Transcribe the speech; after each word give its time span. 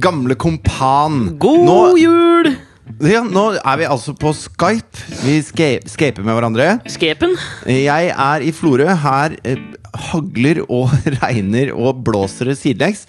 Gamle 0.00 0.36
kompan. 0.40 1.22
God 1.42 1.64
nå, 1.66 1.78
jul! 2.00 2.50
ja, 3.06 3.20
nå 3.22 3.42
er 3.60 3.76
vi 3.80 3.86
altså 3.86 4.14
på 4.18 4.32
Skype. 4.34 5.04
Vi 5.22 5.36
ska- 5.46 5.80
skaper 5.88 6.24
med 6.26 6.34
hverandre. 6.36 6.70
Skepen. 6.90 7.36
Jeg 7.70 8.10
er 8.10 8.42
i 8.42 8.50
Florø. 8.56 8.88
Her 9.04 9.36
eh, 9.44 9.60
hagler 10.10 10.62
og 10.68 10.90
regner 11.20 11.72
og 11.74 12.02
blåser 12.06 12.50
det 12.50 12.58
sidelengs 12.60 13.04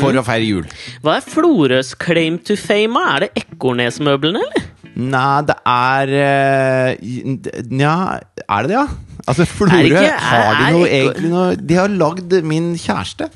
for 0.00 0.16
å 0.16 0.24
feire 0.24 0.44
jul. 0.48 0.68
Hva 1.04 1.18
er 1.20 1.26
Florøs 1.26 1.94
claim 2.00 2.38
to 2.44 2.56
fame? 2.60 3.00
Er 3.14 3.26
det 3.26 3.32
Ekornes-møblene, 3.44 4.40
eller? 4.46 4.68
Nei, 4.92 5.40
det 5.48 5.54
er 5.72 6.10
eh, 6.20 7.12
Nja, 7.72 7.94
er 8.44 8.66
det 8.66 8.68
det, 8.68 8.76
ja? 8.76 8.84
Altså, 9.24 9.46
Florø, 9.48 10.02
har 10.20 10.58
de 10.58 10.72
noe 10.74 10.88
egentlig 10.90 11.30
noe 11.30 11.52
De 11.56 11.76
har 11.78 11.88
lagd 11.94 12.34
min 12.44 12.72
kjæreste. 12.76 13.28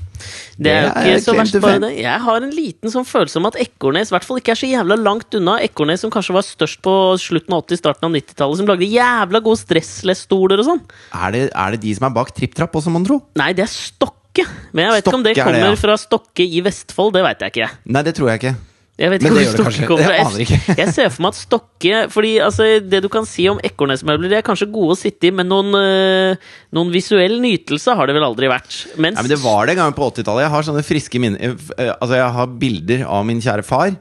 Det 0.57 0.73
er 0.73 0.87
jo 0.87 1.17
ikke 1.17 1.25
så 1.25 1.35
verst 1.37 1.59
bare 1.63 1.81
det. 1.85 1.93
Jeg 2.01 2.23
har 2.27 2.47
en 2.47 2.55
liten 2.55 2.93
sånn 2.93 3.07
følelse 3.09 3.41
om 3.41 3.49
at 3.51 3.59
Ekornes 3.61 4.13
i 4.13 4.17
hvert 4.17 4.27
fall 4.27 4.41
ikke 4.41 4.55
er 4.55 4.61
så 4.61 4.71
jævla 4.71 4.99
langt 5.01 5.37
unna. 5.39 5.57
Ekornes 5.65 6.05
som 6.05 6.13
kanskje 6.13 6.37
var 6.37 6.47
størst 6.47 6.83
på 6.85 6.95
slutten 7.23 7.57
av 7.57 7.65
80-, 7.67 7.83
starten 7.83 8.09
av 8.09 8.15
90-tallet, 8.17 8.61
som 8.61 8.71
lagde 8.71 8.91
jævla 8.91 9.43
gode 9.45 9.63
stressless-stoler 9.63 10.63
og 10.63 10.71
sånn. 10.71 10.85
Er 11.17 11.35
det, 11.37 11.43
er 11.53 11.77
det 11.77 11.83
de 11.85 11.97
som 11.99 12.09
er 12.09 12.15
bak 12.17 12.33
Tripp 12.37 12.57
Trapp 12.57 12.79
også, 12.81 12.95
mon 12.95 13.07
tro? 13.07 13.21
Nei, 13.41 13.51
det 13.57 13.67
er 13.67 13.73
Stokke. 13.73 14.47
Men 14.73 14.89
jeg 14.89 14.97
vet 14.97 15.07
ikke 15.07 15.19
om 15.19 15.27
det 15.27 15.37
Stokke 15.37 15.51
er 15.51 15.55
det, 15.57 15.61
kommer 15.61 15.77
ja. 15.77 15.83
fra 15.83 15.99
Stokke 16.01 16.49
i 16.49 16.65
Vestfold. 16.65 17.15
Det 17.17 17.27
veit 17.27 17.45
jeg 17.45 17.57
ikke. 17.57 17.71
Nei, 17.97 18.05
det 18.07 18.17
tror 18.19 18.33
jeg 18.33 18.43
ikke. 18.43 18.57
Jeg 18.97 19.11
vet 19.13 19.25
ikke 19.27 19.35
hvor 19.37 19.51
Stokke 19.53 19.87
kommer 19.91 20.07
fra. 20.09 20.15
Jeg 20.39 20.47
ikke. 20.47 20.75
Jeg 20.81 20.93
ser 20.97 21.11
for 21.13 21.23
meg 21.27 21.35
at 21.35 21.37
Stokke 21.37 21.99
Fordi 22.15 22.31
altså, 22.41 22.65
det 22.81 23.03
du 23.05 23.09
kan 23.13 23.27
si 23.29 23.45
om 23.51 23.59
Ekornes-møbler, 23.61 24.31
de 24.33 24.39
er 24.39 24.45
kanskje 24.47 24.71
gode 24.73 24.95
å 24.95 24.97
sitte 24.97 25.29
i, 25.29 25.33
men 25.37 25.51
noen, 25.53 25.69
øh, 25.77 26.39
noen 26.73 26.93
visuell 26.95 27.37
nytelse 27.43 27.93
har 27.99 28.09
det 28.09 28.17
vel 28.17 28.25
aldri 28.25 28.49
vært. 28.49 28.79
Mens 28.97 29.19
ja, 29.21 29.27
men 29.27 29.29
Det 29.35 29.39
var 29.43 29.69
det 29.69 29.75
en 29.77 29.83
gang 29.83 29.93
på 29.99 30.09
80-tallet. 30.09 30.47
Jeg 30.47 30.55
har 30.57 30.67
sånne 30.71 30.85
friske 30.89 31.21
minner 31.21 31.45
eh, 31.77 31.93
Altså 31.93 32.17
jeg 32.23 32.33
har 32.39 32.57
bilder 32.65 33.05
av 33.19 33.29
min 33.29 33.45
kjære 33.45 33.67
far 33.69 33.93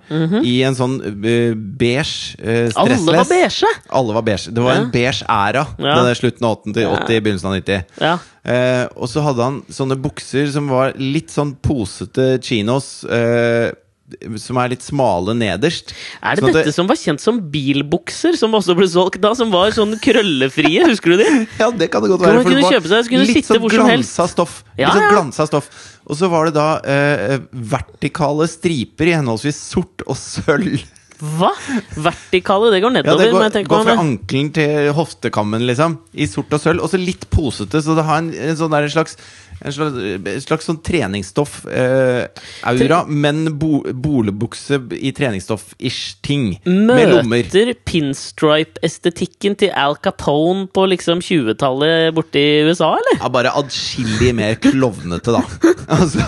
i 0.48 0.56
en 0.64 0.80
sånn 0.80 0.96
øh, 1.04 1.54
beige 1.56 2.40
uh, 2.40 2.72
stressless. 2.72 2.80
Alle 2.80 3.20
var 3.20 3.30
beige! 3.36 3.76
Alle 4.00 4.16
var 4.22 4.28
beige. 4.32 4.56
Det 4.56 4.64
var 4.64 4.80
en 4.80 4.88
Ja. 4.88 4.92
beige 4.96 5.28
æra. 5.28 5.66
Ja. 5.84 6.00
Den 6.08 6.16
Slutten 6.24 6.48
av 6.48 6.62
80, 6.64 6.86
80 7.04 7.20
begynnelsen 7.26 7.52
av 7.52 7.60
90. 7.60 7.84
Ja. 8.00 8.16
Uh, 8.46 8.86
og 8.96 9.10
så 9.12 9.24
hadde 9.26 9.44
han 9.44 9.60
sånne 9.74 10.00
bukser 10.00 10.48
som 10.56 10.72
var 10.72 10.96
litt 11.02 11.34
sånn 11.36 11.56
posete 11.66 12.38
chinos. 12.46 13.04
eh, 13.10 13.74
som 14.38 14.58
er 14.62 14.70
litt 14.76 14.84
smale 14.86 15.34
nederst. 15.38 15.94
Er 16.22 16.38
det 16.38 16.44
Sånn 16.44 16.52
dette 16.52 16.62
dette 16.62 16.74
som 16.76 16.90
var 16.90 17.00
kjent 17.00 17.24
som 17.24 17.40
bilbukser, 17.52 18.38
som 18.38 18.54
også 18.58 18.76
ble 18.78 18.88
solgt 18.90 19.18
da? 19.24 19.34
Som 19.38 19.54
var 19.54 19.74
sånn 19.76 19.96
krøllefrie, 20.02 20.86
husker 20.86 21.16
du 21.16 21.24
de? 21.24 21.30
Ja, 21.62 21.72
det 21.74 21.90
kan 21.94 22.06
det 22.06 22.12
godt 22.14 22.26
være. 22.26 22.44
det 22.44 22.52
kunne 22.52 22.74
kjøpe 22.76 22.92
seg, 22.92 23.10
kunne 23.10 23.26
litt 23.26 23.40
sitte 23.42 23.56
sånn 23.56 23.64
hvor 23.64 23.74
som 23.74 23.90
helst. 23.90 24.14
glansa 24.14 24.28
stoff. 24.32 24.60
Ja, 24.76 24.90
litt 24.90 25.00
sånn 25.00 25.08
ja. 25.08 25.14
glansa 25.16 25.48
stoff. 25.50 25.72
Og 26.06 26.20
så 26.20 26.30
var 26.30 26.50
det 26.50 26.58
da 26.60 26.68
eh, 26.86 27.40
vertikale 27.74 28.50
striper 28.52 29.10
i 29.10 29.16
henholdsvis 29.18 29.64
sort 29.74 30.06
og 30.06 30.20
sølv. 30.20 30.84
Hva? 31.16 31.54
Vertikale, 31.96 32.70
det 32.74 32.82
går 32.84 32.98
Ja, 33.00 33.16
det 33.16 33.30
går, 33.32 33.68
går 33.70 33.86
fra 33.88 33.96
ankelen 34.02 34.52
til 34.54 34.92
hoftekammen, 34.98 35.64
liksom. 35.66 35.98
I 36.14 36.28
sort 36.28 36.52
og 36.54 36.62
sølv. 36.62 36.84
Og 36.84 36.92
så 36.92 37.00
litt 37.00 37.26
posete, 37.32 37.82
så 37.82 37.96
det 37.98 38.06
har 38.06 38.22
en, 38.22 38.34
en 38.36 38.60
sånn 38.60 38.76
slags 38.92 39.16
en 39.62 39.74
slags, 39.74 39.96
en 39.96 40.42
slags 40.44 40.66
sånn 40.68 40.82
treningsstoff-aura, 40.86 43.00
men 43.08 43.58
bo, 43.60 43.84
bolebukse 43.94 44.80
i 45.00 45.12
treningsstoff-ish 45.16 46.16
ting. 46.26 46.60
Med 46.66 47.10
lommer. 47.12 47.44
Møter 47.46 47.74
pinstripe-estetikken 47.88 49.56
til 49.60 49.72
Al 49.76 49.96
Capone 50.04 50.68
på 50.76 50.82
liksom 50.92 51.18
20-tallet 51.24 52.14
borte 52.16 52.40
i 52.42 52.64
USA, 52.68 52.90
eller? 53.00 53.16
Ja, 53.22 53.28
bare 53.34 53.50
adskillig 53.58 54.32
mer 54.38 54.54
klovnete, 54.62 55.30
da. 55.36 55.42
altså, 55.98 56.22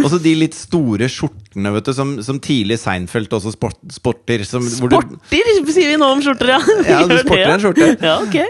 også 0.00 0.18
de 0.24 0.32
litt 0.40 0.56
store 0.58 1.06
skjortene, 1.10 1.68
vet 1.76 1.86
du, 1.90 1.92
som, 1.96 2.08
som 2.24 2.36
tidlig 2.42 2.76
Seinfeld 2.80 3.32
også 3.36 3.50
sport, 3.54 3.78
sporter. 3.92 4.38
Som, 4.48 4.62
hvor 4.80 4.88
du- 4.90 4.96
Sporter, 5.00 5.18
sier 5.70 5.88
vi 5.92 5.96
nå 6.00 6.06
om 6.16 6.20
skjorter, 6.24 6.48
ja! 6.56 6.60
Ja, 6.90 6.98
du 7.06 7.14
sporter 7.14 7.14
det, 7.14 7.22
sporter 7.26 7.44
ja. 7.44 7.54
en 7.54 7.62
skjorte. 7.62 7.86
Ja, 8.00 8.14
okay. 8.24 8.46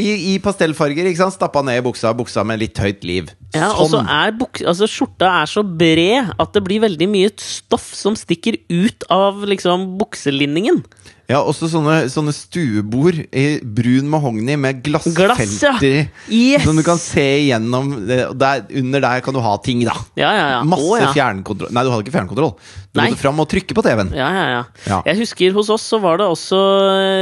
I, 0.00 0.02
I 0.34 0.36
pastellfarger, 0.42 1.04
ikke 1.10 1.20
sant? 1.22 1.34
Stappa 1.36 1.60
ned 1.66 1.76
i 1.80 1.82
buksa, 1.84 2.08
buksa 2.16 2.40
med 2.46 2.56
litt 2.62 2.78
høyt 2.80 3.02
liv. 3.06 3.24
Ja, 3.54 3.68
og 3.78 3.90
så 3.92 4.02
er 4.02 4.34
buk 4.38 4.60
altså, 4.64 4.88
skjorta 4.90 5.30
er 5.42 5.50
så 5.50 5.64
bred 5.64 6.34
at 6.38 6.54
det 6.56 6.64
blir 6.66 6.84
veldig 6.84 7.08
mye 7.10 7.32
stoff 7.40 7.90
som 7.96 8.16
stikker 8.18 8.60
ut 8.72 9.06
av 9.12 9.44
liksom 9.48 9.94
bukselinningen. 10.00 10.82
Ja, 11.24 11.38
også 11.40 11.70
sånne, 11.72 12.02
sånne 12.12 12.34
stuebord 12.36 13.16
i 13.32 13.44
brun 13.64 14.10
mahogni 14.12 14.58
med 14.60 14.82
glassfelter 14.84 15.30
Glass, 15.32 15.54
ja. 15.64 16.02
Yes! 16.28 16.66
Som 16.66 16.76
du 16.76 16.82
kan 16.84 17.00
se 17.00 17.24
igjennom. 17.46 17.94
Der, 18.36 18.66
under 18.76 19.04
der 19.06 19.22
kan 19.24 19.36
du 19.36 19.40
ha 19.40 19.54
ting, 19.64 19.80
da. 19.88 19.96
Ja, 20.20 20.34
ja, 20.36 20.44
ja. 20.58 20.60
Masse 20.68 20.84
oh, 20.84 21.14
fjernkontroll. 21.16 21.72
Nei, 21.72 21.86
du 21.86 21.92
hadde 21.94 22.04
ikke 22.04 22.16
fjernkontroll. 22.18 22.52
Du 22.92 23.00
Nei. 23.00 23.08
måtte 23.08 23.22
fram 23.22 23.40
og 23.40 23.48
trykke 23.48 23.76
på 23.76 23.86
TV-en. 23.86 24.12
Ja, 24.18 24.28
ja, 24.36 24.44
ja, 24.52 24.62
Ja. 24.84 25.00
Jeg 25.08 25.22
husker 25.22 25.56
hos 25.56 25.72
oss 25.72 25.88
så 25.94 25.96
var 26.02 26.20
det 26.20 26.26
også 26.28 26.58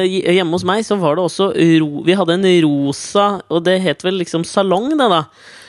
eh, 0.02 0.34
Hjemme 0.34 0.58
hos 0.58 0.66
meg 0.66 0.82
så 0.86 0.98
var 0.98 1.16
det 1.16 1.22
også 1.22 1.52
ro, 1.54 2.02
Vi 2.06 2.16
hadde 2.18 2.40
en 2.40 2.48
rosa, 2.66 3.26
og 3.46 3.62
det 3.68 3.78
het 3.86 4.02
vel 4.02 4.18
liksom 4.18 4.42
salong, 4.48 4.90
det, 4.98 5.10
da. 5.14 5.22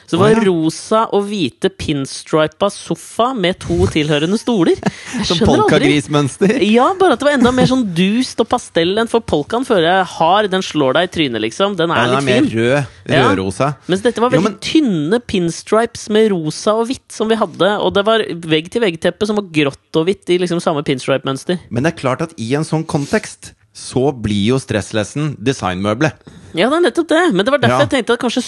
Så 0.05 0.17
det 0.17 0.19
var 0.19 0.33
oh, 0.33 0.37
ja. 0.37 0.43
rosa 0.49 1.01
og 1.15 1.23
hvite 1.29 1.69
pinstripa 1.79 2.67
sofa 2.73 3.29
med 3.37 3.57
to 3.63 3.77
tilhørende 3.93 4.37
stoler. 4.37 4.75
Som 5.27 5.39
polkagrismønster. 5.47 6.57
Ja, 6.73 6.89
bare 6.99 7.15
at 7.15 7.21
det 7.21 7.27
var 7.27 7.37
enda 7.37 7.51
mer 7.55 7.67
sånn 7.69 7.85
dust 7.95 8.39
og 8.43 8.49
pastell 8.51 8.97
enn 8.99 9.09
for 9.11 9.23
polkaen 9.25 9.65
føler 9.67 9.87
jeg 9.89 10.09
har. 10.17 10.47
Den 10.51 10.63
slår 10.65 10.97
deg 10.97 11.07
i 11.09 11.13
trynet, 11.15 11.41
liksom. 11.45 11.77
Den 11.79 11.91
er 11.93 12.03
Ja, 12.03 12.05
den 12.11 12.15
er 12.17 12.21
litt 12.21 12.29
mer 12.29 12.49
rød. 12.51 12.59
rød. 12.59 13.15
Ja. 13.15 13.23
Rødrosa. 13.31 13.69
Mens 13.91 14.03
dette 14.05 14.21
var 14.23 14.31
Jo, 14.33 14.39
veldig 14.41 14.51
men- 14.51 14.59
tynne 14.63 15.19
pinstripes 15.33 16.07
med 16.13 16.31
rosa 16.33 16.75
og 16.79 16.87
hvitt 16.91 17.11
som 17.15 17.29
vi 17.31 17.35
hadde. 17.39 17.71
Og 17.83 17.93
det 17.95 18.05
var 18.05 18.23
vegg-til-vegg-teppe 18.23 19.27
som 19.29 19.39
var 19.39 19.49
grått 19.55 19.99
og 19.99 20.07
hvitt 20.07 20.29
i 20.33 20.39
liksom 20.41 20.61
samme 20.63 20.83
pinstripe-mønster. 20.87 21.59
Men 21.69 21.83
det 21.83 21.93
er 21.93 21.99
klart 22.03 22.21
at 22.21 22.33
i 22.37 22.53
en 22.57 22.63
sånn 22.67 22.85
kontekst 22.85 23.53
så 23.73 24.11
blir 24.13 24.51
jo 24.53 24.59
stresslessen 24.61 25.33
designmøbelet. 25.41 26.13
Ja, 26.53 26.67
det 26.69 26.77
er 26.77 26.83
nettopp 26.91 27.07
det. 27.09 27.21
Men 27.33 27.45
det 27.45 27.51
var 27.55 27.61
derfor 27.63 27.79
Ja. 27.81 27.85
jeg 27.87 27.93
tenkte 27.95 28.13
at 28.13 28.21
kanskje 28.21 28.43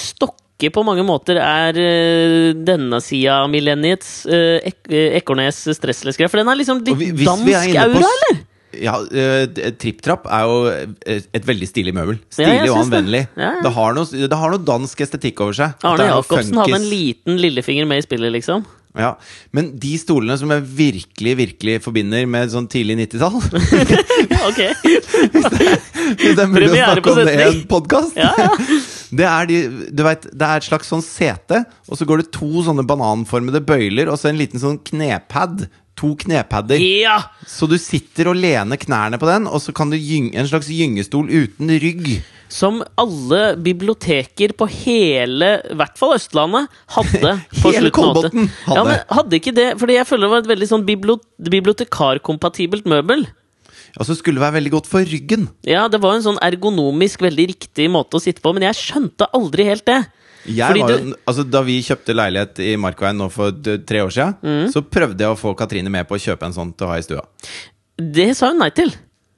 Stokke 0.56 0.72
på 0.72 0.84
mange 0.88 1.04
måter 1.04 1.36
er 1.36 1.76
eh, 1.76 2.54
denne 2.56 3.02
sida 3.04 3.42
av 3.44 3.50
millenniets 3.52 4.24
uh, 4.26 4.62
ek 4.64 4.88
eh, 4.88 5.18
Ekornes 5.20 5.58
stressless-greie. 5.76 6.30
For 6.32 6.40
den 6.40 6.48
er 6.48 6.56
liksom 6.56 6.80
litt 6.80 6.96
vi- 6.96 7.12
hvis 7.12 7.28
dansk 7.28 7.76
er 7.76 7.90
aura, 7.90 8.08
eller? 8.08 8.40
Ja, 8.76 8.96
uh, 9.04 9.72
Tripp-trapp 9.76 10.24
er 10.32 10.46
jo 10.48 10.56
eh, 10.72 11.20
et 11.36 11.46
veldig 11.46 11.68
stilig 11.68 11.94
møbel. 11.96 12.22
Stilig 12.32 12.56
ja, 12.56 12.72
og 12.72 12.86
anvendelig. 12.86 13.26
det. 13.36 13.44
Ja, 13.44 13.52
ja. 13.58 13.66
Det, 13.68 13.74
har 13.76 14.00
noe, 14.00 14.24
det 14.32 14.40
har 14.40 14.56
noe 14.56 14.64
dansk 14.72 15.04
estetikk 15.04 15.44
over 15.44 15.60
seg. 15.60 15.76
Arne 15.84 16.08
Jacobsen 16.14 16.64
hadde 16.64 16.80
en 16.80 16.90
liten 16.94 17.40
lillefinger 17.44 17.92
med 17.92 18.00
i 18.00 18.08
spillet, 18.08 18.32
liksom. 18.40 18.64
Ja, 18.96 19.18
Men 19.52 19.74
de 19.80 19.98
stolene 20.00 20.38
som 20.40 20.52
jeg 20.56 20.64
virkelig 20.78 21.34
virkelig 21.42 21.74
forbinder 21.84 22.24
med 22.32 22.52
sånn 22.54 22.68
tidlig 22.72 22.96
90-tall 23.02 23.42
ok. 24.50 24.62
Hvis 25.36 26.38
det 26.38 26.46
er 26.46 26.48
mulig 26.48 26.70
å 26.70 26.78
snakke 26.78 27.12
om 27.12 27.20
det 27.28 27.34
i 27.36 27.42
en 27.50 27.60
podkast 27.68 28.16
Ja, 28.16 28.32
ja. 28.40 28.54
Det 29.12 29.26
er, 29.28 29.48
de, 29.50 29.58
du 29.94 30.04
vet, 30.06 30.26
det 30.32 30.46
er 30.48 30.62
et 30.62 30.68
slags 30.68 30.90
sånn 30.92 31.04
sete, 31.06 31.64
og 31.90 32.00
så 32.00 32.08
går 32.10 32.24
det 32.24 32.32
to 32.36 32.64
sånne 32.66 32.86
bananformede 32.88 33.62
bøyler, 33.66 34.10
og 34.12 34.18
så 34.22 34.32
en 34.32 34.40
liten 34.42 34.62
sånn 34.62 34.80
knepad. 34.88 35.68
To 35.96 36.10
knepadder. 36.20 36.82
ja! 36.84 37.22
Så 37.48 37.70
du 37.72 37.78
sitter 37.80 38.28
og 38.28 38.36
lener 38.36 38.76
knærne 38.76 39.16
på 39.16 39.30
den, 39.30 39.46
og 39.48 39.62
så 39.64 39.72
kan 39.72 39.88
du 39.94 39.96
gynge, 39.96 40.34
en 40.36 40.50
slags 40.50 40.68
gyngestol 40.68 41.30
uten 41.32 41.72
rygg. 41.80 42.18
Som 42.52 42.82
alle 43.00 43.56
biblioteker 43.64 44.52
på 44.60 44.68
hele, 44.74 45.54
i 45.72 45.78
hvert 45.80 45.96
fall 45.98 46.18
Østlandet, 46.18 46.68
hadde. 46.98 47.31
på 47.62 47.72
Hele 47.78 47.88
slutten 47.88 47.88
av 47.88 47.96
Kolbotn 47.96 48.44
80. 48.44 48.51
hadde. 48.68 48.75
Ja, 48.75 48.84
men 48.90 49.16
hadde 49.22 49.40
ikke 49.40 49.56
det, 49.56 49.69
fordi 49.80 49.96
jeg 49.96 50.10
føler 50.12 50.28
det 50.28 50.34
var 50.34 50.44
et 50.44 50.51
veldig 50.51 50.69
sånn 50.74 50.86
bibliotekarkompatibelt 51.56 52.92
møbel. 52.92 53.25
Og 54.00 54.06
så 54.09 54.15
skulle 54.18 54.42
være 54.44 54.57
veldig 54.57 54.71
godt 54.74 54.89
for 54.92 55.06
ryggen. 55.07 55.47
Ja, 55.63 55.86
det 55.88 56.01
var 56.03 56.18
en 56.18 56.25
sånn 56.25 56.39
ergonomisk 56.44 57.21
veldig 57.24 57.45
riktig 57.53 57.88
måte 57.94 58.18
å 58.19 58.24
sitte 58.24 58.44
på, 58.44 58.51
men 58.57 58.65
jeg 58.68 58.75
skjønte 58.81 59.30
aldri 59.36 59.68
helt 59.69 59.86
det. 59.88 60.01
Jeg 60.45 60.68
Fordi 60.69 60.81
var 60.83 60.92
jo, 60.94 61.13
altså, 61.25 61.44
da 61.50 61.62
vi 61.65 61.80
kjøpte 61.81 62.13
leilighet 62.13 62.59
i 62.62 62.75
Markveien 62.77 63.18
nå 63.18 63.31
for 63.33 63.56
tre 63.88 64.03
år 64.06 64.12
siden, 64.13 64.36
Mm. 64.44 64.68
så 64.74 64.83
prøvde 64.83 65.24
jeg 65.25 65.31
å 65.31 65.39
få 65.39 65.56
Katrine 65.57 65.89
med 65.89 66.06
på 66.07 66.15
å 66.19 66.21
kjøpe 66.21 66.45
en 66.45 66.53
sånn 66.53 66.75
til 66.77 66.86
å 66.86 66.92
ha 66.92 66.97
i 67.00 67.01
stua. 67.07 67.24
Det 67.97 68.36
sa 68.38 68.51
hun 68.51 68.59
nei 68.62 68.69
til. 68.75 68.92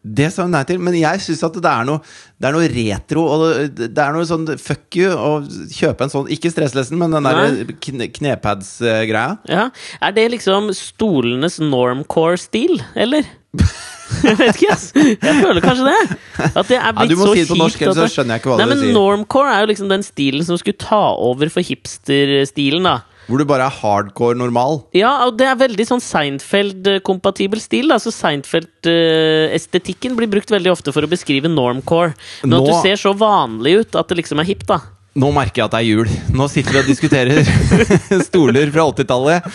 Det 0.07 0.27
sa 0.33 0.43
hun 0.43 0.51
nei 0.51 0.63
til, 0.63 0.79
men 0.79 0.93
jeg 0.95 1.19
syns 1.19 1.43
at 1.43 1.53
det 1.61 1.65
er, 1.71 1.83
noe, 1.87 1.99
det 2.39 2.47
er 2.47 2.53
noe 2.55 2.67
retro 2.71 3.23
og 3.27 3.41
det 3.75 3.89
det 3.95 4.03
er 4.03 4.13
noe 4.15 4.25
sånn 4.27 4.45
fuck 4.59 4.95
you 4.95 5.09
å 5.11 5.31
kjøpe 5.73 6.05
en 6.05 6.09
sånn 6.13 6.29
Ikke 6.31 6.51
stresslessen, 6.53 6.97
men 6.97 7.11
den 7.11 7.23
der 7.27 7.73
kne, 7.83 8.07
knepads-greia. 8.15 9.37
Ja. 9.51 9.69
Er 10.01 10.11
det 10.15 10.29
liksom 10.31 10.71
stolenes 10.73 11.59
normcore-stil, 11.59 12.81
eller? 12.95 13.23
Jeg 14.27 14.37
vet 14.39 14.55
ikke, 14.61 14.71
ass. 14.73 14.85
Jeg 14.95 15.35
føler 15.43 15.61
kanskje 15.65 15.85
det. 15.89 16.17
At 16.47 16.69
det 16.69 16.77
er 16.79 16.93
blitt 16.95 17.11
Ja, 17.11 17.11
du 17.11 17.19
må 17.19 17.25
så 17.27 17.33
si 17.35 17.41
det 17.43 17.49
på 17.51 17.57
norsk, 17.59 17.81
ellers 17.83 17.99
så 17.99 18.07
skjønner 18.15 18.37
jeg 18.37 18.41
ikke 18.43 18.51
hva 18.53 18.57
Nei, 18.61 18.65
du 18.65 18.71
men 18.73 18.81
sier. 18.85 18.95
Normcore 18.95 19.51
er 19.53 19.59
jo 19.65 19.69
liksom 19.73 19.89
den 19.91 20.03
stilen 20.07 20.43
som 20.47 20.55
skulle 20.61 20.79
ta 20.81 21.01
over 21.27 21.51
for 21.53 21.61
hipster-stilen, 21.67 22.87
da. 22.87 22.95
Hvor 23.27 23.41
du 23.41 23.45
bare 23.49 23.65
er 23.67 23.73
hardcore 23.81 24.37
normal. 24.39 24.77
Ja, 24.95 25.11
og 25.27 25.35
det 25.39 25.47
er 25.51 25.57
veldig 25.59 25.83
sånn 25.89 25.99
Seinfeld-kompatibel 25.99 27.59
stil. 27.59 27.91
Altså 27.91 28.07
Seinfeld-estetikken 28.15 30.15
blir 30.15 30.29
brukt 30.31 30.47
veldig 30.53 30.71
ofte 30.71 30.93
for 30.95 31.03
å 31.03 31.09
beskrive 31.11 31.51
normcore. 31.51 32.13
Men 32.43 32.49
Nå- 32.55 32.61
at 32.63 32.69
du 32.71 32.75
ser 32.87 32.95
så 33.01 33.11
vanlig 33.19 33.81
ut 33.81 33.91
at 33.99 34.07
det 34.07 34.15
liksom 34.21 34.39
er 34.39 34.47
hipt, 34.47 34.67
da. 34.71 34.79
Nå 35.17 35.31
merker 35.33 35.63
jeg 35.63 35.65
at 35.65 35.73
det 35.73 35.79
er 35.81 35.87
jul. 35.89 36.09
Nå 36.37 36.45
sitter 36.53 36.71
vi 36.75 36.79
og 36.83 36.89
diskuterer 36.91 37.39
stoler 38.29 38.69
fra 38.69 38.83
80-tallet 38.93 39.47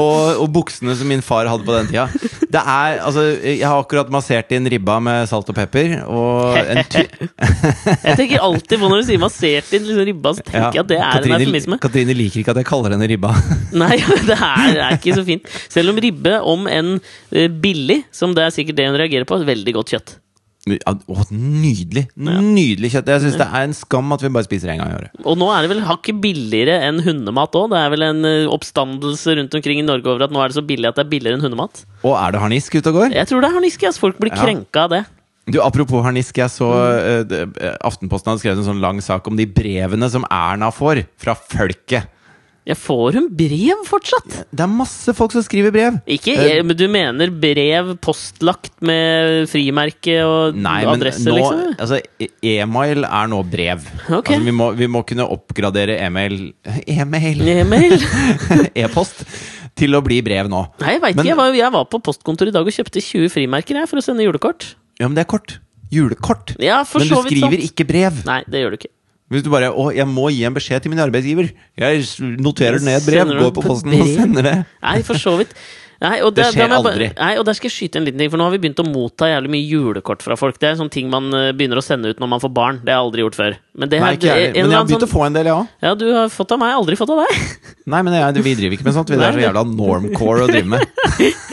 og, 0.00 0.40
og 0.40 0.48
buksene 0.54 0.94
som 0.96 1.06
min 1.12 1.20
far 1.22 1.44
hadde 1.50 1.66
på 1.66 1.74
den 1.76 1.90
tida. 1.92 2.06
Det 2.50 2.60
er, 2.60 2.96
altså, 3.06 3.24
Jeg 3.38 3.62
har 3.62 3.78
akkurat 3.78 4.08
massert 4.12 4.50
inn 4.56 4.66
ribba 4.70 4.96
med 5.02 5.28
salt 5.30 5.48
og 5.52 5.56
pepper. 5.56 6.00
Og 6.10 6.56
en 6.58 6.82
ty 6.92 7.04
Jeg 7.06 8.16
tenker 8.18 8.42
alltid 8.42 8.76
på 8.80 8.90
når 8.90 9.02
du 9.02 9.08
sier 9.10 9.22
massert 9.22 9.70
inn 9.76 9.86
liksom 9.86 10.08
ribba, 10.08 10.34
så 10.38 10.46
tenker 10.46 10.80
jeg 10.80 10.84
at 10.84 10.90
det 10.90 10.98
er 10.98 11.04
en 11.06 11.14
Katrine, 11.20 11.38
eufemisme. 11.44 11.80
Katrine 11.84 12.16
liker 12.18 12.42
ikke 12.42 12.54
at 12.56 12.62
jeg 12.62 12.70
kaller 12.72 12.96
henne 12.96 13.10
ribba. 13.10 13.34
Nei, 13.82 13.96
det 14.30 14.38
er, 14.38 14.64
det 14.74 14.82
er 14.86 14.98
ikke 14.98 15.18
så 15.20 15.26
fint. 15.26 15.52
Selv 15.70 15.94
om 15.94 16.02
ribbe, 16.02 16.34
om 16.54 16.66
enn 16.70 16.96
eh, 16.98 17.46
billig, 17.62 18.02
som 18.14 18.34
det 18.36 18.48
er 18.48 18.56
sikkert 18.56 18.80
det 18.80 18.90
hun 18.90 18.98
reagerer 18.98 19.28
på, 19.28 19.38
er 19.38 19.52
veldig 19.54 19.76
godt 19.78 19.94
kjøtt. 19.94 20.16
Ja, 20.68 20.92
Å, 20.92 21.22
nydelig! 21.32 22.02
Nydelig 22.20 22.90
kjøtt. 22.92 23.06
Jeg 23.08 23.22
syns 23.22 23.36
det 23.40 23.46
er 23.48 23.62
en 23.64 23.72
skam 23.76 24.12
at 24.12 24.20
vi 24.20 24.28
bare 24.34 24.44
spiser 24.44 24.68
én 24.74 24.80
gang 24.82 24.90
i 24.92 24.96
året. 24.98 25.14
Og 25.24 25.38
nå 25.40 25.46
er 25.54 25.64
det 25.64 25.70
vel 25.72 25.80
hakket 25.88 26.18
billigere 26.20 26.74
enn 26.84 26.98
hundemat 27.06 27.56
òg. 27.56 27.70
Det 27.72 27.78
er 27.80 27.94
vel 27.94 28.04
en 28.04 28.20
eh, 28.28 28.50
oppstandelse 28.52 29.38
rundt 29.38 29.56
omkring 29.56 29.80
i 29.80 29.86
Norge 29.86 30.04
over 30.12 30.26
at 30.26 30.34
nå 30.34 30.42
er 30.44 30.52
det 30.52 30.58
så 30.58 30.64
billig 30.68 30.90
at 30.90 30.98
det 31.00 31.06
er 31.06 31.10
billigere 31.14 31.38
enn 31.40 31.46
hundemat. 31.46 31.80
Og 32.04 32.12
er 32.12 32.36
det 32.36 32.42
harnisk 32.44 32.76
ute 32.76 32.92
og 32.92 32.98
går? 33.00 33.16
Jeg 33.16 33.30
tror 33.30 33.40
det 33.40 33.48
er 33.50 33.56
harnisk. 33.56 33.88
ass. 33.88 33.98
Folk 34.02 34.20
blir 34.20 34.34
Ja. 34.36 34.42
krenka 34.44 34.84
av 34.84 34.92
det. 34.92 35.02
Du, 35.50 35.58
Apropos 35.64 36.04
harnisk, 36.04 36.36
jeg 36.38 36.52
så 36.52 36.68
eh, 37.00 37.72
Aftenposten 37.82 38.30
hadde 38.30 38.42
skrevet 38.44 38.60
en 38.60 38.68
sånn 38.68 38.84
lang 38.84 39.00
sak 39.02 39.26
om 39.26 39.40
de 39.40 39.46
brevene 39.48 40.10
som 40.12 40.28
Erna 40.30 40.68
får 40.70 41.06
fra 41.18 41.34
folket. 41.34 42.04
Jeg 42.70 42.78
får 42.78 43.16
hun 43.18 43.26
brev 43.34 43.80
fortsatt? 43.88 44.36
Det 44.54 44.62
er 44.64 44.70
masse 44.70 45.14
folk 45.18 45.34
som 45.34 45.42
skriver 45.42 45.72
brev. 45.74 45.96
Ikke, 46.10 46.36
jeg, 46.38 46.64
men 46.66 46.78
Du 46.78 46.84
mener 46.92 47.32
brev 47.42 47.94
postlagt 48.04 48.72
med 48.86 49.48
frimerke 49.50 50.20
og 50.26 50.58
Nei, 50.58 50.76
men 50.86 50.92
adresse, 50.94 51.24
nå, 51.26 51.36
liksom? 51.40 51.62
altså, 51.82 52.00
e- 52.22 52.30
e-mail 52.56 53.06
er 53.08 53.30
nå 53.32 53.40
brev. 53.50 53.82
Okay. 54.06 54.36
Altså, 54.36 54.44
vi, 54.46 54.54
må, 54.60 54.70
vi 54.78 54.90
må 54.90 55.02
kunne 55.08 55.26
oppgradere 55.34 55.98
e-mail 56.04 56.38
E-mail! 57.00 57.96
E-post 58.84 59.24
til 59.80 59.96
å 59.96 60.02
bli 60.04 60.20
brev 60.24 60.48
nå. 60.52 60.62
Nei, 60.82 60.94
jeg 60.96 61.02
veit 61.02 61.16
ikke. 61.16 61.26
Jeg 61.30 61.38
var, 61.38 61.56
jeg 61.56 61.74
var 61.74 61.88
på 61.90 62.00
postkontoret 62.04 62.52
i 62.52 62.56
dag 62.56 62.66
og 62.68 62.74
kjøpte 62.74 63.02
20 63.02 63.32
frimerker 63.32 63.80
jeg, 63.80 63.90
for 63.90 64.00
å 64.00 64.04
sende 64.04 64.26
julekort. 64.26 64.74
Ja, 65.00 65.08
men 65.08 65.16
det 65.18 65.24
er 65.24 65.30
kort. 65.30 65.58
Julekort. 65.90 66.54
Ja, 66.62 66.82
Men 66.86 67.08
du 67.08 67.16
skriver 67.26 67.56
sant. 67.58 67.66
ikke 67.66 67.86
brev. 67.88 68.20
Nei, 68.28 68.42
det 68.50 68.62
gjør 68.62 68.74
du 68.74 68.78
ikke. 68.78 68.92
Hvis 69.30 69.44
du 69.46 69.50
bare 69.50 69.70
'Å, 69.70 69.92
jeg 69.94 70.06
må 70.10 70.26
gi 70.34 70.42
en 70.44 70.54
beskjed 70.54 70.82
til 70.82 70.90
min 70.90 70.98
arbeidsgiver'. 70.98 71.52
Jeg 71.78 72.02
noterer 72.42 72.82
ned 72.82 72.98
et 72.98 73.06
brev, 73.06 73.28
går 73.38 73.52
på 73.54 73.62
posten 73.62 73.94
og 73.94 74.08
sender 74.08 74.42
det. 74.42 74.56
Nei, 74.82 75.02
for 75.06 75.14
så 75.14 75.36
vidt. 75.38 75.54
Nei, 76.00 76.16
og 76.24 76.32
Det 76.34 76.46
skjer 76.46 76.64
bare- 76.66 76.78
aldri. 76.80 77.06
Nei, 77.14 77.36
og 77.36 77.44
der 77.44 77.52
skal 77.52 77.68
jeg 77.68 77.76
skyte 77.76 77.96
en 78.00 78.06
liten 78.06 78.16
ting, 78.18 78.30
for 78.30 78.38
nå 78.40 78.44
har 78.48 78.50
vi 78.56 78.58
begynt 78.58 78.80
å 78.80 78.86
motta 78.88 79.26
jævlig 79.28 79.50
mye 79.52 79.66
julekort 79.68 80.22
fra 80.24 80.34
folk. 80.34 80.58
Det 80.58 80.70
er 80.70 80.74
sånne 80.80 80.90
ting 80.90 81.10
man 81.10 81.28
eh, 81.34 81.52
begynner 81.52 81.76
å 81.76 81.84
sende 81.84 82.08
ut 82.08 82.18
når 82.18 82.26
man 82.26 82.40
får 82.40 82.52
barn. 82.56 82.80
Det 82.82 82.88
har 82.88 83.02
jeg 83.02 83.06
aldri 83.06 83.20
gjort 83.20 83.36
før. 83.36 83.56
Men 83.76 83.88
det 83.92 84.00
Nei, 84.00 84.14
ikke 84.16 84.22
jeg 84.32 84.54
Men 84.54 84.54
jeg 84.54 84.64
har 84.64 84.84
begynt 84.84 84.88
begynt 84.88 85.02
å 85.04 85.06
sånn, 85.06 85.12
få 85.20 85.26
en 85.26 85.32
del, 85.36 85.44
jeg 85.44 85.54
òg. 85.54 85.68
Ja, 85.82 85.94
du 85.94 86.06
har 86.14 86.28
fått 86.32 86.52
av 86.52 86.58
meg, 86.58 86.72
aldri 86.74 86.96
fått 86.96 87.10
av 87.12 87.20
deg. 87.20 87.36
Nei, 87.86 88.02
men 88.02 88.12
jeg, 88.16 88.42
vi 88.42 88.54
driver 88.54 88.76
ikke 88.78 88.84
med 88.88 88.94
sånt. 88.96 89.10
Vi 89.12 89.20
er 89.20 89.32
så 89.36 89.44
jævla 89.44 89.64
normcore 89.68 90.48
å 90.48 90.48
drive 90.48 90.66
med. 90.72 90.80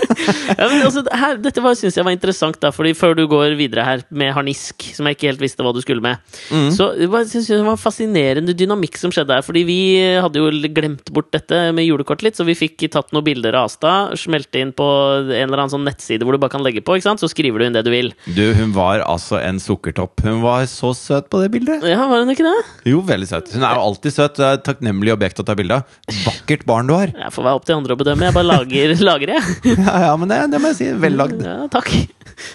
Ja, 0.57 0.67
men 0.69 0.81
altså, 0.87 1.03
her, 1.13 1.37
dette 1.41 1.61
var- 1.63 1.75
synes 1.79 1.95
jeg 1.97 2.05
var 2.05 2.11
interessant, 2.15 2.59
da, 2.63 2.71
fordi 2.75 2.93
før 2.97 3.15
du 3.15 3.25
går 3.27 3.55
videre 3.59 3.83
her 3.85 4.03
med 4.11 4.33
harnisk, 4.35 4.87
som 4.95 5.05
jeg 5.07 5.17
ikke 5.17 5.27
helt 5.31 5.41
visste 5.43 5.63
hva 5.65 5.73
du 5.75 5.81
skulle 5.83 6.01
med, 6.03 6.17
Mm. 6.51 6.69
så 6.75 6.91
det 6.97 7.09
var- 7.09 7.25
jeg 7.27 7.45
det 7.47 7.63
var 7.65 7.77
fascinerende 7.77 8.53
dynamikk 8.57 8.97
som 8.97 9.11
skjedde 9.11 9.33
her. 9.35 9.41
Fordi 9.41 9.63
vi 9.65 9.77
hadde 10.21 10.35
jo 10.39 10.49
glemt 10.73 11.11
bort 11.13 11.31
dette 11.31 11.71
med 11.73 11.85
julekort 11.87 12.21
litt, 12.23 12.35
så 12.35 12.45
vi 12.45 12.53
fikk 12.55 12.89
tatt 12.91 13.11
noen 13.13 13.23
bilder 13.23 13.55
av 13.55 13.65
Asta, 13.67 14.11
smelte 14.15 14.59
inn 14.61 14.71
på 14.73 14.85
en 15.27 15.31
eller 15.49 15.57
annen 15.63 15.69
sånn 15.73 15.85
nettside 15.85 16.23
hvor 16.23 16.33
du 16.33 16.37
bare 16.39 16.51
kan 16.53 16.63
legge 16.63 16.81
på, 16.83 16.95
ikke 16.97 17.03
sant? 17.09 17.19
så 17.19 17.29
skriver 17.29 17.59
du 17.59 17.65
inn 17.65 17.73
det 17.73 17.83
du 17.85 17.91
vil. 17.91 18.13
Du, 18.33 18.53
hun 18.53 18.71
var 18.73 18.99
altså 19.05 19.39
en 19.41 19.57
sukkertopp. 19.59 20.21
Hun 20.23 20.41
var 20.41 20.63
så 20.69 20.93
søt 20.95 21.29
på 21.29 21.41
det 21.41 21.51
bildet. 21.51 21.83
Ja, 21.87 22.07
var 22.07 22.23
hun 22.23 22.29
ikke 22.33 22.45
det? 22.45 22.65
Jo, 22.91 23.01
veldig 23.01 23.27
søt. 23.27 23.53
Hun 23.53 23.63
er 23.63 23.75
jo 23.75 23.81
alltid 23.87 24.13
søt. 24.13 24.35
Det 24.37 24.45
er 24.45 24.53
et 24.59 24.63
takknemlig 24.67 25.13
objekt 25.15 25.39
å 25.41 25.45
ta 25.45 25.55
bilde 25.55 25.71
av. 25.79 25.83
Vakkert 26.25 26.65
barn 26.65 26.87
du 26.87 26.93
har. 26.93 27.07
Jeg 27.07 27.31
får 27.33 27.43
være 27.47 27.55
opp 27.59 27.65
til 27.65 27.75
andre 27.77 27.95
å 27.95 27.99
bedømme. 27.99 28.27
Jeg 28.27 28.33
bare 28.33 28.49
lager, 28.49 28.95
lager 29.09 29.33
jeg. 29.35 29.77
Ja, 29.77 29.97
ja, 30.07 30.16
men 30.19 30.29
det, 30.31 30.37
det 30.51 30.59
må 30.61 30.71
jeg 30.73 30.79
si. 30.79 30.87
Vellagd. 31.01 31.41
Ja, 31.45 31.65
takk. 31.71 31.89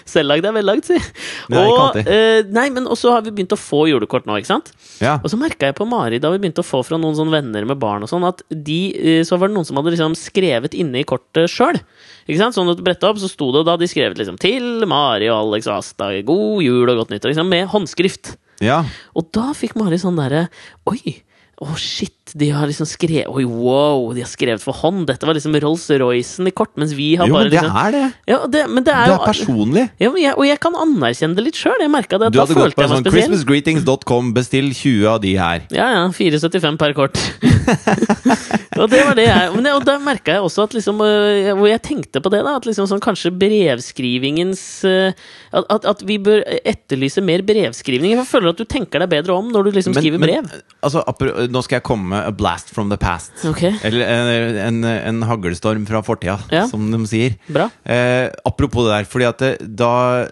Selvlagd 0.07 0.45
er 0.47 0.53
vellagd, 0.55 0.87
si. 0.87 0.95
Ikke 0.95 1.61
Og, 1.61 1.97
eh, 2.07 2.45
nei, 2.55 2.69
men 2.71 2.87
også 2.87 3.11
har 3.15 3.23
vi 3.25 3.33
begynt 3.35 3.55
å 3.55 3.59
få 3.59 3.83
julekort 3.89 4.27
nå, 4.29 4.37
ikke 4.39 4.51
sant? 4.51 4.71
Ja. 5.03 5.17
Og 5.19 5.27
så 5.31 5.39
merka 5.39 5.67
jeg 5.67 5.75
på 5.75 5.87
Mari, 5.89 6.21
da 6.23 6.31
vi 6.31 6.39
begynte 6.43 6.63
å 6.63 6.67
få 6.67 6.79
fra 6.87 6.99
noen 7.01 7.17
sånne 7.17 7.35
venner 7.35 7.67
med 7.67 7.81
barn, 7.81 8.05
og 8.05 8.11
sånn, 8.11 8.23
at 8.27 8.45
de, 8.47 8.79
eh, 8.95 9.25
så 9.27 9.39
var 9.39 9.51
det 9.51 9.57
noen 9.57 9.67
som 9.67 9.79
hadde 9.79 9.91
liksom 9.95 10.15
skrevet 10.19 10.77
inne 10.79 11.01
i 11.01 11.07
kortet 11.07 11.51
sjøl. 11.51 11.81
Sånn 12.29 12.71
at 12.71 12.79
du 12.79 12.85
bretta 12.85 13.11
opp, 13.11 13.19
så 13.19 13.27
sto 13.27 13.49
det 13.51 13.65
og 13.65 13.67
da 13.67 13.75
de 13.75 13.89
skrevet 13.91 14.15
liksom 14.15 14.37
'Til 14.39 14.87
Mari 14.87 15.27
og 15.27 15.41
Alex 15.51 15.67
og 15.67 15.81
Asta, 15.81 16.07
god 16.23 16.63
jul 16.63 16.87
og 16.87 16.97
godt 17.03 17.11
nyttår', 17.11 17.35
liksom, 17.35 17.49
med 17.49 17.67
håndskrift. 17.67 18.37
ja. 18.61 18.85
Og 19.15 19.27
da 19.35 19.51
fikk 19.51 19.75
Mari 19.75 19.99
sånn 19.99 20.15
derre 20.15 20.47
Oi! 20.87 21.21
Å, 21.61 21.75
shit! 21.75 22.22
De 22.39 22.47
har 22.55 22.65
liksom 22.69 22.87
skrevet 22.87 23.27
Oi, 23.27 23.43
wow! 23.43 24.13
De 24.15 24.21
har 24.23 24.29
skrevet 24.31 24.61
for 24.63 24.71
hånd! 24.79 25.03
Dette 25.09 25.27
var 25.27 25.35
liksom 25.35 25.53
Rolls-Roycen 25.59 26.47
i 26.47 26.53
kort, 26.55 26.71
mens 26.79 26.93
vi 26.95 27.09
har 27.19 27.27
Jo, 27.27 27.35
bare 27.35 27.49
men 27.49 27.51
det 27.51 27.59
liksom 27.59 27.79
er 27.81 27.91
det. 27.91 28.03
ja, 28.31 28.37
det, 28.47 28.61
men 28.71 28.85
det 28.87 28.93
er 28.95 29.09
Det 29.09 29.11
jo 29.11 29.17
er 29.19 29.27
personlig. 29.27 29.83
ja, 29.99 30.11
jeg, 30.23 30.33
Og 30.39 30.45
jeg 30.47 30.59
kan 30.63 30.77
anerkjenne 30.79 31.35
det 31.35 31.43
litt 31.49 31.59
sjøl. 31.59 31.75
Jeg 31.83 31.91
merka 31.91 32.17
det. 32.21 32.29
at 32.31 32.33
Du 32.33 32.39
hadde 32.39 32.55
gått 32.57 32.77
på 32.79 32.85
en 32.85 32.93
sånn 32.93 33.09
christmasgreetings.com, 33.09 34.31
bestill 34.39 34.71
20 34.71 35.09
av 35.11 35.19
de 35.25 35.33
her. 35.37 35.65
Ja, 35.75 35.89
ja. 35.97 36.05
4,75 36.15 36.79
per 36.79 36.95
kort. 36.97 37.19
og 38.79 38.87
det 38.91 39.03
var 39.05 39.15
det 39.19 39.25
jeg 39.27 39.51
Men 39.53 39.67
det, 39.67 39.73
og 39.77 39.85
da 39.87 39.97
merka 40.01 40.37
jeg 40.37 40.43
også 40.47 40.65
at 40.67 40.73
liksom 40.75 40.99
øh, 41.03 41.51
Hvor 41.59 41.67
jeg 41.69 41.81
tenkte 41.85 42.21
på 42.23 42.31
det, 42.33 42.41
da. 42.47 42.55
At 42.57 42.65
liksom 42.69 42.87
sånn 42.89 43.03
kanskje 43.03 43.33
brevskrivingens 43.35 44.63
øh, 44.87 45.11
at, 45.53 45.67
at, 45.69 45.85
at 45.91 46.03
vi 46.07 46.17
bør 46.23 46.41
etterlyse 46.63 47.21
mer 47.25 47.43
brevskrivning. 47.45 48.15
Jeg 48.15 48.27
føler 48.29 48.53
at 48.53 48.61
du 48.61 48.65
tenker 48.69 49.03
deg 49.03 49.11
bedre 49.11 49.35
om 49.37 49.51
når 49.53 49.67
du 49.69 49.71
liksom 49.77 49.93
skriver 49.97 50.21
brev. 50.23 50.47
altså, 50.81 51.03
nå 51.51 51.61
skal 51.65 51.77
jeg 51.81 51.85
komme 51.87 52.12
med 52.13 52.27
a 52.29 52.31
blast 52.37 52.69
from 52.75 52.91
the 52.93 52.97
past. 53.01 53.33
Okay. 53.49 53.73
Eller 53.83 54.05
en, 54.07 54.61
en, 54.67 54.79
en 54.93 55.21
haglstorm 55.27 55.83
fra 55.89 56.03
fortida, 56.05 56.37
Ja. 56.53 56.63
som 56.69 56.85
de 56.93 56.99
sier. 57.09 57.35
Bra. 57.49 57.67
Eh, 57.83 58.29
apropos 58.47 58.85
det 58.87 58.93
der, 58.95 59.09
fordi 59.09 59.27
at 59.29 59.41
det, 59.43 59.51
da 59.79 59.89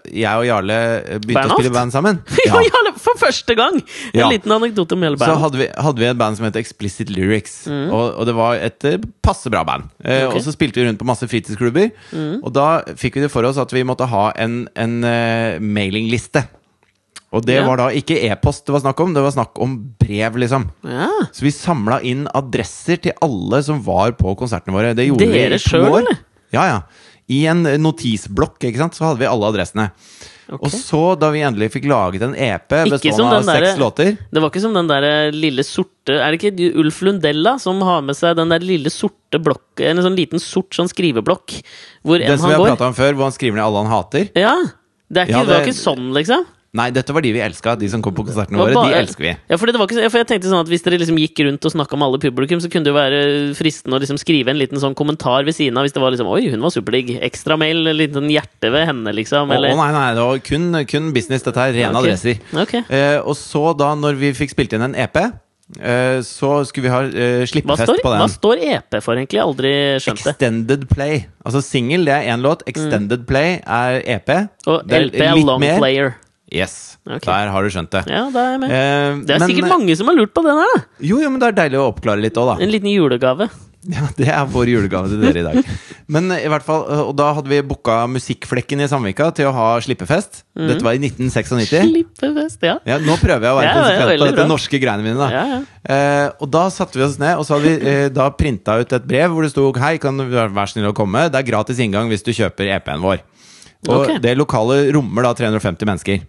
jeg 0.07 0.29
og 0.43 0.45
Jarle 0.47 0.77
begynte 1.17 1.33
Bernhoft? 1.33 1.57
å 1.57 1.59
spille 1.63 1.73
band 1.75 1.95
sammen 1.95 2.21
Ja. 2.47 2.61
Jarle, 2.61 2.93
for 3.01 3.17
første 3.19 3.55
gang! 3.57 3.81
En 4.13 4.19
Ja. 4.21 4.29
liten 4.29 4.53
anekdote 4.53 4.93
om 4.97 5.01
hele 5.07 5.17
Så 5.17 5.33
hadde 5.41 5.57
vi, 5.63 5.67
hadde 5.73 6.03
vi 6.03 6.09
et 6.11 6.19
band 6.21 6.37
som 6.37 6.45
het 6.47 6.59
Explicit 6.61 7.09
Lyrics. 7.09 7.63
Og, 7.71 8.05
og 8.21 8.25
det 8.29 8.37
var 8.37 8.61
et 8.61 8.85
eh, 8.87 8.99
passe 9.25 9.49
bra 9.51 9.63
band. 9.67 9.89
Eh, 10.03 10.27
okay. 10.27 10.31
Mm. 10.31 10.37
Og 10.37 10.45
så 10.45 10.53
spilte 10.55 10.79
vi 10.81 10.87
rundt 10.87 11.01
på 11.01 11.07
masse 11.09 11.25
fritidsklubber. 11.31 11.89
Og 12.45 12.49
da 12.55 12.69
fikk 12.99 13.17
vi 13.17 13.25
det 13.25 13.31
for 13.33 13.47
oss 13.49 13.57
at 13.61 13.73
vi 13.73 13.83
måtte 13.87 14.05
ha 14.11 14.27
en, 14.41 14.63
en 14.77 14.97
uh, 15.05 15.57
mailingliste. 15.61 16.43
Og 17.31 17.45
det 17.47 17.55
Ja. 17.61 17.65
var 17.65 17.77
da 17.77 17.87
ikke 17.95 18.17
e-post 18.27 18.65
det 18.67 18.73
var 18.75 18.81
snakk 18.83 18.99
om, 18.99 19.13
det 19.15 19.21
var 19.23 19.31
snakk 19.31 19.59
om 19.63 19.77
brev, 19.99 20.35
liksom. 20.35 20.65
Ja. 20.83 21.07
Så 21.31 21.41
vi 21.45 21.51
samla 21.55 22.01
inn 22.03 22.27
adresser 22.35 22.99
til 23.01 23.13
alle 23.21 23.61
som 23.63 23.81
var 23.85 24.11
på 24.19 24.35
konsertene 24.35 24.73
våre. 24.75 24.93
Det 24.93 25.07
gjorde 25.07 25.19
Dere 25.31 25.49
vi 25.49 25.55
i 25.55 25.57
to 25.57 25.69
selv, 25.69 25.87
år. 25.93 25.99
eller? 26.03 26.17
Ja, 26.51 26.65
ja. 26.67 26.81
I 27.31 27.45
en 27.47 27.63
notisblokk, 27.63 28.59
ikke 28.59 28.77
sant, 28.81 28.93
så 28.93 29.05
hadde 29.07 29.19
vi 29.19 29.29
alle 29.31 29.47
adressene. 29.47 29.91
Okay. 30.51 30.67
Og 30.67 30.71
så, 30.75 30.99
da 31.17 31.29
vi 31.31 31.39
endelig 31.47 31.69
fikk 31.71 31.85
laget 31.87 32.21
en 32.25 32.33
EP 32.35 32.67
bestående 32.91 33.37
av 33.37 33.45
den 33.45 33.55
seks 33.55 33.77
låter 33.79 34.17
Det 34.33 34.41
var 34.41 34.49
ikke 34.49 34.59
som 34.59 34.73
den 34.75 34.87
der 34.89 35.31
lille 35.31 35.63
sorte 35.63 36.17
Er 36.19 36.35
det 36.35 36.41
ikke 36.41 36.73
Ulf 36.81 36.97
Lundella 37.07 37.53
som 37.57 37.79
har 37.87 38.01
med 38.03 38.17
seg 38.17 38.35
den 38.35 38.49
der 38.51 38.59
lille 38.59 38.91
sorte 38.91 39.39
blokk 39.39 39.79
En 39.79 40.01
sånn 40.03 40.17
liten 40.17 40.43
sort 40.43 40.75
sånn 40.75 40.89
skriveblokk 40.91 41.55
hvor 42.03 42.19
Den 42.19 42.37
som 42.37 42.49
vi 42.49 42.55
han 42.57 42.65
har 42.65 42.73
prata 42.75 42.89
om 42.89 42.93
før, 42.97 43.13
hvor 43.15 43.29
han 43.29 43.31
skriver 43.31 43.55
ned 43.61 43.63
alle 43.63 43.77
han 43.85 43.93
hater. 43.93 44.27
Ja. 44.35 44.57
Det, 45.07 45.29
ikke, 45.29 45.31
Ja, 45.37 45.45
det 45.45 45.55
var 45.55 45.61
ikke 45.69 45.77
sånn, 45.79 46.11
liksom. 46.19 46.43
Nei, 46.71 46.85
dette 46.95 47.11
var 47.11 47.19
de 47.19 47.33
vi 47.35 47.41
elska. 47.43 47.73
De 47.75 47.87
som 47.91 47.99
kom 48.03 48.13
på 48.15 48.23
konsertene 48.23 48.55
våre. 48.55 48.73
bare- 48.73 48.93
De 48.93 48.99
elsker 49.03 49.25
vi. 49.25 49.31
Ja, 49.49 49.57
for, 49.57 49.67
det 49.67 49.75
var 49.75 49.87
ikke, 49.87 50.09
for 50.09 50.19
jeg 50.23 50.27
tenkte 50.27 50.47
sånn 50.47 50.63
at 50.63 50.69
Hvis 50.71 50.83
dere 50.83 50.99
liksom 50.99 51.17
gikk 51.19 51.43
rundt 51.43 51.65
og 51.67 51.71
snakka 51.73 51.97
med 51.99 52.07
alle 52.07 52.19
publikum, 52.23 52.61
så 52.63 52.71
kunne 52.71 52.85
det 52.87 52.93
jo 52.93 52.95
være 52.95 53.19
fristende 53.59 53.97
å 53.97 53.99
liksom 53.99 54.17
skrive 54.17 54.47
en 54.47 54.57
liten 54.57 54.79
sånn 54.79 54.95
kommentar 54.95 55.43
ved 55.43 55.53
siden 55.53 55.75
av. 55.75 55.83
Hvis 55.83 55.91
det 55.91 55.99
var 55.99 56.11
liksom 56.15 56.31
Oi, 56.31 56.47
hun 56.47 56.61
var 56.61 56.71
superdigg. 56.71 57.19
Ekstra 57.21 57.57
mail, 57.59 57.85
en 57.87 57.97
liten 57.97 58.29
hjerte 58.31 58.71
ved 58.71 58.87
henne, 58.87 59.11
liksom. 59.11 59.51
Å 59.51 59.53
Eller 59.53 59.75
å, 59.75 59.75
nei, 59.83 59.91
nei, 59.91 60.15
det 60.15 60.23
var 60.23 60.39
kun, 60.39 60.85
kun 60.87 61.11
business. 61.11 61.43
Dette 61.43 61.57
er 61.59 61.73
rene 61.75 61.91
okay. 61.91 62.07
adresser. 62.07 62.39
Okay. 62.55 62.83
Eh, 62.87 63.19
og 63.19 63.35
så, 63.35 63.75
da 63.75 63.91
når 63.93 64.15
vi 64.15 64.31
fikk 64.31 64.55
spilt 64.55 64.71
inn 64.71 64.87
en 64.87 64.95
EP, 64.95 65.17
eh, 65.17 66.23
så 66.23 66.63
skulle 66.63 66.87
vi 66.87 66.95
ha 66.95 67.03
Hva 67.03 67.51
slippefest 67.51 67.83
står, 67.91 67.99
på 67.99 68.15
hva 68.15 68.31
står 68.31 68.63
EP 68.71 69.01
for, 69.03 69.19
egentlig? 69.19 69.43
Aldri 69.43 69.99
skjønt 69.99 70.23
det. 70.23 70.37
Extended 70.37 70.87
Play. 70.87 71.25
Altså 71.43 71.59
singel, 71.59 72.07
det 72.07 72.15
er 72.15 72.31
én 72.31 72.39
låt. 72.39 72.63
Extended 72.63 73.27
Play 73.27 73.59
er 73.59 74.03
EP. 74.07 74.37
Og 74.71 74.87
LP 74.87 75.19
er 75.19 75.33
er 75.35 75.43
long 75.43 75.59
mer. 75.59 75.77
player. 75.83 76.15
Yes. 76.51 76.97
Okay. 77.07 77.23
Der 77.25 77.49
har 77.53 77.63
du 77.63 77.69
skjønt 77.71 77.91
det. 77.95 78.03
Ja, 78.11 78.25
da 78.29 78.39
er 78.43 78.51
jeg 78.57 78.59
med. 78.59 78.71
Eh, 78.71 79.25
Det 79.25 79.35
er 79.35 79.39
men- 79.39 79.49
sikkert 79.49 79.69
mange 79.71 79.95
som 79.97 80.07
har 80.07 80.15
lurt 80.15 80.33
på 80.35 80.43
den 80.43 80.57
her, 80.59 80.67
da. 80.75 80.83
Jo, 80.99 81.19
jo, 81.23 81.29
men 81.29 81.39
det 81.39 81.47
er 81.47 81.59
deilig 81.63 81.79
å 81.79 81.89
oppklare 81.93 82.21
litt 82.21 82.35
òg, 82.35 82.57
da. 82.57 82.63
En 82.63 82.71
liten 82.71 82.91
julegave. 82.91 83.49
Ja, 83.89 84.05
Det 84.15 84.27
er 84.29 84.45
vår 84.45 84.67
julegave 84.69 85.09
til 85.09 85.17
dere 85.23 85.39
i 85.41 85.41
dag. 85.41 85.65
Men 86.13 86.29
i 86.29 86.45
hvert 86.45 86.61
fall, 86.61 86.83
Og 87.07 87.15
da 87.17 87.31
hadde 87.33 87.49
vi 87.49 87.63
booka 87.65 88.05
Musikkflekken 88.05 88.83
i 88.83 88.85
Sandvika 88.87 89.31
til 89.33 89.47
å 89.49 89.53
ha 89.55 89.79
slippefest. 89.81 90.43
Mm. 90.53 90.67
Dette 90.69 90.85
var 90.85 90.93
i 90.93 90.99
1996. 91.01 91.89
Slippefest, 91.89 92.61
ja. 92.61 92.75
Ja, 92.85 92.99
nå 93.01 93.15
prøver 93.17 93.41
jeg 93.41 93.49
å 93.49 93.57
være 93.57 93.71
Ja, 93.71 93.73
konsekvent 93.79 94.21
på 94.21 94.27
dette 94.29 94.45
norske 94.51 94.77
greiene 94.83 95.01
mine. 95.01 95.17
da 95.17 95.31
Ja, 95.33 95.45
ja. 95.49 95.61
Eh, 95.81 96.29
Og 96.39 96.51
da 96.53 96.67
satte 96.69 96.93
vi 96.93 97.01
oss 97.07 97.17
ned, 97.17 97.39
og 97.39 97.47
så 97.47 97.57
hadde 97.57 97.71
vi 97.71 97.89
eh, 97.91 98.09
da 98.13 98.29
printa 98.29 98.77
ut 98.77 98.93
et 98.93 99.07
brev 99.07 99.31
hvor 99.33 99.41
det 99.41 99.49
sto 99.55 99.65
Hei, 99.73 99.97
kan 99.97 100.15
du 100.15 100.27
være 100.29 100.53
vær 100.53 100.69
snill 100.69 100.91
å 100.91 100.93
komme? 100.93 101.25
Det 101.31 101.41
er 101.41 101.49
gratis 101.49 101.81
inngang 101.81 102.07
hvis 102.13 102.21
du 102.21 102.29
kjøper 102.37 102.69
EP-en 102.77 103.01
vår. 103.01 103.25
Og 103.89 103.95
okay. 104.03 104.19
det 104.21 104.37
lokalet 104.37 104.93
rommer 104.93 105.25
da 105.25 105.33
350 105.33 105.89
mennesker. 105.89 106.21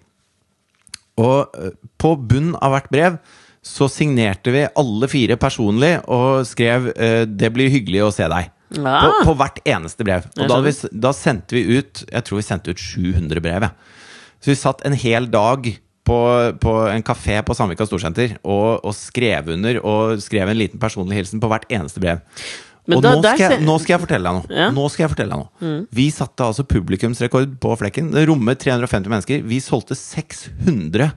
Og 1.20 1.54
eh, 1.58 1.74
på 2.00 2.14
bunn 2.16 2.54
av 2.56 2.74
hvert 2.76 2.90
brev 2.92 3.20
så 3.62 3.86
signerte 3.90 4.50
vi 4.50 4.64
alle 4.66 5.06
fire 5.06 5.36
personlig 5.38 5.94
og 6.10 6.42
skrev 6.48 6.90
eh, 6.96 7.24
'Det 7.26 7.52
blir 7.54 7.70
hyggelig 7.70 8.02
å 8.08 8.12
se 8.14 8.26
deg'. 8.26 8.50
På, 8.72 8.88
Ah, 8.88 9.20
på 9.28 9.34
hvert 9.36 9.58
eneste 9.68 10.04
brev. 10.04 10.24
Og 10.40 10.48
da, 10.48 10.56
vi, 10.64 10.72
da 10.96 11.10
sendte 11.12 11.52
vi 11.52 11.76
ut 11.76 12.06
Jeg 12.08 12.24
tror 12.24 12.38
vi 12.38 12.42
sendte 12.46 12.72
ut 12.72 12.80
700 12.80 13.42
brev. 13.44 13.68
Så 14.40 14.50
vi 14.50 14.56
satt 14.56 14.80
en 14.88 14.96
hel 14.96 15.28
dag 15.30 15.68
på, 16.08 16.18
på 16.58 16.72
en 16.90 17.04
kafé 17.06 17.42
på 17.46 17.54
Sandvika 17.54 17.86
Storsenter 17.86 18.38
og, 18.42 18.80
og 18.82 18.94
skrev 18.96 19.52
under 19.54 19.78
og 19.84 20.22
skrev 20.24 20.48
en 20.48 20.58
liten 20.58 20.80
personlig 20.82 21.20
hilsen 21.20 21.42
på 21.42 21.50
hvert 21.52 21.68
eneste 21.70 22.02
brev. 22.02 22.24
Men 22.86 22.98
og 22.98 23.02
da- 23.04 23.12
nå, 23.14 23.22
skal 23.22 23.38
jeg, 23.52 23.60
nå 23.62 23.74
skal 23.80 23.94
jeg 23.94 24.02
fortelle 24.02 24.26
deg 24.26 24.38
noe. 24.40 24.46
Ja. 24.58 24.68
Mm. 24.70 24.74
Nå 24.74 24.86
skal 24.90 25.04
jeg 25.04 25.12
fortelle 25.14 25.36
deg 25.36 25.42
noe. 25.44 25.86
Vi 25.94 26.06
satte 26.10 26.46
altså 26.48 26.64
publikumsrekord 26.66 27.58
på 27.62 27.76
Flekken. 27.78 28.10
Det 28.14 28.24
rommet 28.28 28.58
350 28.58 29.08
mennesker. 29.12 29.44
Vi 29.46 29.60
solgte 29.62 29.94
600 29.98 31.12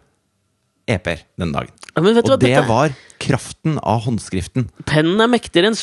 EP-er 0.87 1.23
den 1.41 1.51
dagen. 1.55 1.71
Og 1.97 2.39
det 2.39 2.59
var 2.67 2.93
kraften 3.23 3.79
av 3.81 4.03
håndskriften. 4.05 4.67
Pennen 4.85 5.21
er 5.23 5.31
mektigere 5.31 5.71
enn 5.71 5.77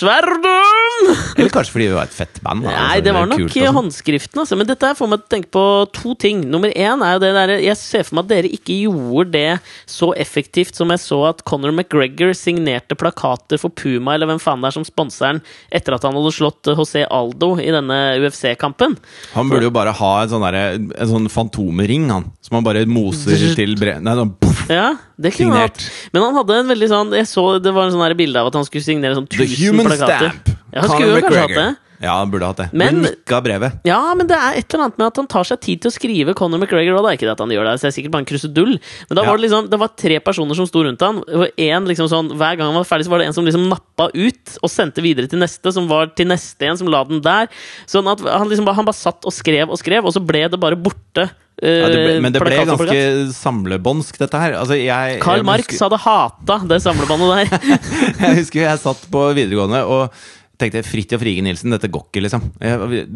sverdom! 0.83 1.21
Eller 1.39 1.51
kanskje 1.53 1.73
fordi 1.75 1.87
vi 1.89 1.95
var 1.97 2.09
et 2.09 2.15
fett 2.17 2.41
band. 2.45 2.63
da. 2.65 2.71
Nei, 2.71 2.79
Altså, 2.93 3.05
det 3.07 3.15
var 3.17 3.27
nok 3.31 3.43
sånn. 3.53 3.75
håndskriften. 3.79 4.41
Altså. 4.43 4.57
Men 4.61 4.67
dette 4.69 4.91
får 4.99 5.09
meg 5.13 5.19
til 5.23 5.27
å 5.27 5.33
tenke 5.35 5.51
på 5.57 5.65
to 5.97 6.15
ting. 6.15 6.43
Nummer 6.51 6.71
én 6.73 7.03
er 7.07 7.13
jo 7.17 7.23
det 7.23 7.33
der 7.37 7.53
Jeg 7.63 7.77
ser 7.81 8.03
for 8.09 8.17
meg 8.19 8.25
at 8.27 8.33
dere 8.35 8.51
ikke 8.53 8.77
gjorde 8.85 9.31
det 9.33 9.61
så 9.87 10.13
effektivt 10.15 10.75
som 10.79 10.89
jeg 10.95 11.03
så 11.03 11.21
at 11.31 11.43
Conor 11.49 11.73
McGregor 11.73 12.33
signerte 12.37 12.97
plakater 12.99 13.59
for 13.61 13.71
Puma, 13.71 14.15
eller 14.15 14.27
hvem 14.31 14.41
faen 14.43 14.61
det 14.63 14.71
er 14.73 14.77
som 14.79 14.85
sponser 14.87 15.33
den, 15.33 15.43
etter 15.73 15.95
at 15.97 16.03
han 16.07 16.15
hadde 16.19 16.33
slått 16.35 16.63
José 16.73 17.05
Aldo 17.09 17.55
i 17.63 17.71
denne 17.73 17.99
UFC-kampen. 18.23 18.97
Han 19.35 19.49
burde 19.51 19.69
jo 19.69 19.75
bare 19.75 19.93
ha 19.97 20.13
en 20.23 20.29
sånn, 20.33 20.47
der, 20.47 20.79
en 20.79 21.09
sånn 21.11 21.29
fantomring, 21.33 22.09
han. 22.13 22.31
Som 22.43 22.59
han 22.61 22.65
bare 22.67 22.85
moser 22.87 23.37
til 23.59 23.77
bre... 23.81 23.99
Nei, 24.03 24.15
sånn 24.19 24.35
poff! 24.41 24.65
Ja, 24.71 24.93
det 25.19 25.33
kunne 25.35 25.53
Signert. 25.57 25.79
hatt. 25.83 26.11
Men 26.15 26.23
han 26.29 26.37
hadde 26.39 26.57
en 26.63 26.69
veldig 26.71 26.89
sånn 26.91 27.11
Jeg 27.17 27.27
så 27.31 27.45
det 27.63 27.73
var 27.75 27.89
en 27.89 27.95
sånn 27.95 28.17
bilde 28.19 28.39
av 28.41 28.51
at 28.51 28.57
han 28.59 28.65
skulle 28.69 28.85
signere 28.85 29.17
sånn 29.19 29.27
The 29.33 29.45
1000 29.47 29.59
Human 29.63 29.89
plakater. 29.91 30.33
Stamp! 30.33 30.52
Ja, 30.73 30.81
han 30.81 30.91
skulle 30.91 31.17
jo 31.19 31.25
kanskje 31.27 31.41
hatt 31.47 31.57
det. 31.61 31.71
Ja, 32.03 32.17
han 32.19 32.31
burde 32.33 32.47
hatt 32.49 32.57
det. 32.59 32.65
Men- 32.73 32.97
Men 32.99 33.05
nikka 33.13 33.39
brevet. 33.45 33.77
Ja, 33.87 34.15
men 34.19 34.27
det 34.27 34.35
er 34.35 34.57
et 34.59 34.75
eller 34.75 34.87
annet 34.89 34.97
med 34.99 35.07
at 35.07 35.17
han 35.21 35.27
tar 35.31 35.45
seg 35.47 35.61
tid 35.63 35.83
til 35.85 35.91
å 35.91 35.95
skrive 35.95 36.35
Conor 36.35 36.59
McGregor. 36.59 36.97
Og 36.99 37.05
det 37.07 37.11
er 37.13 37.17
ikke 37.21 37.29
det 37.29 37.35
at 37.37 37.43
han 37.45 37.53
gjør 37.55 37.69
det, 37.69 37.75
så 37.79 37.83
det 37.87 37.91
er 37.93 37.95
sikkert 38.03 38.11
bare 38.17 38.25
en 38.25 38.31
krusedull. 38.33 38.73
Men 39.09 39.15
da 39.15 39.23
Ja. 39.23 39.29
var 39.31 39.37
det 39.39 39.45
liksom 39.47 39.71
Det 39.71 39.79
var 39.79 39.89
tre 39.95 40.19
personer 40.19 40.55
som 40.59 40.67
sto 40.67 40.83
rundt 40.83 40.99
han 41.01 41.19
Og 41.23 41.47
en 41.57 41.85
liksom 41.87 42.09
sånn 42.11 42.33
Hver 42.35 42.57
gang 42.59 42.73
han 42.73 42.75
var 42.75 42.83
ferdig, 42.91 43.07
så 43.07 43.11
var 43.11 43.19
det 43.23 43.29
en 43.29 43.33
som 43.33 43.45
liksom 43.47 43.69
nappa 43.69 44.11
ut 44.13 44.59
og 44.65 44.69
sendte 44.71 44.99
videre 45.01 45.29
til 45.31 45.39
neste, 45.39 45.73
som 45.73 45.87
var 45.87 46.07
til 46.17 46.27
neste 46.27 46.63
en, 46.67 46.77
som 46.77 46.89
la 46.89 47.05
den 47.05 47.21
der. 47.23 47.47
Sånn 47.87 48.11
at 48.11 48.19
han 48.19 48.49
liksom 48.51 48.65
bare, 48.65 48.75
han 48.75 48.85
bare 48.85 48.99
satt 48.99 49.23
og 49.25 49.31
skrev 49.33 49.71
og 49.71 49.79
skrev, 49.79 50.05
og 50.05 50.13
så 50.13 50.27
ble 50.27 50.49
det 50.49 50.59
bare 50.59 50.75
borte. 50.75 51.31
Ja, 51.63 51.87
det 51.87 51.95
ble, 51.95 52.17
eh, 52.17 52.21
men 52.21 52.33
det 52.33 52.41
ble 52.43 52.65
ganske 52.67 53.31
samlebåndsk, 53.31 54.19
dette 54.19 54.35
her. 54.41 54.55
Altså, 54.59 54.75
jeg, 54.75 55.21
Karl 55.23 55.37
jeg 55.37 55.45
Marx 55.47 55.67
husker- 55.69 55.87
hadde 55.87 56.01
hata 56.03 56.59
det 56.67 56.83
samlebåndet 56.83 57.29
der. 57.31 57.59
Jeg 58.27 58.37
husker 58.43 58.61
jeg 58.67 58.79
satt 58.81 59.07
på 59.13 59.23
videregående 59.37 59.87
og 59.87 60.11
tenkte 60.63 60.81
jeg 60.81 60.89
Fridtjof 60.89 61.23
Frige 61.23 61.45
Nilsen, 61.45 61.75
dette 61.75 61.91
går 61.93 62.07
ikke, 62.09 62.25
liksom. 62.27 62.45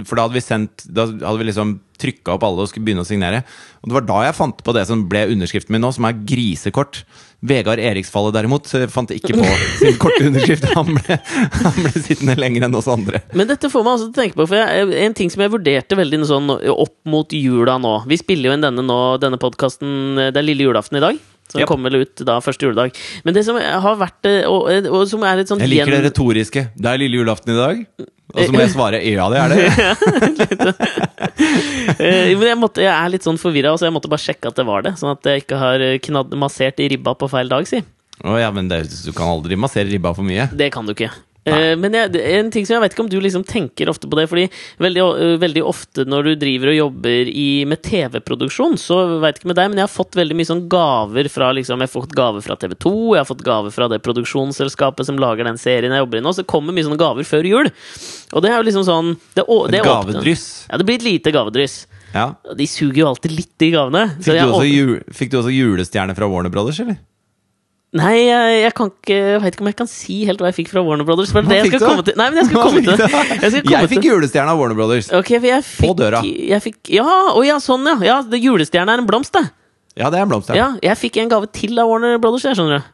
For 0.07 0.19
da 0.19 0.27
hadde 0.27 0.37
vi 0.37 0.45
sendt 0.45 0.87
Da 0.91 1.07
hadde 1.09 1.39
vi 1.41 1.49
liksom 1.49 1.77
trykka 1.97 2.35
opp 2.35 2.45
alle 2.45 2.65
og 2.65 2.69
skulle 2.69 2.85
begynne 2.85 3.05
å 3.07 3.09
signere. 3.09 3.39
Og 3.81 3.89
det 3.89 3.97
var 3.97 4.05
da 4.05 4.19
jeg 4.27 4.37
fant 4.37 4.59
på 4.65 4.75
det 4.77 4.83
som 4.89 5.07
ble 5.09 5.23
underskriften 5.33 5.73
min 5.73 5.81
nå, 5.81 5.93
som 5.97 6.05
er 6.09 6.19
grisekort. 6.29 7.01
Vegard 7.47 7.81
Eriksfallet 7.81 8.35
derimot 8.37 8.69
eh, 8.77 8.85
fant 8.93 9.13
ikke 9.15 9.37
på 9.37 9.47
sin 9.81 9.97
korte 10.01 10.27
underskrift. 10.29 10.67
Han 10.77 10.93
ble, 10.99 11.19
han 11.55 11.79
ble 11.79 11.93
sittende 11.95 12.37
lenger 12.41 12.67
enn 12.67 12.77
oss 12.77 12.91
andre. 12.93 13.23
Men 13.37 13.49
dette 13.49 13.71
får 13.73 13.87
meg 13.87 13.95
altså 13.95 14.11
til 14.11 14.13
å 14.13 14.21
tenke 14.23 14.41
på, 14.41 14.49
for 14.51 14.61
jeg, 14.61 14.91
en 15.07 15.17
ting 15.17 15.33
som 15.33 15.45
jeg 15.45 15.55
vurderte 15.55 15.99
veldig 15.99 16.21
sånn 16.29 16.53
opp 16.53 16.97
mot 17.09 17.33
jula 17.33 17.77
nå 17.81 17.93
Vi 18.11 18.19
spiller 18.21 18.51
jo 18.51 18.57
inn 18.57 18.65
denne, 18.65 18.85
nå, 18.85 18.99
denne 19.23 19.39
podkasten 19.41 20.19
Det 20.19 20.37
er 20.37 20.47
lille 20.47 20.69
julaften 20.69 21.01
i 21.01 21.05
dag. 21.05 21.25
Så 21.47 21.61
yep. 21.61 21.69
Kommer 21.71 21.95
ut 21.95 22.25
da 22.27 22.41
første 22.43 22.67
juledag. 22.67 22.97
Men 23.23 23.37
det 23.37 23.45
som 23.47 23.59
har 23.61 23.99
vært 24.01 24.27
eh, 24.27 24.43
Og, 24.51 24.67
og 24.91 25.05
som 25.07 25.23
er 25.27 25.43
et 25.45 25.51
sånt 25.51 25.63
Jeg 25.63 25.71
liker 25.71 25.95
det 25.95 26.09
retoriske. 26.09 26.67
Det 26.75 26.91
er 26.91 27.03
lille 27.03 27.21
julaften 27.21 27.55
i 27.55 27.59
dag. 27.59 27.83
Og 28.35 28.41
så 28.43 28.53
må 28.53 28.63
jeg 28.65 28.73
svare 28.75 28.99
ja, 29.07 29.29
det 29.31 29.39
er 29.41 29.55
det. 29.55 30.75
Eh, 31.97 32.33
Men 32.37 32.49
jeg, 32.51 32.59
måtte, 32.59 32.83
jeg 32.83 32.91
er 32.91 33.11
litt 33.13 33.25
sånn 33.25 33.39
forvirra, 33.41 33.71
så 33.79 33.87
jeg 33.87 33.95
måtte 33.95 34.11
bare 34.11 34.21
sjekke 34.21 34.51
at 34.51 34.59
det 34.59 34.65
var 34.69 34.83
det. 34.85 34.93
Sånn 35.01 35.13
at 35.15 35.25
jeg 35.29 35.45
ikke 35.45 35.59
har 35.61 35.83
eh, 35.85 35.99
knadd, 36.03 36.35
massert 36.37 36.81
i 36.83 36.89
ribba 36.93 37.15
på 37.17 37.29
feil 37.31 37.49
dag, 37.49 37.65
si. 37.69 37.81
Å 38.27 38.35
ja, 38.41 38.51
men 38.53 38.69
det, 38.69 38.83
du 39.05 39.13
kan 39.17 39.31
aldri 39.31 39.57
massere 39.61 39.89
ribba 39.89 40.13
for 40.17 40.27
mye. 40.27 40.49
Det 40.57 40.69
kan 40.75 40.89
du 40.89 40.93
ikke. 40.93 41.13
Eh, 41.47 41.77
men 41.79 41.95
jeg, 41.95 42.11
en 42.41 42.49
ting 42.51 42.67
som 42.67 42.75
jeg 42.77 42.83
vet 42.83 42.95
ikke 42.97 43.05
om 43.05 43.11
du 43.13 43.19
liksom 43.23 43.45
tenker 43.47 43.91
ofte 43.93 44.09
på 44.11 44.19
det, 44.19 44.25
fordi 44.31 44.47
veldig, 44.83 45.03
uh, 45.05 45.37
veldig 45.39 45.63
ofte 45.63 46.03
når 46.09 46.31
du 46.31 46.33
driver 46.41 46.73
og 46.73 46.79
jobber 46.81 47.31
i, 47.31 47.47
med 47.71 47.83
TV-produksjon, 47.87 48.75
så 48.83 48.99
vet 49.23 49.39
ikke 49.39 49.53
med 49.53 49.59
deg, 49.61 49.71
men 49.71 49.79
jeg 49.79 49.87
har 49.87 49.95
fått 49.95 50.19
veldig 50.19 50.37
mye 50.41 50.49
sånn 50.51 50.65
gaver 50.73 51.31
fra 51.31 51.53
liksom, 51.55 51.79
Jeg 51.85 51.91
har 51.91 51.95
fått 51.95 52.17
gaver 52.19 52.43
fra 52.43 52.57
TV 52.59 52.75
2, 52.83 52.95
jeg 53.15 53.23
har 53.23 53.31
fått 53.31 53.47
gaver 53.47 53.71
fra 53.75 53.89
det 53.93 54.03
produksjonsselskapet 54.03 55.07
som 55.07 55.21
lager 55.23 55.47
den 55.47 55.59
serien 55.61 55.95
jeg 55.95 56.03
jobber 56.03 56.19
i 56.19 56.25
nå, 56.27 56.35
så 56.35 56.43
det 56.43 56.51
kommer 56.51 56.75
mye 56.75 56.87
sånne 56.89 57.01
gaver 57.01 57.27
før 57.29 57.47
jul. 57.47 57.71
Og 58.35 58.43
det 58.43 58.51
er 58.51 58.59
jo 58.59 58.67
liksom 58.67 58.87
sånn 58.89 59.15
det, 59.39 59.47
å- 59.47 59.67
det 59.71 59.85
gavedryss. 59.87 60.67
Ja, 60.71 60.79
det 60.83 60.87
blir 60.89 60.99
et 60.99 61.07
lite 61.07 61.31
gavedryss. 61.35 61.87
Ja. 62.15 62.31
De 62.57 62.67
suger 62.67 63.03
jo 63.05 63.09
alltid 63.11 63.35
litt, 63.35 63.53
de 63.61 63.71
gavene. 63.75 64.09
Fikk 64.19 64.41
du, 64.41 64.51
også 64.51 64.67
jul, 64.67 64.97
fikk 65.13 65.31
du 65.31 65.39
også 65.43 65.53
julestjerne 65.55 66.17
fra 66.17 66.29
Warner 66.31 66.51
Brothers, 66.51 66.81
eller? 66.81 66.99
Nei, 67.97 68.15
jeg, 68.27 68.57
jeg 68.63 68.73
kan 68.77 68.91
ikke 68.91 69.17
Jeg 69.17 69.43
vet 69.43 69.57
ikke 69.57 69.65
om 69.65 69.71
jeg 69.71 69.77
kan 69.79 69.91
si 69.91 70.17
helt 70.29 70.43
hva 70.43 70.51
jeg 70.51 70.57
fikk 70.61 70.73
fra 70.73 70.83
Warner 70.87 71.07
Brothers. 71.09 71.33
Men 71.37 71.49
det 71.51 71.61
jeg 71.61 71.71
skal 71.73 71.85
komme 71.85 72.07
til. 72.07 72.17
Nei, 72.19 72.27
men 72.33 72.41
jeg 72.43 72.49
skal 72.51 72.63
komme 72.63 72.83
til? 72.83 72.93
Jeg, 72.93 73.11
skal 73.11 73.63
komme 73.67 73.77
Jeg 73.77 73.93
fikk 73.93 74.09
julestjerne 74.11 74.55
av 74.55 74.61
Warner 74.63 74.79
Brothers. 74.79 75.13
Okay, 75.21 75.41
jeg 75.41 75.65
fikk, 75.67 75.95
døra. 76.01 76.25
Jeg 76.25 76.65
fikk, 76.65 76.81
ja, 76.97 77.07
å 77.33 77.47
ja, 77.47 77.61
sånn 77.63 77.87
ja. 77.89 77.97
ja 78.05 78.19
det 78.27 78.43
Julestjerne 78.43 78.97
er 78.97 79.05
en 79.05 79.09
blomst, 79.09 79.35
det. 79.37 79.47
Ja, 79.97 80.11
det 80.13 80.21
er 80.21 80.27
en 80.27 80.35
blomst. 80.35 80.53
Ja, 80.57 80.75
jeg 80.85 81.01
fikk 81.01 81.21
en 81.23 81.33
gave 81.33 81.49
til 81.57 81.79
av 81.81 81.89
Warner 81.91 82.21
Brothers. 82.23 82.45
Jeg 82.49 82.59
skjønner 82.59 82.83
du. 82.83 82.93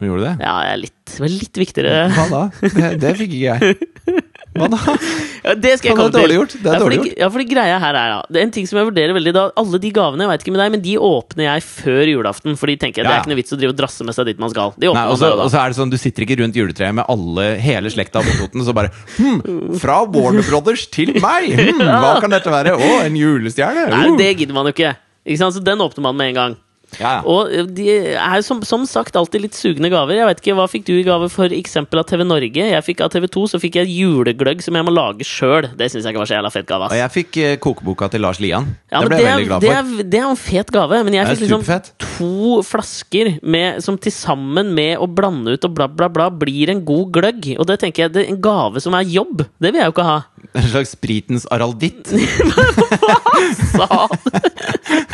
Gjorde 0.00 0.22
du 0.22 0.26
det? 0.26 0.34
Ja, 0.40 0.54
jeg 0.64 0.72
er 0.72 0.80
litt, 0.80 1.16
litt 1.28 1.60
viktigere. 1.60 1.96
Hva 2.16 2.26
da? 2.30 2.42
Det, 2.64 2.90
det 3.02 3.14
fikk 3.18 3.36
ikke 3.36 3.46
jeg. 3.52 4.24
Hva 4.60 4.68
da? 4.72 4.96
Ja, 5.40 5.54
det 5.56 5.70
skal 5.80 5.88
jeg 5.88 5.96
komme 5.96 6.12
til. 6.12 6.32
gjort. 6.36 6.52
Det 6.60 6.68
er 6.68 6.74
ja, 6.76 6.80
fordi, 6.84 6.96
dårlig 7.00 7.12
ja, 7.16 7.28
fordi 7.32 7.44
greia 7.48 7.76
her 7.80 7.96
er 7.96 8.10
ja. 8.12 8.16
En 8.42 8.50
ting 8.52 8.66
som 8.68 8.76
jeg 8.76 8.88
vurderer 8.90 9.14
veldig 9.16 9.32
da, 9.32 9.44
Alle 9.56 9.78
de 9.80 9.90
gavene, 9.96 10.26
jeg 10.26 10.30
vet 10.34 10.44
ikke 10.44 10.52
med 10.52 10.60
deg, 10.60 10.74
men 10.74 10.82
de 10.84 10.96
åpner 11.00 11.46
jeg 11.46 11.64
før 11.64 12.10
julaften. 12.10 12.58
Fordi 12.60 12.74
tenker 12.82 13.00
jeg, 13.00 13.08
det 13.08 13.14
er 13.14 13.22
ikke 13.24 13.32
noe 13.32 13.38
vits 13.40 13.56
å 13.56 13.58
drive 13.62 13.72
og 13.72 13.78
drasse 13.80 14.04
med 14.04 14.18
seg 14.18 14.28
dit 14.28 14.42
man 14.42 14.52
skal. 14.52 14.74
De 14.76 14.92
Nei, 14.92 15.06
og 15.08 15.16
så 15.22 15.32
er 15.62 15.72
det 15.72 15.78
sånn, 15.80 15.92
Du 15.92 15.96
sitter 16.00 16.26
ikke 16.28 16.36
rundt 16.42 16.60
juletreet 16.60 16.98
med 17.00 17.08
alle, 17.08 17.46
hele 17.64 17.92
slekta 17.92 18.20
på 18.26 18.36
Toten, 18.36 18.66
så 18.68 18.76
bare 18.76 18.92
hm, 19.16 19.40
Fra 19.80 20.02
Warner 20.04 20.44
Brothers 20.44 20.84
til 20.92 21.14
meg! 21.24 21.48
Hm, 21.56 21.80
hva 22.04 22.18
kan 22.20 22.36
dette 22.36 22.52
være? 22.52 22.76
Å, 22.76 22.90
en 23.08 23.16
julestjerne! 23.16 23.88
Nei, 23.94 24.06
Uh. 24.12 24.16
det 24.20 24.34
gidder 24.42 24.56
man 24.56 24.68
jo 24.68 24.76
ikke. 24.76 24.92
ikke 25.24 25.40
sant? 25.40 25.56
Så 25.56 25.64
den 25.64 25.80
åpner 25.80 26.04
man 26.10 26.20
med 26.20 26.34
en 26.34 26.38
gang. 26.42 26.60
Ja, 26.98 27.10
ja. 27.18 27.20
Og 27.28 27.52
eh, 27.52 27.66
de 27.70 27.88
er 28.16 28.42
som, 28.46 28.62
som 28.66 28.84
sagt 28.88 29.16
alltid 29.18 29.44
litt 29.44 29.56
sugne 29.58 29.90
gaver. 29.92 30.16
Jeg 30.18 30.28
vet 30.30 30.42
ikke, 30.42 30.56
Hva 30.58 30.66
fikk 30.70 30.86
du 30.88 30.94
i 30.96 31.04
gave 31.06 31.28
for 31.32 31.52
eksempel 31.54 32.02
av 32.02 32.08
TV 32.10 32.24
Norge? 32.26 32.66
Jeg 32.72 32.86
fikk 32.86 33.04
Av 33.04 33.12
TV 33.12 33.28
2 33.30 33.44
så 33.52 33.60
fikk 33.62 33.80
jeg 33.80 33.92
julegløgg 33.94 34.64
som 34.64 34.76
jeg 34.76 34.86
må 34.86 34.94
lage 34.94 35.26
sjøl. 35.26 35.70
Det 35.78 35.90
syns 35.92 36.04
jeg 36.06 36.14
ikke 36.14 36.24
var 36.24 36.30
så 36.30 36.38
jævla 36.38 36.52
fett 36.54 36.68
gave. 36.68 36.90
Og 36.90 37.00
jeg 37.00 37.14
fikk 37.14 37.40
uh, 37.40 37.52
kokeboka 37.62 38.10
til 38.12 38.24
Lars 38.24 38.40
Lian. 38.42 38.72
Ja, 38.90 39.02
det 39.04 39.10
ble 39.12 39.20
det, 39.20 39.24
jeg 39.24 39.30
er, 39.30 39.38
veldig 39.38 39.50
glad 39.50 39.64
det, 39.64 39.70
for. 39.70 40.02
er, 40.02 40.10
det 40.10 40.20
er 40.20 40.26
jo 40.26 40.32
en 40.34 40.42
fet 40.42 40.74
gave, 40.74 41.02
men 41.06 41.18
jeg 41.18 41.30
fikk 41.30 41.44
liksom 41.44 41.64
superfett. 41.64 41.92
to 42.16 42.60
flasker 42.66 43.32
med, 43.42 43.80
som 43.84 43.98
til 44.00 44.14
sammen 44.14 44.74
med 44.76 44.96
å 45.00 45.08
blande 45.10 45.54
ut 45.54 45.68
og 45.68 45.76
bla, 45.76 45.88
bla, 45.90 46.10
bla 46.12 46.28
blir 46.42 46.72
en 46.72 46.82
god 46.86 47.14
gløgg. 47.16 47.52
Og 47.58 47.68
det 47.70 47.80
tenker 47.84 48.06
jeg, 48.06 48.14
det 48.16 48.24
er 48.24 48.34
en 48.34 48.42
gave 48.42 48.82
som 48.82 48.96
er 48.98 49.08
jobb. 49.08 49.44
Det 49.60 49.70
vil 49.72 49.82
jeg 49.82 49.90
jo 49.90 49.96
ikke 49.96 50.08
ha. 50.08 50.18
En 50.50 50.70
slags 50.72 50.94
spritens 50.96 51.46
aralditt. 51.54 52.10
Sa 53.76 54.08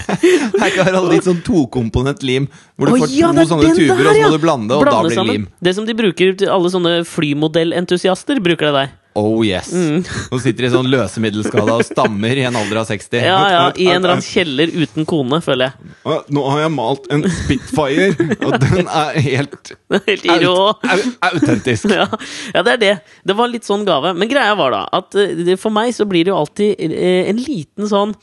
Det 0.06 0.60
er 0.62 0.70
ikke 0.70 1.02
litt 1.10 1.26
sånn 1.26 1.40
tokomponent 1.46 2.22
lim, 2.26 2.46
hvor 2.76 2.88
du 2.88 2.94
Å, 2.94 3.00
får 3.02 3.14
ja, 3.14 3.30
to 3.32 3.40
det 3.40 3.48
sånne 3.50 3.72
tuber, 3.72 3.80
tuber, 3.80 4.04
ja. 4.04 4.10
og 4.10 4.16
så 4.16 4.22
må 4.22 4.36
du 4.36 4.44
blande, 4.44 4.76
og 4.78 4.86
da 4.86 5.00
blir 5.02 5.18
det 5.18 5.26
lim. 5.32 5.48
Det 5.68 5.74
som 5.78 5.88
de 5.88 5.96
bruker 5.98 6.36
til 6.42 6.52
alle 6.52 6.70
sånne 6.72 6.94
flymodellentusiaster, 7.10 8.40
bruker 8.44 8.70
det 8.70 8.74
der. 8.78 8.94
Oh 9.16 9.40
yes. 9.46 9.70
Mm. 9.72 10.02
Nå 10.32 10.38
sitter 10.44 10.66
de 10.66 10.70
sånn 10.74 10.88
løsemiddelskada 10.92 11.78
og 11.78 11.84
stammer 11.88 12.36
i 12.36 12.44
en 12.48 12.58
alder 12.58 12.82
av 12.82 12.88
60. 12.90 13.22
Ja, 13.24 13.38
ja, 13.52 13.62
I 13.72 13.88
en 13.90 14.02
eller 14.02 14.16
annen 14.16 14.26
kjeller 14.34 14.72
uten 14.76 15.06
kone, 15.08 15.40
føler 15.44 15.70
jeg. 15.72 16.20
Nå 16.36 16.44
har 16.50 16.62
jeg 16.66 16.74
malt 16.76 17.08
en 17.14 17.24
Spitfire, 17.32 18.10
og 18.44 18.58
den 18.62 18.90
er 19.02 19.20
helt 19.24 19.72
Helt 20.06 20.26
i 20.28 20.38
rå. 20.44 20.54
aut 20.74 20.84
aut, 20.84 21.06
autentisk. 21.30 21.88
Ja, 21.92 22.06
ja, 22.54 22.62
det 22.66 22.76
er 22.76 22.82
det. 22.82 22.94
Det 23.26 23.36
var 23.38 23.50
litt 23.52 23.66
sånn 23.66 23.86
gave. 23.88 24.12
Men 24.16 24.30
greia 24.30 24.54
var 24.58 24.74
da 24.74 24.84
at 25.00 25.16
eh, 25.20 25.54
for 25.60 25.74
meg 25.74 25.94
så 25.96 26.06
blir 26.08 26.26
det 26.26 26.34
jo 26.34 26.40
alltid 26.42 26.84
eh, 26.90 27.30
en 27.30 27.40
liten 27.40 27.88
sånn 27.90 28.14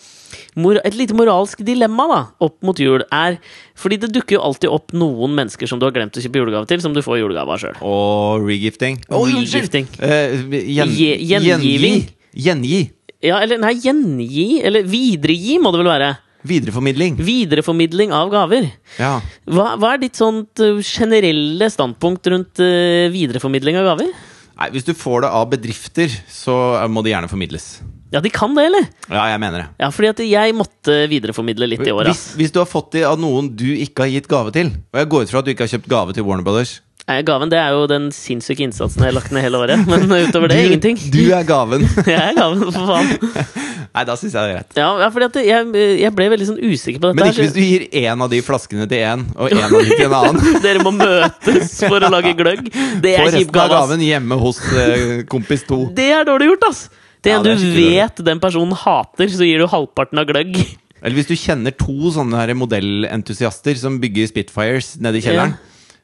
Et 0.84 0.96
lite 0.98 1.14
moralsk 1.14 1.62
dilemma 1.66 2.06
da 2.10 2.22
opp 2.46 2.56
mot 2.66 2.78
jul 2.82 3.04
er 3.14 3.38
Fordi 3.76 3.98
det 4.04 4.12
dukker 4.14 4.38
jo 4.38 4.42
alltid 4.46 4.70
opp 4.70 4.92
noen 4.94 5.34
mennesker 5.38 5.68
som 5.70 5.80
du 5.82 5.88
har 5.88 5.94
glemt 5.96 6.14
å 6.18 6.22
kjøpe 6.22 6.42
julegave 6.44 6.68
til, 6.70 6.82
som 6.84 6.94
du 6.94 7.02
får 7.02 7.20
julegave 7.24 7.56
av 7.56 7.62
sjøl. 7.64 7.80
Og 7.82 8.44
regifting. 8.46 9.00
Unnskyld! 9.10 9.54
Regifting. 9.56 9.88
Uh, 9.98 10.60
gjen, 10.62 10.94
Gje- 10.94 11.16
gjengiving. 11.32 12.04
Gjengi. 12.34 12.84
Ja, 13.24 13.40
eller 13.42 13.58
nei, 13.62 13.72
gjengi, 13.82 14.46
eller 14.68 14.86
videregi, 14.90 15.58
må 15.64 15.72
det 15.74 15.82
vel 15.82 15.90
være. 15.90 16.12
Videreformidling. 16.44 17.16
Videreformidling 17.24 18.12
av 18.14 18.30
gaver. 18.34 18.66
Ja. 19.00 19.14
Hva, 19.48 19.70
hva 19.80 19.94
er 19.96 20.02
ditt 20.02 20.20
sånt 20.20 20.60
generelle 20.84 21.70
standpunkt 21.72 22.28
rundt 22.34 22.60
videreformidling 23.14 23.80
av 23.80 23.88
gaver? 23.94 24.12
Nei, 24.60 24.68
hvis 24.76 24.86
du 24.86 24.92
får 24.94 25.24
det 25.24 25.30
av 25.40 25.48
bedrifter, 25.54 26.12
så 26.30 26.58
må 26.92 27.02
det 27.06 27.14
gjerne 27.16 27.32
formidles. 27.32 27.70
Ja, 28.14 28.22
de 28.22 28.30
kan 28.30 28.54
det, 28.54 28.68
eller? 28.70 28.88
Ja, 29.10 29.26
jeg 29.32 29.42
mener 29.42 29.64
det. 29.64 29.68
Ja, 29.82 29.90
fordi 29.90 30.12
at 30.12 30.20
jeg 30.22 30.54
måtte 30.54 30.98
videreformidle 31.10 31.70
litt 31.72 31.82
i 31.82 31.94
år, 31.94 32.12
Hvis, 32.12 32.26
hvis 32.38 32.54
du 32.54 32.62
har 32.62 32.70
fått 32.70 32.94
de 32.94 33.02
av 33.10 33.18
noen 33.18 33.50
du 33.58 33.72
ikke 33.74 34.06
har 34.06 34.14
gitt 34.14 34.30
gave 34.30 34.54
til, 34.54 34.70
og 34.94 35.02
jeg 35.02 35.10
går 35.10 35.26
ut 35.26 35.34
fra 35.34 35.42
at 35.42 35.48
du 35.48 35.54
ikke 35.56 35.66
har 35.66 35.74
kjøpt 35.74 35.90
gave 35.90 36.14
til 36.14 36.28
Warner 36.28 36.46
Brothers 36.46 36.80
Nei, 37.04 37.18
Gaven 37.28 37.50
det 37.52 37.58
er 37.60 37.74
jo 37.76 37.84
den 37.92 38.06
sinnssyke 38.16 38.64
innsatsen 38.64 39.04
jeg 39.04 39.12
har 39.12 39.16
lagt 39.18 39.34
ned 39.36 39.44
hele 39.44 39.60
året. 39.60 39.82
Men 39.92 40.06
utover 40.08 40.48
det, 40.48 40.56
du, 40.56 40.68
ingenting. 40.70 41.00
Du 41.12 41.20
er 41.36 41.44
gaven. 41.44 41.84
Jeg 42.08 42.16
er 42.16 42.38
gaven, 42.38 42.62
for 42.72 42.94
faen. 42.94 43.10
Nei, 43.94 44.06
da 44.08 44.16
syns 44.18 44.34
jeg 44.34 44.40
det 44.40 44.46
er 44.48 44.56
greit. 44.56 44.78
Ja, 44.80 44.86
ja 45.04 45.10
fordi 45.14 45.26
at 45.28 45.36
jeg, 45.46 45.84
jeg 46.02 46.10
ble 46.18 46.26
veldig 46.32 46.48
sånn 46.48 46.62
usikker 46.64 47.04
på 47.04 47.12
dette. 47.12 47.18
Men 47.20 47.28
her, 47.28 47.36
ikke 47.36 47.44
hvis 47.44 47.54
du 47.54 47.60
gir 47.62 47.84
én 48.08 48.24
av 48.26 48.32
de 48.32 48.40
flaskene 48.42 48.88
til 48.90 49.04
én, 49.06 49.28
og 49.36 49.54
én 49.54 49.62
av 49.68 49.76
de 49.76 49.84
til 49.92 50.08
en 50.08 50.16
annen. 50.18 50.58
Dere 50.64 50.82
må 50.88 50.96
møtes 50.96 51.76
for 51.84 52.02
å 52.02 52.10
lage 52.10 52.34
gløgg. 52.40 52.72
Det 52.74 53.14
Få 53.20 53.28
er 53.28 53.36
kjip 53.36 53.52
resten 53.52 53.62
av 53.62 53.70
gaven 53.76 54.02
hjemme 54.08 54.40
hos 54.42 54.64
eh, 54.74 55.22
kompis 55.30 55.68
to. 55.70 55.84
Det 55.94 56.10
er 56.16 56.26
dårlig 56.26 56.50
gjort, 56.56 56.70
ass! 56.72 56.88
Det 57.24 57.32
Ja, 57.32 57.42
det 57.44 57.58
du 57.62 57.70
vet 57.72 58.18
den 58.26 58.42
personen 58.44 58.76
hater, 58.76 59.30
så 59.32 59.46
gir 59.48 59.64
du 59.64 59.68
halvparten 59.72 60.20
av 60.20 60.28
gløgg. 60.28 60.58
Eller 61.04 61.16
hvis 61.18 61.30
du 61.30 61.36
kjenner 61.40 61.76
to 61.76 62.12
sånne 62.16 62.46
modellentusiaster 62.56 63.76
som 63.80 64.00
bygger 64.04 64.28
Spitfires 64.32 64.94
nede 65.04 65.20
i 65.20 65.24
kjelleren. 65.24 65.56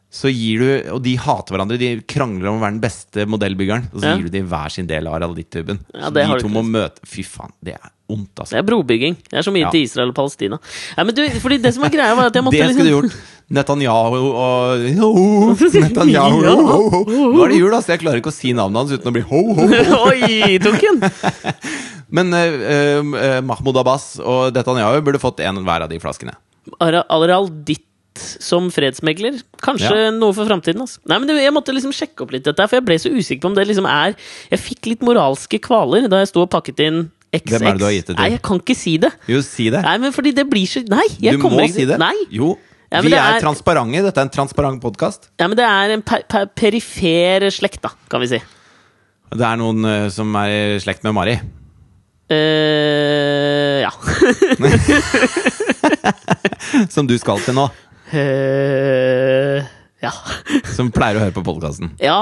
Så 0.09 0.31
gir 0.33 0.57
du, 0.63 0.89
Og 0.95 1.03
de 1.05 1.11
hater 1.21 1.53
hverandre, 1.53 1.77
de 1.77 1.89
krangler 2.09 2.47
om 2.49 2.57
å 2.57 2.63
være 2.63 2.73
den 2.79 2.81
beste 2.81 3.25
modellbyggeren. 3.29 3.91
Og 3.93 4.01
så 4.01 4.07
Ja. 4.09 4.15
gir 4.17 4.23
du 4.25 4.29
dem 4.39 4.47
hver 4.49 4.71
sin 4.73 4.87
del 4.89 5.05
av 5.07 5.13
Araldittuben. 5.21 5.79
Ja, 5.93 6.09
så 6.09 6.13
de 6.13 6.39
to 6.41 6.49
må 6.49 6.63
møte 6.65 6.97
Fy 7.05 7.21
faen, 7.21 7.51
det 7.63 7.75
er 7.75 7.91
ondt, 8.09 8.31
Det 8.33 8.41
altså. 8.47 8.57
er 8.57 8.63
brobygging. 8.65 9.17
Det 9.29 9.37
er 9.37 9.43
så 9.45 9.51
mye 9.53 9.67
Ja. 9.67 9.69
til 9.69 9.83
Israel 9.85 10.09
og 10.09 10.15
Palestina. 10.15 10.57
Ja, 10.97 11.03
men 11.03 11.13
du, 11.13 11.21
fordi 11.39 11.61
det 11.61 11.73
som 11.75 11.83
er 11.83 11.89
greia, 11.93 12.15
var 12.15 12.25
at 12.25 12.33
jeg 12.33 12.43
måtte 12.43 12.57
Det 12.57 12.73
skulle 12.73 12.89
du 12.89 13.01
liksom 13.01 13.09
gjort. 13.09 13.35
Netanyahu 13.49 14.21
og 14.33 14.79
Netanyahu 15.73 16.41
Ja. 16.47 16.55
ho, 16.55 16.89
ho. 16.89 17.03
Nå 17.35 17.43
er 17.45 17.49
det 17.53 17.59
jul, 17.59 17.73
altså. 17.73 17.93
Jeg 17.93 18.01
klarer 18.01 18.21
ikke 18.21 18.31
å 18.33 18.35
si 18.35 18.53
navnet 18.53 18.81
hans 18.81 18.91
uten 18.97 19.09
å 19.09 19.13
bli 19.13 19.21
ho, 19.29 19.41
ho. 19.53 19.67
Oi, 20.09 20.57
tok 20.63 20.79
den! 20.81 21.01
Men 22.09 22.33
eh, 22.33 22.97
eh, 22.97 23.41
Mahmoud 23.45 23.77
Abbas 23.77 24.15
og 24.19 24.53
Netanyahu 24.55 25.01
burde 25.05 25.21
fått 25.21 25.39
en 25.45 25.61
hver 25.65 25.85
av 25.85 25.89
de 25.91 25.99
flaskene. 26.01 26.33
Ara- 26.81 27.05
Aral 27.09 27.47
ditt 27.65 27.85
som 28.17 28.69
fredsmegler. 28.73 29.39
Kanskje 29.63 30.09
noe 30.15 30.33
for 30.35 30.47
framtiden. 30.49 30.81
Altså. 30.83 30.99
Nei, 31.09 31.19
men 31.21 31.37
Jeg 31.39 31.53
måtte 31.55 31.75
liksom 31.75 31.93
sjekke 31.95 32.25
opp 32.25 32.33
litt 32.35 32.47
dette, 32.47 32.67
for 32.67 32.79
jeg 32.79 32.85
ble 32.87 32.97
så 32.99 33.11
usikker 33.13 33.43
på 33.45 33.51
om 33.51 33.55
det 33.55 33.67
liksom 33.69 33.87
er 33.89 34.15
Jeg 34.51 34.59
fikk 34.59 34.89
litt 34.93 35.01
moralske 35.05 35.59
kvaler 35.61 36.09
da 36.11 36.19
jeg 36.23 36.31
sto 36.33 36.43
og 36.43 36.51
pakket 36.51 36.79
inn 36.87 37.11
XX. 37.29 37.51
Hvem 37.53 37.67
er 37.67 37.71
det 37.77 37.79
du 37.79 37.85
har 37.85 37.93
gitt 37.93 38.07
det 38.07 38.15
til? 38.15 38.21
Nei, 38.23 38.31
jeg 38.33 38.41
kan 38.41 38.63
ikke 38.63 38.75
si 38.77 38.97
det. 38.97 39.11
Jo, 39.29 39.41
si 39.45 39.69
det. 39.69 39.83
Nei, 39.85 39.97
men 40.01 40.15
fordi 40.15 40.33
det 40.35 40.47
blir 40.49 40.65
så 40.69 40.81
Nei, 40.89 41.05
jeg 41.21 41.37
Du 41.37 41.43
kommer 41.43 41.61
må 41.61 41.67
ikke 41.69 41.77
si 41.77 41.85
det. 41.89 41.99
Nei. 42.01 42.15
Jo. 42.33 42.55
Ja, 42.89 43.03
Vi 43.05 43.13
er 43.13 43.35
er- 43.35 43.43
transparente. 43.43 44.01
Dette 44.01 44.17
er 44.17 44.25
en 44.25 44.33
transparent 44.33 44.81
podkast. 44.81 45.29
Ja, 45.39 45.47
men 45.47 45.55
det 45.57 45.65
er 45.65 45.93
en 45.93 46.01
per 46.01 46.23
per 46.27 46.47
perifer 46.47 47.45
slekt, 47.53 47.83
da, 47.85 47.93
kan 48.09 48.21
vi 48.21 48.31
si. 48.33 48.41
Det 49.29 49.45
er 49.45 49.57
noen 49.61 49.85
uh, 49.85 50.09
som 50.09 50.33
er 50.41 50.49
i 50.49 50.79
slekt 50.81 51.03
med 51.05 51.13
Mari. 51.13 51.37
Uh, 52.29 53.85
ja. 53.85 53.91
Som 56.89 57.07
du 57.07 57.17
skal 57.17 57.39
til 57.45 57.55
nå. 57.57 57.67
Eh, 58.13 59.67
ja. 60.03 60.13
Som 60.77 60.89
pleier 60.95 61.19
å 61.19 61.25
høre 61.25 61.35
på 61.35 61.45
podkasten. 61.45 61.95
ja. 62.01 62.21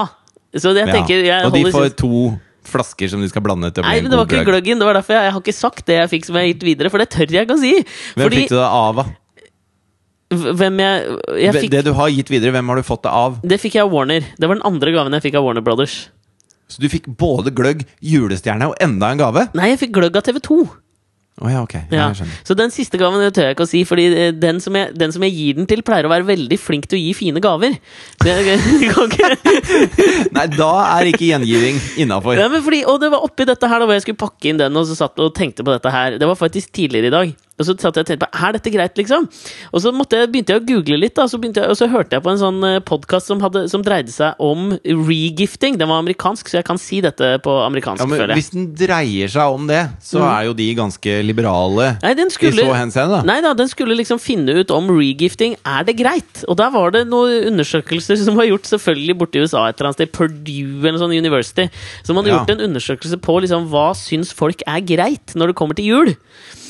Så 0.57 0.71
jeg 0.73 0.87
tenker 0.89 1.21
jeg 1.27 1.45
Og 1.45 1.51
de 1.53 1.59
får 1.69 1.91
to 1.99 2.31
flasker 2.65 3.11
som 3.11 3.21
de 3.21 3.27
skal 3.29 3.43
blande 3.45 3.67
til 3.75 3.83
å 3.83 3.85
Nei, 3.85 3.99
men 4.01 4.09
det 4.09 4.17
var 4.17 4.25
ikke 4.31 4.47
gløggen. 4.47 4.79
Det 4.79 4.87
var 4.87 4.97
derfor 4.97 5.13
jeg, 5.13 5.27
jeg 5.27 5.33
har 5.35 5.43
ikke 5.43 5.53
sagt 5.53 5.85
det 5.87 5.97
jeg 5.99 6.11
fikk 6.15 6.27
som 6.27 6.37
jeg 6.39 6.45
har 6.47 6.49
gitt 6.53 6.65
videre, 6.65 6.91
for 6.93 7.03
det 7.03 7.07
tør 7.13 7.35
jeg 7.35 7.45
ikke 7.45 7.57
å 7.57 7.61
si. 7.61 7.73
Hvem 8.15 8.23
Fordi 8.23 8.39
fikk 8.41 8.53
du 8.53 8.57
det 8.57 8.67
av? 8.67 9.01
da? 9.01 9.05
hvem 10.27 10.81
jeg, 10.83 11.03
jeg 11.39 11.55
fikk, 11.55 11.71
Det 11.71 11.83
du 11.87 11.93
har 11.95 12.09
gitt 12.11 12.31
videre, 12.31 12.51
hvem 12.55 12.71
har 12.71 12.79
du 12.79 12.83
fått 12.87 13.05
det 13.05 13.13
av? 13.15 13.37
Det 13.47 13.59
fikk 13.61 13.77
jeg 13.77 13.85
av 13.85 13.93
Warner. 13.93 14.25
Det 14.35 14.49
var 14.49 14.59
den 14.59 14.65
andre 14.67 14.93
gaven 14.95 15.15
jeg 15.15 15.27
fikk 15.29 15.37
av 15.39 15.47
Warner 15.47 15.63
Brothers. 15.63 15.95
Så 16.67 16.83
du 16.83 16.89
fikk 16.91 17.07
både 17.07 17.53
gløgg, 17.55 17.85
julestjerne 18.03 18.67
og 18.67 18.75
enda 18.83 19.13
en 19.13 19.21
gave? 19.21 19.45
Nei, 19.55 19.69
jeg 19.71 19.85
fikk 19.85 19.95
gløgg 19.95 20.19
av 20.19 20.25
TV2. 20.27 20.65
Å 21.37 21.51
ja, 21.51 21.59
ok. 21.61 21.73
Ja, 21.93 22.07
Ja. 22.17 22.27
Så 22.47 22.55
den 22.57 22.71
siste 22.73 22.97
gaven 22.97 23.21
det 23.21 23.29
tør 23.35 23.45
jeg 23.45 23.55
ikke 23.57 23.67
å 23.67 23.69
si, 23.69 23.83
Fordi 23.85 24.07
eh, 24.09 24.31
den 24.33 24.61
som, 24.63 24.73
jeg, 24.73 24.95
den 24.97 25.13
som 25.13 25.21
jeg 25.21 25.35
gir 25.35 25.59
den 25.59 25.67
til, 25.69 25.83
pleier 25.85 26.07
å 26.07 26.11
være 26.11 26.25
veldig 26.25 26.57
flink 26.57 26.87
til 26.89 26.97
å 26.97 27.01
gi 27.01 27.13
fine 27.17 27.41
gaver. 27.43 27.77
Jeg, 28.25 28.57
Nei, 30.37 30.47
da 30.55 30.71
er 30.97 31.11
ikke 31.11 31.29
gjengiving 31.29 31.77
innafor. 32.01 32.39
Ja, 32.41 32.49
og 32.49 33.01
det 33.03 33.11
var 33.13 33.25
oppi 33.25 33.45
dette 33.45 33.69
her 33.69 33.83
da 33.83 33.85
hvor 33.85 33.97
jeg 33.97 34.07
skulle 34.07 34.23
pakke 34.23 34.49
inn 34.49 34.61
den, 34.61 34.77
og 34.77 34.89
så 34.89 34.97
satt 34.97 35.21
og 35.21 35.35
tenkte 35.37 35.65
på 35.67 35.75
dette 35.75 35.93
her. 35.93 36.17
Det 36.17 36.29
var 36.29 36.39
faktisk 36.39 36.73
tidligere 36.73 37.11
i 37.11 37.17
dag. 37.19 37.46
Og 37.57 37.65
så 37.65 37.73
satt 37.73 37.97
jeg 37.97 38.05
og 38.05 38.09
tenkte 38.11 38.27
på, 38.27 38.45
er 38.45 38.53
dette 38.53 38.71
greit, 38.73 38.99
liksom? 38.99 39.23
Og 39.73 39.81
så 39.81 39.91
måtte 39.95 40.19
jeg, 40.19 40.29
begynte 40.33 40.53
jeg 40.53 40.61
å 40.61 40.65
google 40.67 40.99
litt, 41.01 41.15
da, 41.17 41.25
så 41.25 41.39
jeg, 41.41 41.63
og 41.65 41.77
så 41.79 41.87
hørte 41.89 42.17
jeg 42.17 42.25
på 42.25 42.29
en 42.29 42.41
sånn 42.41 42.65
podkast 42.85 43.31
som, 43.31 43.41
som 43.71 43.85
dreide 43.85 44.13
seg 44.13 44.37
om 44.43 44.75
regifting. 44.85 45.77
Den 45.81 45.89
var 45.89 46.03
amerikansk, 46.03 46.51
så 46.51 46.59
jeg 46.59 46.67
kan 46.67 46.77
si 46.81 46.99
dette 47.01 47.31
på 47.41 47.55
amerikansk, 47.63 48.03
Ja, 48.03 48.09
men 48.11 48.35
hvis 48.37 48.51
den 48.53 48.67
dreier 48.77 49.31
seg 49.33 49.55
om 49.57 49.65
det, 49.69 49.81
så 50.05 50.21
er 50.27 50.47
jo 50.49 50.53
de 50.57 50.67
ganske 50.77 51.17
liberale 51.25 51.89
Nei, 52.03 52.13
den 52.17 52.29
i 52.29 52.51
så 52.53 52.67
henseende. 52.77 53.23
Nei 53.27 53.39
da, 53.41 53.55
den 53.57 53.69
skulle 53.71 53.97
liksom 53.97 54.21
finne 54.21 54.59
ut 54.61 54.71
om 54.73 54.91
regifting 54.93 55.57
er 55.65 55.87
det 55.87 55.97
greit. 55.99 56.43
Og 56.47 56.59
der 56.61 56.69
var 56.73 56.93
det 56.93 57.05
noen 57.09 57.49
undersøkelser 57.53 58.19
som 58.21 58.37
var 58.37 58.49
gjort 58.49 58.69
selvfølgelig 58.69 59.17
borte 59.17 59.41
i 59.41 59.47
USA 59.47 59.65
et 59.67 59.79
eller 59.79 59.91
annet 59.91 60.01
sted, 60.01 60.13
Purdue 60.13 60.85
eller 60.85 61.01
sånn 61.01 61.15
university, 61.15 61.67
som 62.05 62.19
hadde 62.19 62.29
Ja. 62.31 62.39
gjort 62.39 62.53
en 62.53 62.65
undersøkelse 62.69 63.17
på 63.23 63.41
liksom 63.41 63.67
hva 63.71 63.89
syns 63.97 64.33
folk 64.35 64.61
er 64.67 64.85
greit 64.85 65.33
når 65.33 65.53
det 65.53 65.57
kommer 65.57 65.77
til 65.77 65.89
jul. 65.89 66.15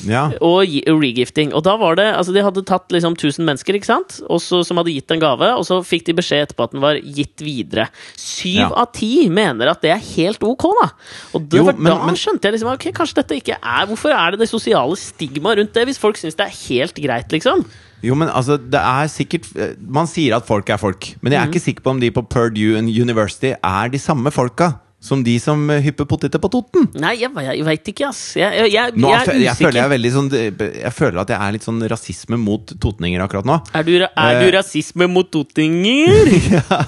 Ja. 0.06 0.28
og 0.40 0.77
regifting. 0.86 1.52
Og 1.54 1.62
da 1.66 1.76
var 1.80 1.96
det, 1.98 2.06
altså 2.14 2.32
De 2.34 2.42
hadde 2.44 2.62
tatt 2.68 2.88
liksom 2.94 3.16
1000 3.16 3.44
mennesker 3.44 3.74
ikke 3.78 3.88
sant? 3.90 4.20
Også, 4.30 4.64
som 4.66 4.76
hadde 4.80 4.92
gitt 4.94 5.10
en 5.10 5.20
gave, 5.22 5.48
og 5.56 5.64
så 5.66 5.80
fikk 5.84 6.04
de 6.06 6.14
beskjed 6.18 6.46
etterpå 6.48 6.64
at 6.68 6.72
den 6.76 6.80
var 6.84 7.00
gitt 7.02 7.38
videre. 7.44 7.88
Syv 8.16 8.58
Ja. 8.60 8.68
av 8.84 8.92
ti 8.92 9.28
mener 9.28 9.68
at 9.68 9.80
det 9.82 9.90
er 9.90 10.02
helt 10.16 10.42
ok, 10.42 10.68
da! 10.82 10.88
Og 11.34 11.48
det 11.48 11.58
Jo, 11.58 11.64
men- 11.72 11.84
da 11.84 12.06
men- 12.06 12.14
skjønte 12.14 12.42
jeg 12.44 12.52
liksom 12.54 12.72
ok, 12.74 12.92
kanskje 12.92 13.14
dette 13.14 13.36
ikke 13.40 13.56
er 13.62 13.86
Hvorfor 13.86 14.10
er 14.10 14.30
det 14.32 14.40
det 14.40 14.48
sosiale 14.50 14.96
stigmaet 14.96 15.58
rundt 15.58 15.72
det, 15.72 15.86
hvis 15.86 15.98
folk 15.98 16.16
syns 16.16 16.34
det 16.36 16.46
er 16.46 16.74
helt 16.74 16.94
greit, 16.94 17.28
liksom? 17.30 17.64
Jo, 18.02 18.14
men 18.14 18.28
altså, 18.28 18.56
det 18.58 18.78
er 18.78 19.08
sikkert 19.10 19.56
eh, 19.56 19.74
Man 19.80 20.06
sier 20.06 20.36
at 20.36 20.46
folk 20.46 20.68
er 20.70 20.76
folk, 20.78 21.14
men 21.20 21.32
jeg 21.32 21.40
er 21.42 21.50
ikke 21.50 21.60
sikker 21.64 21.82
på 21.82 21.90
om 21.90 22.00
de 22.00 22.10
på 22.10 22.22
Purdue 22.28 22.78
University 22.78 23.54
er 23.62 23.88
de 23.88 23.98
samme 23.98 24.30
folka 24.30 24.78
som 25.00 25.20
de 25.22 25.36
som 25.38 25.60
eh, 25.70 25.78
hypper 25.84 26.08
poteter 26.10 26.40
på 26.42 26.48
Toten. 26.50 26.88
Nei, 26.98 27.12
jeg, 27.20 27.30
jeg 27.30 27.64
veit 27.66 27.90
ikke, 27.92 28.08
ass. 28.08 28.22
Jeg, 28.38 28.50
jeg, 28.58 28.72
jeg, 28.74 28.94
Nå, 28.98 29.12
jeg 29.12 29.28
er 29.30 29.38
jeg, 29.44 29.54
føler 29.60 29.78
er 29.84 29.92
veldig 29.92 30.10
sånn, 30.16 30.30
jeg 30.34 30.90
føler 30.96 31.20
at 31.22 31.30
jeg 31.30 31.38
er 31.38 31.54
litt 31.54 31.66
sånn 31.68 31.78
rasisme 31.92 32.38
mot 32.42 32.72
totninger 32.82 33.22
akkurat 33.22 33.46
nå. 33.46 33.60
Er 33.78 33.86
du, 33.86 33.92
er 34.02 34.40
du 34.42 34.46
Eh. 34.48 34.52
rasisme 34.56 35.06
mot 35.06 35.30
totninger? 35.30 36.32
ja. 36.56 36.80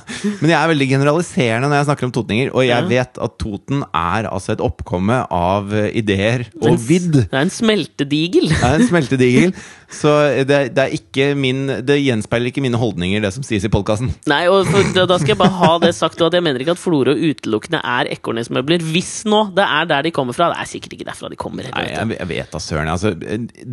Men 0.43 0.51
jeg 0.51 0.59
er 0.59 0.73
veldig 0.73 0.89
generaliserende 0.91 1.71
når 1.71 1.79
jeg 1.81 1.89
snakker 1.91 2.09
om 2.11 2.15
totninger, 2.19 2.51
og 2.55 2.67
jeg 2.67 2.75
Ja. 2.75 2.89
vet 2.91 3.19
at 3.23 3.39
Toten 3.39 3.85
er 3.95 4.27
altså 4.31 4.57
et 4.57 4.65
oppkomme 4.65 5.21
av 5.31 5.71
eh, 5.73 5.91
ideer 6.03 6.49
og 6.61 6.79
vidd. 6.83 7.13
Det 7.29 7.31
er 7.31 7.47
en 7.47 7.55
smeltedigel. 7.55 8.49
Det 8.51 8.59
er 8.65 8.75
en 8.81 8.89
smeltedigel. 8.91 9.55
Så 9.91 10.11
det, 10.47 10.59
det 10.77 10.83
er 10.85 10.93
ikke 10.95 11.25
min 11.35 11.65
Det 11.83 11.97
gjenspeiler 11.99 12.51
ikke 12.53 12.63
mine 12.63 12.79
holdninger, 12.79 13.21
det 13.25 13.33
som 13.35 13.43
sies 13.47 13.65
i 13.67 13.71
podkasten. 13.73 14.13
Nei, 14.31 14.45
og 14.53 14.69
da, 14.95 15.03
da 15.11 15.17
skal 15.19 15.33
jeg 15.35 15.41
bare 15.41 15.57
ha 15.59 15.71
det 15.83 15.91
sagt, 15.99 16.21
at 16.23 16.37
jeg 16.37 16.45
mener 16.47 16.63
ikke 16.63 16.77
at 16.77 16.81
Florø 16.83 17.17
utelukkende 17.19 17.81
er 17.83 18.11
Ekornesmøbler. 18.15 18.85
Hvis 18.95 19.25
nå 19.27 19.41
det 19.57 19.67
er 19.67 19.89
der 19.91 20.07
de 20.07 20.13
kommer 20.15 20.37
fra. 20.37 20.53
Det 20.55 20.63
er 20.63 20.71
sikkert 20.71 20.95
ikke 20.97 21.09
derfra 21.11 21.31
de 21.33 21.39
kommer. 21.41 21.67
Heller, 21.67 21.91
Nei, 21.91 22.15
jeg, 22.15 22.19
jeg 22.21 22.31
vet 22.31 22.55
da 22.55 22.63
søren. 22.63 22.93
Altså, 22.93 23.13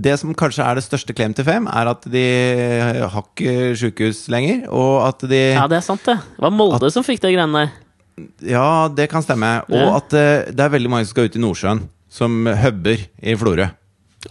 det 0.07 0.17
som 0.19 0.33
kanskje 0.37 0.65
er 0.65 0.79
det 0.81 0.85
største 0.87 1.13
klem 1.17 1.37
til 1.37 1.45
fem, 1.47 1.69
er 1.69 1.93
at 1.93 2.07
de 2.09 2.25
har 3.13 3.23
ikke 3.29 3.75
sjukehus 3.77 4.25
lenger, 4.33 4.65
og 4.73 5.03
at 5.07 5.27
de 5.29 5.43
Ja, 5.53 5.67
det 5.69 5.79
er 5.83 5.85
sant, 5.85 6.01
det. 6.09 6.17
Det 6.33 6.43
var 6.47 6.55
Molde 6.55 6.89
som 6.93 7.05
fikk 7.05 7.21
det 7.23 7.35
greiene 7.37 7.61
der. 7.67 7.75
Ja, 8.49 8.87
det 8.89 9.05
kan 9.11 9.21
stemme. 9.21 9.59
Og 9.69 9.77
Ja. 9.77 9.89
at 9.99 10.13
eh, 10.17 10.49
det 10.49 10.63
er 10.65 10.73
veldig 10.73 10.89
mange 10.89 11.05
som 11.05 11.13
skal 11.13 11.29
ut 11.29 11.35
i 11.37 11.41
Nordsjøen, 11.43 11.83
som 12.09 12.47
hubber 12.63 12.97
i 13.21 13.35
Florø. 13.37 13.67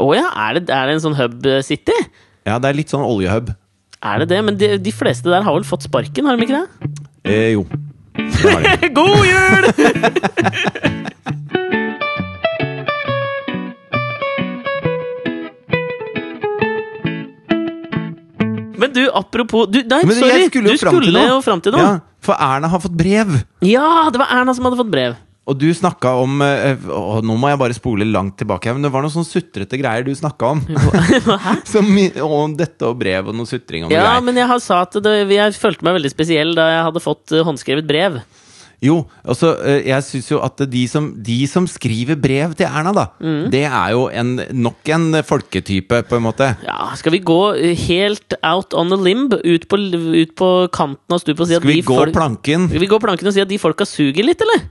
Å 0.03 0.07
ja, 0.17 0.27
er 0.49 0.59
det, 0.59 0.67
er 0.73 0.91
det 0.91 0.97
en 0.99 1.03
sånn 1.07 1.17
hub 1.19 1.47
city? 1.65 1.95
Ja, 2.47 2.59
det 2.63 2.69
er 2.71 2.77
litt 2.79 2.93
sånn 2.93 3.05
oljehub. 3.07 3.53
Er 4.07 4.23
det 4.23 4.29
det? 4.35 4.41
Men 4.45 4.59
de, 4.61 4.69
de 4.83 4.93
fleste 4.95 5.31
der 5.33 5.43
har 5.47 5.57
vel 5.57 5.65
fått 5.67 5.87
sparken, 5.89 6.29
har 6.29 6.37
de 6.37 6.47
ikke 6.47 6.61
det? 6.61 6.91
Eh, 7.27 7.53
jo. 7.57 7.65
Det 8.17 8.53
har 8.53 8.63
de. 8.83 8.91
God 8.97 9.25
jul! 9.27 10.97
Men 18.77 18.93
du, 18.93 19.07
apropos 19.11 19.67
du, 19.73 19.81
Nei, 19.89 20.03
Men 20.05 20.17
sorry! 20.19 20.49
skulle 20.51 20.69
jo 20.69 20.77
du 20.77 20.83
fram 20.83 20.99
til 20.99 21.07
skulle 21.09 21.13
noe. 21.17 21.29
jo 21.33 21.39
fram 21.45 21.63
til 21.65 21.73
noe. 21.73 21.85
Ja, 21.87 21.93
for 22.27 22.37
Erna 22.47 22.69
har 22.69 22.83
fått 22.83 22.97
brev. 22.99 23.31
Ja, 23.65 23.87
det 24.13 24.21
var 24.21 24.33
Erna 24.37 24.53
som 24.57 24.67
hadde 24.69 24.79
fått 24.83 24.91
brev. 24.93 25.15
Og 25.47 25.55
du 25.61 25.69
snakka 25.75 26.11
om 26.19 26.41
eh, 26.43 26.75
å, 26.91 27.21
Nå 27.23 27.37
må 27.39 27.53
jeg 27.53 27.61
bare 27.61 27.75
spole 27.77 28.07
langt 28.09 28.35
tilbake. 28.41 28.73
Men 28.75 28.83
det 28.83 28.91
var 28.91 29.05
noen 29.05 29.15
sånn 29.15 29.29
sutrete 29.29 29.79
greier 29.79 30.03
du 30.07 30.11
snakka 30.19 30.49
om. 30.57 30.63
Som, 31.73 31.93
om 32.27 32.57
dette 32.59 32.89
og 32.89 32.97
brev 32.99 33.31
og 33.31 33.37
noe 33.39 33.47
sutring 33.47 33.85
og 33.87 33.93
noe 33.93 33.95
Ja, 33.95 34.09
greier. 34.17 34.25
men 34.27 34.41
jeg 34.43 34.51
har 34.51 34.63
sa 34.65 34.81
at 34.89 34.99
det, 35.05 35.15
jeg 35.31 35.55
følte 35.61 35.87
meg 35.87 36.01
veldig 36.01 36.11
spesiell 36.17 36.51
da 36.59 36.67
jeg 36.73 36.83
hadde 36.89 37.05
fått 37.05 37.37
eh, 37.37 37.45
håndskrevet 37.47 37.87
brev. 37.87 38.19
Jo, 38.85 38.99
altså, 39.25 39.55
eh, 39.65 39.87
jeg 39.89 40.05
syns 40.05 40.27
jo 40.35 40.41
at 40.45 40.61
de 40.69 40.83
som, 40.91 41.07
de 41.25 41.37
som 41.49 41.65
skriver 41.71 42.19
brev 42.21 42.53
til 42.59 42.67
Erna, 42.69 42.91
da, 42.93 43.07
Mm. 43.25 43.47
det 43.55 43.63
er 43.65 43.95
jo 43.95 44.03
en, 44.13 44.35
nok 44.53 44.91
en 44.93 45.07
folketype, 45.25 46.03
på 46.11 46.19
en 46.19 46.27
måte. 46.27 46.51
Ja, 46.67 46.91
Skal 47.01 47.15
vi 47.15 47.23
gå 47.25 47.39
eh, 47.57 47.73
helt 47.87 48.35
out 48.45 48.75
on 48.77 48.91
the 48.93 48.99
limb? 49.01 49.31
Ut 49.33 49.65
på, 49.71 49.79
ut 49.79 50.35
på 50.37 50.51
kanten 50.77 51.17
av 51.17 51.23
stupet 51.23 51.47
og 51.47 51.49
si 51.49 51.57
at 51.57 51.63
Skal 51.65 51.73
vi 51.73 51.79
de 51.81 51.87
gå 51.89 52.03
planken? 52.13 52.67
Skal 52.69 52.85
vi 52.85 52.91
gå 52.93 53.01
planken 53.07 53.31
og 53.31 53.39
si 53.39 53.41
at 53.47 53.49
de 53.55 53.63
folka 53.63 53.87
suger 53.89 54.27
litt, 54.29 54.45
eller? 54.45 54.67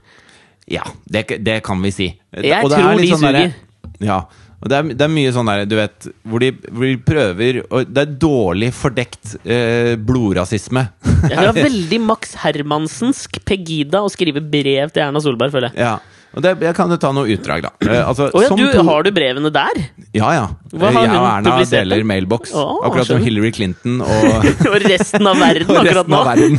Ja, 0.70 0.82
det, 1.06 1.26
det 1.46 1.60
kan 1.66 1.78
vi 1.84 1.92
si. 1.94 2.08
Jeg 2.34 2.64
Og 2.64 2.72
det 2.72 2.78
er 2.78 2.82
tror 2.82 2.98
litt 2.98 3.06
de 3.06 3.14
sånn 3.14 3.28
suger. 3.28 3.54
Ja. 4.02 4.18
Og 4.56 4.70
det 4.72 4.76
er, 4.78 4.88
det 4.96 5.04
er 5.04 5.12
mye 5.12 5.32
sånn 5.36 5.48
der, 5.50 5.62
du 5.68 5.74
vet, 5.78 6.06
hvor 6.26 6.42
de, 6.42 6.48
hvor 6.72 6.86
de 6.88 6.96
prøver 7.06 7.58
og 7.68 7.90
Det 7.92 8.02
er 8.02 8.14
dårlig 8.24 8.70
fordekt 8.74 9.34
eh, 9.44 9.92
blodrasisme. 10.00 10.86
Jeg 11.28 11.36
vil 11.36 11.50
ha 11.50 11.54
veldig 11.54 12.00
Max 12.02 12.32
Hermansensk 12.40 13.38
Pegida 13.46 14.00
å 14.02 14.10
skrive 14.12 14.40
brev 14.42 14.90
til 14.94 15.04
Erna 15.04 15.22
Solberg, 15.22 15.52
føler 15.54 15.70
jeg. 15.72 15.84
ja. 15.86 15.96
Det, 16.36 16.50
jeg 16.60 16.74
kan 16.76 16.90
jo 16.92 16.96
ta 17.00 17.10
noe 17.16 17.30
utdrag, 17.32 17.62
da. 17.64 17.70
Eh, 17.80 18.02
altså, 18.04 18.26
oh, 18.34 18.42
ja, 18.44 18.50
du, 18.52 18.64
to- 18.74 18.82
har 18.84 19.06
du 19.06 19.10
brevene 19.16 19.48
der? 19.54 19.78
Ja, 20.12 20.32
ja. 20.36 20.42
Hva 20.74 20.90
Eh, 20.90 20.96
har 20.98 21.06
jeg 21.06 21.16
og 21.16 21.28
Erna 21.30 21.54
deler 21.70 22.02
da? 22.02 22.08
mailboks. 22.10 22.52
Oh, 22.52 22.82
akkurat 22.84 23.08
som. 23.08 23.22
Hillary 23.24 23.52
Clinton 23.56 24.02
og, 24.04 24.44
Og 24.72 24.76
resten 24.84 25.26
av 25.30 25.40
verden 25.40 25.76
akkurat 25.80 26.10
nå? 26.12 26.20
verden. 26.28 26.58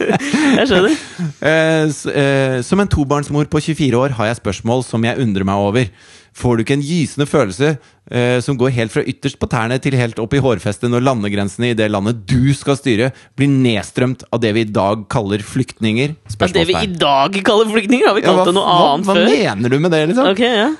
Jeg 0.60 0.70
skjønner. 0.70 0.96
Eh, 1.44 2.62
som 2.64 2.80
en 2.80 2.88
tobarnsmor 2.96 3.44
på 3.52 3.60
24 3.60 4.00
år 4.00 4.16
har 4.16 4.30
jeg 4.30 4.40
spørsmål 4.40 4.84
som 4.88 5.04
jeg 5.04 5.20
undrer 5.22 5.44
meg 5.48 5.60
over. 5.68 5.90
Får 6.36 6.56
du 6.56 6.62
ikke 6.62 6.76
en 6.78 6.84
gysende 6.86 7.26
følelse 7.26 7.70
eh, 8.10 8.38
som 8.44 8.56
går 8.60 8.70
helt 8.76 8.92
fra 8.94 9.02
ytterst 9.02 9.38
på 9.40 9.48
tærne 9.50 9.80
til 9.82 9.96
helt 9.98 10.18
opp 10.22 10.34
i 10.34 10.40
hårfestet 10.42 10.90
når 10.92 11.02
landegrensene 11.08 11.72
i 11.72 11.76
det 11.78 11.88
landet 11.90 12.20
du 12.30 12.52
skal 12.54 12.78
styre, 12.78 13.10
blir 13.36 13.50
nedstrømt 13.50 14.22
av 14.32 14.40
det 14.44 14.52
vi 14.54 14.60
i 14.66 14.70
dag 14.70 15.02
kaller 15.10 15.42
flyktninger? 15.42 16.14
Ja, 16.38 16.46
det 16.54 16.66
vi 16.70 16.76
i 16.78 16.92
dag 17.00 17.34
kaller 17.46 17.66
flyktninger, 17.72 18.06
har 18.06 18.14
vi 18.14 18.22
Ja, 18.22 18.30
kalt 18.30 18.42
hva, 18.42 18.46
det 18.46 18.54
noe 18.54 18.66
hva, 18.68 18.92
annet 18.94 19.10
hva 19.10 19.16
før? 19.18 19.32
mener 19.34 19.68
du 19.74 19.78
med 19.82 19.90
det, 19.96 20.02
liksom? 20.12 20.30
Ok, 20.30 20.44
ja 20.46 20.70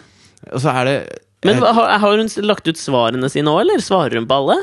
Og 0.55 0.61
så 0.63 0.71
er 0.73 0.85
det 0.89 0.97
Men 1.45 1.57
eh, 1.57 1.61
Men 1.61 1.75
har, 1.75 1.99
har 1.99 2.17
hun 2.21 2.31
lagt 2.47 2.69
ut 2.71 2.79
svarene 2.79 3.31
sine 3.33 3.51
òg, 3.51 3.65
eller 3.67 3.83
svarer 3.83 4.21
hun 4.21 4.29
på 4.31 4.39
alle? 4.43 4.61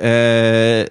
eh, 0.00 0.86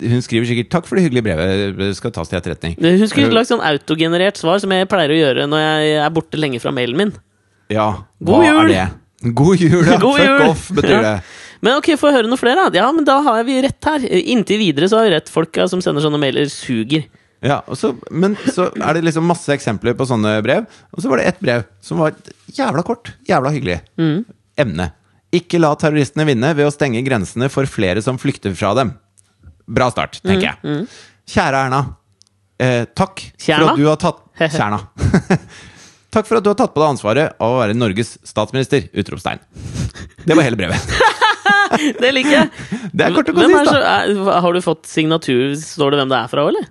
Hun 0.00 0.22
skriver 0.22 0.46
sikkert 0.46 0.70
'takk 0.70 0.86
for 0.86 0.96
det 0.96 1.04
hyggelige 1.08 1.26
brevet', 1.26 1.76
det 1.78 1.96
skal 1.98 2.10
tas 2.14 2.28
til 2.30 2.38
etterretning. 2.38 2.76
Hun 2.78 3.08
skulle 3.10 3.32
lagt 3.34 3.50
sånn 3.50 3.60
autogenerert 3.64 4.36
svar, 4.38 4.60
som 4.62 4.70
jeg 4.70 4.88
pleier 4.88 5.10
å 5.10 5.18
gjøre 5.18 5.48
når 5.50 5.58
jeg 5.64 5.96
er 6.04 6.10
borte 6.14 6.38
lenge 6.38 6.60
fra 6.62 6.70
mailen 6.70 6.96
min. 6.96 7.12
Ja, 7.72 7.88
God 8.20 8.40
hva 8.42 8.46
jul! 8.48 8.62
er 8.62 8.68
det? 8.72 9.32
God 9.34 9.60
jul, 9.60 9.84
ja! 9.86 9.98
God 10.04 10.16
Fuck 10.18 10.24
jul! 10.26 10.42
off, 10.48 10.68
betyr 10.78 11.02
det. 11.04 11.14
Men 11.60 11.74
ok, 11.80 11.88
få 11.98 12.12
høre 12.14 12.28
noe 12.30 12.38
flere, 12.38 12.68
da. 12.70 12.78
Ja, 12.78 12.86
men 12.94 13.04
da 13.04 13.16
har 13.26 13.40
vi 13.44 13.56
rett 13.64 13.84
her. 13.88 14.04
Inntil 14.30 14.60
videre 14.62 14.86
så 14.88 15.00
har 15.00 15.08
vi 15.08 15.14
rett. 15.16 15.28
Folka 15.32 15.64
som 15.68 15.80
sender 15.82 16.04
sånne 16.04 16.20
mailer, 16.22 16.46
suger. 16.52 17.08
Ja, 17.42 17.60
og 17.70 17.74
så, 17.78 17.92
Men 18.10 18.36
så 18.50 18.68
er 18.74 18.94
det 18.98 19.02
liksom 19.06 19.26
masse 19.26 19.50
eksempler 19.54 19.94
på 19.98 20.06
sånne 20.06 20.36
brev. 20.46 20.64
Og 20.94 21.02
så 21.02 21.10
var 21.10 21.18
det 21.18 21.26
ett 21.32 21.40
brev 21.42 21.64
som 21.82 21.98
var 22.02 22.14
jævla 22.54 22.82
kort. 22.86 23.10
Jævla 23.26 23.50
hyggelig. 23.54 23.80
Mm. 23.98 24.22
Emne. 24.58 24.88
Ikke 25.34 25.58
la 25.60 25.74
terroristene 25.78 26.24
vinne 26.30 26.54
ved 26.56 26.66
å 26.66 26.72
stenge 26.74 27.02
grensene 27.06 27.50
for 27.52 27.66
flere 27.68 28.00
som 28.06 28.18
flykter 28.22 28.54
fra 28.58 28.70
dem. 28.78 28.94
Bra 29.68 29.90
start, 29.92 30.20
Mm, 30.22 30.30
tenker 30.30 30.46
jeg. 30.48 30.86
Kjære 31.34 31.64
Erna. 31.66 31.82
Eh, 32.58 32.84
takk 32.96 33.20
Kjerna? 33.38 33.66
for 33.66 33.74
at 33.74 33.78
du 33.82 33.86
har 33.90 33.98
tatt 34.02 34.22
Kjerna. 34.56 34.78
takk 36.14 36.28
for 36.28 36.40
at 36.40 36.46
du 36.46 36.50
har 36.52 36.58
tatt 36.58 36.74
på 36.74 36.82
deg 36.82 36.94
ansvaret 36.94 37.36
av 37.42 37.56
å 37.56 37.60
være 37.60 37.76
Norges 37.76 38.16
statsminister! 38.26 38.88
Utropstegn. 38.92 39.42
Det 40.24 40.36
var 40.36 40.46
hele 40.46 40.58
brevet. 40.60 40.94
Det 42.02 42.10
liker 42.14 42.32
jeg! 42.32 42.48
Det 42.96 43.04
er 43.04 43.14
kort 43.14 43.28
og 43.28 43.36
konsist, 43.36 43.74
da. 43.74 44.38
har 44.40 44.56
du 44.56 44.60
fått 44.64 44.88
signatur? 44.88 45.52
Står 45.60 45.92
det 45.92 46.00
hvem 46.00 46.12
det 46.12 46.20
er 46.22 46.30
fra, 46.32 46.46
eller? 46.48 46.70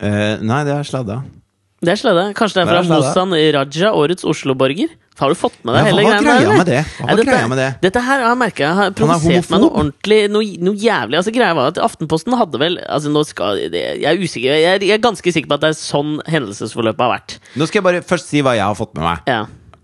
Eh, 0.00 0.40
nei, 0.40 0.62
det 0.64 0.74
er 0.78 0.88
sladda. 0.88 1.20
Det 1.80 1.94
er 1.94 2.00
sladde. 2.00 2.24
Kanskje 2.36 2.60
det 2.60 2.66
er 2.66 2.72
fra 2.74 2.82
Mosan 2.84 3.30
Raja, 3.56 3.92
årets 3.96 4.26
Oslo-borger? 4.28 4.90
Har 5.20 5.32
du 5.32 5.36
fått 5.36 5.56
med 5.64 5.74
deg 5.76 5.80
Ja, 5.80 5.88
hele 5.90 6.02
hva 6.04 6.10
var 6.10 6.22
greia 6.24 6.40
greia 6.40 6.56
med 6.56 6.68
det? 6.68 6.80
Dette, 6.96 7.24
greia 7.28 7.48
med 7.50 7.58
det? 7.60 7.68
Dette 7.84 8.02
her 8.04 8.22
har 8.24 8.36
jeg 8.44 8.54
jeg 8.60 8.76
har 8.78 8.92
provosert 8.96 9.50
meg 9.52 9.62
noe 9.64 9.72
ordentlig, 9.82 10.20
noe, 10.32 10.46
noe 10.64 10.80
jævlig. 10.80 11.18
Altså 11.20 11.34
Greia 11.34 11.56
var 11.56 11.72
at 11.74 11.80
Aftenposten 11.84 12.36
hadde 12.40 12.60
vel 12.60 12.78
altså 12.86 13.12
nå 13.12 13.24
skal, 13.28 13.60
Jeg 13.60 14.06
er 14.08 14.20
usikker, 14.20 14.48
jeg 14.48 14.64
er, 14.64 14.84
jeg 14.84 14.96
er 14.96 15.04
ganske 15.04 15.32
sikker 15.36 15.50
på 15.50 15.58
at 15.58 15.64
det 15.64 15.72
er 15.74 15.78
sånn 15.80 16.18
hendelsesforløpet 16.28 17.04
har 17.04 17.12
vært. 17.18 17.36
Nå 17.60 17.68
skal 17.68 17.80
jeg 17.82 17.88
bare 17.90 18.04
først 18.12 18.32
si 18.32 18.44
hva 18.44 18.56
jeg 18.56 18.64
har 18.64 18.76
fått 18.78 18.96
med 18.96 19.04
meg. 19.04 19.28
Ja. 19.28 19.42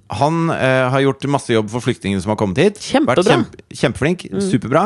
Han 0.09 0.51
eh, 0.51 0.87
har 0.93 1.03
gjort 1.03 1.25
masse 1.35 1.51
jobb 1.51 1.71
for 1.73 1.83
flyktningene 1.83 2.23
som 2.23 2.31
har 2.31 2.39
kommet 2.39 2.61
hit. 2.63 2.81
Kjempebra. 2.83 3.23
Vært 3.25 3.33
kjempe, 3.33 3.65
kjempeflink. 3.81 4.27
Superbra. 4.45 4.85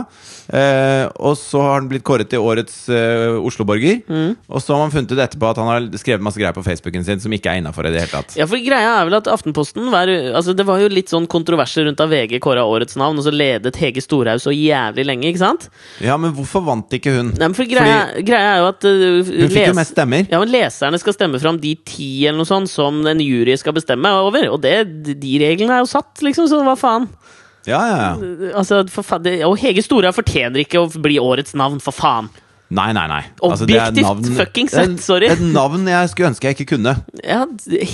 Eh, 0.49 1.05
og 1.21 1.37
så 1.39 1.61
har 1.61 1.77
han 1.79 1.91
blitt 1.91 2.05
kåret 2.07 2.31
til 2.33 2.41
årets 2.41 2.77
eh, 2.89 3.37
Oslo-borger. 3.37 4.01
Og 4.49 4.65
så 4.65 4.75
har 4.75 4.81
man 4.85 4.95
funnet 4.95 5.13
ut 5.13 5.21
etterpå 5.21 5.51
at 5.51 5.61
han 5.61 5.69
har 5.69 5.89
skrevet 6.01 6.25
masse 6.25 6.41
greier 6.41 6.57
på 6.57 6.65
Facebooken 6.65 7.05
sin 7.07 7.21
som 7.23 7.35
ikke 7.37 7.53
er 7.53 7.61
innafor 7.61 7.89
i 7.89 7.93
det 7.93 8.05
hele 8.05 8.15
tatt. 8.15 8.37
Ja, 8.41 8.49
for 8.49 8.61
greia 8.65 8.97
er 9.01 9.09
vel 9.11 9.19
at 9.21 9.29
Aftenposten 9.31 9.91
var, 9.93 10.09
altså 10.09 10.55
Det 10.57 10.65
var 10.67 10.81
jo 10.83 10.89
litt 10.91 11.13
sånn 11.13 11.29
kontroverser 11.31 11.87
rundt 11.87 12.01
da 12.01 12.09
VG 12.11 12.39
kåra 12.43 12.65
årets 12.67 12.97
navn, 13.01 13.21
og 13.21 13.27
så 13.27 13.35
ledet 13.35 13.77
Hege 13.81 14.03
Storhaug 14.05 14.41
så 14.43 14.55
jævlig 14.55 15.05
lenge, 15.07 15.29
ikke 15.31 15.43
sant? 15.43 15.69
Ja, 16.03 16.17
men 16.21 16.33
hvorfor 16.37 16.65
vant 16.67 16.97
ikke 16.97 17.13
hun? 17.15 17.33
Nei, 17.37 17.51
men 17.51 17.57
for 17.59 17.69
greia, 17.69 18.01
greia 18.27 18.55
er 18.55 18.63
jo 18.63 18.71
at 18.71 18.89
uh, 18.89 19.21
Hun 19.29 19.53
fikk 19.53 19.69
jo 19.69 19.77
mest 19.79 19.95
stemmer. 19.95 20.27
Ja, 20.31 20.41
men 20.43 20.53
Leserne 20.53 21.01
skal 21.03 21.17
stemme 21.17 21.41
fram 21.43 21.61
de 21.61 21.75
ti 21.87 22.11
eller 22.25 22.41
noe 22.41 22.49
sånt 22.49 22.71
som 22.73 23.03
en 23.07 23.23
jury 23.23 23.57
skal 23.61 23.77
bestemme 23.77 24.11
over. 24.25 24.49
Og 24.55 24.61
det, 24.65 24.75
de 25.19 25.39
reglene 25.43 25.79
er 25.79 25.83
jo 25.85 25.91
satt, 25.91 26.23
liksom, 26.25 26.49
så 26.51 26.61
hva 26.67 26.77
faen? 26.79 27.09
Ja, 27.69 27.81
ja, 27.85 27.97
ja. 28.05 28.53
Altså, 28.57 28.83
faen 28.89 29.25
det, 29.27 29.35
og 29.47 29.59
Hege 29.61 29.83
Stora 29.85 30.13
fortjener 30.17 30.63
ikke 30.65 30.81
å 30.81 30.89
bli 31.03 31.19
årets 31.21 31.57
navn, 31.59 31.81
for 31.85 31.97
faen! 31.97 32.31
Nei, 32.71 32.93
nei, 32.95 33.07
nei. 33.11 33.23
Altså, 33.43 33.67
det 33.67 33.75
Objektivt 33.81 34.07
navn- 34.07 34.37
fucking 34.39 34.69
sett, 34.71 34.99
sorry. 35.03 35.27
Et 35.35 35.41
navn 35.43 35.89
jeg 35.91 36.11
skulle 36.13 36.31
ønske 36.31 36.47
jeg 36.47 36.55
ikke 36.61 36.77
kunne. 36.77 36.93
Ja, 37.27 37.41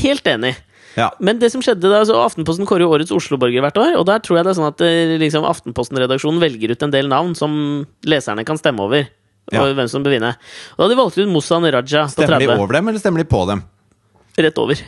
helt 0.02 0.28
enig. 0.28 0.52
Ja. 0.96 1.10
Men 1.20 1.38
det 1.40 1.50
som 1.52 1.60
skjedde 1.64 1.88
da, 1.88 2.02
altså 2.02 2.16
Aftenposten 2.22 2.68
kårer 2.68 2.84
jo 2.86 2.92
årets 2.96 3.12
Oslo-borger 3.12 3.64
hvert 3.64 3.76
år. 3.80 3.94
Og 4.00 4.04
der 4.08 4.20
tror 4.24 4.38
jeg 4.38 4.46
det 4.46 4.52
er 4.54 4.58
sånn 4.58 4.68
at 4.68 4.84
eh, 4.84 5.16
liksom, 5.20 5.44
Aftenposten-redaksjonen 5.48 6.40
velger 6.40 6.72
ut 6.72 6.84
en 6.86 6.92
del 6.94 7.08
navn 7.12 7.34
som 7.36 7.56
leserne 8.08 8.44
kan 8.48 8.60
stemme 8.60 8.84
over. 8.84 9.08
Ja. 9.52 9.62
Og 9.62 9.76
hvem 9.78 9.88
som 9.92 10.04
bør 10.04 10.16
vinne. 10.16 10.32
Og 10.76 10.80
da 10.84 10.88
de 10.92 10.98
valgt 10.98 11.18
ut 11.20 11.28
Mossan 11.30 11.64
Raja 11.68 12.06
på 12.08 12.14
Stemmer 12.16 12.42
de 12.42 12.48
over 12.56 12.78
dem, 12.78 12.88
eller 12.92 13.00
stemmer 13.02 13.22
de 13.22 13.28
på 13.28 13.42
dem? 13.48 13.60
Rett 14.40 14.58
over. 14.60 14.80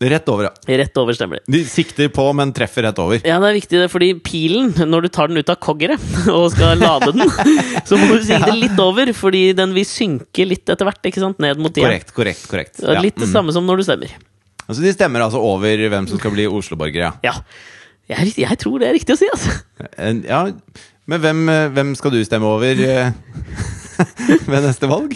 Rett 0.00 0.28
over, 0.32 0.46
ja. 0.48 0.76
Rett 0.80 0.96
over 0.96 1.12
stemmer 1.12 1.42
de. 1.44 1.52
De 1.52 1.58
sikter 1.68 2.08
på, 2.08 2.24
men 2.32 2.54
treffer 2.56 2.86
rett 2.86 2.96
over. 3.02 3.18
Ja, 3.20 3.36
det 3.42 3.50
er 3.50 3.56
viktig, 3.58 3.80
det, 3.82 3.88
fordi 3.92 4.06
pilen, 4.24 4.70
når 4.88 5.04
du 5.04 5.08
tar 5.12 5.28
den 5.28 5.36
ut 5.42 5.50
av 5.52 5.58
koggeret 5.60 6.00
og 6.32 6.46
skal 6.54 6.80
lade 6.80 7.10
den, 7.18 7.28
så 7.88 7.98
må 8.00 8.06
du 8.14 8.24
sikte 8.24 8.54
litt 8.56 8.80
over, 8.80 9.12
fordi 9.16 9.42
den 9.58 9.74
vil 9.76 9.84
synke 9.84 10.46
litt 10.48 10.64
etter 10.72 10.88
hvert, 10.88 11.02
ikke 11.10 11.20
sant? 11.20 11.36
Ned 11.44 11.60
mot 11.60 11.74
tida. 11.74 11.84
Korrekt, 11.90 12.14
korrekt. 12.16 12.46
korrekt. 12.48 12.80
Ja. 12.80 12.96
Litt 13.04 13.18
det 13.20 13.28
Mm. 13.28 13.34
samme 13.34 13.52
som 13.52 13.66
når 13.68 13.82
du 13.82 13.84
stemmer. 13.90 14.14
Altså, 14.70 14.80
de 14.86 14.92
stemmer 14.94 15.20
altså 15.26 15.42
over 15.44 15.84
hvem 15.92 16.08
som 16.08 16.18
skal 16.22 16.32
bli 16.32 16.46
Oslo-borgere, 16.48 17.10
ja. 17.10 17.12
Ja. 17.26 17.34
Jeg, 18.10 18.32
jeg 18.40 18.58
tror 18.58 18.80
det 18.80 18.88
er 18.88 18.96
riktig 18.96 19.14
å 19.14 19.20
si, 19.20 19.28
altså. 19.30 19.52
Ja, 20.26 20.40
men 21.10 21.20
hvem, 21.22 21.44
hvem 21.76 21.92
skal 21.98 22.14
du 22.16 22.18
stemme 22.26 22.48
over 22.48 22.80
eh, 22.86 23.12
ved 24.50 24.64
neste 24.64 24.88
valg? 24.90 25.14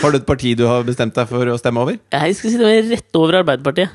Har 0.00 0.10
du 0.10 0.18
et 0.18 0.26
parti 0.26 0.54
du 0.58 0.64
har 0.66 0.82
bestemt 0.86 1.14
deg 1.14 1.28
for 1.30 1.52
å 1.52 1.58
stemme 1.60 1.84
over? 1.84 2.00
Jeg 2.10 2.34
skal 2.38 2.50
si 2.54 2.58
det 2.58 2.72
rett 2.90 3.18
over 3.20 3.38
Arbeiderpartiet. 3.44 3.92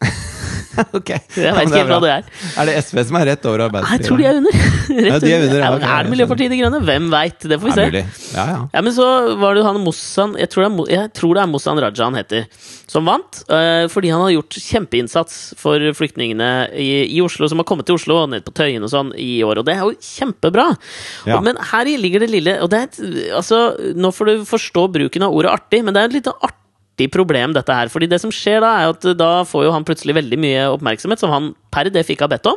Ok 0.92 1.08
Jeg 1.08 1.52
vet 1.56 1.70
ikke 1.70 1.78
helt 1.80 1.88
hva 1.88 1.98
det 2.04 2.10
er. 2.12 2.26
Er 2.60 2.68
det 2.68 2.72
SV 2.84 2.98
som 3.08 3.16
er 3.16 3.28
rett 3.30 3.46
over 3.48 3.62
Arbeiderpartiet? 3.64 4.02
Jeg 4.02 4.08
tror 4.10 4.18
de 4.20 4.26
er 4.28 4.40
under. 4.42 4.56
Ja, 5.06 5.16
de 5.22 5.30
er 5.32 5.44
under, 5.46 5.56
ja, 5.62 5.68
Er- 5.72 5.84
er 5.88 6.04
det 6.04 6.10
Miljøpartiet 6.12 6.52
De 6.52 6.58
Grønne? 6.60 6.80
Hvem 6.84 7.06
veit? 7.14 7.46
Det 7.48 7.56
får 7.62 7.70
vi 7.70 7.76
se. 7.78 8.02
Ja, 8.36 8.44
ja. 8.50 8.58
Ja, 8.74 8.82
men 8.84 8.92
så 8.92 9.06
var 9.40 9.56
det 9.56 9.62
han 9.64 9.78
Mossan 9.82 10.34
Jeg 10.38 10.50
tror 10.52 10.66
det 10.66 10.98
er, 10.98 11.08
tror 11.16 11.32
det 11.38 11.42
er 11.46 11.48
Mossan 11.50 11.80
Raja 11.80 12.04
han 12.10 12.18
heter, 12.20 12.44
som 12.92 13.08
vant. 13.08 13.40
eh, 13.48 13.86
fordi 13.92 14.12
han 14.12 14.20
har 14.26 14.34
gjort 14.36 14.58
kjempeinnsats 14.66 15.38
for 15.60 15.80
flyktningene 15.96 16.50
i, 16.76 16.90
i 17.16 17.22
Oslo, 17.24 17.48
som 17.50 17.62
har 17.62 17.68
kommet 17.72 17.88
til 17.88 17.96
Oslo 17.96 18.20
og 18.26 18.30
ned 18.34 18.44
på 18.46 18.52
Tøyen 18.60 18.84
og 18.86 18.92
sånn 18.92 19.14
i 19.16 19.40
år. 19.48 19.62
Og 19.62 19.66
det 19.70 19.78
er 19.78 19.82
jo 19.86 19.96
kjempebra! 19.96 20.68
Ja. 21.24 21.38
Og, 21.40 21.48
men 21.48 21.56
her 21.72 21.88
ligger 21.96 22.20
det 22.26 22.30
lille 22.34 22.58
Og 22.60 22.68
det 22.72 22.78
er 22.84 23.34
altså, 23.40 23.58
Nå 23.96 24.12
får 24.14 24.28
du 24.28 24.46
forstå 24.48 24.86
bruken 24.92 25.24
av 25.26 25.34
ordet 25.34 25.56
artig, 25.56 25.80
men 25.86 25.96
det 25.96 26.04
er 26.04 26.12
et 26.12 26.20
litt 26.20 26.30
artig 26.36 26.62
problem, 27.12 27.52
dette 27.52 27.74
her. 27.76 27.90
Fordi 27.92 28.08
det 28.08 28.18
som 28.22 28.32
skjer 28.32 28.62
da, 28.64 28.70
er 28.80 28.94
at 28.94 29.04
da 29.20 29.30
får 29.44 29.66
jo 29.66 29.74
han 29.74 29.84
plutselig 29.84 30.16
veldig 30.16 30.38
mye 30.40 30.62
oppmerksomhet, 30.72 31.20
som 31.20 31.32
han 31.32 31.50
per 31.74 31.90
det 31.92 32.06
fikk 32.08 32.24
ha 32.24 32.30
bedt 32.32 32.48
om. 32.48 32.56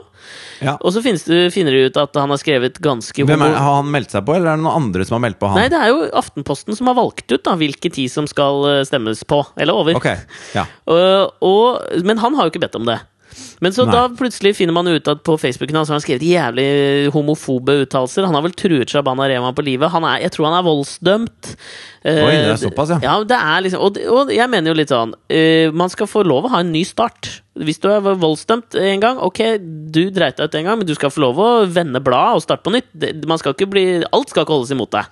ja. 0.63 0.78
Og 0.80 0.95
så 0.95 1.04
finnes 1.04 1.25
du, 1.28 1.36
finner 1.52 1.75
du 1.75 1.89
ut 1.89 1.99
at 1.99 2.15
han 2.15 2.32
har 2.32 2.39
skrevet 2.39 2.80
ganske 2.80 3.28
Hvem 3.28 3.43
er, 3.43 3.58
har 3.60 3.82
han 3.82 3.91
meldt 3.91 4.15
seg 4.15 4.23
på, 4.23 4.38
eller 4.38 4.54
er 4.54 4.60
det 4.60 4.63
noen 4.63 4.86
andre 4.86 5.08
som 5.08 5.19
har 5.19 5.25
meldt 5.28 5.41
på 5.43 5.52
han? 5.52 5.60
Nei, 5.60 5.67
det 5.71 5.84
er 5.84 5.91
jo 5.91 6.08
Aftenposten 6.23 6.80
som 6.80 6.88
har 6.88 6.95
valgt 6.97 7.28
ut 7.28 7.43
da, 7.43 7.58
hvilke 7.60 7.91
ti 7.91 8.08
som 8.12 8.30
skal 8.32 8.63
eh, 8.71 8.82
stemmes 8.88 9.25
på. 9.28 9.43
Eller 9.60 9.75
over. 9.75 9.99
Okay. 9.99 10.23
ja. 10.56 10.65
Og, 10.89 11.36
og, 11.45 12.02
men 12.08 12.17
han 12.23 12.39
har 12.39 12.47
jo 12.47 12.56
ikke 12.56 12.63
bedt 12.63 12.80
om 12.80 12.88
det. 12.88 12.97
Men 13.63 13.75
så 13.75 13.85
Nei. 13.87 13.95
da 13.95 14.05
plutselig 14.15 14.55
finner 14.57 14.75
man 14.75 14.87
ut 14.87 15.07
at 15.11 15.21
på 15.27 15.35
Facebooken 15.39 15.79
hans 15.79 15.91
har 15.91 15.99
han 15.99 16.03
skrevet 16.03 16.25
jævlig 16.25 17.11
homofobe 17.13 17.75
uttalelser. 17.83 18.27
Han 18.27 18.37
har 18.37 18.45
vel 18.45 18.55
truet 18.57 18.91
Shabana 18.91 19.27
Rehman 19.29 19.55
på 19.57 19.65
livet. 19.67 19.91
Han 19.93 20.07
er, 20.07 20.23
jeg 20.25 20.33
tror 20.35 20.49
han 20.49 20.57
er 20.59 20.67
voldsdømt. 20.67 21.51
Eh, 22.03 22.21
Oi, 22.23 22.31
det 22.31 22.53
er 22.53 22.61
såpass, 22.61 22.93
ja. 22.95 22.99
ja. 23.03 23.15
det 23.27 23.39
er 23.39 23.65
liksom, 23.65 23.83
og, 23.83 23.99
og 24.15 24.33
jeg 24.33 24.51
mener 24.51 24.71
jo 24.71 24.77
litt 24.79 24.91
sånn 24.93 25.11
uh, 25.11 25.73
Man 25.75 25.91
skal 25.91 26.07
få 26.07 26.21
lov 26.23 26.47
å 26.47 26.53
ha 26.53 26.61
en 26.63 26.71
ny 26.71 26.85
start. 26.87 27.41
Hvis 27.59 27.81
du 27.83 27.89
er 27.91 28.05
voldsdømt 28.05 28.77
en 28.79 29.03
gang, 29.03 29.19
ok, 29.19 29.43
du 29.91 30.05
dreit 30.15 30.39
deg 30.39 30.47
ut 30.47 30.59
en 30.61 30.69
gang, 30.69 30.79
men 30.79 30.87
du 30.87 30.95
skal 30.95 31.11
få 31.11 31.25
lov 31.25 31.41
å 31.43 31.49
vende 31.67 31.99
bladet 32.03 32.39
og 32.39 32.45
starte 32.45 32.63
på 32.63 32.73
nytt. 32.77 32.87
Det, 32.95 33.17
man 33.27 33.41
skal 33.41 33.57
ikke 33.57 33.67
bli, 33.73 33.85
alt 34.07 34.31
skal 34.31 34.47
ikke 34.47 34.55
holdes 34.55 34.71
imot 34.77 34.95
deg. 34.95 35.11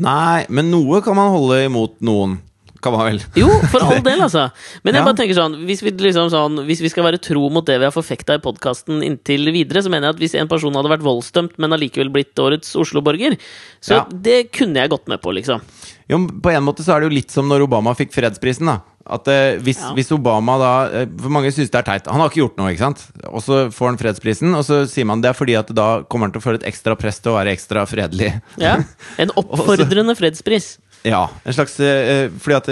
Nei, 0.00 0.44
men 0.52 0.70
noe 0.70 1.00
kan 1.04 1.16
man 1.18 1.32
holde 1.32 1.64
imot 1.64 1.96
noen. 2.04 2.38
Kan 2.80 2.92
var 2.96 3.10
vel. 3.10 3.20
Jo, 3.36 3.48
for 3.68 3.82
all 3.84 4.00
del, 4.00 4.20
altså. 4.24 4.46
Men 4.84 4.94
jeg 4.94 5.02
Ja. 5.02 5.04
bare 5.04 5.16
tenker 5.18 5.36
sånn 5.36 5.56
hvis, 5.68 5.82
vi 5.84 5.90
liksom 5.92 6.30
sånn 6.32 6.64
hvis 6.64 6.80
vi 6.80 6.88
skal 6.88 7.04
være 7.04 7.20
tro 7.20 7.50
mot 7.50 7.64
det 7.66 7.78
vi 7.78 7.84
har 7.84 7.92
forfekta 7.92 8.34
i 8.38 8.42
podkasten 8.44 9.02
inntil 9.04 9.52
videre, 9.52 9.82
så 9.84 9.90
mener 9.92 10.08
jeg 10.08 10.14
at 10.16 10.20
hvis 10.20 10.34
en 10.40 10.48
person 10.48 10.72
hadde 10.74 10.88
vært 10.88 11.04
voldsdømt, 11.04 11.58
men 11.58 11.70
allikevel 11.76 12.08
blitt 12.10 12.34
årets 12.40 12.72
Oslo-borger, 12.80 13.36
så 13.82 14.00
Ja. 14.00 14.04
det 14.10 14.52
kunne 14.52 14.76
jeg 14.80 14.88
gått 14.90 15.08
med 15.08 15.20
på, 15.20 15.32
liksom. 15.34 15.60
Jo, 16.08 16.26
på 16.26 16.50
en 16.56 16.64
måte 16.64 16.82
så 16.82 16.96
er 16.96 17.00
det 17.00 17.10
jo 17.10 17.16
litt 17.20 17.30
som 17.30 17.46
når 17.48 17.68
Obama 17.68 17.94
fikk 17.94 18.12
fredsprisen, 18.12 18.66
da. 18.66 18.80
At 19.10 19.26
eh, 19.28 19.56
hvis, 19.58 19.78
Ja. 19.80 19.92
hvis 19.94 20.10
Obama 20.12 20.58
da 20.58 20.72
eh, 21.00 21.06
For 21.20 21.30
mange 21.30 21.50
syns 21.50 21.70
det 21.70 21.74
er 21.80 21.82
teit. 21.82 22.06
Han 22.06 22.20
har 22.20 22.28
ikke 22.28 22.42
gjort 22.46 22.56
noe, 22.58 22.70
ikke 22.70 22.84
sant? 22.84 23.06
Og 23.32 23.40
så 23.42 23.72
får 23.72 23.86
han 23.88 23.96
fredsprisen, 23.98 24.54
og 24.54 24.62
så 24.62 24.86
sier 24.86 25.04
man 25.06 25.20
det 25.20 25.30
er 25.30 25.34
fordi 25.34 25.56
at 25.58 25.66
da 25.74 26.02
kommer 26.04 26.28
han 26.28 26.32
til 26.32 26.40
å 26.40 26.44
føle 26.44 26.60
et 26.62 26.68
ekstra 26.72 26.96
press 26.96 27.18
til 27.18 27.32
å 27.32 27.36
være 27.42 27.50
ekstra 27.56 27.86
fredelig. 27.88 28.40
Ja. 28.58 28.76
En 29.18 29.30
oppfordrende 29.30 30.14
fredspris. 30.16 30.78
Ja, 31.06 31.22
en 31.48 31.54
slags 31.56 31.78
eh, 31.80 32.26
Fordi 32.44 32.56
at 32.58 32.66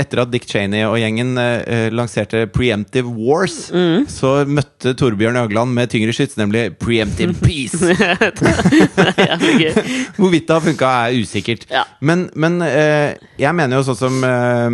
etter 0.00 0.22
at 0.22 0.30
Dick 0.32 0.46
Cheney 0.48 0.86
og 0.88 0.94
gjengen 0.96 1.34
eh, 1.36 1.90
lanserte 1.92 2.46
Preemptive 2.48 3.10
Wars, 3.12 3.58
Mm. 3.74 4.06
så 4.08 4.30
møtte 4.48 4.94
Torbjørn 4.96 5.36
Øgland 5.42 5.74
med 5.76 5.92
tyngre 5.92 6.14
skyts, 6.16 6.38
nemlig 6.40 6.70
Preemptive 6.80 7.36
Peace. 7.44 7.76
Hvorvidt 10.16 10.48
det 10.48 10.54
har 10.56 10.64
funka, 10.64 10.90
er 11.08 11.18
usikkert. 11.20 11.66
Ja. 11.70 11.84
Men, 12.00 12.28
men 12.34 12.60
eh, 12.64 13.14
jeg 13.40 13.54
mener 13.56 13.76
jo 13.80 13.84
sånn 13.90 14.00
som 14.00 14.24
eh, 14.24 14.70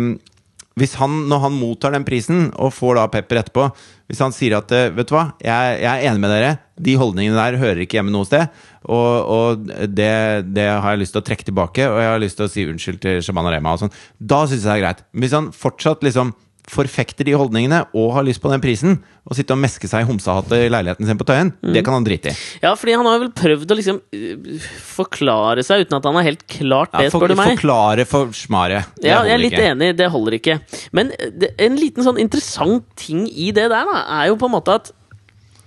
Hvis 0.79 0.93
han, 1.01 1.25
når 1.27 1.41
han 1.43 1.55
mottar 1.59 1.91
den 1.91 2.05
prisen, 2.07 2.45
og 2.55 2.71
får 2.71 2.95
da 2.95 3.07
pepper 3.11 3.41
etterpå 3.41 3.65
Hvis 4.07 4.21
han 4.23 4.31
sier 4.31 4.55
at 4.55 4.71
eh, 4.71 4.87
Vet 4.95 5.09
du 5.09 5.15
hva, 5.17 5.25
jeg, 5.43 5.81
jeg 5.83 5.91
er 5.91 6.05
enig 6.07 6.23
med 6.23 6.31
dere. 6.31 6.51
De 6.79 6.95
holdningene 6.99 7.35
der 7.35 7.59
hører 7.59 7.83
ikke 7.83 7.99
hjemme 7.99 8.13
noe 8.13 8.27
sted. 8.27 8.47
Og, 8.87 9.11
og 9.35 9.65
det, 9.91 10.13
det 10.55 10.69
har 10.71 10.95
jeg 10.95 11.03
lyst 11.03 11.15
til 11.17 11.21
å 11.21 11.27
trekke 11.27 11.47
tilbake, 11.47 11.89
og 11.91 11.99
jeg 12.01 12.09
har 12.09 12.23
lyst 12.23 12.39
til 12.39 12.47
å 12.47 12.51
si 12.51 12.65
unnskyld 12.71 13.01
til 13.03 13.19
Shaman 13.25 13.51
Rema. 13.51 13.75
Og 13.75 13.83
sånn. 13.83 13.93
Da 14.17 14.45
syns 14.45 14.63
jeg 14.63 14.71
det 14.71 14.77
er 14.77 14.85
greit. 14.85 15.03
Hvis 15.21 15.35
han 15.37 15.51
fortsatt 15.55 16.07
liksom 16.07 16.33
forfekter 16.69 17.25
de 17.25 17.33
holdningene 17.37 17.79
og 17.97 18.11
har 18.15 18.25
lyst 18.27 18.41
på 18.43 18.51
den 18.51 18.61
prisen, 18.63 18.99
og 19.25 19.37
sitte 19.37 19.53
og 19.55 19.59
meske 19.61 19.87
seg 19.89 20.03
i 20.03 20.07
homsehatet 20.09 20.65
i 20.65 20.69
leiligheten 20.71 21.07
sin 21.09 21.17
på 21.19 21.25
Tøyen, 21.29 21.51
det 21.73 21.83
kan 21.85 21.93
han 21.97 22.05
drite 22.05 22.31
i. 22.33 22.35
Ja, 22.63 22.73
fordi 22.77 22.95
han 22.97 23.05
har 23.09 23.19
vel 23.21 23.31
prøvd 23.37 23.73
å 23.73 23.77
liksom 23.77 23.99
uh, 24.01 24.69
forklare 24.95 25.65
seg 25.65 25.85
uten 25.85 25.97
at 25.99 26.07
han 26.09 26.17
har 26.19 26.27
helt 26.29 26.45
klart 26.49 26.93
det, 26.95 27.07
Ja, 27.07 27.13
for, 27.13 27.21
spør 27.23 27.33
du 27.33 27.39
meg. 27.39 27.53
forklare 27.55 28.05
forsmaret. 28.09 28.93
Det 29.01 29.09
Ja, 29.11 29.21
jeg 29.27 29.35
er 29.37 29.43
litt 29.43 29.57
ikke. 29.57 29.67
enig, 29.73 29.91
det 29.97 30.09
holder 30.13 30.37
ikke. 30.39 30.59
Men 30.97 31.11
det, 31.17 31.53
en 31.61 31.77
liten 31.79 32.05
sånn 32.07 32.21
interessant 32.21 32.85
ting 32.99 33.27
i 33.29 33.51
det 33.55 33.69
der, 33.71 33.85
da, 33.89 34.01
er 34.21 34.31
jo 34.31 34.39
på 34.41 34.49
en 34.49 34.55
måte 34.57 34.77
at 34.81 34.91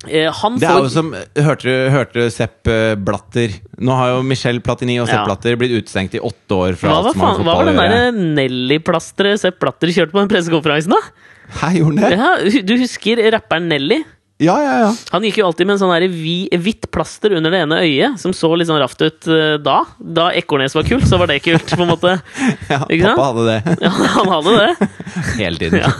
eh, 0.08 0.28
han 0.40 0.58
Det 0.60 0.68
er 0.68 0.80
jo 0.84 0.90
som 0.92 1.10
Hørte 1.46 1.74
hørte 1.94 2.26
Sepp 2.32 2.70
eh, 2.70 2.94
Blatter? 3.00 3.54
Nå 3.84 3.96
har 3.98 4.14
jo 4.14 4.22
Michel 4.26 4.60
Platini 4.64 4.98
og 5.02 5.08
Sepp 5.10 5.20
Ja. 5.22 5.26
Blatter 5.28 5.58
blitt 5.60 5.74
utestengt 5.76 6.16
i 6.16 6.22
åtte 6.22 6.58
år 6.58 6.78
fra 6.80 6.92
hva 6.92 7.02
var, 7.08 7.18
faen, 7.18 7.44
hva 7.46 7.56
var 7.60 7.70
den 7.70 7.80
derre 7.80 8.02
Nelly-plasteret 8.40 9.42
Sepp 9.42 9.60
Blatter 9.62 9.92
kjørte 9.94 10.14
på 10.14 10.22
den 10.22 10.32
pressekonferansen, 10.32 10.94
da? 10.94 11.30
Hæ, 11.60 11.72
gjorde 11.78 12.00
han 12.00 12.14
det? 12.14 12.18
Ja, 12.18 12.62
du 12.64 12.74
husker 12.80 13.20
rapperen 13.34 13.68
Nelly? 13.72 14.00
Ja, 14.42 14.56
ja, 14.58 14.78
ja. 14.82 14.88
Han 15.14 15.22
gikk 15.22 15.36
jo 15.38 15.44
alltid 15.46 15.68
med 15.68 15.76
en 15.76 15.80
sånn 15.84 16.58
hvitt 16.64 16.88
plaster 16.90 17.36
under 17.38 17.52
det 17.54 17.60
ene 17.62 17.76
øyet, 17.84 18.16
som 18.18 18.32
så 18.34 18.48
litt 18.58 18.66
sånn 18.66 18.80
raft 18.82 18.98
ut 18.98 19.28
eh, 19.30 19.54
da. 19.62 19.76
Da 20.02 20.24
Ekornes 20.34 20.74
var 20.74 20.86
kult, 20.88 21.06
så 21.06 21.20
var 21.20 21.30
det 21.30 21.36
kult, 21.44 21.70
på 21.70 21.84
en 21.84 21.92
måte. 21.92 22.16
ja 22.72 22.80
Ikke 22.88 23.12
sant? 23.12 23.20
pappa 23.20 23.28
hadde 23.30 23.44
det 23.46 23.76
Ja, 23.86 23.92
han 24.16 24.32
hadde 24.32 24.56
det. 24.58 24.88
hele 25.38 25.62
tiden. 25.62 25.84
Ja. 25.84 25.92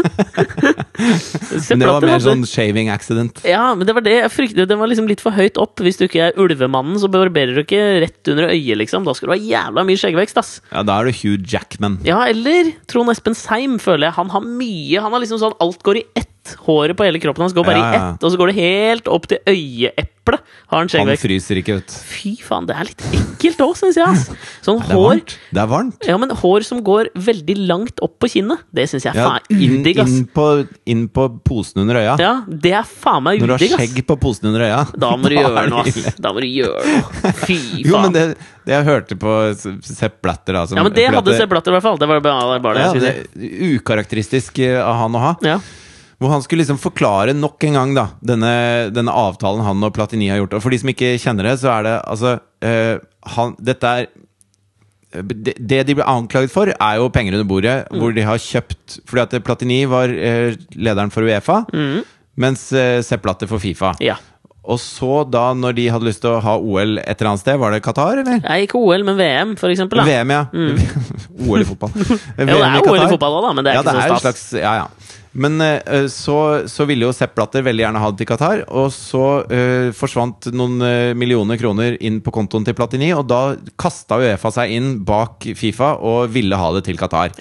Men 1.71 1.85
det 1.85 1.93
var 1.93 2.09
mer 2.09 2.25
sånn 2.27 2.43
shaving 2.51 2.91
accident. 2.91 3.39
Ja, 3.47 3.69
men 3.79 3.87
det 3.87 3.95
var 3.95 4.03
det 4.03 4.17
jeg 4.19 4.35
fryktet. 4.35 4.67
Det 4.67 4.81
var 4.83 4.91
liksom 4.91 5.07
litt 5.11 5.23
for 5.23 5.39
høyt 5.39 5.61
opp. 5.63 5.79
Hvis 5.87 6.03
du 6.03 6.09
ikke 6.09 6.33
er 6.33 6.39
ulvemannen, 6.41 6.99
så 6.99 7.11
barberer 7.13 7.55
du 7.55 7.63
ikke 7.63 7.85
rett 8.03 8.35
under 8.35 8.51
øyet, 8.51 8.75
liksom. 8.83 9.07
Da 9.07 9.15
skal 9.15 9.31
du 9.31 9.37
ha 9.37 9.41
jævla 9.41 9.87
mye 9.87 10.01
skjeggvekst, 10.01 10.43
ass. 10.43 10.57
Ja, 10.75 10.83
Da 10.83 10.99
er 10.99 11.07
du 11.07 11.15
Hugh 11.23 11.39
Jackman. 11.55 12.01
Ja, 12.07 12.25
eller 12.27 12.75
Trond 12.91 13.15
Espen 13.15 13.39
Seim, 13.39 13.79
føler 13.83 14.09
jeg. 14.11 14.19
Han 14.19 14.35
har 14.35 14.43
mye. 14.43 14.99
Han 15.07 15.15
har 15.15 15.23
liksom 15.23 15.43
sånn 15.43 15.59
Alt 15.63 15.85
går 15.87 16.03
i 16.03 16.07
ett. 16.19 16.31
Håret 16.67 16.97
på 16.99 17.05
hele 17.07 17.21
kroppen 17.23 17.47
hans 17.47 17.55
går 17.57 17.65
bare 17.65 17.79
Ja, 17.81 17.85
ja. 17.93 17.93
i 17.95 18.15
ett, 18.15 18.25
og 18.27 18.33
så 18.35 18.39
går 18.41 18.51
det 18.53 18.57
helt 18.61 19.09
opp 19.09 19.29
til 19.31 19.39
øyeeplet. 19.49 20.41
Han 20.73 20.89
Han 20.89 21.11
fryser 21.21 21.59
ikke, 21.61 21.75
vet. 21.83 21.95
Fy 22.09 22.31
faen, 22.41 22.65
det 22.69 22.73
er 22.81 22.87
litt 22.89 23.03
ekkelt 23.13 23.59
òg, 23.61 23.75
syns 23.77 23.99
jeg. 24.01 24.09
ass 24.09 24.31
Sånn 24.65 24.79
Det 24.81 24.95
hår 24.97 25.05
varmt. 25.11 25.35
Det 25.53 25.61
er 25.61 25.69
varmt. 25.69 26.07
Ja, 26.09 26.17
men 26.21 26.31
hår 26.41 26.65
som 26.65 26.81
går 26.85 27.11
veldig 27.15 27.57
langt 27.69 28.01
opp 28.05 28.15
på 28.25 28.31
kinnet, 28.33 28.63
det 28.73 28.87
syns 28.89 29.05
jeg 29.05 29.19
Ja, 29.21 29.27
faen 29.29 29.45
er 29.45 29.61
inn, 29.67 29.75
udigg, 29.83 30.01
ass. 30.01 30.09
inn, 30.15 30.25
på, 30.33 30.47
inn 30.89 31.05
på 31.13 31.27
posen 31.45 31.83
under 31.85 32.01
øya. 32.01 32.15
Ja, 32.21 32.33
det 32.49 32.73
er 32.81 32.89
faen 32.89 33.23
meg 33.27 33.41
Når 33.45 33.53
du 33.53 33.57
har 33.69 33.77
skjegg 33.85 34.01
på 34.09 34.17
posen 34.25 34.49
under 34.53 34.65
øya. 34.65 34.81
Da 34.97 35.13
må 35.21 35.29
du 35.33 35.37
gjøre 35.37 35.67
noe, 35.69 35.85
ass. 35.85 36.17
Da 36.17 36.33
må 36.33 36.41
du 36.41 36.49
gjøre 36.49 36.89
noe. 36.89 37.35
Fy 37.45 37.59
faen. 37.85 37.85
Jo, 37.85 38.01
men 38.07 38.17
det, 38.17 38.25
det 38.65 38.77
jeg 38.79 38.89
hørte 38.89 39.21
på 39.21 39.37
Sepp 39.85 40.21
Blatter 40.25 40.57
da, 40.57 40.65
ja, 40.73 40.83
men 40.83 40.93
det 40.93 41.05
Blatter. 41.09 41.21
hadde 41.21 41.37
Sepp 41.41 41.53
Blatter 41.53 41.73
i 41.73 41.77
hvert 41.79 41.89
fall. 41.91 42.01
Det 42.01 42.09
var 42.09 42.25
bare, 42.25 42.61
bare 42.65 42.75
det 42.81 42.85
Ja, 42.89 42.93
det 43.05 43.15
er 43.45 43.75
ukarakteristisk 43.77 44.59
eh, 44.65 44.81
av 44.81 44.97
han 45.05 45.17
å 45.21 45.21
ha. 45.29 45.35
Ja. 45.45 45.59
Hvor 46.23 46.31
han 46.31 46.43
skulle 46.45 46.63
liksom 46.63 46.79
forklare 46.79 47.35
nok 47.35 47.65
en 47.69 47.75
gang 47.79 47.95
da 47.97 48.05
denne, 48.23 48.53
denne 48.95 49.13
avtalen 49.13 49.65
han 49.67 49.83
og 49.85 49.95
Platini 49.97 50.29
har 50.31 50.39
gjort. 50.43 50.55
Og 50.59 50.63
for 50.63 50.71
de 50.75 50.79
som 50.83 50.93
ikke 50.93 51.15
kjenner 51.19 51.49
det, 51.51 51.57
så 51.63 51.73
er 51.75 51.89
det 51.89 51.95
altså 52.07 52.37
uh, 52.39 52.99
han, 53.35 53.57
Dette 53.59 53.95
er 53.99 54.07
det, 55.15 55.53
det 55.63 55.81
de 55.87 55.95
ble 55.95 56.07
anklaget 56.11 56.51
for, 56.51 56.67
er 56.75 56.97
jo 56.99 57.09
penger 57.15 57.37
under 57.37 57.47
bordet, 57.47 57.75
Mm. 57.91 57.99
hvor 58.03 58.15
de 58.17 58.23
har 58.27 58.41
kjøpt 58.43 58.97
Fordi 59.07 59.23
at 59.23 59.45
Platini 59.47 59.85
var 59.87 60.11
eh, 60.11 60.57
lederen 60.75 61.13
for 61.15 61.23
Uefa, 61.23 61.61
mens 62.37 62.65
eh, 62.75 62.99
Sepp 63.07 63.27
Latter 63.29 63.47
for 63.47 63.63
Fifa. 63.63 63.93
Mm. 64.01 64.07
ja. 64.09 64.17
Og 64.65 64.79
så, 64.81 65.11
da 65.29 65.51
når 65.55 65.75
de 65.77 65.83
hadde 65.93 66.07
lyst 66.09 66.23
til 66.25 66.33
å 66.33 66.39
ha 66.41 66.55
OL 66.57 66.97
et 66.99 67.21
eller 67.21 67.29
annet 67.35 67.43
sted, 67.45 67.59
var 67.61 67.75
det 67.75 67.83
Qatar, 67.85 68.23
eller? 68.23 68.39
Nei, 68.41 68.63
ikke 68.65 68.79
OL, 68.81 69.03
men 69.05 69.19
VM, 69.21 69.51
for 69.61 69.69
eksempel. 69.69 70.01
Da. 70.01 70.07
VM, 70.09 70.31
ja. 70.33 70.47
OL 71.51 71.61
i 71.61 71.67
fotball. 71.69 71.93
Jo, 72.01 72.47
det 72.49 72.57
er 72.57 72.89
OL 72.89 73.03
i 73.03 73.11
fotball 73.13 73.37
òg, 73.39 73.45
da, 73.45 73.51
men 73.59 73.67
det 73.67 73.75
er 73.75 73.77
ja, 73.77 73.83
ikke 73.85 73.93
det 73.93 74.07
så 74.09 74.17
stas. 74.17 74.25
slags 74.25 74.47
Ja, 74.65 74.73
ja. 74.81 75.21
Men 75.35 75.61
eh, 75.61 76.07
så, 76.13 76.39
så 76.71 76.87
ville 76.89 77.09
jo 77.09 77.13
Sepp 77.15 77.35
Blatter 77.35 77.65
veldig 77.67 77.85
gjerne 77.85 78.03
ha 78.03 78.11
det 78.13 78.23
til 78.23 78.31
Qatar, 78.31 78.65
og 78.71 78.91
så 78.95 79.25
uh, 79.51 79.91
forsvant 79.97 80.51
noen 80.55 80.83
eh, 80.87 81.11
millioner 81.19 81.59
kroner 81.61 81.99
inn 82.05 82.21
på 82.25 82.33
kontoen 82.35 82.67
til 82.67 82.77
Platini, 82.79 83.11
og 83.17 83.27
da 83.31 83.43
kasta 83.81 84.21
Uefa 84.23 84.53
seg 84.55 84.75
inn 84.77 84.91
bak 85.07 85.47
Fifa 85.59 85.95
og 85.99 86.31
ville 86.35 86.59
ha 86.59 86.71
det 86.77 86.85
til 86.89 87.01
Qatar. 87.01 87.35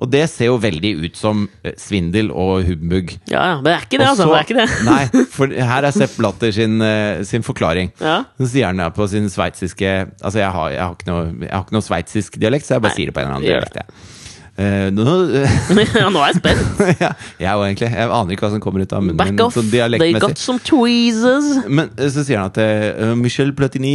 Og 0.00 0.08
det 0.08 0.22
ser 0.32 0.48
jo 0.48 0.56
veldig 0.60 0.92
ut 1.02 1.18
som 1.18 1.42
eh, 1.64 1.74
svindel 1.80 2.30
og 2.32 2.64
humbug. 2.68 3.12
Ja, 3.28 3.42
ja, 3.50 3.56
men 3.58 3.66
det 3.66 3.74
er 3.74 3.84
ikke 3.84 3.98
det, 4.00 4.06
Også, 4.08 4.24
altså. 4.24 4.30
Det 4.30 4.38
er 4.38 4.46
ikke 4.46 4.60
det. 4.60 4.68
Nei, 4.86 5.26
for 5.34 5.58
her 5.72 5.88
er 5.88 5.96
Sepp 5.96 6.16
Blatter 6.16 6.54
sin, 6.56 6.78
eh, 6.84 7.20
sin 7.28 7.44
forklaring. 7.46 7.92
Ja. 8.00 8.22
Så 8.40 8.48
sier 8.54 8.70
han 8.70 8.80
ja 8.80 8.88
på 8.94 9.06
sin 9.10 9.28
sveitsiske 9.32 9.90
Altså, 9.90 10.38
jeg 10.40 10.48
har, 10.54 10.70
jeg 10.72 10.80
har 10.80 10.96
ikke 10.96 11.10
noe, 11.10 11.26
jeg 11.44 11.52
har 11.52 11.66
ikke 11.66 11.76
noe 11.76 11.84
sveitsisk 11.84 12.40
dialekt, 12.40 12.68
så 12.68 12.76
jeg 12.76 12.86
bare 12.86 12.94
Nei, 12.94 13.00
sier 13.02 13.10
det 13.10 13.16
på 13.16 13.22
en 13.22 13.28
eller 13.28 13.40
annen 13.40 13.50
dialekt. 13.50 13.76
jeg. 13.82 14.19
Eh, 14.60 14.90
nå, 14.92 15.04
ja, 16.02 16.08
nå 16.12 16.20
er 16.20 16.26
jeg 16.32 16.38
spent. 16.40 16.80
ja, 17.04 17.12
jeg 17.40 17.54
òg, 17.54 17.64
egentlig. 17.64 17.88
Jeg 17.94 18.10
aner 18.12 18.34
ikke 18.34 18.44
hva 18.44 18.52
som 18.52 18.62
kommer 18.64 18.84
ut 18.84 18.92
av 18.92 19.04
munnen 19.04 19.16
Back 19.16 19.32
min. 19.32 19.40
off. 19.46 19.56
They 19.56 20.12
got 20.20 20.38
some 20.38 20.60
tweezers. 20.60 21.48
Men 21.68 21.88
eh, 21.96 22.10
så 22.12 22.26
sier 22.26 22.42
han 22.42 22.52
at 22.52 22.60
uh, 22.60 23.14
Michel 23.16 23.54
Platini 23.56 23.94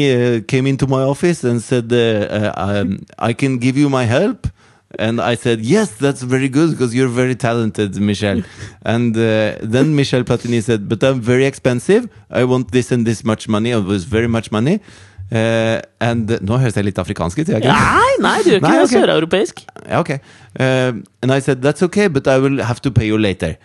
came 0.49 0.71
into 0.71 0.89
my 0.89 1.03
office 1.05 1.45
and 1.45 1.61
said 1.61 1.93
uh, 1.93 2.51
um, 2.57 2.97
I 3.19 3.33
can 3.33 3.59
give 3.59 3.77
you 3.77 3.89
my 3.89 4.05
help. 4.09 4.49
And 4.97 5.19
I 5.19 5.35
said, 5.35 5.59
yes, 5.59 5.91
that's 5.91 6.21
very 6.21 6.47
good 6.47 6.71
because 6.71 6.95
you're 6.95 7.09
very 7.09 7.35
talented, 7.35 7.99
Michel. 7.99 8.43
and 8.85 9.15
uh, 9.17 9.57
then 9.61 9.95
Michel 9.95 10.23
Platini 10.23 10.63
said, 10.63 10.87
but 10.87 11.03
I'm 11.03 11.19
very 11.19 11.45
expensive. 11.45 12.07
I 12.29 12.45
want 12.45 12.71
this 12.71 12.91
and 12.91 13.05
this 13.05 13.23
much 13.23 13.49
money. 13.49 13.71
It 13.71 13.83
was 13.83 14.05
very 14.05 14.27
much 14.27 14.51
money. 14.51 14.79
Uh, 15.31 15.81
and 15.99 16.29
Nå 16.45 16.57
høres 16.61 16.75
jeg 16.77 16.85
litt 16.85 16.99
afrikansk 17.01 17.39
ut. 17.39 17.47
gjør 17.47 17.57
jeg 17.59 17.63
ikke? 17.65 17.73
Nei, 17.73 18.11
nei, 18.21 18.37
du 18.43 18.49
gjør 18.51 18.59
ikke 18.59 18.67
Nei, 18.67 18.75
det. 18.77 18.83
ok. 18.85 18.91
Søreuropeisk. 18.97 19.63
Yeah, 19.87 19.99
okay. 19.99 20.19
Um, 20.59 21.03
and 21.23 21.31
I 21.31 21.39
said, 21.39 21.61
that's 21.61 21.81
okay, 21.83 22.07
but 22.07 22.27
I 22.27 22.37
will 22.37 22.61
have 22.63 22.79
to 22.81 22.91
pay 22.91 23.07
you 23.07 23.17
later. 23.17 23.57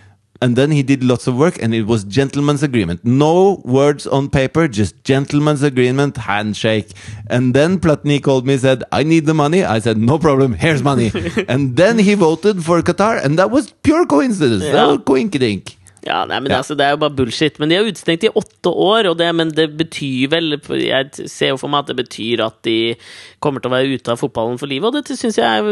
And 0.43 0.57
then 0.57 0.71
he 0.71 0.83
did 0.83 1.05
lots 1.05 1.27
of 1.27 1.37
work, 1.37 1.61
and 1.63 1.75
it 1.75 1.83
was 1.87 2.03
gentleman's 2.03 2.63
agreement. 2.63 3.05
No 3.05 3.61
words 3.67 4.07
on 4.07 4.31
paper, 4.31 4.69
just 4.69 5.05
gentleman's 5.05 5.63
agreement, 5.63 6.17
handshake. 6.17 6.93
And 7.29 7.53
then 7.53 7.79
Platini 7.79 8.23
called 8.23 8.47
me, 8.47 8.57
said, 8.57 8.83
I 8.91 9.03
need 9.03 9.27
the 9.27 9.35
money. 9.35 9.65
I 9.65 9.81
said, 9.81 9.99
no 9.99 10.19
problem, 10.19 10.55
here's 10.55 10.83
money. 10.83 11.13
and 11.49 11.77
then 11.77 11.99
he 11.99 12.15
voted 12.15 12.65
for 12.65 12.81
Qatar, 12.81 13.23
and 13.23 13.39
that 13.39 13.51
was 13.51 13.75
pure 13.83 14.07
coincidence. 14.07 14.63
That 14.63 14.73
Ja. 14.73 14.87
was 14.93 14.99
coinkydink. 15.01 15.77
Ja, 16.07 16.25
nei, 16.25 16.41
men 16.41 16.51
Ja. 16.53 16.59
altså, 16.63 16.75
Det 16.77 16.85
er 16.87 16.91
jo 16.95 17.01
bare 17.03 17.15
bullshit. 17.15 17.59
Men 17.61 17.69
de 17.69 17.75
er 17.77 17.85
utestengt 17.85 18.25
i 18.25 18.29
åtte 18.33 18.71
år, 18.73 19.15
det, 19.17 19.35
men 19.35 19.49
det 19.53 19.77
betyr 19.77 20.29
vel 20.31 20.51
Jeg 20.81 21.11
ser 21.29 21.49
jo 21.53 21.57
for 21.61 21.69
meg 21.69 21.81
at 21.85 21.89
det 21.93 21.97
betyr 22.01 22.41
at 22.47 22.63
de 22.63 22.95
kommer 23.41 23.61
til 23.61 23.71
å 23.71 23.75
være 23.77 23.95
ute 23.99 24.09
av 24.11 24.17
fotballen 24.19 24.59
for 24.59 24.67
livet, 24.67 24.87
og 24.89 24.95
det 25.05 25.19
syns 25.19 25.37
jeg 25.37 25.45
er 25.45 25.63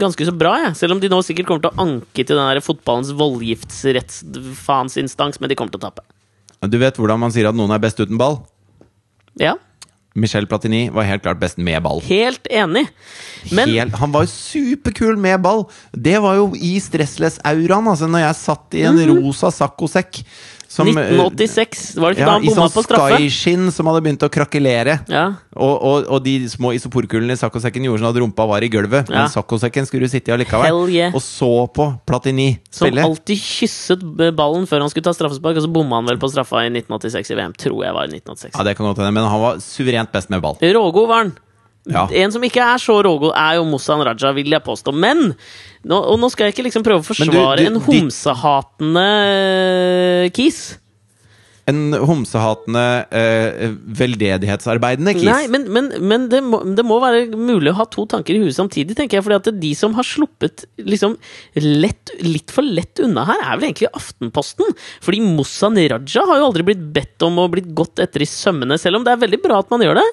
ganske 0.00 0.24
så 0.24 0.32
bra, 0.36 0.56
jeg. 0.64 0.74
Selv 0.76 0.92
om 0.96 1.00
de 1.00 1.08
nå 1.12 1.20
sikkert 1.22 1.46
kommer 1.46 1.60
til 1.62 1.70
å 1.74 1.80
anke 1.84 2.24
til 2.24 2.36
den 2.36 2.48
der 2.48 2.60
fotballens 2.64 3.12
voldgiftsrettsfansinstans, 3.12 5.40
men 5.40 5.48
de 5.50 5.54
kommer 5.58 5.72
til 5.74 5.80
å 5.82 5.86
tape. 5.90 6.02
Du 6.68 6.78
vet 6.80 6.96
hvordan 6.98 7.18
man 7.20 7.30
sier 7.34 7.48
at 7.48 7.54
noen 7.54 7.70
er 7.70 7.78
best 7.82 8.00
uten 8.00 8.18
ball? 8.18 8.40
Ja, 9.38 9.54
Michel 10.18 10.48
Platini 10.50 10.88
var 10.94 11.06
helt 11.08 11.24
klart 11.24 11.40
best 11.40 11.58
med 11.58 11.82
ball. 11.84 12.02
helt 12.08 12.46
enig. 12.50 12.86
Men 13.54 13.70
Helt, 13.70 13.96
han 14.00 14.12
var 14.12 14.26
jo 14.26 14.32
superkul 14.32 15.16
med 15.20 15.40
ball! 15.44 15.64
Det 15.92 16.18
var 16.22 16.38
jo 16.40 16.50
i 16.54 16.76
stressless-auraen, 16.82 17.88
altså, 17.88 18.08
når 18.10 18.26
jeg 18.26 18.40
satt 18.42 18.78
i 18.78 18.86
en 18.88 19.00
rosa 19.12 19.52
saccosekk. 19.54 20.22
Som, 20.68 20.86
eh, 20.86 20.92
1986, 21.16 21.96
var 21.96 22.12
det 22.12 22.18
ikke 22.18 22.20
Ja, 22.20 22.26
da 22.28 22.32
han 22.36 22.44
I 22.44 22.48
bomma 22.50 22.66
sånn 22.68 22.74
på 22.76 22.82
straffe? 22.84 23.16
skyskinn 23.16 23.70
som 23.72 23.86
hadde 23.88 24.02
begynt 24.04 24.24
å 24.26 24.28
krakelere. 24.28 24.98
Ja. 25.08 25.22
Og, 25.56 25.74
og, 25.82 26.04
og 26.12 26.22
de 26.24 26.34
små 26.52 26.74
isoporkulene 26.76 27.32
i 27.32 27.40
saccosekken 27.40 27.86
gjorde 27.88 28.02
sånn 28.04 28.10
at 28.12 28.20
rumpa 28.20 28.46
var 28.46 28.60
i 28.62 28.68
gulvet. 28.68 29.08
Ja. 29.08 29.22
Men 29.24 29.32
saccosekken 29.32 29.88
skulle 29.88 30.04
du 30.04 30.12
sitte 30.12 30.28
i 30.28 30.36
allikevel. 30.36 30.82
Yeah. 30.92 31.16
Og 31.16 31.24
så 31.24 31.48
på 31.72 31.88
Platini 32.06 32.58
Som 32.70 32.86
spille. 32.88 33.02
alltid 33.02 33.40
kysset 33.40 34.04
ballen 34.36 34.68
før 34.68 34.84
han 34.84 34.92
skulle 34.92 35.08
ta 35.08 35.16
straffespark, 35.16 35.56
og 35.56 35.64
så 35.64 35.72
bomma 35.72 35.96
han 36.02 36.06
vel 36.12 36.20
på 36.20 36.28
straffa 36.30 36.60
i 36.66 36.70
1986 36.70 37.32
i 37.32 37.40
VM. 37.40 37.56
Tror 37.56 37.84
jeg 37.88 37.96
var 37.96 38.04
i 38.04 38.12
1986. 38.20 38.52
Ja, 38.58 38.62
det 38.68 38.76
kan 38.76 38.86
godt 38.86 39.00
hende, 39.00 39.12
men 39.16 39.24
han 39.24 39.40
var 39.40 39.56
suverent 39.64 40.12
best 40.12 40.28
med 40.28 40.44
ball. 40.44 40.60
Rågod 40.60 41.08
var 41.08 41.24
han. 41.24 41.32
Ja. 41.86 42.06
En 42.12 42.32
som 42.34 42.42
ikke 42.44 42.60
er 42.60 42.76
så 42.82 42.98
rågod, 43.04 43.32
er 43.38 43.54
jo 43.56 43.64
Mossan 43.64 44.02
Raja, 44.04 44.32
vil 44.36 44.50
jeg 44.50 44.60
påstå. 44.66 44.92
Men 44.92 45.34
nå, 45.84 45.96
Og 46.12 46.18
nå 46.20 46.28
skal 46.30 46.46
jeg 46.48 46.54
ikke 46.56 46.66
liksom 46.66 46.82
prøve 46.84 47.00
å 47.00 47.06
forsvare 47.06 47.56
du- 47.56 47.64
du- 47.64 47.70
en 47.70 47.80
homsehatende 47.86 49.06
eh, 50.24 50.28
kis. 50.36 50.78
En 51.68 51.92
homsehatende, 51.92 52.82
eh, 53.12 53.72
veldedighetsarbeidende 54.00 55.12
kis. 55.18 55.24
Nei, 55.28 55.46
men, 55.52 55.66
men, 55.72 55.90
men 56.00 56.28
det, 56.32 56.40
må, 56.44 56.62
det 56.76 56.84
må 56.86 56.96
være 57.02 57.26
mulig 57.36 57.72
å 57.74 57.76
ha 57.82 57.84
to 57.92 58.06
tanker 58.08 58.36
i 58.38 58.40
huet 58.40 58.56
samtidig, 58.56 58.96
tenker 58.96 59.18
jeg. 59.18 59.24
fordi 59.26 59.36
at 59.36 59.60
de 59.60 59.72
som 59.76 59.92
har 59.98 60.06
sluppet 60.08 60.64
liksom 60.80 61.18
lett, 61.60 62.14
litt 62.24 62.50
for 62.54 62.64
lett 62.64 63.00
unna 63.04 63.26
her, 63.28 63.42
er 63.44 63.60
vel 63.60 63.68
egentlig 63.68 63.90
Aftenposten. 63.92 64.72
Fordi 65.04 65.20
Mossan 65.20 65.76
Raja 65.76 66.24
har 66.24 66.40
jo 66.40 66.48
aldri 66.48 66.64
blitt 66.70 66.86
bedt 66.96 67.22
om 67.28 67.36
å 67.36 67.48
blitt 67.52 67.68
gått 67.76 68.00
etter 68.00 68.24
i 68.24 68.28
sømmene, 68.28 68.80
selv 68.80 68.96
om 69.00 69.04
det 69.04 69.12
er 69.12 69.24
veldig 69.26 69.42
bra 69.44 69.60
at 69.60 69.68
man 69.72 69.84
gjør 69.84 70.00
det. 70.00 70.08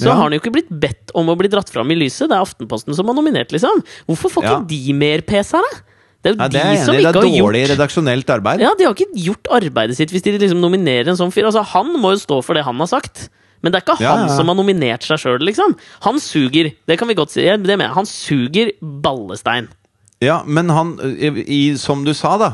Så 0.00 0.08
Ja. 0.08 0.14
har 0.16 0.22
han 0.26 0.32
jo 0.32 0.40
ikke 0.40 0.52
blitt 0.54 0.70
bedt 0.72 1.12
om 1.14 1.28
å 1.28 1.36
bli 1.38 1.48
dratt 1.52 1.68
fram 1.70 1.90
i 1.92 1.98
lyset. 2.00 2.28
Det 2.30 2.36
er 2.38 2.42
Aftenposten 2.44 2.96
som 2.96 3.06
har 3.06 3.14
nominert, 3.14 3.52
liksom. 3.52 3.82
Hvorfor 4.08 4.32
får 4.32 4.42
ikke 4.48 4.68
de 4.72 4.92
mer 4.96 5.20
pes 5.28 5.52
her, 5.52 5.60
da? 5.70 5.80
Det 6.20 6.28
er 6.28 6.34
jo 6.34 6.40
ja, 6.42 6.48
det 6.52 6.60
er 6.60 6.74
de 6.74 6.84
som 6.84 6.94
enig 6.94 7.04
har 7.04 7.12
gjort... 7.14 7.22
Det 7.24 7.32
er 7.32 7.42
dårlig 7.42 7.62
redaksjonelt 7.70 8.30
arbeid. 8.34 8.60
ja, 8.60 8.74
De 8.76 8.84
har 8.84 8.92
ikke 8.94 9.14
gjort 9.24 9.48
arbeidet 9.56 9.96
sitt 9.96 10.10
hvis 10.12 10.22
de 10.22 10.34
liksom 10.36 10.60
nominerer 10.60 11.08
en 11.08 11.16
sånn 11.16 11.32
fyr. 11.32 11.46
Altså, 11.48 11.64
Han 11.64 11.94
må 11.96 12.12
jo 12.12 12.20
stå 12.20 12.42
for 12.44 12.54
det 12.54 12.64
han 12.64 12.76
har 12.76 12.90
sagt. 12.90 13.30
Men 13.62 13.72
det 13.72 13.80
er 13.80 13.84
ikke 13.86 14.00
Ja, 14.00 14.16
han 14.16 14.28
ja. 14.28 14.36
som 14.36 14.48
har 14.48 14.56
nominert 14.56 15.04
seg 15.04 15.20
sjøl, 15.20 15.40
liksom. 15.44 15.76
Han 16.02 16.20
suger. 16.20 16.72
Det 16.88 16.98
kan 16.98 17.08
vi 17.08 17.14
godt 17.14 17.30
si. 17.32 17.40
Det 17.44 17.78
jeg. 17.78 17.90
Han 17.96 18.06
suger 18.08 18.72
ballestein. 18.82 19.68
Ja, 20.20 20.42
men 20.44 20.68
han, 20.68 20.90
i, 21.00 21.28
i- 21.48 21.78
som 21.80 22.02
du 22.04 22.10
sa, 22.12 22.34
da, 22.36 22.48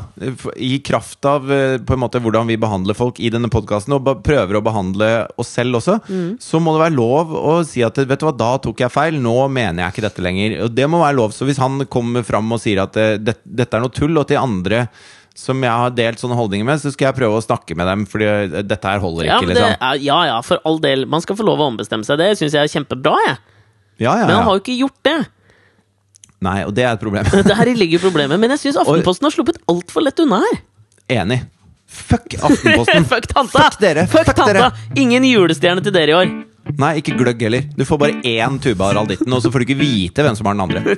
i 0.55 0.77
kraft 0.79 1.25
av 1.27 1.49
eh, 1.51 1.73
på 1.83 1.97
en 1.97 1.99
måte 1.99 2.21
hvordan 2.23 2.47
vi 2.47 2.55
behandler 2.55 2.95
folk 2.95 3.19
i 3.19 3.27
denne 3.33 3.49
podkasten, 3.51 3.91
og 3.97 4.07
prøver 4.23 4.55
å 4.55 4.63
behandle 4.63 5.09
oss 5.37 5.49
selv 5.57 5.81
også, 5.81 5.97
Mm. 6.07 6.37
så 6.39 6.61
må 6.63 6.77
det 6.77 6.85
være 6.85 6.95
lov 6.95 7.33
å 7.35 7.57
si 7.67 7.83
at 7.83 7.99
vet 7.99 8.19
du 8.23 8.25
hva, 8.29 8.31
da 8.39 8.53
tok 8.63 8.79
jeg 8.85 8.93
feil, 8.95 9.19
nå 9.19 9.35
mener 9.51 9.83
jeg 9.83 9.97
ikke 9.97 10.05
dette 10.07 10.23
lenger. 10.23 10.55
Og 10.63 10.71
det 10.79 10.87
må 10.87 11.01
være 11.03 11.17
lov. 11.19 11.35
Så 11.35 11.43
hvis 11.49 11.59
han 11.59 11.83
kommer 11.91 12.23
fram 12.23 12.49
og 12.55 12.63
sier 12.63 12.79
at 12.85 12.95
eh, 12.95 13.17
det, 13.19 13.35
dette 13.43 13.75
er 13.75 13.83
noe 13.83 13.91
tull, 13.91 14.15
og 14.17 14.29
til 14.31 14.39
andre 14.39 14.85
som 15.37 15.59
jeg 15.61 15.69
har 15.69 15.91
delt 15.93 16.17
sånne 16.23 16.33
holdninger 16.39 16.65
med, 16.65 16.79
så 16.81 16.89
skal 16.95 17.11
jeg 17.11 17.19
prøve 17.19 17.35
å 17.37 17.43
snakke 17.45 17.75
med 17.77 17.85
dem, 17.91 18.07
fordi 18.09 18.25
eh, 18.31 18.61
dette 18.63 18.87
her 18.95 19.03
holder 19.03 19.27
Ja, 19.27 19.35
ikke, 19.41 19.51
men 19.51 19.55
det 19.59 19.67
liksom. 19.75 20.03
ja, 20.07 20.21
ja, 20.31 20.39
for 20.41 20.63
all 20.63 20.79
del. 20.79 21.03
Man 21.05 21.21
skal 21.21 21.35
få 21.35 21.43
lov 21.45 21.59
å 21.59 21.67
ombestemme 21.75 22.07
seg. 22.07 22.17
Det 22.23 22.31
syns 22.39 22.55
jeg 22.55 22.63
er 22.63 22.71
kjempebra, 22.79 23.17
jeg. 23.27 23.37
Ja, 24.07 24.15
ja, 24.21 24.25
Men 24.29 24.35
han 24.39 24.47
har 24.47 24.55
jo 24.55 24.63
ikke 24.63 24.79
gjort 24.85 25.03
det. 25.03 25.19
Nei, 26.45 26.57
og 26.67 26.73
det 26.77 26.85
er 26.85 26.93
et 26.93 27.01
problem. 27.01 27.27
Der 27.51 27.71
ligger 27.73 28.01
problemet. 28.03 28.39
Men 28.39 28.53
jeg 28.53 28.67
syns 28.67 28.81
Aftenposten 28.83 29.25
har 29.29 29.33
sluppet 29.33 29.61
altfor 29.71 30.05
lett 30.05 30.19
unna 30.21 30.41
her. 30.43 30.59
Enig. 31.21 31.39
Fuck 31.87 32.35
Aftenposten. 32.43 33.07
Fuck 33.11 33.29
tanta! 33.31 33.63
Fuck 33.63 33.79
dere! 33.81 34.05
Fuck 34.11 34.27
Fuck 34.27 34.37
tanta! 34.43 34.53
dere! 34.53 35.01
Ingen 35.01 35.25
julestjerne 35.25 35.81
til 35.85 35.95
dere 35.95 36.13
i 36.13 36.17
år. 36.17 36.35
Nei, 36.77 36.97
ikke 36.99 37.15
gløgg 37.17 37.41
heller. 37.47 37.63
Du 37.77 37.85
får 37.87 38.01
bare 38.01 38.19
én 38.27 38.59
tube 38.61 38.83
av 38.83 38.91
Haralditten, 38.91 39.31
og 39.33 39.41
så 39.41 39.49
får 39.53 39.63
du 39.63 39.69
ikke 39.69 39.79
vite 39.79 40.25
hvem 40.25 40.35
som 40.35 40.49
har 40.49 40.57
den 40.57 40.65
andre. 40.67 40.97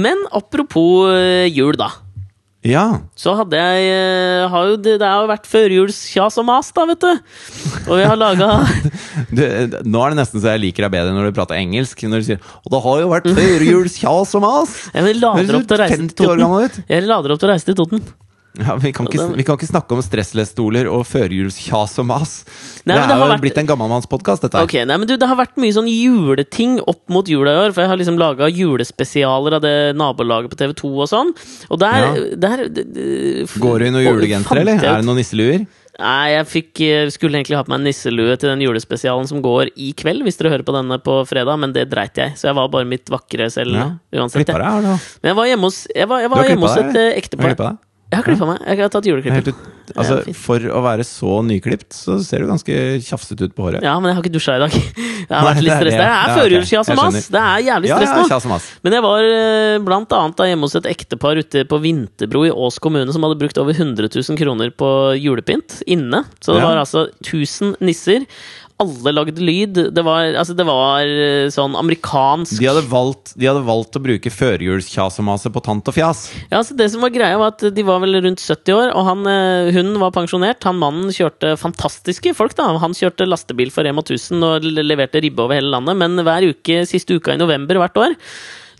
Men 0.00 0.26
apropos 0.32 1.10
eh, 1.14 1.46
jul, 1.50 1.76
da. 1.78 1.90
Ja. 2.66 3.00
Så 3.16 3.32
hadde 3.38 3.56
jeg 3.56 3.84
eh, 3.88 4.44
har 4.52 4.66
jo, 4.68 4.76
det, 4.84 4.98
har 5.00 5.22
jo 5.24 5.30
vært 5.30 5.46
førjulskjas 5.48 6.36
og 6.42 6.44
mas, 6.44 6.68
da, 6.76 6.84
vet 6.90 7.00
du. 7.00 7.30
Og 7.86 7.94
vi 7.96 8.04
har 8.04 8.18
laga 8.20 8.50
nå 9.32 10.02
er 10.04 10.12
det 10.12 10.18
nesten 10.18 10.42
så 10.42 10.52
jeg 10.52 10.64
liker 10.66 10.84
deg 10.84 10.92
bedre 10.98 11.14
når 11.16 11.30
du 11.30 11.38
prater 11.38 11.56
engelsk. 11.56 12.04
Når 12.04 12.20
du 12.20 12.28
sier 12.28 12.40
'Og 12.60 12.74
det 12.74 12.82
har 12.84 13.00
jo 13.00 13.12
vært 13.14 13.30
førjulskjas 13.38 14.34
og 14.36 14.44
mas'. 14.44 14.76
Jeg 14.92 15.16
lader 15.22 15.56
opp 15.56 15.70
til 15.70 15.78
å 15.78 15.80
reise 15.80 15.96
til 15.96 16.10
50 16.10 16.18
Toten. 16.20 16.84
Jeg 16.92 17.08
lader 17.08 17.32
opp 17.32 17.40
til 17.40 17.48
å 17.48 17.52
reise 17.54 17.70
til 17.70 17.80
Toten. 17.80 18.04
Ja, 18.66 18.74
vi, 18.82 18.90
kan 18.92 19.06
ikke, 19.06 19.28
vi 19.38 19.44
kan 19.46 19.54
ikke 19.56 19.68
snakke 19.70 19.94
om 19.94 20.00
stressless-stoler 20.02 20.88
og 20.90 21.04
førjulskjas 21.06 21.92
og 22.02 22.06
mas. 22.08 22.32
Nei, 22.84 22.96
det 22.98 23.04
det 23.06 23.14
er 23.14 23.20
jo 23.20 23.28
vært- 23.30 23.44
blitt 23.44 23.58
en 23.62 23.68
gammalmannspodkast, 23.68 24.42
dette 24.42 24.58
her. 24.58 24.64
Okay, 24.66 24.84
nei, 24.84 24.96
men 24.98 25.06
du, 25.06 25.16
Det 25.16 25.28
har 25.30 25.38
vært 25.38 25.54
mye 25.62 25.70
sånn 25.76 25.86
juleting 25.88 26.80
opp 26.90 27.04
mot 27.14 27.24
jula 27.30 27.52
i 27.54 27.60
år. 27.68 27.72
For 27.76 27.84
jeg 27.84 27.90
har 27.92 28.00
liksom 28.00 28.18
laga 28.18 28.48
julespesialer 28.50 29.54
av 29.58 29.62
det 29.62 29.74
nabolaget 29.96 30.50
på 30.50 30.58
TV2 30.58 30.90
og 31.04 31.08
sånn. 31.12 31.30
Og 31.70 31.78
der, 31.78 32.00
Ja. 32.00 32.36
der 32.36 32.64
d- 32.68 32.84
d- 32.84 33.46
Går 33.60 33.78
du 33.78 33.84
i 33.86 33.90
noen 33.94 34.06
og- 34.08 34.18
julegenser, 34.18 34.56
eller? 34.64 34.82
Er 34.82 34.96
det 34.98 35.04
noen 35.06 35.16
nisseluer? 35.22 35.66
Nei, 36.00 36.30
jeg 36.32 36.46
fikk, 36.48 36.80
eh, 36.80 37.08
skulle 37.10 37.36
egentlig 37.38 37.56
ha 37.56 37.62
på 37.62 37.68
meg 37.68 37.80
en 37.80 37.84
nisselue 37.84 38.36
til 38.38 38.48
den 38.48 38.60
julespesialen 38.66 39.28
som 39.28 39.42
går 39.42 39.68
i 39.76 39.92
kveld, 39.92 40.22
hvis 40.24 40.38
dere 40.38 40.50
hører 40.56 40.64
på 40.64 40.72
denne 40.74 40.98
på 40.98 41.22
fredag, 41.28 41.58
men 41.60 41.72
det 41.72 41.90
dreit 41.90 42.14
jeg. 42.16 42.32
Så 42.34 42.48
jeg 42.48 42.54
var 42.56 42.68
bare 42.68 42.84
mitt 42.86 43.04
vakre 43.10 43.50
selv 43.52 43.74
Ja. 43.76 43.90
uansett. 44.14 44.46
Klippa 44.46 44.58
deg, 44.58 44.64
har 44.66 44.80
du? 44.80 44.86
Men 45.22 45.28
jeg 45.30 45.36
var 45.36 45.44
hjemme 45.46 45.60
hos, 45.68 45.86
jeg 45.94 46.08
var, 46.08 46.20
jeg 46.20 46.30
var 46.30 46.44
hjemme 46.48 46.66
hos 46.66 46.76
et 46.78 46.96
eh, 46.96 47.20
ektepar. 47.20 47.78
Jeg 48.10 48.18
har 48.18 48.24
klippa 48.26 48.46
meg. 48.48 48.62
Jeg 48.66 48.80
har 48.82 48.88
tatt 48.90 49.06
Helt 49.06 49.48
ut, 49.52 49.58
altså, 49.94 50.16
for 50.34 50.64
å 50.74 50.80
være 50.82 51.04
så 51.06 51.36
nyklipt, 51.46 51.92
så 51.94 52.16
ser 52.26 52.42
du 52.42 52.48
ganske 52.50 52.74
tjafset 53.06 53.38
ut 53.38 53.54
på 53.54 53.68
håret. 53.68 53.84
Ja, 53.86 53.92
men 54.02 54.10
jeg 54.10 54.16
har 54.18 54.24
ikke 54.24 54.32
dusja 54.34 54.56
i 54.58 54.62
dag. 54.64 54.74
Jeg 55.30 55.36
har 55.36 55.44
Nei, 55.44 55.50
vært 55.52 55.60
litt 55.62 55.70
det 55.70 55.74
er 55.76 55.84
det. 55.86 55.92
Ja, 56.00 56.04
er 56.10 56.40
ok. 56.40 56.70
Jeg 56.72 56.80
og 56.80 56.96
mas. 56.98 57.14
skjønner. 57.14 57.26
Det 57.30 57.40
er 57.44 57.60
jævlig 57.68 57.90
stress 57.92 58.14
nå. 58.16 58.22
kjas 58.32 58.46
og 58.48 58.50
mas. 58.50 58.64
Men 58.82 58.94
jeg 58.96 59.04
var 59.04 59.26
eh, 59.28 59.74
blant 59.86 60.14
annet 60.16 60.38
da 60.40 60.46
hjemme 60.48 60.66
hos 60.66 60.74
et 60.80 60.88
ektepar 60.90 61.38
ute 61.44 61.62
på 61.70 61.78
Vinterbro 61.84 62.42
i 62.48 62.50
Ås 62.50 62.78
kommune 62.82 63.14
som 63.14 63.26
hadde 63.28 63.36
brukt 63.38 63.60
over 63.62 63.76
100 63.76 64.08
000 64.16 64.40
kroner 64.40 64.72
på 64.74 64.88
julepynt 65.20 65.76
inne. 65.86 66.24
Så 66.40 66.56
det 66.56 66.64
Ja. 66.64 66.70
var 66.72 66.80
altså 66.82 67.04
1000 67.20 67.76
nisser. 67.84 68.24
Alle 68.80 69.12
lagde 69.12 69.42
lyd. 69.44 69.78
Det 69.94 70.04
var, 70.06 70.30
altså, 70.40 70.54
det 70.56 70.66
var 70.68 71.04
eh, 71.04 71.48
sånn 71.52 71.76
amerikansk 71.78 72.60
De 72.60 72.68
hadde, 72.68 72.84
valgt, 72.90 73.34
de 73.36 73.48
hadde 73.50 73.64
valgt 73.66 73.98
å 73.98 74.02
bruke 74.02 74.32
førjulskjasemase 74.32 75.52
på 75.52 75.62
tant 75.66 75.90
og 75.90 75.96
fjas. 75.96 76.26
Ja, 76.48 76.60
altså 76.62 76.76
Det 76.78 76.88
som 76.92 77.04
var 77.04 77.12
greia, 77.14 77.38
var 77.40 77.54
at 77.54 77.66
de 77.76 77.86
var 77.86 78.00
vel 78.04 78.20
rundt 78.24 78.42
70 78.42 78.76
år, 78.76 78.94
og 78.96 79.08
han, 79.08 79.26
eh, 79.30 79.72
hun 79.76 79.92
var 80.02 80.14
pensjonert. 80.16 80.64
Han 80.68 80.80
mannen 80.80 81.12
kjørte 81.14 81.56
fantastiske 81.60 82.34
folk, 82.38 82.56
da. 82.58 82.70
Han 82.80 82.96
kjørte 82.96 83.28
lastebil 83.28 83.72
for 83.74 83.86
Rema 83.86 84.04
1000 84.06 84.46
og 84.46 84.70
leverte 84.70 85.22
ribbe 85.22 85.44
over 85.44 85.60
hele 85.60 85.72
landet, 85.74 85.98
men 86.00 86.24
hver 86.24 86.48
uke, 86.50 86.82
siste 86.88 87.20
uka 87.20 87.36
i 87.36 87.40
november 87.40 87.80
hvert 87.82 88.00
år, 88.00 88.16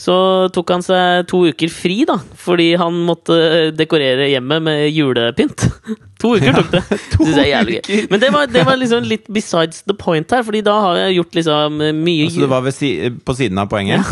så 0.00 0.14
tok 0.54 0.70
han 0.72 0.84
seg 0.84 1.26
to 1.28 1.42
uker 1.50 1.68
fri, 1.72 2.02
da, 2.08 2.16
fordi 2.40 2.70
han 2.80 3.02
måtte 3.04 3.36
dekorere 3.76 4.30
hjemmet 4.30 4.64
med 4.64 4.86
julepynt. 4.88 5.66
To 6.20 6.34
uker 6.36 6.52
tok 6.52 6.66
det. 6.74 6.80
jeg 7.16 7.38
er 7.40 7.46
jævlig 7.48 7.76
gøy. 7.78 8.00
Men 8.12 8.20
det 8.20 8.28
var, 8.34 8.48
det 8.52 8.60
var 8.68 8.76
liksom 8.76 9.06
litt 9.08 9.24
besides 9.32 9.86
the 9.88 9.94
point 9.96 10.28
her, 10.28 10.42
Fordi 10.44 10.60
da 10.66 10.74
har 10.84 10.98
jeg 10.98 11.14
gjort 11.16 11.38
liksom 11.38 11.78
mye 11.96 12.26
Så 12.28 12.42
det 12.42 12.48
var 12.50 12.68
si, 12.76 12.90
på 13.24 13.36
siden 13.38 13.62
av 13.62 13.70
poenget? 13.72 14.04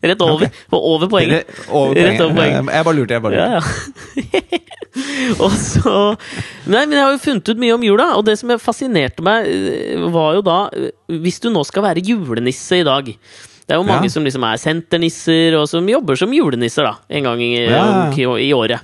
Rett 0.00 0.22
over. 0.22 0.46
Okay. 0.46 0.50
over 0.70 1.10
poenget. 1.10 1.50
Over 1.68 1.98
Rett 1.98 2.22
over 2.22 2.38
poenget. 2.38 2.70
Jeg 2.72 2.86
bare 2.86 2.96
lurte, 2.96 3.18
jeg 3.18 3.24
bare 3.24 3.34
lurte. 3.34 3.50
Ja, 3.50 4.30
ja. 4.30 4.68
og 5.44 5.52
så 5.58 5.92
Nei, 6.70 6.86
men 6.86 6.96
jeg 6.96 7.04
har 7.04 7.12
jo 7.14 7.20
funnet 7.22 7.50
ut 7.50 7.60
mye 7.60 7.74
om 7.76 7.84
jula, 7.84 8.08
og 8.16 8.24
det 8.26 8.38
som 8.40 8.54
fascinerte 8.62 9.26
meg, 9.26 9.46
eh, 9.50 10.06
var 10.10 10.38
jo 10.38 10.42
da 10.46 10.56
eh, 10.74 10.90
Hvis 11.20 11.38
du 11.44 11.50
nå 11.52 11.62
skal 11.68 11.84
være 11.86 12.02
julenisse 12.06 12.80
i 12.80 12.86
dag 12.86 13.12
Det 13.70 13.76
er 13.76 13.78
jo 13.78 13.86
mange 13.86 14.08
Ja. 14.08 14.10
som 14.10 14.24
liksom 14.26 14.42
er 14.50 14.58
senternisser, 14.58 15.54
og 15.60 15.68
som 15.70 15.86
jobber 15.86 16.16
som 16.18 16.32
julenisser, 16.34 16.82
da. 16.88 16.96
En 17.08 17.22
gang 17.28 17.38
i, 17.44 17.52
Ja, 17.70 18.10
i, 18.10 18.24
i 18.48 18.50
året. 18.56 18.82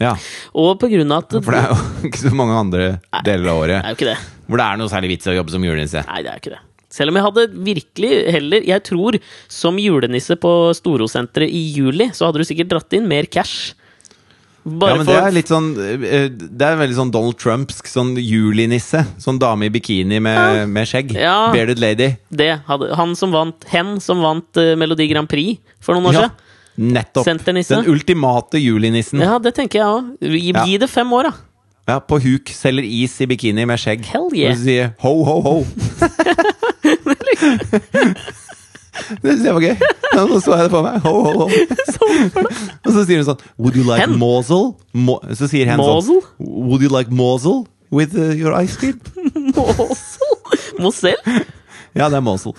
Ja, 0.00 0.14
Og 0.56 0.78
på 0.80 0.88
grunn 0.90 1.12
av 1.12 1.22
at 1.26 1.34
For 1.44 1.52
det 1.54 1.60
er 1.60 1.68
jo 1.70 1.76
ikke 2.08 2.22
så 2.24 2.32
mange 2.34 2.56
andre 2.58 2.86
deler 3.22 3.44
av 3.52 3.60
Det 3.60 3.68
året 3.68 3.76
er 3.84 3.92
jo 3.92 3.98
ikke 3.98 4.08
det. 4.08 4.16
hvor 4.48 4.58
det 4.58 4.64
er 4.66 4.80
noe 4.80 4.88
særlig 4.90 5.10
vits 5.12 5.28
i 5.28 5.30
å 5.30 5.36
jobbe 5.36 5.52
som 5.54 5.62
julenisse. 5.68 6.02
Nei, 6.08 6.22
det 6.24 6.32
er 6.32 6.40
ikke 6.40 6.54
det. 6.56 6.62
Selv 6.94 7.10
om 7.12 7.16
jeg 7.20 7.24
hadde 7.26 7.44
virkelig 7.68 8.10
heller 8.32 8.66
Jeg 8.66 8.82
tror 8.86 9.16
som 9.50 9.78
julenisse 9.82 10.36
på 10.40 10.50
Storosenteret 10.78 11.50
i 11.52 11.62
juli, 11.76 12.08
så 12.14 12.26
hadde 12.26 12.40
du 12.42 12.48
sikkert 12.48 12.72
dratt 12.72 12.96
inn 12.96 13.06
mer 13.10 13.26
cash. 13.30 13.74
Bare 14.64 14.90
Ja, 14.94 14.96
men 14.96 15.06
det 15.06 15.14
er 15.20 15.32
litt 15.36 15.50
sånn 15.52 15.66
eh, 15.76 16.28
Det 16.32 16.64
er 16.64 16.78
veldig 16.80 16.96
sånn 16.96 17.10
Donald 17.12 17.36
Trumpsk 17.36 17.84
sånn 17.90 18.14
julinisse. 18.16 19.02
Sånn 19.20 19.36
dame 19.38 19.66
i 19.68 19.72
bikini 19.74 20.20
med, 20.24 20.68
med 20.72 20.88
skjegg. 20.88 21.12
Ja. 21.20 21.50
Bearded 21.52 21.78
lady. 21.82 22.14
det 22.32 22.48
hadde, 22.68 22.88
Han 22.96 23.12
som 23.18 23.30
vant 23.36 23.66
Hen 23.68 23.98
som 24.00 24.22
vant 24.24 24.56
uh, 24.56 24.72
Melodi 24.80 25.04
Grand 25.10 25.28
Prix 25.28 25.60
for 25.84 25.94
noen 25.98 26.08
år 26.08 26.14
Ja, 26.16 26.20
siden. 26.30 26.40
nettopp. 26.96 27.24
Senternisse. 27.28 27.76
Den 27.76 27.92
ultimate 27.92 28.58
julinissen. 28.58 29.20
Ja. 29.20 29.34
Ja, 29.34 29.38
det 29.44 29.52
tenker 29.54 29.78
jeg 29.82 29.86
òg. 29.86 30.04
Gi, 30.32 30.52
Ja. 30.56 30.64
gi 30.64 30.78
det 30.80 30.88
fem 30.90 31.12
år, 31.12 31.28
da. 31.28 31.32
Ja, 31.86 31.98
på 32.00 32.16
huk 32.24 32.48
selger 32.48 32.82
is 32.88 33.20
i 33.20 33.26
bikini 33.28 33.66
med 33.68 33.76
skjegg. 33.78 34.06
Hell 34.08 34.30
yeah. 34.32 34.54
Og 34.54 34.56
så 34.56 34.64
sier 34.64 34.94
ho, 35.04 35.12
ho, 35.28 35.36
ho. 35.44 35.56
Det 39.22 39.34
synes 39.34 39.44
jeg 39.44 39.54
var 39.56 39.64
gøy. 39.64 39.76
Ja, 40.14 40.24
Nå 40.30 40.38
så 40.40 40.54
jeg 40.56 40.68
det 40.68 40.72
for 40.72 40.86
meg. 40.86 41.00
Ho, 41.04 41.14
ho, 41.24 41.32
ho. 41.42 41.46
Og 42.84 42.90
så 42.94 43.04
sier 43.08 43.18
hun 43.20 43.26
sånn 43.26 43.40
Would 43.58 43.76
you 43.78 43.84
like 43.86 44.04
Hen? 44.04 44.14
morsel? 44.20 44.74
Mo 44.94 45.18
så 45.34 45.48
sier 45.50 45.66
hen 45.70 45.82
sånn 45.82 46.20
Would 46.38 46.84
you 46.84 46.90
like 46.92 47.10
mozzle 47.10 47.64
with 47.94 48.14
uh, 48.18 48.30
your 48.34 48.54
ice 48.58 48.76
cream? 48.78 49.00
Mosel? 49.56 50.38
Mosel? 50.82 51.18
Ja, 51.94 52.08
det 52.10 52.18
er 52.18 52.24
mozzle. 52.26 52.54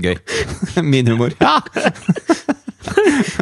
Gøy. 0.00 0.16
Min 0.92 1.08
humor. 1.10 1.32
Ja! 1.40 1.56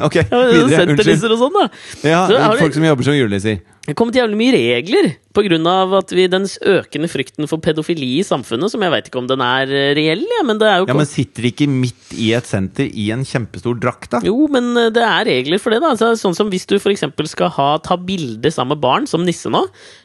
Ok, 0.02 0.14
videre. 0.14 0.62
Unnskyld. 0.64 0.72
Senternisser 0.74 1.32
og 1.34 1.40
sånn, 1.42 1.56
da. 1.56 1.66
Ja, 2.09 2.22
Så 2.28 2.61
folk 2.62 2.76
som 2.76 2.86
jobber 2.88 3.06
som 3.06 3.16
julenisser. 3.16 3.61
Det 3.89 3.95
er 3.95 3.97
kommet 3.97 4.18
jævlig 4.20 4.36
mye 4.36 4.53
regler 4.53 5.07
av 5.39 5.93
at 6.01 6.11
vi, 6.12 6.26
den 6.30 6.47
økende 6.66 7.09
frykten 7.11 7.47
for 7.49 7.61
pedofili 7.62 8.18
i 8.18 8.24
samfunnet, 8.26 8.72
som 8.72 8.82
jeg 8.82 8.91
veit 8.91 9.09
ikke 9.09 9.20
om 9.20 9.28
den 9.30 9.43
er 9.45 9.70
eh, 9.70 9.93
reell, 9.97 10.24
ja, 10.24 10.43
men 10.45 10.59
det 10.59 10.66
er 10.68 10.80
jo 10.82 10.89
Ja, 10.89 10.97
Men 10.99 11.07
sitter 11.07 11.45
de 11.45 11.53
ikke 11.53 11.68
midt 11.70 12.14
i 12.18 12.32
et 12.34 12.49
senter 12.49 12.89
i 12.89 13.11
en 13.14 13.24
kjempestor 13.24 13.78
drakt, 13.78 14.11
da? 14.11 14.20
Jo, 14.24 14.49
men 14.51 14.72
eh, 14.76 14.91
det 14.95 15.05
er 15.05 15.28
regler 15.28 15.61
for 15.62 15.70
det. 15.74 15.80
da 15.84 15.93
altså, 15.95 16.11
Sånn 16.18 16.34
som 16.36 16.51
Hvis 16.51 16.66
du 16.66 16.76
eksempel 16.78 17.28
skal 17.28 17.53
ha, 17.55 17.68
ta 17.78 17.97
bilde 17.97 18.51
sammen 18.51 18.76
med 18.76 18.82
barn, 18.82 19.07
som 19.07 19.24
nisse 19.26 19.51
nå 19.53 19.61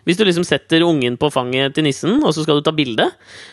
Hvis 0.06 0.20
du 0.20 0.26
liksom 0.28 0.46
setter 0.48 0.84
ungen 0.86 1.18
på 1.20 1.32
fanget 1.34 1.76
til 1.76 1.88
nissen, 1.88 2.22
og 2.24 2.34
så 2.36 2.44
skal 2.46 2.60
du 2.60 2.66
ta 2.66 2.74
bilde, 2.76 3.10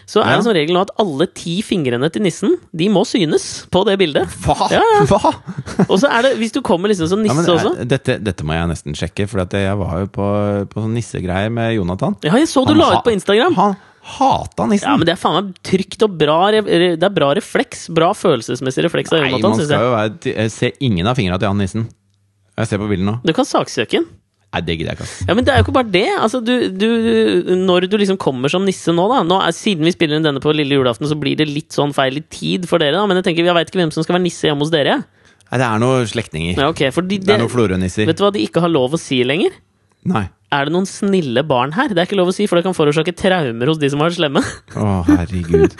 så 0.06 0.20
er 0.22 0.30
Ja. 0.30 0.36
det 0.38 0.46
sånn 0.46 0.58
regel 0.58 0.76
nå 0.76 0.84
at 0.84 0.94
alle 1.00 1.26
ti 1.26 1.60
fingrene 1.62 2.10
til 2.12 2.22
nissen 2.22 2.56
De 2.76 2.88
må 2.92 3.04
synes 3.08 3.66
på 3.70 3.84
det 3.88 3.96
bildet. 4.00 4.28
Hva?! 4.44 4.68
Ja, 4.74 4.82
ja. 4.98 5.04
Hva?! 5.08 5.32
Og 5.88 5.96
så 6.02 6.10
er 6.10 6.28
det, 6.28 6.36
hvis 6.38 6.52
du 6.52 6.60
kommer 6.62 6.90
liksom 6.92 7.08
som 7.08 7.24
Ja, 7.24 7.30
nisse 7.32 7.46
men, 7.46 7.56
også 7.56 7.74
eh, 7.80 7.88
dette, 7.88 8.18
dette 8.22 8.44
må 8.46 8.54
jeg 8.54 8.68
nesten 8.70 8.94
sjekke, 8.98 9.26
for 9.30 9.42
at 9.44 9.54
jeg 9.56 9.78
var 9.80 10.04
jo 10.04 10.10
på, 10.12 10.19
på 10.70 10.82
sånn 10.82 10.96
nissegreier 10.96 11.52
med 11.54 11.74
Jonathan. 11.76 12.16
Ja, 12.26 12.34
jeg 12.38 12.50
så 12.50 12.64
du 12.68 12.74
la 12.76 12.92
ut 12.96 13.06
på 13.06 13.14
Instagram. 13.14 13.56
Han 13.58 13.78
hata 14.00 14.66
nissen! 14.66 14.88
Ja, 14.88 14.96
men 14.96 15.08
det 15.08 15.14
er 15.14 15.20
faen 15.20 15.36
meg 15.36 15.58
trygt 15.66 16.04
og 16.06 16.14
bra 16.20 16.38
Det 16.54 16.62
er 16.96 17.12
bra 17.14 17.32
refleks. 17.36 17.88
Bra 17.94 18.12
følelsesmessig 18.16 18.86
refleks 18.86 19.12
av 19.12 19.20
Nei, 19.20 19.34
Jonathan, 19.34 19.58
man 19.58 19.68
skal 19.68 19.84
jo 19.84 19.92
være 19.96 20.32
Jeg 20.32 20.54
ser 20.54 20.80
ingen 20.80 21.10
av 21.10 21.20
fingra 21.20 21.38
til 21.40 21.52
han 21.52 21.60
nissen. 21.60 21.86
Jeg 22.60 22.72
ser 22.72 22.80
på 22.80 22.88
bildet 22.90 23.06
nå. 23.06 23.20
Du 23.24 23.32
kan 23.36 23.48
saksøke 23.48 24.00
den. 24.00 24.08
Nei, 24.50 24.60
det 24.66 24.74
gidder 24.80 24.90
jeg 24.90 24.98
ikke. 24.98 25.26
Ja, 25.28 25.34
men 25.38 25.46
det 25.46 25.52
er 25.52 25.60
jo 25.60 25.64
ikke 25.68 25.76
bare 25.76 25.92
det. 25.94 26.08
Altså, 26.18 26.40
du, 26.42 26.54
du, 26.74 26.88
når 27.54 27.86
du 27.86 27.94
liksom 28.00 28.18
kommer 28.18 28.50
som 28.50 28.64
nisse 28.66 28.90
nå, 28.90 29.04
da 29.12 29.20
nå 29.22 29.38
er, 29.44 29.54
Siden 29.54 29.86
vi 29.86 29.92
spiller 29.94 30.18
inn 30.18 30.26
denne 30.26 30.42
på 30.42 30.50
lille 30.56 30.74
julaften, 30.74 31.06
så 31.06 31.14
blir 31.18 31.38
det 31.38 31.46
litt 31.46 31.70
sånn 31.76 31.94
feil 31.94 32.18
i 32.18 32.24
tid 32.34 32.66
for 32.68 32.82
dere. 32.82 32.98
da 32.98 33.06
Men 33.06 33.20
jeg 33.20 33.28
tenker, 33.28 33.46
jeg 33.46 33.56
veit 33.56 33.70
ikke 33.70 33.84
hvem 33.84 33.94
som 33.94 34.06
skal 34.06 34.18
være 34.18 34.26
nisse 34.26 34.50
hjemme 34.50 34.66
hos 34.66 34.74
dere. 34.74 34.98
Nei, 35.50 35.58
det 35.58 35.66
er 35.68 35.82
noen 35.82 36.10
slektninger. 36.10 36.58
Ja, 36.58 36.66
okay, 36.70 36.90
de, 36.90 37.20
Det 37.20 37.28
det, 37.28 37.36
er 37.36 37.44
noen 37.44 37.52
Florø-nisser. 37.52 38.10
Vet 38.10 38.18
du 38.18 38.24
hva 38.26 38.32
de 38.34 38.42
ikke 38.42 38.62
har 38.64 38.72
lov 38.74 38.98
å 38.98 39.00
si 39.00 39.22
lenger? 39.26 39.54
Nei. 40.08 40.28
Er 40.50 40.66
det 40.66 40.72
noen 40.74 40.86
snille 40.88 41.44
barn 41.46 41.70
her? 41.76 41.92
Det 41.94 42.00
er 42.00 42.08
ikke 42.08 42.18
lov 42.18 42.32
å 42.32 42.34
si, 42.34 42.48
for 42.50 42.58
det 42.58 42.64
kan 42.66 42.74
forårsake 42.74 43.12
traumer 43.14 43.70
hos 43.70 43.78
de 43.78 43.90
som 43.92 44.00
har 44.02 44.08
vært 44.10 44.18
slemme. 44.18 44.40
Å, 44.82 44.86
herregud. 45.06 45.76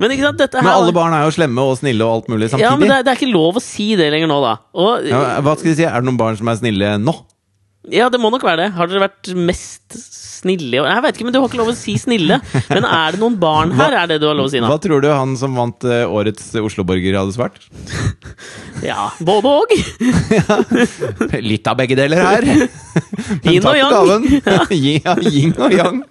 Men 0.00 0.14
ikke 0.14 0.24
sant, 0.30 0.38
dette 0.40 0.56
her 0.58 0.64
Men 0.64 0.72
alle 0.78 0.94
barn 0.96 1.12
er 1.12 1.26
jo 1.26 1.34
slemme 1.36 1.66
og 1.68 1.76
snille 1.78 2.06
og 2.06 2.14
alt 2.22 2.30
mulig 2.32 2.48
samtidig. 2.48 2.64
Ja, 2.64 2.72
men 2.80 2.88
det 2.88 2.96
er, 2.96 3.04
det 3.04 3.12
er 3.12 3.20
ikke 3.20 3.34
lov 3.34 3.60
å 3.60 3.62
si 3.64 3.90
det 4.00 4.08
lenger 4.14 4.30
nå, 4.32 4.38
da. 4.46 4.54
Og, 4.80 5.04
Ja, 5.10 5.20
hva 5.44 5.56
skal 5.58 5.74
de 5.74 5.76
si? 5.82 5.84
Er 5.90 6.00
det 6.00 6.08
noen 6.08 6.20
barn 6.22 6.40
som 6.40 6.48
er 6.50 6.56
snille 6.62 6.94
nå? 7.02 7.14
Ja, 7.92 8.08
det 8.08 8.16
må 8.20 8.30
nok 8.32 8.44
være 8.46 8.62
det. 8.62 8.68
Har 8.78 8.88
dere 8.88 9.02
vært 9.02 9.28
mest 9.36 9.96
snille? 9.98 10.80
Jeg 10.80 11.02
vet 11.04 11.16
ikke, 11.18 11.26
men 11.28 11.34
du 11.34 11.38
har 11.40 11.50
ikke 11.50 11.58
lov 11.60 11.72
å 11.72 11.76
si 11.76 11.96
snille. 12.00 12.38
Men 12.70 12.86
er 12.88 13.14
det 13.14 13.20
noen 13.20 13.36
barn 13.40 13.74
her, 13.76 13.96
er 14.00 14.08
det 14.08 14.20
du 14.22 14.28
har 14.30 14.38
lov 14.38 14.48
å 14.48 14.52
si 14.52 14.62
nå? 14.62 14.70
Hva 14.72 14.80
tror 14.80 15.04
du 15.04 15.08
han 15.10 15.34
som 15.40 15.56
vant 15.58 15.84
eh, 15.88 16.04
årets 16.08 16.52
Oslo-borger, 16.60 17.18
hadde 17.20 17.36
svart? 17.36 17.60
Ja, 18.84 19.06
både 19.24 19.48
og. 19.48 19.70
Litt 21.40 21.68
av 21.70 21.78
begge 21.78 21.96
deler 21.96 22.20
her. 22.20 22.44
Men 23.44 23.54
Yin 23.54 23.62
og 23.62 23.68
takk 23.68 23.78
for 23.80 23.94
gaven. 23.94 24.26
Ja, 25.04 25.14
yin 25.24 25.54
og 25.56 25.72
yang. 25.72 26.02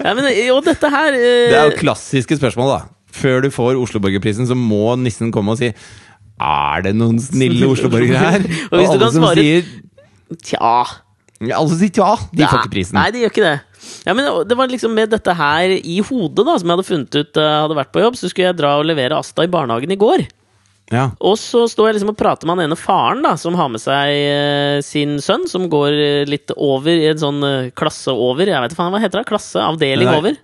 Ja, 0.00 0.14
men, 0.16 0.28
og 0.54 0.62
dette 0.64 0.88
her 0.92 1.10
uh... 1.12 1.20
Det 1.20 1.58
er 1.58 1.72
jo 1.72 1.80
klassiske 1.80 2.38
spørsmål, 2.38 2.70
da. 2.70 2.78
Før 3.16 3.44
du 3.44 3.50
får 3.52 3.80
Oslo-borgerprisen, 3.80 4.48
så 4.48 4.56
må 4.56 4.94
nissen 5.00 5.32
komme 5.34 5.52
og 5.52 5.60
si 5.60 5.72
Er 5.72 6.86
det 6.86 6.94
noen 6.96 7.20
snille 7.20 7.68
Oslo-borgere 7.68 8.22
her? 8.36 8.46
Og 8.70 8.78
du 8.78 8.82
alle 8.86 9.02
kan 9.02 9.14
som 9.18 9.28
sier 9.36 9.68
Tja. 10.42 10.72
ja, 11.40 11.58
Alle 11.58 11.70
som 11.70 11.78
sier 11.80 11.92
tja. 11.94 12.12
de 12.32 12.46
får 12.46 12.64
ikke 12.64 12.74
prisen. 12.74 12.98
Nei, 12.98 13.10
de 13.14 13.22
gjør 13.22 13.34
ikke 13.34 13.46
det. 13.46 13.58
Ja, 14.06 14.14
men 14.16 14.26
Det 14.48 14.56
var 14.58 14.72
liksom 14.72 14.94
med 14.96 15.12
dette 15.14 15.34
her 15.36 15.76
i 15.76 16.00
hodet, 16.00 16.46
da 16.46 16.56
som 16.58 16.66
jeg 16.66 16.78
hadde 16.78 16.88
funnet 16.88 17.20
ut 17.20 17.38
uh, 17.38 17.52
hadde 17.66 17.78
vært 17.78 17.92
på 17.94 18.02
jobb. 18.02 18.18
Så 18.18 18.32
skulle 18.32 18.50
jeg 18.50 18.58
dra 18.58 18.76
og 18.80 18.88
levere 18.88 19.20
Asta 19.20 19.46
i 19.46 19.52
barnehagen 19.52 19.94
i 19.94 20.00
går. 20.00 20.26
Ja. 20.94 21.08
Og 21.18 21.34
så 21.42 21.64
står 21.66 21.88
jeg 21.88 21.96
liksom 21.96 22.12
og 22.12 22.18
prater 22.18 22.46
med 22.46 22.60
han 22.60 22.68
ene 22.68 22.78
faren 22.78 23.24
da 23.24 23.32
som 23.40 23.56
har 23.58 23.70
med 23.72 23.82
seg 23.82 24.10
uh, 24.30 24.82
sin 24.86 25.16
sønn, 25.22 25.48
som 25.50 25.66
går 25.70 25.96
eh, 25.98 26.28
litt 26.30 26.52
over 26.54 26.92
i 26.94 27.08
en 27.10 27.22
sånn 27.22 27.48
klasse 27.78 28.14
over. 28.14 28.46
Jeg 28.46 28.62
vet 28.62 28.74
ikke 28.74 28.90
hva 28.94 29.02
heter 29.02 29.22
det? 29.22 29.28
Klasse? 29.30 29.62
Avdeling 29.62 30.10
over? 30.14 30.38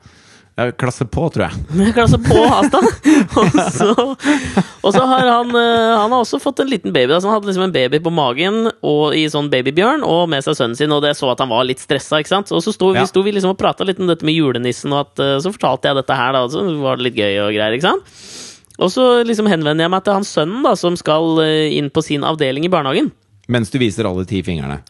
Klasse 0.78 1.04
på, 1.10 1.26
tror 1.34 1.48
jeg. 1.48 1.92
Klasse 1.96 2.18
på 2.22 2.38
Asta. 2.46 2.80
og, 3.40 3.58
så, 3.74 3.88
og 4.82 4.94
så 4.94 5.02
har 5.10 5.26
han 5.28 5.50
eh, 5.58 5.92
Han 5.98 6.12
har 6.14 6.18
også 6.22 6.38
fått 6.42 6.62
en 6.64 6.70
liten 6.70 6.92
baby. 6.94 7.12
Altså 7.12 7.28
han 7.30 7.36
hadde 7.38 7.50
liksom 7.50 7.66
en 7.66 7.74
baby 7.74 8.00
på 8.04 8.12
magen 8.14 8.70
og 8.82 9.16
i 9.18 9.24
sånn 9.32 9.50
babybjørn, 9.52 10.04
og 10.06 10.28
med 10.32 10.44
seg 10.46 10.58
sønnen 10.58 10.78
sin, 10.78 10.92
og 10.94 11.02
det 11.04 11.14
så 11.18 11.30
at 11.32 11.42
han 11.42 11.50
var 11.52 11.66
litt 11.68 11.82
stressa. 11.82 12.20
ikke 12.22 12.32
sant? 12.34 12.52
Og 12.54 12.62
så 12.64 12.74
sto, 12.74 12.92
Ja. 12.94 13.02
vi, 13.02 13.10
sto 13.10 13.22
vi 13.26 13.34
liksom 13.34 13.54
og 13.54 13.58
prata 13.60 13.84
litt 13.88 14.00
om 14.02 14.10
dette 14.10 14.26
med 14.26 14.36
julenissen, 14.38 14.92
og 14.94 15.06
at, 15.08 15.22
eh, 15.24 15.38
så 15.42 15.52
fortalte 15.54 15.90
jeg 15.90 16.00
dette 16.02 16.16
her, 16.22 16.32
da, 16.36 16.44
og 16.46 16.54
så 16.54 16.64
var 16.82 16.96
det 17.00 17.08
litt 17.10 17.18
gøy 17.18 17.34
og 17.46 17.52
greier. 17.56 17.76
ikke 17.76 17.90
sant? 17.90 18.14
Og 18.82 18.88
så 18.90 19.04
liksom 19.28 19.46
henvender 19.50 19.84
jeg 19.84 19.92
meg 19.92 20.04
til 20.06 20.16
han 20.16 20.24
sønnen 20.26 20.62
da, 20.64 20.72
som 20.78 20.96
skal 20.98 21.42
eh, 21.44 21.74
inn 21.78 21.90
på 21.92 22.02
sin 22.04 22.24
avdeling 22.26 22.64
i 22.66 22.72
barnehagen. 22.72 23.12
Mens 23.50 23.72
du 23.72 23.78
viser 23.82 24.06
alle 24.06 24.22
ti 24.28 24.38
fingrene. 24.46 24.80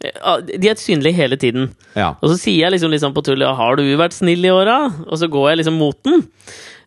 De 0.45 0.69
er 0.69 0.77
synlige 0.77 1.17
hele 1.17 1.37
tiden. 1.41 1.71
Ja. 1.97 2.11
Og 2.21 2.29
så 2.29 2.37
sier 2.37 2.67
jeg 2.67 2.75
liksom, 2.75 2.91
liksom 2.93 3.13
på 3.15 3.23
tull 3.25 3.41
'Har 3.41 3.75
du 3.75 3.83
vært 3.97 4.13
snill 4.13 4.45
i 4.45 4.53
åra?' 4.53 4.93
Og 5.09 5.17
så 5.17 5.27
går 5.27 5.49
jeg 5.49 5.57
liksom 5.65 5.77
mot 5.79 5.97
den. 6.03 6.27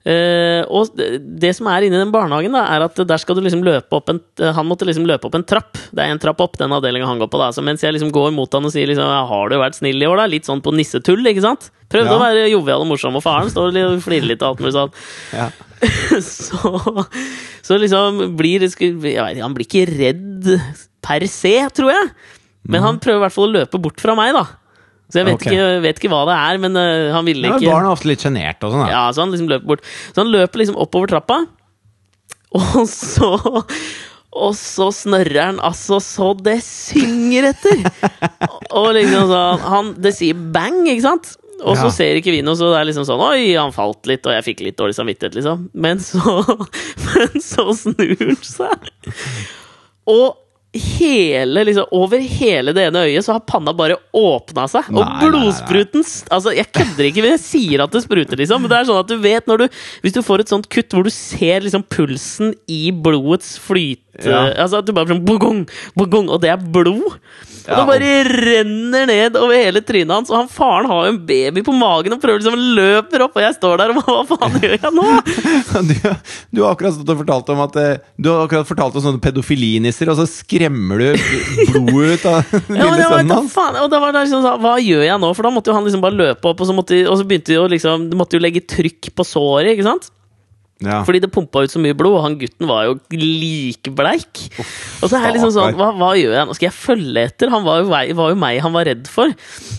Uh, 0.07 0.63
og 0.71 0.95
det- 0.95 1.57
som 1.57 1.67
er 1.67 1.83
inni 1.83 1.99
den 1.99 2.13
barnehagen, 2.13 2.53
da, 2.53 2.63
er 2.71 2.85
at 2.85 2.95
der 2.95 3.19
skal 3.19 3.35
du 3.35 3.41
liksom 3.43 3.65
løpe 3.65 3.91
opp 3.91 4.09
en 4.09 4.21
eh, 4.39 4.53
Han 4.53 4.69
måtte 4.69 4.87
liksom 4.87 5.05
løpe 5.05 5.27
opp 5.27 5.35
en 5.35 5.43
trapp. 5.43 5.73
Det 5.91 5.99
er 5.99 6.13
en 6.15 6.21
trapp 6.21 6.41
opp, 6.41 6.57
den 6.57 6.71
avdelinga 6.71 7.05
han 7.07 7.19
går 7.19 7.27
på. 7.27 7.39
da 7.39 7.51
Så 7.51 7.61
mens 7.65 7.83
jeg 7.83 7.93
liksom 7.93 8.13
går 8.13 8.33
mot 8.33 8.53
han 8.53 8.65
og 8.65 8.71
sier 8.71 8.87
liksom 8.87 9.03
'Har 9.03 9.49
du 9.49 9.57
vært 9.57 9.75
snill 9.75 10.01
i 10.01 10.07
år', 10.07 10.17
da? 10.19 10.27
Litt 10.27 10.45
sånn 10.47 10.63
på 10.63 10.73
nissetull, 10.73 11.27
ikke 11.27 11.43
sant? 11.43 11.71
Prøvde 11.91 12.07
Ja. 12.07 12.19
å 12.19 12.23
være 12.23 12.51
jovial 12.51 12.83
og 12.83 12.87
morsom, 12.87 13.17
og 13.17 13.23
faren 13.25 13.51
står 13.51 13.75
og 13.75 14.03
flirer 14.03 14.27
litt 14.29 14.43
og 14.43 14.55
alt 14.55 14.61
mulig 14.61 14.75
sånn. 14.75 14.93
ja. 15.33 15.51
så, 16.23 17.07
så 17.63 17.77
liksom 17.77 18.37
blir 18.37 18.61
det 18.61 18.73
Jeg 18.79 18.95
veit 18.97 19.37
ikke, 19.37 19.43
Han 19.43 19.55
blir 19.55 19.67
ikke 19.67 19.99
redd 19.99 20.61
per 21.07 21.27
se, 21.31 21.57
tror 21.77 21.93
jeg. 21.95 22.13
Men 22.67 22.83
han 22.83 23.01
prøver 23.03 23.21
i 23.21 23.25
hvert 23.27 23.37
fall 23.37 23.49
å 23.49 23.57
løpe 23.61 23.81
bort 23.83 24.03
fra 24.03 24.17
meg, 24.19 24.35
da. 24.35 24.47
Så 25.07 25.21
jeg 25.21 25.29
vet, 25.29 25.39
okay. 25.39 25.55
ikke, 25.55 25.67
vet 25.85 26.01
ikke 26.01 26.11
hva 26.11 26.25
det 26.27 26.35
er, 26.35 26.59
men 26.65 26.75
uh, 26.75 27.13
han 27.15 27.29
ville 27.29 27.53
ikke 27.53 27.63
ja 27.63 27.77
barn 27.77 27.87
er 27.87 27.95
ofte 27.95 28.11
litt 28.11 28.25
sjenerte 28.25 28.67
og 28.67 28.75
sånn. 28.75 28.89
Ja, 28.91 29.05
så 29.15 29.23
han 29.23 29.31
liksom 29.31 29.53
løper 29.53 29.71
bort. 29.71 29.87
Så 30.11 30.25
han 30.25 30.33
løper 30.35 30.63
liksom 30.65 30.81
oppover 30.83 31.13
trappa, 31.15 31.45
og 32.57 32.83
så 32.91 33.31
og 34.37 34.53
så 34.59 34.91
snørrer 34.93 35.39
han 35.41 35.59
altså 35.65 35.97
så 36.03 36.33
det 36.45 36.59
synger 36.65 37.53
etter! 37.55 37.87
Og 38.77 38.91
liksom 38.93 39.31
sånn 39.31 39.63
han, 39.65 39.93
Det 40.03 40.13
sier 40.13 40.37
bang, 40.53 40.83
ikke 40.91 41.07
sant? 41.07 41.31
Og 41.63 41.79
så 41.79 41.87
Ja. 41.87 41.93
ser 41.95 42.19
ikke 42.19 42.35
vi 42.35 42.43
noe, 42.45 42.57
så 42.59 42.69
det 42.69 42.81
er 42.83 42.89
liksom 42.91 43.07
sånn 43.09 43.23
Oi, 43.25 43.55
han 43.57 43.73
falt 43.73 44.05
litt, 44.11 44.27
og 44.29 44.35
jeg 44.37 44.45
fikk 44.51 44.65
litt 44.67 44.77
dårlig 44.77 44.99
samvittighet, 44.99 45.39
liksom. 45.39 45.71
Men 45.73 46.03
så, 46.05 46.21
men 47.07 47.41
så 47.41 47.65
snur 47.79 48.13
han 48.21 48.43
seg. 48.45 48.91
Og 50.13 50.37
hele, 50.81 51.65
liksom, 51.67 51.89
over 51.97 52.23
hele 52.23 52.73
det 52.77 52.87
ene 52.89 53.03
øyet 53.09 53.25
så 53.27 53.35
har 53.37 53.45
panna 53.49 53.75
bare 53.77 53.99
åpna 54.17 54.67
seg. 54.71 54.89
Og 54.93 55.01
Nei, 55.01 55.09
nei. 55.11 55.29
blodspruten 55.29 56.05
Altså, 56.31 56.53
jeg 56.57 56.71
kødder 56.73 57.09
ikke, 57.11 57.23
men 57.25 57.35
jeg 57.35 57.43
sier 57.43 57.83
at 57.85 57.93
det 57.93 58.03
spruter, 58.05 58.39
liksom. 58.39 58.63
Men 58.63 58.73
det 58.73 58.79
er 58.79 58.89
sånn 58.91 59.03
at 59.03 59.11
du 59.11 59.17
vet 59.21 59.47
når 59.51 59.65
du 59.65 59.67
Hvis 60.05 60.15
du 60.17 60.23
får 60.23 60.45
et 60.45 60.53
sånt 60.53 60.69
kutt 60.73 60.95
hvor 60.95 61.05
du 61.07 61.11
ser 61.13 61.65
liksom 61.65 61.85
pulsen 61.91 62.55
i 62.71 62.91
blodets 62.91 63.57
flyte 63.61 64.03
Ja. 64.25 64.47
Altså 64.65 64.79
at 64.81 64.87
du 64.89 64.93
bare 64.97 65.11
sånn 65.13 65.25
bogong, 65.27 65.65
bogong, 65.99 66.31
og 66.33 66.41
det 66.41 66.51
er 66.55 66.57
blod. 66.63 67.19
Og 67.67 67.73
Ja. 67.73 67.81
det 67.81 67.87
bare 67.89 68.11
renner 68.31 69.07
ned 69.11 69.35
over 69.37 69.57
hele 69.59 69.81
trynet 69.83 70.13
hans, 70.15 70.29
og 70.31 70.37
han 70.39 70.49
faren 70.49 70.87
har 70.87 71.01
jo 71.09 71.13
en 71.17 71.19
baby 71.27 71.65
på 71.67 71.73
magen 71.75 72.15
og 72.15 72.21
prøver 72.23 72.39
liksom 72.39 72.55
løper 72.79 73.25
opp, 73.25 73.35
og 73.35 73.43
jeg 73.43 73.57
står 73.57 73.81
der 73.81 73.91
og 73.91 73.99
hva 74.07 74.21
faen 74.31 74.55
gjør 74.63 74.77
jeg 74.77 74.93
nå? 74.95 75.07
Du, 75.91 75.95
du 76.55 76.63
har 76.63 76.77
akkurat 76.77 76.95
stått 76.95 77.11
og 77.11 77.19
fortalt 77.25 77.51
om 77.53 77.61
at 77.67 77.77
eh, 77.83 77.99
Du 78.23 78.31
har 78.31 78.45
akkurat 78.47 78.69
fortalt 78.71 78.95
om 78.97 79.03
sånne 79.09 79.21
pedofilinisser, 79.25 80.09
og 80.15 80.17
så 80.21 80.29
skremmer 80.31 81.03
du 81.03 81.09
blodet 81.75 82.21
ut 82.23 82.27
av 82.31 82.55
den 82.55 82.79
Ja, 82.79 82.87
lille 82.93 83.09
sønnen 83.11 83.35
hans. 83.35 83.59
og 83.83 83.91
da 83.93 84.01
var 84.01 84.15
det 84.15 84.23
liksom 84.29 84.47
sånn, 84.47 84.63
Hva 84.63 84.77
gjør 84.81 85.03
jeg 85.09 85.21
nå? 85.27 85.33
For 85.35 85.43
da 85.49 85.53
måtte 85.59 85.73
jo 85.73 85.77
han 85.77 85.85
liksom 85.91 86.05
bare 86.07 86.19
løpe 86.23 86.53
opp, 86.55 86.63
og 86.63 86.71
så, 86.71 86.77
måtte, 86.79 87.03
og 87.11 87.19
så 87.19 87.27
begynte 87.27 87.59
jo 87.59 87.67
liksom 87.75 88.07
Du 88.13 88.17
måtte 88.23 88.39
jo 88.39 88.45
legge 88.47 88.63
trykk 88.63 89.11
på 89.19 89.27
såret, 89.27 89.75
ikke 89.75 89.89
sant? 89.91 90.09
Ja. 90.85 90.99
Fordi 91.09 91.23
det 91.25 91.31
pumpa 91.33 91.63
ut 91.65 91.73
så 91.73 91.81
mye 91.81 91.97
blod, 91.97 92.19
og 92.19 92.25
han 92.27 92.35
gutten 92.37 92.69
var 92.69 92.85
jo 92.85 92.97
likbleik. 93.17 94.43
Og 95.01 95.09
så 95.09 95.17
er 95.17 95.31
jeg 95.31 95.37
liksom 95.39 95.53
sånn 95.55 95.79
hva, 95.79 95.89
hva 95.97 96.11
gjør 96.19 96.35
jeg 96.37 96.49
nå? 96.49 96.57
Skal 96.59 96.69
jeg 96.69 96.77
følge 96.77 97.23
etter? 97.31 97.53
Han 97.55 97.65
var 97.65 97.81
jo, 97.81 97.87
vei, 97.89 98.03
var 98.19 98.35
jo 98.35 98.39
meg 98.43 98.61
han 98.61 98.75
var 98.75 98.85
redd 98.89 99.09
for. 99.09 99.33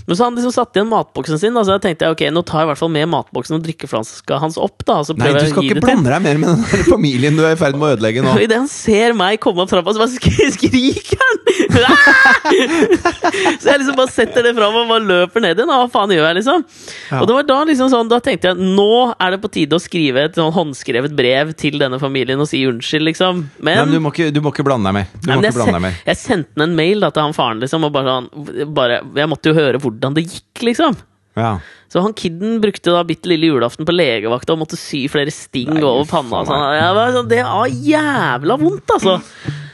Men 0.07 0.17
så 0.17 0.25
han 0.25 0.39
liksom 0.39 0.55
satt 0.55 0.77
igjen 0.79 0.89
matboksen 0.89 1.41
sin, 1.41 1.59
og 1.59 1.67
så 1.67 1.75
jeg 1.75 1.83
tenkte 1.85 2.07
jeg, 2.07 2.17
ok, 2.17 2.23
nå 2.33 2.41
tar 2.49 2.63
jeg 2.63 2.69
i 2.69 2.71
hvert 2.71 2.81
fall 2.81 2.93
med 2.95 3.11
matboksen 3.13 3.59
og 3.59 3.67
drikkeflaska 3.67 4.41
hans 4.41 4.57
opp. 4.61 4.81
da, 4.87 4.99
så 5.05 5.13
Nei, 5.19 5.29
du 5.37 5.51
skal 5.51 5.69
ikke 5.69 5.85
blande 5.85 6.09
deg 6.09 6.25
mer 6.25 6.41
med 6.41 6.65
den 6.73 6.87
familien 6.89 7.37
du 7.37 7.45
er 7.45 7.53
i 7.53 7.59
ferd 7.61 7.77
med 7.77 7.91
å 7.91 7.93
ødelegge 7.97 8.25
nå. 8.25 8.33
Idet 8.47 8.57
han 8.63 8.71
ser 8.71 9.13
meg 9.17 9.37
komme 9.43 9.67
opp 9.67 9.73
trappa, 9.73 9.93
så 9.93 10.01
bare 10.01 10.15
skriker 10.57 11.21
han! 11.21 11.36
Så 13.61 13.69
jeg 13.69 13.81
liksom 13.81 13.97
bare 13.97 14.11
setter 14.13 14.45
det 14.47 14.53
fram 14.57 14.75
og 14.79 14.89
bare 14.91 15.03
løper 15.07 15.43
ned 15.43 15.59
igjen. 15.59 15.71
Hva 15.71 15.87
faen 15.91 16.13
gjør 16.13 16.25
jeg, 16.29 16.37
liksom? 16.39 16.63
Ja. 17.11 17.19
Og 17.21 17.27
det 17.29 17.37
var 17.37 17.47
da 17.49 17.57
liksom 17.69 17.91
sånn, 17.93 18.11
da 18.11 18.19
tenkte 18.23 18.51
jeg 18.51 18.69
nå 18.77 18.87
er 19.13 19.35
det 19.35 19.41
på 19.43 19.51
tide 19.53 19.77
å 19.77 19.83
skrive 19.83 20.27
et 20.29 20.37
sånn 20.39 20.53
håndskrevet 20.55 21.15
brev 21.17 21.53
til 21.59 21.79
denne 21.81 21.99
familien 22.01 22.41
og 22.43 22.49
si 22.49 22.63
unnskyld, 22.69 23.07
liksom. 23.11 23.43
Nei, 23.59 23.73
Men, 23.73 23.83
men 23.85 23.97
du, 23.97 24.01
må 24.03 24.13
ikke, 24.15 24.29
du 24.35 24.41
må 24.43 24.53
ikke 24.55 24.65
blande 24.67 24.89
deg 24.89 24.99
mer. 25.01 25.11
Du 25.17 25.27
Nei, 25.29 25.35
men 25.35 25.49
jeg, 25.49 25.57
blande 25.57 25.77
deg 25.77 25.85
med. 25.89 25.99
jeg 26.11 26.21
sendte 26.23 26.57
han 26.57 26.67
en 26.69 26.77
mail 26.79 27.03
da, 27.05 27.11
til 27.13 27.27
han 27.27 27.37
faren, 27.37 27.61
liksom, 27.63 27.87
og 27.87 27.93
bare 27.95 28.15
sånn 28.17 28.31
bare, 28.77 29.01
Jeg 29.17 29.29
måtte 29.31 29.51
jo 29.51 29.57
høre 29.57 29.81
hvordan 29.83 30.17
det 30.17 30.27
gikk, 30.27 30.65
liksom. 30.71 30.97
Ja. 31.37 31.57
Så 31.91 32.01
han 32.03 32.15
kidden 32.17 32.57
brukte 32.63 32.91
da 32.91 33.03
bitte 33.07 33.29
lille 33.29 33.51
julaften 33.51 33.85
på 33.87 33.93
legevakta 33.93 34.55
og 34.55 34.63
måtte 34.63 34.79
sy 34.79 35.03
flere 35.11 35.31
sting 35.31 35.69
Nei, 35.69 35.83
over 35.85 36.07
panna. 36.09 36.41
Sånn. 36.47 37.13
Sånn, 37.15 37.29
det 37.31 37.43
var 37.45 37.69
jævla 37.71 38.57
vondt, 38.59 38.95
altså! 38.97 39.19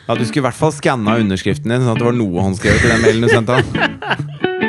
Ja, 0.07 0.15
du 0.19 0.25
skulle 0.27 0.43
i 0.43 0.47
hvert 0.49 0.57
fall 0.59 0.73
skanna 0.75 1.15
underskriften 1.21 1.71
din, 1.71 1.83
sånn 1.85 1.93
at 1.95 2.01
det 2.01 2.07
var 2.09 2.17
noe 2.17 2.43
håndskrevet 2.43 2.83
i 2.83 2.91
den 2.91 3.03
mailen 3.05 3.23
du 3.23 3.31
sendte 3.31 3.59
han. 3.59 4.63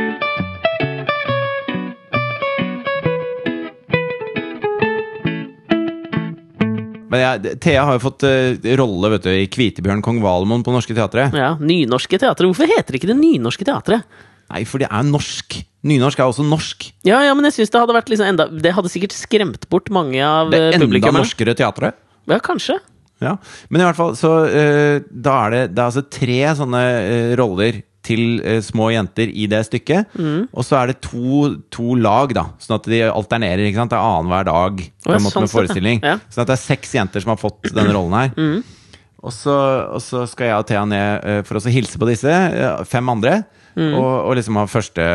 Men 7.15 7.21
jeg, 7.23 7.59
Thea 7.63 7.83
har 7.87 7.99
jo 7.99 8.03
fått 8.03 8.25
eh, 8.27 8.57
rolle 8.81 9.11
vet 9.13 9.27
du, 9.27 9.31
i 9.31 9.47
Kvitebjørn 9.51 10.01
Kong 10.03 10.19
Valemon 10.25 10.65
på 10.67 10.73
Norske 10.75 10.97
Teatret. 10.97 11.35
Ja, 11.39 11.53
Nynorske 11.63 12.19
teatret. 12.19 12.49
Hvorfor 12.49 12.67
heter 12.71 12.91
det 12.95 12.99
ikke 13.03 13.11
det 13.13 13.19
Nynorske 13.21 13.67
teatret? 13.69 14.07
Nei, 14.51 14.65
for 14.69 14.83
det 14.83 14.89
er 14.91 15.07
norsk. 15.07 15.61
Nynorsk 15.87 16.19
er 16.21 16.31
også 16.33 16.45
norsk. 16.47 16.89
Ja, 17.07 17.21
ja, 17.27 17.37
men 17.37 17.47
jeg 17.49 17.55
synes 17.59 17.71
det 17.73 17.81
hadde 17.85 17.95
vært 17.97 18.11
liksom 18.13 18.29
enda 18.29 18.47
Det 18.51 18.73
hadde 18.77 18.91
sikkert 18.93 19.15
skremt 19.17 19.69
bort 19.73 19.91
mange 19.95 20.19
av 20.25 20.51
Det 20.53 20.59
eh, 20.59 20.73
enda 20.75 20.89
publikummerne. 20.89 21.23
norskere 21.23 21.55
teatret. 21.61 22.01
Ja, 22.31 22.41
kanskje. 22.43 22.81
Ja. 23.23 23.37
Men 23.71 23.83
i 23.83 23.87
hvert 23.87 23.99
fall, 23.99 24.15
så 24.19 24.31
uh, 24.45 25.01
da 25.09 25.35
er 25.47 25.55
det, 25.55 25.65
det 25.75 25.83
er 25.83 25.91
altså 25.91 26.05
tre 26.11 26.39
sånne 26.59 26.83
uh, 26.83 27.33
roller 27.41 27.81
til 28.05 28.41
uh, 28.45 28.59
små 28.65 28.91
jenter 28.93 29.31
i 29.33 29.47
det 29.51 29.63
stykket. 29.69 30.17
Mm. 30.19 30.47
Og 30.53 30.67
så 30.67 30.81
er 30.81 30.93
det 30.93 31.01
to, 31.07 31.49
to 31.73 31.97
lag, 32.01 32.35
da. 32.37 32.49
Sånn 32.63 32.79
at 32.79 32.89
de 32.91 33.03
alternerer. 33.09 33.65
ikke 33.69 33.81
sant? 33.81 33.95
Det 33.95 34.01
er 34.01 34.09
annenhver 34.19 34.49
dag 34.51 34.87
på 35.07 35.15
en 35.15 35.25
måte 35.25 35.39
sånn 35.39 35.47
med 35.47 35.55
forestilling. 35.55 36.03
Ja. 36.05 36.19
Sånn 36.29 36.45
at 36.45 36.53
det 36.53 36.59
er 36.59 36.65
seks 36.67 36.97
jenter 36.99 37.25
som 37.25 37.35
har 37.35 37.41
fått 37.41 37.71
denne 37.71 37.95
rollen 37.95 38.19
her. 38.19 38.35
Mm. 38.37 38.81
Og, 39.25 39.33
så, 39.33 39.55
og 39.97 40.03
så 40.05 40.27
skal 40.29 40.51
jeg 40.51 40.61
og 40.61 40.67
Thea 40.69 40.83
ned 40.85 41.47
for 41.49 41.57
å 41.57 41.73
hilse 41.73 41.97
på 42.01 42.09
disse 42.11 42.33
fem 42.91 43.09
andre. 43.09 43.39
Mm. 43.75 43.95
Og, 43.97 44.11
og 44.29 44.37
liksom 44.39 44.59
ha 44.61 44.67
første, 44.71 45.07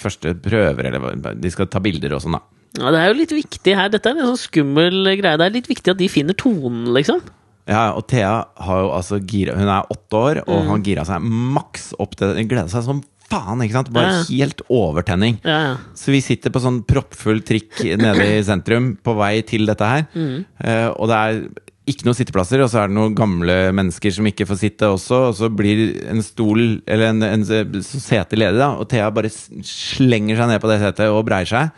første 0.00 0.36
prøver, 0.44 0.88
eller 0.88 1.34
de 1.36 1.50
skal 1.52 1.66
ta 1.68 1.82
bilder 1.82 2.14
og 2.16 2.22
sånn, 2.24 2.38
da. 2.38 2.57
Ja, 2.76 2.90
Det 2.92 3.00
er 3.00 3.08
jo 3.12 3.18
litt 3.20 3.32
viktig 3.32 3.74
her. 3.74 3.88
Dette 3.88 4.10
er 4.10 4.18
en 4.18 4.28
sånn 4.34 4.42
skummel 4.44 5.04
greie. 5.18 5.38
Det 5.40 5.46
er 5.46 5.54
litt 5.54 5.68
viktig 5.70 5.94
at 5.94 5.98
de 5.98 6.08
finner 6.12 6.36
tonen, 6.38 6.84
liksom. 6.94 7.22
Ja, 7.68 7.92
og 7.96 8.06
Thea 8.08 8.44
har 8.64 8.78
jo 8.80 8.90
altså 8.96 9.18
gira 9.20 9.54
Hun 9.58 9.68
er 9.68 9.84
åtte 9.92 10.16
år, 10.16 10.38
og 10.48 10.62
Mm. 10.64 10.68
han 10.70 10.82
gira 10.84 11.04
seg 11.04 11.20
maks 11.20 11.92
opp 12.00 12.14
til 12.16 12.34
Hun 12.34 12.48
gleda 12.48 12.68
seg 12.68 12.82
som 12.84 13.02
faen, 13.28 13.60
ikke 13.60 13.72
sant? 13.76 13.92
Bare 13.92 14.04
Ja, 14.08 14.24
ja. 14.24 14.46
helt 14.46 14.62
overtenning. 14.70 15.38
Ja, 15.44 15.58
ja. 15.60 15.76
Så 15.94 16.06
vi 16.12 16.20
sitter 16.20 16.48
på 16.50 16.60
sånn 16.64 16.82
proppfull 16.86 17.42
trikk 17.44 17.76
nede 17.98 18.24
i 18.24 18.42
sentrum 18.42 18.96
på 19.04 19.14
vei 19.18 19.42
til 19.42 19.66
dette 19.66 19.84
her. 19.84 20.06
Mm. 20.14 20.46
Uh, 20.64 20.88
og 20.96 21.08
det 21.08 21.18
er 21.18 21.48
ikke 21.88 22.04
noen 22.04 22.16
sitteplasser, 22.16 22.60
og 22.62 22.70
så 22.70 22.84
er 22.84 22.88
det 22.88 22.96
noen 22.96 23.14
gamle 23.14 23.70
mennesker 23.72 24.12
som 24.12 24.24
ikke 24.28 24.46
får 24.48 24.58
sitte 24.60 24.88
også. 24.88 25.28
Og 25.28 25.34
så 25.36 25.48
blir 25.54 26.08
en 26.08 26.22
stol, 26.22 26.80
eller 26.86 27.06
en, 27.12 27.22
en, 27.22 27.44
sete 27.82 28.36
ledig, 28.36 28.58
da. 28.60 28.70
Og 28.80 28.88
Thea 28.88 29.10
bare 29.10 29.28
slenger 29.28 30.36
seg 30.36 30.48
ned 30.48 30.60
på 30.60 30.68
det 30.72 30.80
setet 30.80 31.08
og 31.12 31.24
breier 31.28 31.48
seg. 31.48 31.70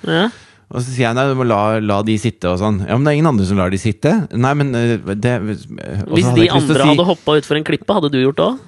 Og 0.71 0.79
så 0.85 0.87
sier 0.95 1.09
jeg 1.09 1.17
nei, 1.19 1.25
du 1.27 1.35
må 1.35 1.47
la, 1.51 1.81
la 1.83 2.01
de 2.07 2.15
sitte 2.23 2.47
og 2.53 2.61
sånn. 2.63 2.83
Ja, 2.87 2.95
men 2.95 3.03
det 3.09 3.11
er 3.13 3.19
ingen 3.19 3.31
andre 3.33 3.47
som 3.49 3.59
lar 3.59 3.73
de 3.75 3.79
sitte. 3.83 4.13
Nei, 4.31 4.53
men 4.55 4.69
øh, 4.79 5.15
det 5.19 5.33
Hvis 5.43 5.67
hadde 6.29 6.37
de 6.39 6.51
andre 6.55 6.77
si- 6.79 6.91
hadde 6.93 7.07
hoppa 7.09 7.39
utfor 7.41 7.59
en 7.59 7.65
klippe, 7.67 7.91
hadde 7.97 8.11
du 8.15 8.21
gjort 8.23 8.39
det 8.39 8.47
òg? 8.53 8.61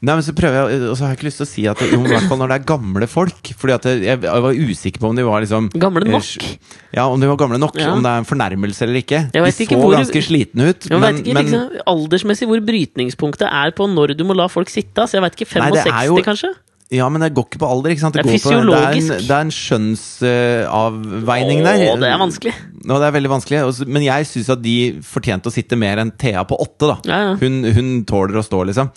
Nei, 0.00 0.14
men 0.16 0.24
så 0.24 0.32
prøver 0.32 0.54
jeg, 0.70 0.78
og 0.88 0.94
så 0.96 1.04
har 1.04 1.10
jeg 1.12 1.18
ikke 1.18 1.26
lyst 1.26 1.40
til 1.42 1.44
å 1.44 1.50
si 1.50 1.62
at 1.68 1.76
det, 1.82 1.90
jo, 1.92 1.98
i 2.00 2.08
hvert 2.08 2.24
fall 2.30 2.38
når 2.40 2.48
det 2.48 2.56
er 2.56 2.68
gamle 2.70 3.08
folk. 3.10 3.50
Fordi 3.60 3.74
at 3.74 3.88
jeg, 3.90 4.22
jeg 4.24 4.44
var 4.46 4.56
usikker 4.56 5.02
på 5.02 5.10
om 5.10 5.18
de 5.18 5.26
var 5.26 5.42
liksom 5.44 5.66
Gamle 5.74 6.06
eh, 6.06 6.14
nok? 6.14 6.46
Ja, 6.96 7.04
om 7.12 7.20
de 7.20 7.28
var 7.28 7.36
gamle 7.42 7.58
nok. 7.60 7.76
Ja. 7.76 7.90
Om 7.92 8.06
det 8.06 8.14
er 8.14 8.22
en 8.22 8.28
fornærmelse 8.30 8.86
eller 8.86 9.02
ikke. 9.02 9.20
De 9.34 9.42
så 9.44 9.66
ikke 9.66 9.76
hvor- 9.82 9.98
ganske 9.98 10.22
slitne 10.24 10.70
ut. 10.70 10.86
Jeg 10.88 10.94
men, 10.96 11.18
vet 11.18 11.20
ikke, 11.26 11.34
men 11.36 11.50
liksom, 11.50 11.84
Aldersmessig 11.92 12.48
hvor 12.48 12.62
brytningspunktet 12.64 13.44
er 13.50 13.74
på 13.76 13.90
når 13.92 14.14
du 14.16 14.24
må 14.24 14.38
la 14.38 14.46
folk 14.48 14.72
sitte. 14.72 15.04
Så 15.04 15.18
jeg 15.18 15.26
vet 15.26 15.36
ikke, 15.36 15.50
65 15.52 15.92
nei, 15.92 16.06
jo- 16.08 16.22
kanskje? 16.30 16.54
Ja, 16.90 17.06
men 17.08 17.22
det 17.22 17.28
går 17.36 17.44
ikke 17.46 17.58
på 17.62 17.68
alder. 17.70 17.90
ikke 17.94 18.02
sant? 18.02 18.16
Det 18.18 18.24
er 18.24 18.26
går 18.26 18.32
på, 18.42 18.50
det, 18.50 18.50
er 18.50 18.58
fysiologisk. 18.58 19.12
en, 19.14 19.22
det 19.28 19.34
er 19.36 19.44
en 19.46 19.52
skjønnsavveining 19.54 21.60
der. 21.62 21.84
Åh, 21.92 21.98
det 22.02 22.08
er 22.10 22.18
vanskelig. 22.18 22.54
Nå, 22.80 22.96
det 22.98 23.06
er 23.06 23.14
veldig 23.14 23.30
vanskelig. 23.30 23.60
Men 23.86 24.02
jeg 24.08 24.26
syns 24.26 24.48
at 24.56 24.62
de 24.64 24.74
fortjente 25.06 25.46
å 25.50 25.52
sitte 25.54 25.78
mer 25.78 26.00
enn 26.02 26.10
Thea 26.18 26.42
på 26.48 26.58
åtte. 26.58 26.88
da 26.90 26.96
Ja, 27.06 27.18
ja. 27.28 27.36
Hun, 27.38 27.60
hun 27.76 27.92
tåler 28.08 28.40
å 28.40 28.42
stå, 28.44 28.64
liksom. 28.72 28.90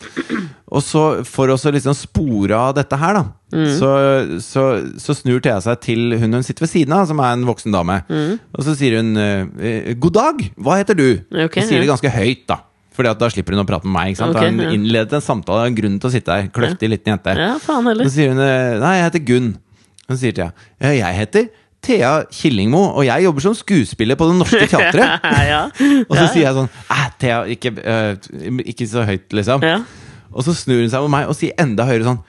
Og 0.73 0.81
så 0.81 1.03
for 1.29 1.45
å 1.53 1.57
liksom 1.77 1.93
spore 1.93 2.57
av 2.57 2.73
dette 2.79 2.97
her, 2.97 3.13
da, 3.21 3.25
Mm. 3.53 3.69
så, 3.77 3.89
så, 4.41 4.61
så 4.97 5.13
snur 5.13 5.37
Thea 5.45 5.59
seg 5.61 5.77
til 5.85 6.15
hun 6.17 6.33
hun 6.33 6.41
sitter 6.41 6.65
ved 6.65 6.71
siden 6.71 6.89
av, 6.97 7.03
som 7.05 7.19
er 7.21 7.35
en 7.35 7.43
voksen 7.45 7.69
dame. 7.75 7.99
Mm. 8.09 8.39
Og 8.57 8.65
så 8.65 8.73
sier 8.79 8.95
hun 8.97 9.11
eh, 9.21 9.93
'god 9.93 10.15
dag, 10.17 10.41
hva 10.57 10.79
heter 10.79 10.97
du?' 10.97 11.21
Okay, 11.29 11.61
hun 11.61 11.69
sier 11.69 11.77
det 11.83 11.91
ganske 11.91 12.09
høyt, 12.09 12.47
da. 12.49 12.57
Fordi 12.93 13.09
at 13.09 13.19
da 13.19 13.29
slipper 13.33 13.55
hun 13.57 13.63
å 13.63 13.67
prate 13.67 13.87
med 13.89 13.93
meg. 13.95 14.11
ikke 14.13 14.21
sant? 14.21 14.35
Okay, 14.35 14.45
da 14.45 14.51
har 14.51 14.53
hun 14.53 14.63
ja. 14.67 14.71
innledet 14.77 15.17
en 15.17 15.25
samtale, 15.25 15.65
en 15.71 15.75
grunn 15.77 15.95
til 15.99 16.09
å 16.09 16.13
sitte 16.13 16.35
her. 16.37 16.47
Kløftig 16.53 16.89
liten 16.91 17.13
jente. 17.15 17.33
Ja, 17.39 17.55
faen 17.63 17.83
Så 17.83 17.89
heller. 17.89 18.09
sier 18.13 18.31
hun 18.35 18.41
eh, 18.45 18.77
Nei, 18.83 18.93
jeg 18.99 19.07
heter 19.09 19.23
Gunn. 19.31 19.51
Hun 20.09 20.19
sier 20.19 20.35
til 20.37 20.45
«Ja, 20.83 20.91
Jeg 20.93 21.15
heter 21.17 21.47
Thea 21.83 22.11
Killingmo, 22.31 22.79
og 22.95 23.03
jeg 23.03 23.25
jobber 23.25 23.43
som 23.43 23.55
skuespiller 23.59 24.15
på 24.19 24.27
Det 24.29 24.35
Norske 24.39 24.67
Teatret. 24.71 25.25
ja. 25.53 25.63
Og 26.09 26.13
så 26.15 26.21
Ja. 26.21 26.29
sier 26.31 26.45
jeg 26.45 26.55
sånn 26.55 26.69
Æ, 26.87 26.99
Thea, 27.19 27.39
ikke, 27.57 27.73
eh, 27.83 28.61
ikke 28.71 28.87
så 28.87 29.03
høyt, 29.07 29.27
liksom. 29.35 29.65
Ja. 29.67 29.81
Og 30.33 30.45
så 30.47 30.53
snur 30.55 30.79
hun 30.83 30.89
seg 30.93 31.03
mot 31.03 31.11
meg 31.13 31.27
og 31.29 31.35
sier 31.37 31.51
enda 31.61 31.83
høyere 31.89 32.07
sånn 32.07 32.21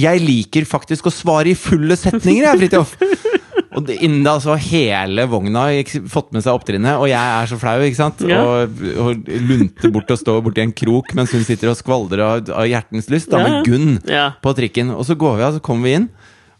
Jeg 0.00 0.22
liker 0.22 0.64
faktisk 0.68 1.08
å 1.10 1.12
svare 1.12 1.50
i 1.50 1.56
fulle 1.58 1.96
setninger, 1.98 2.46
jeg, 2.46 2.60
Fridtjof. 2.62 2.94
Og 3.76 3.84
det, 3.86 4.00
innen 4.02 4.26
så 4.42 4.54
har 4.54 4.62
hele 4.64 5.26
vogna 5.30 5.68
fått 6.10 6.32
med 6.34 6.42
seg 6.42 6.56
opptrinnet, 6.56 6.98
og 6.98 7.06
jeg 7.10 7.34
er 7.36 7.50
så 7.50 7.58
flau, 7.60 7.76
ikke 7.86 7.98
sant? 8.00 8.24
Ja. 8.26 8.40
Og, 8.42 8.82
og 8.98 9.30
lunter 9.46 9.94
bort 9.94 10.10
og 10.10 10.18
står 10.18 10.42
borti 10.46 10.64
en 10.64 10.74
krok 10.74 11.14
mens 11.18 11.34
hun 11.36 11.46
sitter 11.46 11.70
og 11.70 11.78
skvaldrer 11.78 12.24
av, 12.26 12.50
av 12.62 12.66
hjertens 12.66 13.10
lyst, 13.12 13.30
da, 13.30 13.44
med 13.44 13.68
Gunn 13.68 14.00
Ja. 14.10 14.32
på 14.42 14.54
trikken. 14.58 14.90
Og 14.96 15.06
så 15.06 15.14
går 15.18 15.38
vi 15.38 15.46
av, 15.46 15.56
så 15.58 15.64
kommer 15.64 15.86
vi 15.86 15.94
inn, 16.00 16.10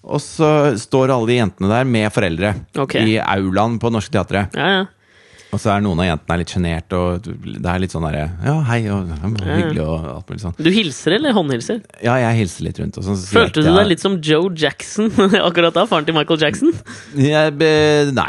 og 0.06 0.22
så 0.22 0.52
står 0.80 1.12
alle 1.16 1.32
de 1.32 1.40
jentene 1.40 1.72
der 1.72 1.90
med 1.98 2.08
foreldre 2.14 2.54
okay. 2.78 3.02
i 3.04 3.18
aulaen 3.20 3.80
på 3.82 3.90
Norske 3.92 4.14
Teatret. 4.14 4.54
Ja, 4.56 4.70
ja. 4.78 4.88
Og 5.50 5.58
så 5.58 5.72
er 5.72 5.82
noen 5.82 5.98
av 6.02 6.06
jentene 6.06 6.38
litt 6.40 6.52
sjenerte, 6.52 6.98
og 6.98 7.26
det 7.26 7.66
er 7.66 7.80
litt 7.82 7.94
sånn 7.94 8.04
derre 8.06 8.26
Ja, 8.46 8.54
hei, 8.68 8.78
og 8.92 9.08
hyggelig, 9.42 9.82
og 9.82 10.06
alt 10.12 10.30
mulig 10.30 10.42
sånn. 10.44 10.54
Du 10.60 10.70
hilser 10.70 11.16
eller 11.16 11.34
håndhilser? 11.34 11.80
Ja, 12.06 12.14
jeg 12.22 12.38
hilser 12.44 12.66
litt 12.68 12.78
rundt. 12.78 12.98
Så 13.02 13.16
sier 13.18 13.40
Følte 13.40 13.64
du 13.64 13.70
deg 13.72 13.88
litt 13.90 14.02
som 14.02 14.18
Joe 14.22 14.52
Jackson 14.54 15.10
akkurat 15.48 15.74
da? 15.74 15.86
Faren 15.90 16.06
til 16.06 16.14
Michael 16.14 16.44
Jackson? 16.44 16.70
jeg, 17.18 17.56
Nei, 18.14 18.28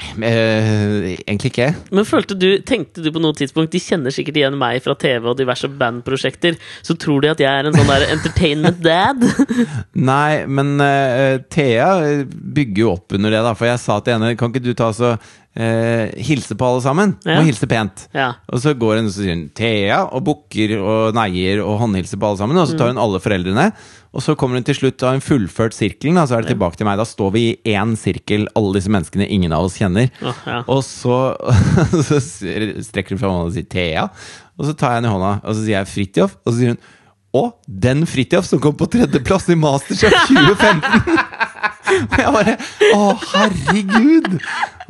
egentlig 1.21 1.51
ikke. 1.53 1.69
Men 1.93 2.07
følte 2.09 2.37
du, 2.37 2.49
tenkte 2.65 3.05
du 3.05 3.11
på 3.13 3.21
noe 3.21 3.37
tidspunkt 3.37 3.73
De 3.75 3.81
kjenner 3.81 4.13
sikkert 4.13 4.39
igjen 4.41 4.57
meg 4.59 4.81
fra 4.83 4.95
TV 4.97 5.29
og 5.29 5.37
diverse 5.39 5.69
bandprosjekter. 5.69 6.57
Så 6.85 6.97
tror 7.01 7.21
de 7.21 7.31
at 7.35 7.43
jeg 7.43 7.51
er 7.51 7.69
en 7.69 7.77
sånn 7.77 7.91
der 7.91 8.07
entertainment 8.15 8.81
dad? 8.81 9.21
Nei, 10.11 10.41
men 10.49 10.73
uh, 10.81 11.37
Thea 11.53 11.91
bygger 12.25 12.85
jo 12.85 12.95
opp 12.95 13.17
under 13.17 13.33
det, 13.33 13.45
da. 13.45 13.53
For 13.57 13.69
jeg 13.69 13.83
sa 13.83 13.99
til 14.01 14.17
henne 14.17 14.33
Kan 14.39 14.53
ikke 14.53 14.65
du 14.65 14.73
ta 14.77 14.89
så 14.95 15.15
eh, 15.55 16.11
hilse 16.23 16.55
på 16.57 16.67
alle 16.67 16.83
sammen? 16.83 17.15
Ja. 17.25 17.39
Må 17.39 17.47
hilse 17.47 17.67
pent. 17.69 18.05
Ja. 18.15 18.33
Og 18.51 18.61
så 18.63 18.73
går 18.77 19.01
hun 19.01 19.09
og 19.09 19.15
sier 19.15 19.41
Thea, 19.57 20.03
og 20.07 20.23
bukker 20.27 20.77
og 20.79 21.17
neier 21.17 21.63
og 21.65 21.79
håndhilser 21.83 22.21
på 22.21 22.29
alle 22.29 22.41
sammen. 22.41 22.61
Og 22.61 22.69
så 22.69 22.77
tar 22.79 22.93
hun 22.93 23.01
alle 23.01 23.21
foreldrene. 23.23 23.71
Og 24.11 24.23
så 24.25 24.35
kommer 24.35 24.59
hun 24.59 24.67
til 24.67 24.75
slutt 24.75 24.99
da 24.99 25.13
hun 25.15 25.23
fullført 25.23 25.75
sirkelen. 25.75 26.19
Da, 26.19 26.25
så 26.27 26.37
er 26.37 26.45
det 26.45 26.53
tilbake 26.53 26.79
til 26.79 26.87
meg. 26.87 26.99
Da 26.99 27.07
står 27.07 27.33
vi 27.35 27.45
i 27.53 27.75
én 27.75 27.95
sirkel, 27.99 28.47
alle 28.59 28.75
disse 28.79 28.91
menneskene 28.91 29.27
ingen 29.31 29.55
av 29.55 29.67
oss 29.67 29.77
kjenner. 29.79 30.11
Oh, 30.19 30.41
ja. 30.47 30.61
Og 30.71 30.81
så, 30.87 31.19
så 32.09 32.19
strekker 32.19 33.15
hun 33.15 33.21
fra 33.21 33.31
hånda 33.31 33.51
og 33.51 33.55
sier 33.55 33.69
Thea. 33.71 34.09
Og 34.59 34.67
så 34.67 34.75
tar 34.77 34.95
jeg 34.95 35.01
henne 35.01 35.11
i 35.11 35.15
hånda, 35.15 35.35
og 35.41 35.55
så 35.55 35.61
sier 35.63 35.77
jeg 35.79 35.91
Fridtjof. 35.93 36.35
Og 36.43 36.51
så 36.51 36.57
sier 36.59 36.75
hun 36.75 36.83
Å, 37.31 37.41
den 37.65 38.03
Fridtjof 38.09 38.47
som 38.49 38.59
kom 38.59 38.73
på 38.75 38.89
tredjeplass 38.91 39.45
i 39.53 39.55
Masterchef 39.59 40.11
2015! 40.27 41.21
Og 42.11 42.17
jeg 42.19 42.33
bare 42.35 42.55
Å, 42.95 43.05
herregud! 43.33 44.33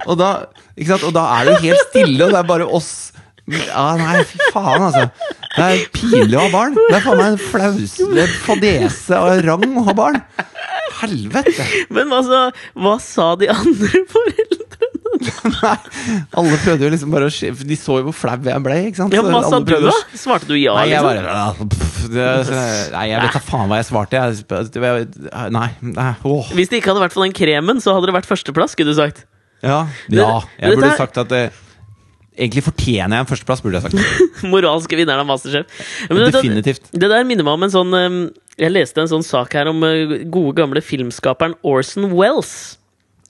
Og 0.08 0.18
da, 0.18 0.30
ikke 0.74 0.96
sant? 0.96 1.06
og 1.10 1.14
da 1.18 1.26
er 1.38 1.46
det 1.48 1.54
jo 1.54 1.64
helt 1.68 1.84
stille, 1.92 2.26
og 2.26 2.34
det 2.34 2.40
er 2.42 2.48
bare 2.50 2.66
oss. 2.80 2.92
Ja, 3.52 3.86
nei, 4.00 4.22
fy 4.26 4.40
faen, 4.54 4.88
altså. 4.88 5.06
Det 5.52 5.66
er 5.68 5.84
pinlig 5.94 6.38
å 6.40 6.46
ha 6.48 6.52
barn. 6.54 6.78
Det 6.80 6.98
er 6.98 7.04
faen 7.06 7.20
meg 7.20 7.34
en 7.34 7.42
flaus 7.44 7.96
fadese 8.46 9.18
av 9.18 9.42
rang 9.46 9.66
å 9.82 9.86
ha 9.90 9.96
barn. 9.98 10.20
Helvete! 11.02 11.66
Men 11.94 12.14
altså, 12.16 12.42
hva 12.78 12.96
sa 13.04 13.32
de 13.42 13.50
andre 13.54 14.04
foreldrene? 14.14 14.71
Nei, 15.62 15.76
alle 16.38 16.60
prøvde 16.64 16.86
jo 16.86 16.92
liksom 16.94 17.14
bare 17.14 17.28
å 17.30 17.34
skje- 17.34 17.52
De 17.68 17.78
så 17.80 18.00
jo 18.00 18.08
hvor 18.08 18.16
flau 18.18 18.38
jeg 18.50 18.64
ble, 18.66 18.78
ikke 18.90 19.02
sant? 19.04 19.16
Ja, 19.16 19.24
hva 19.26 19.42
sa 19.46 19.60
du, 19.62 19.74
da? 19.86 19.96
Svarte 20.18 20.50
du 20.50 20.56
ja? 20.58 20.76
Nei, 20.80 20.88
jeg 20.92 21.04
liksom? 21.04 21.70
bare 21.70 21.72
pff, 21.76 22.06
det, 22.12 22.28
Nei, 22.96 23.06
jeg 23.12 23.24
vet 23.26 23.36
da 23.38 23.44
faen 23.46 23.72
hva 23.72 23.82
jeg 23.82 23.90
svarte. 23.90 24.22
Jeg, 24.22 25.10
nei, 25.54 25.68
nei 25.86 26.12
åh. 26.28 26.54
Hvis 26.58 26.72
det 26.72 26.82
ikke 26.82 26.94
hadde 26.94 27.06
vært 27.06 27.18
for 27.18 27.26
den 27.28 27.36
kremen, 27.38 27.82
så 27.84 27.96
hadde 27.98 28.10
det 28.10 28.18
vært 28.18 28.30
førsteplass, 28.30 28.74
skulle 28.78 28.96
du 28.96 28.98
sagt. 28.98 29.26
Ja, 29.62 29.84
ja. 30.10 30.32
Jeg 30.58 30.80
burde 30.80 30.96
sagt 30.98 31.22
at 31.22 31.30
det, 31.30 31.44
Egentlig 32.32 32.64
fortjener 32.64 33.20
jeg 33.20 33.26
en 33.26 33.30
førsteplass, 33.30 33.62
burde 33.62 33.82
jeg 33.82 33.92
sagt. 33.92 34.46
Moralske 34.52 34.98
vinneren 34.98 35.22
av 35.22 35.28
Masterchef. 35.30 35.82
Men 36.10 36.32
Definitivt. 36.32 36.88
Det 36.96 37.10
der 37.12 37.26
minner 37.28 37.46
meg 37.46 37.58
om 37.60 37.66
en 37.68 37.74
sånn 37.74 37.98
Jeg 38.58 38.72
leste 38.72 39.04
en 39.04 39.12
sånn 39.12 39.26
sak 39.26 39.54
her 39.58 39.70
om 39.70 39.84
uh, 39.84 40.16
gode, 40.32 40.56
gamle 40.58 40.82
filmskaperen 40.86 41.58
Orson 41.68 42.10
Wells. 42.16 42.80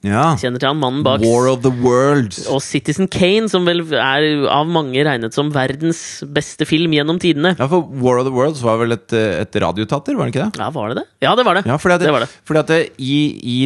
Ja. 0.01 0.31
Kjenner 0.41 0.61
til 0.61 0.71
han 0.71 0.79
mannen 0.81 1.03
bak 1.05 1.21
War 1.21 1.45
of 1.51 1.59
the 1.61 1.69
Worlds. 1.83 2.47
og 2.49 2.63
Citizen 2.65 3.05
Kane, 3.11 3.49
som 3.51 3.67
vel 3.69 3.83
er 3.93 4.47
av 4.49 4.69
mange 4.69 4.97
regnet 5.05 5.35
som 5.37 5.51
verdens 5.53 6.23
beste 6.25 6.65
film 6.65 6.95
gjennom 6.95 7.19
tidene. 7.21 7.53
Ja, 7.59 7.67
for 7.69 7.85
War 8.01 8.17
of 8.21 8.25
the 8.25 8.33
Worlds 8.33 8.63
var 8.65 8.79
vel 8.81 8.97
et, 8.97 9.13
eh, 9.13 9.43
et 9.43 9.59
radiotater, 9.61 10.17
var 10.17 10.25
det 10.25 10.33
ikke 10.33 10.47
det? 10.47 10.63
Ja, 10.63 10.71
var 10.73 10.89
det 10.89 10.97
det? 11.03 11.05
Ja, 11.21 11.35
det 11.37 11.45
var 11.45 11.59
det. 11.59 11.65
Ja, 11.69 11.77
fordi 11.77 11.97
at 11.99 12.01
det, 12.01 12.09
det 12.09 12.15
var 12.17 12.25
det. 12.25 12.31
Fordi 12.49 12.63
at 12.65 12.97
i, 12.97 13.19
i, 13.43 13.59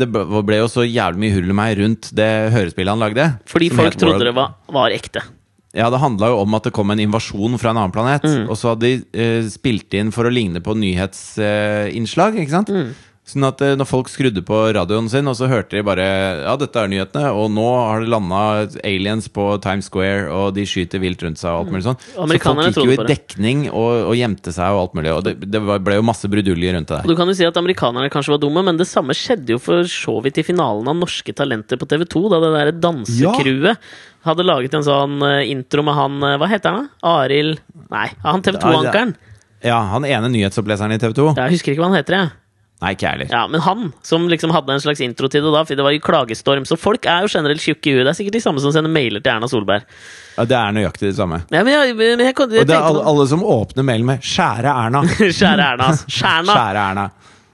det 0.00 0.08
ble 0.08 0.62
jo 0.62 0.72
så 0.72 0.86
jævlig 0.88 1.26
mye 1.26 1.36
hurlumhei 1.36 1.70
rundt 1.82 2.10
det 2.16 2.32
hørespillet 2.56 2.96
han 2.96 3.04
lagde. 3.04 3.28
Fordi 3.52 3.70
folk 3.74 4.00
trodde 4.00 4.16
World. 4.16 4.28
det 4.32 4.36
var, 4.40 4.56
var 4.72 4.96
ekte. 4.96 5.26
Ja, 5.72 5.86
det 5.88 6.02
handla 6.02 6.28
jo 6.28 6.42
om 6.42 6.56
at 6.56 6.66
det 6.68 6.74
kom 6.76 6.90
en 6.92 7.00
invasjon 7.00 7.56
fra 7.60 7.70
en 7.72 7.78
annen 7.80 7.92
planet. 7.94 8.24
Mm. 8.28 8.48
Og 8.52 8.58
så 8.60 8.72
hadde 8.74 8.88
de 8.88 8.98
eh, 9.16 9.46
spilt 9.48 9.92
inn 9.96 10.10
for 10.12 10.28
å 10.28 10.32
ligne 10.32 10.60
på 10.60 10.74
nyhetsinnslag, 10.76 12.36
ikke 12.42 12.52
sant? 12.52 12.72
Mm. 12.72 12.92
Sånn 13.22 13.44
at 13.46 13.60
eh, 13.62 13.76
når 13.78 13.86
folk 13.86 14.08
skrudde 14.10 14.42
på 14.42 14.56
radioen 14.74 15.06
sin, 15.06 15.28
og 15.30 15.36
så 15.38 15.46
hørte 15.46 15.76
de 15.76 15.82
bare 15.86 16.02
Ja, 16.42 16.56
dette 16.58 16.80
er 16.80 16.88
nyhetene, 16.90 17.28
og 17.30 17.52
nå 17.54 17.66
har 17.70 18.02
det 18.02 18.10
landa 18.10 18.40
aliens 18.82 19.28
på 19.30 19.44
Times 19.62 19.86
Square, 19.86 20.24
og 20.34 20.56
de 20.56 20.64
skyter 20.66 20.98
vilt 20.98 21.22
rundt 21.22 21.38
seg 21.38 21.52
og 21.52 21.60
alt 21.60 21.70
mulig 21.70 21.84
sånn. 21.86 22.00
Så 22.02 22.26
folk 22.26 22.64
gikk 22.66 22.80
jo 22.82 22.96
i 22.96 23.06
dekning 23.06 23.62
og, 23.70 24.08
og 24.10 24.16
gjemte 24.18 24.50
seg 24.50 24.74
og 24.74 24.80
alt 24.88 24.98
mulig. 24.98 25.14
Og 25.14 25.22
det, 25.28 25.36
det 25.54 25.62
ble 25.62 26.00
jo 26.00 26.06
masse 26.08 26.26
bruduljer 26.32 26.74
rundt 26.74 26.90
det 26.90 26.98
Og 26.98 27.06
der. 27.06 27.14
du 27.14 27.20
kan 27.22 27.30
jo 27.30 27.38
si 27.38 27.46
at 27.46 27.62
amerikanerne 27.62 28.10
kanskje 28.10 28.34
var 28.34 28.42
dumme, 28.42 28.66
men 28.66 28.82
det 28.82 28.88
samme 28.90 29.14
skjedde 29.14 29.54
jo 29.54 29.62
for 29.62 29.86
så 29.86 30.16
vidt 30.26 30.42
i 30.42 30.46
finalen 30.50 30.90
av 30.90 30.98
Norske 30.98 31.30
Talenter 31.38 31.78
på 31.78 31.86
TV2, 31.94 32.24
da 32.34 32.42
det 32.42 32.52
derre 32.58 32.74
dansecrewet 32.82 33.90
hadde 34.26 34.50
laget 34.50 34.74
en 34.78 34.84
sånn 34.86 35.16
eh, 35.30 35.46
intro 35.54 35.86
med 35.86 35.94
han 35.98 36.18
eh, 36.26 36.36
Hva 36.42 36.50
heter 36.50 36.74
han, 36.74 36.90
da? 36.90 37.16
Arild 37.22 37.62
Nei, 37.94 38.08
han 38.26 38.42
TV 38.42 38.58
2-ankeren. 38.58 39.14
Ja, 39.62 39.78
han 39.94 40.02
ene 40.10 40.26
nyhetsoppleseren 40.34 40.94
i 40.94 40.98
TV 40.98 41.14
2. 41.22 41.32
Jeg 41.38 41.54
husker 41.54 41.74
ikke 41.74 41.84
hva 41.84 41.92
han 41.94 42.00
heter, 42.02 42.18
jeg. 42.18 42.38
Nei, 42.82 42.96
ikke 42.96 43.06
jeg 43.06 43.14
heller. 43.14 43.28
Ja, 43.30 43.42
men 43.46 43.62
han 43.62 43.82
som 44.02 44.24
liksom 44.30 44.50
hadde 44.50 44.74
en 44.74 44.82
slags 44.82 45.00
intro 45.04 45.28
til 45.30 45.44
det 45.44 45.52
da, 45.54 45.60
fordi 45.62 45.78
det 45.78 45.84
var 45.86 45.94
jo 45.94 46.02
klagestorm. 46.02 46.64
Så 46.66 46.74
folk 46.80 47.06
er 47.06 47.22
jo 47.22 47.30
generelt 47.30 47.62
tjukke 47.62 47.92
i 47.92 47.94
huet. 47.94 48.02
Det 48.02 48.10
er 48.10 48.18
sikkert 48.18 48.38
de 48.40 48.42
samme 48.42 48.62
som 48.64 48.74
sender 48.74 48.90
mailer 48.90 49.22
til 49.22 49.30
Erna 49.30 49.46
Solberg. 49.50 49.86
Ja, 50.34 50.46
det 50.50 50.56
er 50.58 50.74
nøyaktig 50.74 51.12
det 51.12 51.16
samme. 51.20 51.44
Ja, 51.52 51.62
men 51.62 51.76
jeg, 51.76 51.94
men 51.94 52.24
jeg, 52.24 52.32
jeg 52.32 52.40
Og 52.42 52.50
det 52.50 52.74
er 52.74 52.88
alle, 52.88 53.04
alle 53.12 53.26
som 53.30 53.44
åpner 53.46 53.86
mailen 53.86 54.08
med 54.08 54.24
'Skjære 54.26 54.72
Erna'. 54.72 55.04
Skjære 55.38 55.68
Erna. 55.68 55.92
Skjærna. 56.08 56.54
Skjære 56.56 56.86
Erna. 56.90 57.06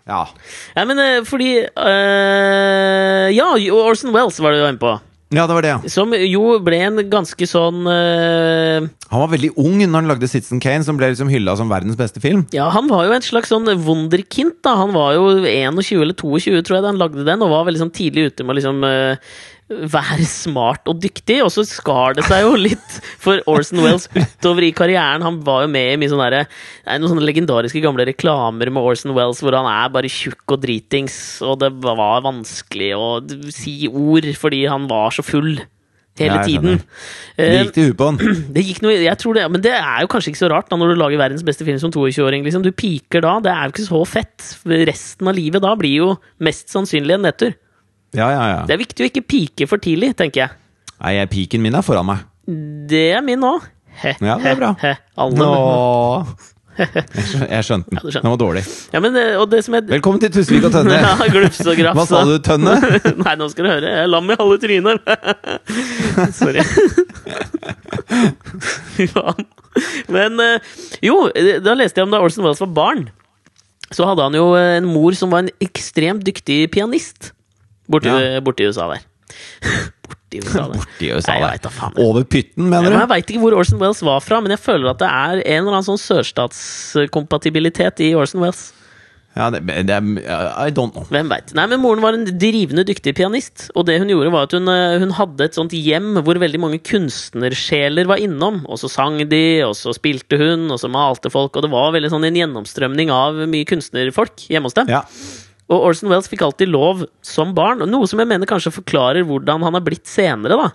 Ja. 0.08 0.22
Ja, 0.72 0.84
men 0.88 0.98
eh, 0.98 1.24
fordi 1.28 1.50
øh, 1.60 3.26
Ja, 3.36 3.52
Orson 3.76 4.14
Wells 4.16 4.40
var 4.40 4.56
du 4.56 4.62
jo 4.62 4.70
inne 4.70 4.80
på. 4.80 4.94
Ja, 5.28 5.44
det 5.44 5.56
var 5.58 5.64
det, 5.64 5.72
ja. 5.74 5.90
Som 5.92 6.14
jo 6.16 6.54
ble 6.64 6.78
en 6.86 7.02
ganske 7.12 7.44
sånn 7.48 7.82
uh, 7.84 8.86
Han 9.12 9.22
var 9.24 9.28
veldig 9.34 9.50
ung 9.60 9.82
når 9.82 9.96
han 9.98 10.08
lagde 10.08 10.30
'Citizen 10.30 10.62
Kane', 10.64 10.86
som 10.86 10.96
ble 10.96 11.10
liksom 11.12 11.28
hylla 11.28 11.52
som 11.58 11.68
verdens 11.68 11.98
beste 12.00 12.22
film. 12.24 12.46
Ja, 12.56 12.70
han 12.72 12.88
var 12.88 13.04
jo 13.04 13.12
en 13.12 13.26
slags 13.26 13.52
sånn 13.52 13.68
wunderkind, 13.84 14.56
da. 14.64 14.78
Han 14.80 14.96
var 14.96 15.18
jo 15.18 15.28
21 15.44 16.00
eller 16.00 16.16
22, 16.16 16.62
tror 16.64 16.78
jeg, 16.78 16.86
da 16.86 16.92
han 16.94 17.02
lagde 17.02 17.28
den, 17.28 17.44
og 17.44 17.52
var 17.52 17.68
veldig 17.68 17.84
sånn 17.84 17.94
tidlig 17.94 18.30
ute 18.30 18.46
med 18.46 18.56
å 18.56 18.58
liksom 18.60 18.80
eh, 18.88 19.36
være 19.68 20.24
smart 20.28 20.88
og 20.88 21.00
dyktig. 21.02 21.38
Og 21.44 21.52
så 21.52 21.64
skar 21.68 22.16
det 22.18 22.24
seg 22.28 22.44
jo 22.46 22.56
litt 22.58 22.98
for 23.20 23.42
Orson 23.50 23.82
Wells 23.84 24.08
utover 24.16 24.68
i 24.68 24.72
karrieren. 24.76 25.24
Han 25.26 25.40
var 25.46 25.64
jo 25.66 25.72
med 25.72 25.94
i 25.94 25.98
mye 26.00 26.12
sånne, 26.12 26.28
der, 26.34 26.60
er 26.84 27.00
noen 27.00 27.12
sånne 27.14 27.26
legendariske 27.28 27.82
gamle 27.84 28.08
reklamer 28.08 28.72
med 28.72 28.82
Orson 28.82 29.16
Wells 29.16 29.42
hvor 29.44 29.56
han 29.58 29.68
er 29.70 29.92
bare 29.94 30.10
tjukk 30.12 30.56
og 30.56 30.62
dritings, 30.64 31.18
og 31.44 31.60
det 31.62 31.72
var 31.84 32.24
vanskelig 32.26 32.94
å 32.96 33.10
si 33.54 33.80
ord 33.88 34.28
fordi 34.38 34.64
han 34.70 34.88
var 34.90 35.14
så 35.14 35.24
full. 35.26 35.58
Hele 36.18 36.40
tiden. 36.42 36.80
Det 37.36 37.44
Eh, 37.44 37.60
gikk 37.62 37.74
til 37.76 37.84
huet 37.86 37.98
på 38.00 38.06
han. 38.08 38.16
det 38.56 38.64
gikk 38.66 38.80
noe, 38.82 38.96
jeg 38.98 39.20
tror 39.22 39.36
det, 39.38 39.44
men 39.54 39.62
det 39.62 39.70
er 39.76 40.00
jo 40.02 40.08
kanskje 40.10 40.32
ikke 40.32 40.40
så 40.40 40.50
rart 40.50 40.66
da 40.66 40.74
når 40.80 40.90
du 40.90 40.98
lager 40.98 41.20
verdens 41.20 41.44
beste 41.46 41.62
film 41.62 41.78
som 41.78 41.92
22-åring. 41.94 42.42
Liksom. 42.42 42.64
Du 42.66 42.72
piker 42.74 43.22
da. 43.22 43.36
Det 43.44 43.52
er 43.52 43.68
jo 43.68 43.74
ikke 43.76 43.86
så 43.86 44.00
fett. 44.08 44.48
Resten 44.90 45.30
av 45.30 45.38
livet 45.38 45.62
da 45.62 45.76
blir 45.78 45.94
jo 46.00 46.08
mest 46.42 46.74
sannsynlig 46.74 47.14
en 47.14 47.26
nedtur. 47.28 47.54
Ja, 48.16 48.28
ja, 48.32 48.44
ja. 48.48 48.60
Det 48.68 48.76
er 48.76 48.80
viktig 48.80 49.04
å 49.04 49.08
ikke 49.10 49.24
pike 49.28 49.68
for 49.68 49.82
tidlig, 49.82 50.14
tenker 50.16 50.46
jeg. 50.46 50.50
Nei, 50.98 51.14
jeg- 51.18 51.30
piken 51.30 51.60
min 51.62 51.74
er 51.74 51.82
foran 51.82 52.06
meg. 52.06 52.24
Det 52.88 53.12
er 53.16 53.20
min 53.22 53.40
òg. 53.44 53.66
Ja, 54.20 54.38
det 54.38 54.46
er 54.46 54.56
bra. 54.56 54.74
Alle. 55.18 55.34
Nå. 55.36 56.26
Jeg 56.78 57.64
skjønte 57.66 57.90
den. 57.90 57.98
Ja, 57.98 58.02
skjønte. 58.06 58.22
Den 58.22 58.30
var 58.30 58.38
dårlig. 58.38 58.62
Ja, 58.94 59.00
men, 59.02 59.16
eh, 59.16 59.60
som 59.66 59.74
er 59.74 59.80
Velkommen 59.82 60.20
til 60.22 60.30
Tusvik 60.30 60.64
og 60.68 60.72
Tønne. 60.72 60.94
Ja, 61.02 61.16
glups 61.28 61.60
og 61.66 61.76
grafs. 61.76 61.98
Hva 61.98 62.06
sa 62.06 62.24
du, 62.24 62.38
Tønne? 62.38 62.76
Nei, 63.26 63.34
nå 63.34 63.48
skal 63.50 63.64
du 63.66 63.70
høre. 63.72 63.90
Jeg 63.90 64.04
er 64.04 64.10
lam 64.12 64.30
i 64.30 64.36
halve 64.38 64.58
trynet. 64.62 65.02
Sorry. 66.38 66.62
Men 70.08 70.38
eh, 70.40 70.60
jo, 71.04 71.26
da 71.64 71.74
leste 71.78 72.00
jeg 72.00 72.06
om 72.08 72.14
da 72.14 72.22
Orson 72.22 72.46
Wells 72.46 72.62
var 72.62 72.72
barn. 72.78 73.08
Så 73.90 74.06
hadde 74.06 74.22
han 74.22 74.36
jo 74.36 74.52
en 74.58 74.86
mor 74.88 75.16
som 75.18 75.32
var 75.32 75.44
en 75.44 75.52
ekstremt 75.64 76.22
dyktig 76.26 76.66
pianist 76.74 77.32
borti, 77.90 78.12
Ja. 78.12 78.40
borti 78.44 78.68
USA 78.68 78.88
der. 78.92 79.04
borti 80.08 80.40
USA 80.44 80.64
der. 80.68 80.78
Borti 80.78 81.12
USA 81.12 81.32
Nei, 81.34 81.40
jeg 81.42 81.52
vet 81.58 81.66
da 81.68 81.74
faen. 81.74 81.98
Over 82.04 82.24
pytten, 82.28 82.68
mener 82.70 82.90
du? 82.92 82.96
jeg 83.00 83.08
veit 83.14 83.30
ikke 83.32 83.42
hvor 83.44 83.58
Orson 83.60 83.80
Wells 83.82 84.02
var 84.06 84.20
fra, 84.24 84.40
men 84.44 84.50
jeg 84.56 84.60
føler 84.64 84.90
at 84.94 85.00
det 85.02 85.08
er 85.10 85.42
en 85.44 85.62
eller 85.62 85.78
annen 85.78 85.88
sånn 85.92 86.02
sørstatskompatibilitet 86.02 88.00
i 88.04 88.14
Orson 88.18 88.42
Wells. 88.44 88.68
Ja, 89.38 89.50
det, 89.54 89.60
det 89.86 89.92
er 89.94 90.02
I 90.66 90.72
don't 90.74 90.90
know. 90.96 91.04
Hvem 91.12 91.28
vet. 91.30 91.52
Nei, 91.54 91.66
men 91.70 91.78
Moren 91.82 92.00
var 92.02 92.16
en 92.16 92.24
drivende 92.40 92.82
dyktig 92.88 93.12
pianist. 93.14 93.68
Og 93.78 93.84
det 93.86 93.98
hun 94.02 94.10
gjorde 94.10 94.32
var 94.34 94.48
at 94.48 94.54
hun, 94.56 94.66
eh, 94.72 94.96
hun 94.98 95.12
hadde 95.14 95.44
et 95.46 95.54
sånt 95.54 95.74
hjem 95.76 96.16
hvor 96.26 96.40
veldig 96.42 96.58
mange 96.58 96.80
kunstnersjeler 96.82 98.08
var 98.10 98.18
innom. 98.24 98.64
Og 98.66 98.80
så 98.82 98.90
sang 98.90 99.20
de, 99.30 99.42
og 99.68 99.76
så 99.78 99.94
spilte 99.94 100.40
hun, 100.40 100.66
og 100.74 100.80
så 100.82 100.90
malte 100.90 101.30
folk. 101.30 101.54
Og 101.54 101.62
det 101.62 101.70
var 101.70 101.92
veldig 101.94 102.10
sånn 102.16 102.26
en 102.26 102.40
gjennomstrømning 102.40 103.12
av 103.14 103.38
mye 103.52 103.68
kunstnerfolk 103.68 104.48
hjemme 104.50 104.66
hos 104.72 104.78
dem. 104.80 104.90
Ja. 104.90 105.04
Og 105.68 105.82
Orson 105.90 106.08
Wells 106.08 106.28
fikk 106.32 106.42
alltid 106.46 106.70
lov 106.72 107.02
som 107.20 107.50
barn, 107.54 107.82
noe 107.90 108.06
som 108.08 108.18
jeg 108.22 108.28
mener 108.30 108.48
kanskje 108.48 108.72
forklarer 108.72 109.26
hvordan 109.28 109.62
han 109.66 109.74
har 109.76 109.84
blitt 109.84 110.06
senere. 110.08 110.56
da 110.56 110.70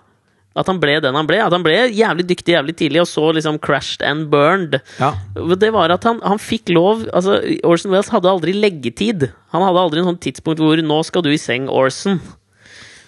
At 0.56 0.68
han 0.70 0.78
ble 0.78 1.00
den 1.02 1.16
han 1.18 1.26
ble. 1.26 1.40
At 1.42 1.50
han 1.52 1.64
ble 1.66 1.72
jævlig 1.90 2.28
dyktig 2.28 2.54
jævlig 2.54 2.76
tidlig, 2.78 3.00
og 3.02 3.08
så 3.10 3.32
liksom 3.34 3.58
crashed 3.58 4.02
and 4.06 4.28
burned. 4.30 4.80
ja. 5.00 5.12
Det 5.34 5.72
var 5.74 5.90
at 5.90 6.04
han, 6.06 6.20
han 6.22 6.38
fikk 6.38 6.70
lov 6.70 7.08
altså 7.12 7.40
Orson 7.66 7.90
Wells 7.90 8.08
hadde 8.14 8.30
aldri 8.30 8.54
leggetid. 8.54 9.32
Han 9.50 9.62
hadde 9.66 9.82
aldri 9.82 9.98
en 10.04 10.12
sånn 10.12 10.20
tidspunkt 10.22 10.62
hvor 10.62 10.76
'nå 10.78 11.04
skal 11.04 11.22
du 11.22 11.30
i 11.30 11.36
seng, 11.42 11.66
Orson'. 11.68 12.20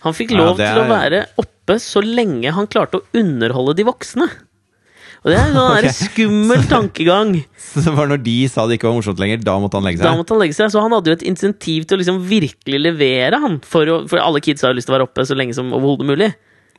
Han 0.03 0.13
fikk 0.13 0.31
Ja, 0.33 0.39
lov 0.39 0.57
til 0.57 0.67
å 0.67 0.85
er- 0.85 0.91
være 0.91 1.27
oppe 1.39 1.79
så 1.79 2.03
lenge 2.03 2.51
han 2.53 2.67
klarte 2.67 2.99
å 3.01 3.03
underholde 3.15 3.77
de 3.77 3.85
voksne. 3.85 4.29
Og 5.27 5.33
det 5.33 5.39
er 5.43 5.49
en 5.51 5.57
okay. 5.59 5.91
Skummel 5.91 6.61
tankegang. 6.71 7.33
Så 7.59 7.83
det 7.83 7.93
var 7.97 8.07
når 8.07 8.21
de 8.23 8.37
sa 8.47 8.63
det 8.71 8.77
ikke 8.79 8.87
var 8.87 8.95
morsomt 9.01 9.19
lenger, 9.19 9.41
da 9.43 9.57
måtte 9.59 9.75
han 9.81 9.87
legge 9.89 9.99
Da 9.99 10.13
seg? 10.13 10.21
måtte 10.21 10.37
han 10.37 10.43
legge 10.45 10.55
seg, 10.55 10.71
Så 10.71 10.83
han 10.85 10.95
hadde 10.95 11.11
jo 11.11 11.17
et 11.19 11.25
insentiv 11.27 11.89
til 11.91 11.99
å 11.99 12.01
liksom 12.01 12.21
virkelig 12.31 12.79
levere, 12.85 13.41
han. 13.43 13.59
For, 13.67 13.91
å, 13.91 13.97
for 14.07 14.23
alle 14.23 14.39
kids 14.45 14.63
har 14.63 14.71
jo 14.71 14.79
lyst 14.79 14.87
til 14.87 14.95
å 14.95 14.99
være 15.01 15.09
oppe 15.11 15.27
så 15.27 15.35
lenge 15.35 15.57
som 15.59 15.75
overhodet 15.75 16.07
mulig. 16.07 16.31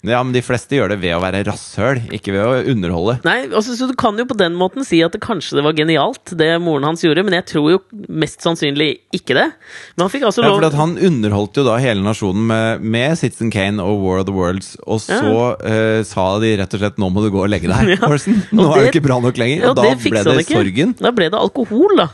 Ja, 0.06 0.20
men 0.22 0.34
de 0.36 0.44
fleste 0.46 0.78
gjør 0.78 0.92
det 0.94 1.00
ved 1.02 1.16
å 1.16 1.22
være 1.24 1.42
rasshøl, 1.48 2.04
ikke 2.14 2.34
ved 2.36 2.44
å 2.44 2.74
underholde. 2.74 3.16
Nei, 3.26 3.38
altså, 3.48 3.74
Så 3.78 3.88
du 3.90 3.96
kan 3.98 4.18
jo 4.20 4.28
på 4.30 4.38
den 4.38 4.54
måten 4.58 4.86
si 4.86 5.00
at 5.06 5.16
det 5.16 5.22
kanskje 5.24 5.58
det 5.58 5.64
var 5.66 5.74
genialt, 5.78 6.34
det 6.38 6.50
moren 6.62 6.86
hans 6.86 7.02
gjorde, 7.06 7.24
men 7.26 7.38
jeg 7.40 7.48
tror 7.54 7.72
jo 7.74 7.80
mest 8.08 8.46
sannsynlig 8.46 8.92
ikke 9.18 9.38
det. 9.40 9.48
Men 9.96 10.06
han 10.06 10.14
fikk 10.14 10.28
altså 10.30 10.46
lov 10.46 10.62
Ja, 10.62 10.70
for 10.70 10.78
Han 10.78 10.98
underholdt 11.10 11.58
jo 11.58 11.66
da 11.66 11.80
hele 11.82 12.06
nasjonen 12.06 12.46
med, 12.52 12.86
med 12.86 13.18
Citizen 13.18 13.50
Kane 13.54 13.82
og 13.84 14.04
War 14.06 14.22
of 14.22 14.30
the 14.30 14.36
Worlds, 14.38 14.76
og 14.86 15.02
så 15.02 15.34
eh, 15.66 16.04
sa 16.08 16.30
de 16.44 16.54
rett 16.62 16.78
og 16.78 16.84
slett 16.84 17.02
'nå 17.02 17.10
må 17.14 17.26
du 17.26 17.32
gå 17.34 17.42
og 17.44 17.50
legge 17.50 17.72
deg', 17.72 17.92
Ja. 17.98 18.06
Orson. 18.06 18.38
Nå 18.52 18.70
det, 18.70 18.78
er 18.78 18.88
du 18.92 18.94
ikke 18.94 19.08
bra 19.10 19.20
nok 19.24 19.38
lenger. 19.42 19.66
Ja, 19.66 19.74
Og 19.74 19.80
da 19.80 19.90
det 19.90 19.98
ble 20.06 20.24
det 20.24 20.46
sorgen. 20.46 20.96
Da 21.02 21.12
ble 21.16 21.30
det 21.34 21.40
alkohol, 21.42 21.98
da. 21.98 22.10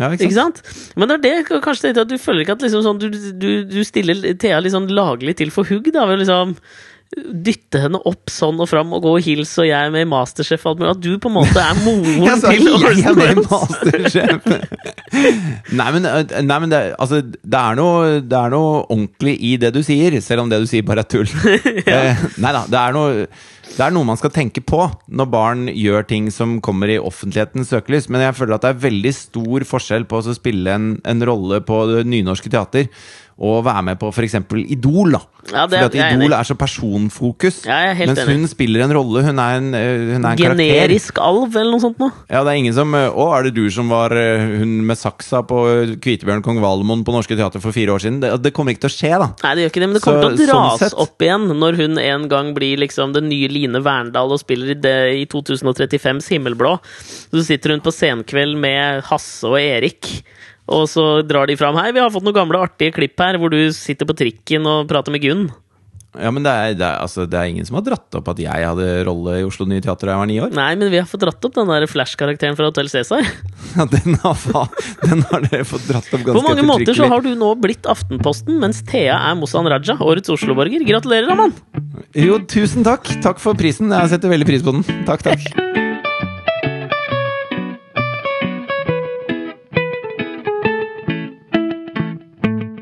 Ja, 0.00 0.08
ikke 0.14 0.30
Ikke 0.30 0.36
sant? 0.38 0.60
sant? 0.64 0.92
Men 0.96 1.10
det 1.10 1.18
er 1.18 1.24
det 1.46 1.60
kanskje 1.62 1.92
at 1.92 2.08
du 2.08 2.16
føler 2.18 2.44
ikke 2.46 2.56
at 2.56 2.62
liksom 2.64 2.84
sånn, 2.86 3.00
du, 3.02 3.10
du, 3.36 3.50
du 3.68 3.80
stiller 3.84 4.32
Thea 4.40 4.60
litt 4.64 4.72
sånn 4.72 4.88
laglig 4.88 5.36
til 5.36 5.52
for 5.52 5.68
hugg, 5.68 5.90
da. 5.92 6.06
Ved 6.08 6.22
liksom 6.22 6.54
dytte 7.10 7.80
henne 7.82 7.98
opp 8.06 8.30
sånn 8.30 8.60
og 8.62 8.68
fram 8.70 8.92
og 8.94 9.02
gå 9.02 9.12
og 9.18 9.24
hils, 9.24 9.56
og 9.58 9.66
jeg 9.66 9.74
er 9.74 9.90
med 9.90 10.04
i 10.04 10.08
Masterchef 10.08 10.62
og 10.62 10.70
alt 10.70 10.80
mulig. 10.80 10.90
At 10.92 11.00
du 11.02 11.10
på 11.18 11.30
en 11.30 11.36
måte 11.40 11.62
er 11.64 11.78
moren 11.82 12.26
Jeg 12.28 12.38
sa 12.38 12.52
til 12.52 12.68
ikke 12.70 12.92
jeg 12.94 13.02
er 13.02 13.10
Orson 13.10 13.18
med 13.18 13.30
i 13.32 13.46
Masterchef! 13.50 14.50
nei, 15.80 15.88
men, 15.96 16.06
eh, 16.06 16.36
nei, 16.46 16.58
men 16.62 16.70
det, 16.70 16.82
altså, 17.02 17.18
det, 17.26 17.62
er 17.62 17.78
noe, 17.80 18.20
det 18.22 18.36
er 18.38 18.54
noe 18.54 18.84
ordentlig 18.84 19.34
i 19.42 19.56
det 19.60 19.72
du 19.74 19.80
sier, 19.86 20.14
selv 20.22 20.44
om 20.44 20.52
det 20.52 20.60
du 20.62 20.68
sier 20.70 20.86
bare 20.86 21.02
er 21.02 21.10
tull. 21.10 21.26
eh, 21.96 22.22
nei 22.38 22.52
da, 22.54 22.62
det 22.70 22.78
er, 22.78 22.94
noe, 22.94 23.26
det 23.72 23.82
er 23.88 23.96
noe 23.96 24.06
man 24.12 24.20
skal 24.20 24.34
tenke 24.34 24.62
på 24.62 24.84
når 25.10 25.30
barn 25.34 25.64
gjør 25.74 26.06
ting 26.06 26.30
som 26.34 26.60
kommer 26.62 26.92
i 26.94 27.00
offentlighetens 27.02 27.74
søkelys. 27.74 28.06
Men 28.06 28.22
jeg 28.28 28.38
føler 28.38 28.54
at 28.54 28.68
det 28.68 28.70
er 28.76 28.84
veldig 28.86 29.14
stor 29.18 29.66
forskjell 29.72 30.06
på 30.06 30.22
å 30.22 30.36
spille 30.38 30.78
en, 30.78 30.92
en 31.02 31.26
rolle 31.26 31.58
på 31.66 31.82
det 31.90 32.06
nynorske 32.06 32.54
teater 32.54 32.86
og 33.40 33.62
være 33.64 33.82
med 33.86 33.98
på 34.00 34.10
f.eks. 34.12 34.34
Idol. 34.68 35.14
da 35.16 35.20
Ja, 35.50 35.62
det 35.66 35.78
Fordi 35.80 35.98
at. 36.04 36.12
Idol 36.18 36.34
er 36.36 36.44
så 36.44 36.54
personfokus. 36.60 37.62
Ja, 37.64 37.78
jeg 37.86 37.90
er 37.90 37.94
helt 38.02 38.10
mens 38.12 38.20
enig. 38.26 38.34
hun 38.36 38.48
spiller 38.50 38.82
en 38.84 38.92
rolle. 38.92 39.22
Hun 39.24 39.38
er 39.40 39.56
en, 39.56 39.70
eh, 39.74 40.02
hun 40.12 40.24
er 40.24 40.34
en 40.34 40.36
karakter. 40.36 40.60
Generisk 40.60 41.18
alv, 41.24 41.46
eller 41.56 41.70
noe 41.72 41.80
sånt 41.80 41.98
noe. 42.02 42.12
Ja, 42.28 42.42
det 42.44 42.52
er 42.52 42.58
ingen 42.60 42.74
som 42.76 42.92
Å, 42.92 43.24
er 43.38 43.48
det 43.48 43.54
du 43.56 43.64
som 43.72 43.88
var 43.88 44.12
eh, 44.12 44.44
hun 44.60 44.74
med 44.86 44.98
saksa 45.00 45.40
på 45.48 45.62
Kvitebjørn 46.04 46.42
kong 46.44 46.60
Valemon 46.60 47.02
på 47.06 47.14
Norske 47.16 47.36
Teater 47.38 47.62
for 47.64 47.72
fire 47.72 47.94
år 47.96 48.04
siden? 48.04 48.20
Det, 48.20 48.34
det 48.44 48.52
kommer 48.56 48.74
ikke 48.76 48.84
til 48.84 48.92
å 48.92 48.96
skje, 48.98 49.12
da. 49.24 49.30
Nei, 49.46 49.54
det 49.56 49.64
gjør 49.64 49.72
ikke 49.72 49.80
det, 49.84 49.88
men 49.88 49.96
det 49.98 50.02
kommer 50.04 50.20
Så- 50.22 50.36
til 50.36 50.44
å 50.44 50.50
dras 50.52 50.84
sånn 50.92 51.00
opp 51.06 51.24
igjen 51.24 51.48
når 51.64 51.80
hun 51.80 51.98
en 52.04 52.28
gang 52.28 52.52
blir 52.54 52.76
liksom 52.84 53.14
den 53.16 53.30
nye 53.32 53.48
Line 53.48 53.80
Verndal 53.80 54.36
og 54.36 54.40
spiller 54.44 54.74
i, 54.76 54.78
det, 54.84 54.96
i 55.22 55.24
2035s 55.32 56.28
Himmelblå. 56.34 56.76
Så 57.32 57.44
sitter 57.46 57.72
hun 57.74 57.80
på 57.80 57.92
senkveld 57.94 58.60
med 58.60 59.02
Hasse 59.08 59.48
og 59.48 59.56
Erik, 59.58 60.22
og 60.70 60.86
så 60.90 61.06
drar 61.26 61.50
de 61.50 61.58
fram 61.58 61.78
Hei, 61.80 61.90
vi 61.96 62.02
har 62.02 62.12
fått 62.14 62.26
noen 62.26 62.36
gamle 62.36 62.62
artige 62.62 62.94
klipp 62.96 63.18
her 63.20 63.38
hvor 63.40 63.52
du 63.52 63.60
sitter 63.74 64.08
på 64.08 64.16
trikken 64.18 64.68
og 64.70 64.86
prater 64.90 65.14
med 65.14 65.24
Gunn. 65.24 65.50
Ja, 66.18 66.32
men 66.34 66.42
det 66.42 66.50
er, 66.50 66.72
det, 66.74 66.82
er, 66.82 66.96
altså, 67.04 67.22
det 67.30 67.38
er 67.38 67.50
ingen 67.52 67.66
som 67.66 67.76
har 67.78 67.84
dratt 67.86 68.16
opp 68.18 68.26
at 68.32 68.40
jeg 68.42 68.66
hadde 68.66 68.86
rolle 69.06 69.36
i 69.38 69.44
Oslo 69.46 69.62
Nye 69.70 69.82
Teater 69.84 70.08
da 70.08 70.16
jeg 70.16 70.20
var 70.20 70.26
ni 70.26 70.38
år. 70.42 70.50
Nei, 70.56 70.72
men 70.80 70.90
vi 70.90 70.98
har 70.98 71.06
fått 71.06 71.22
dratt 71.22 71.46
opp 71.46 71.54
den 71.54 71.70
der 71.70 71.86
Flash-karakteren 71.86 72.58
fra 72.58 72.66
Hotell 72.70 72.90
Cæsar. 72.90 73.26
Ja, 73.70 73.84
den, 73.86 74.16
har, 74.18 74.80
den 75.04 75.20
har 75.28 75.44
dere 75.44 75.62
fått 75.68 75.84
dratt 75.86 76.08
opp 76.10 76.24
ganske 76.26 76.34
På 76.34 76.42
mange 76.42 76.64
måter 76.66 76.96
så 76.96 77.06
har 77.06 77.22
du 77.22 77.28
nå 77.38 77.52
blitt 77.62 77.86
Aftenposten, 77.86 78.56
mens 78.58 78.80
Thea 78.88 79.14
er 79.28 79.36
Mozan 79.38 79.68
Raja, 79.70 79.94
årets 80.02 80.32
Oslo-borger. 80.34 80.82
Gratulerer, 80.88 81.30
mann! 81.38 81.54
Jo, 82.18 82.40
tusen 82.50 82.82
takk! 82.86 83.06
Takk 83.22 83.38
for 83.38 83.54
prisen. 83.54 83.94
Jeg 83.94 84.10
setter 84.16 84.34
veldig 84.34 84.50
pris 84.50 84.66
på 84.66 84.74
den. 84.74 85.06
Takk, 85.06 85.22
takk. 85.30 85.46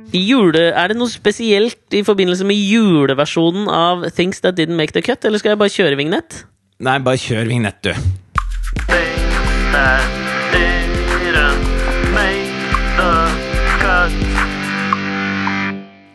Jule, 0.09 0.71
er 0.73 0.89
det 0.89 0.97
noe 0.97 1.11
spesielt 1.13 1.93
i 1.93 2.01
forbindelse 2.01 2.47
med 2.49 2.57
juleversjonen 2.57 3.67
av 3.69 4.07
Things 4.17 4.41
That 4.41 4.57
Didn't 4.57 4.79
Make 4.79 4.95
The 4.97 5.03
Cut, 5.05 5.25
eller 5.29 5.37
skal 5.43 5.53
jeg 5.53 5.61
bare 5.61 5.75
kjøre 5.75 5.99
vignett? 6.01 6.47
Nei, 6.81 6.97
bare 7.05 7.21
kjør 7.21 7.51
vignett, 7.51 7.83
du. 7.85 7.93
Things 8.89 9.69
that 9.75 10.01
didn't 10.55 11.61
make 12.15 12.49
the 12.97 13.13
cut. 13.83 14.17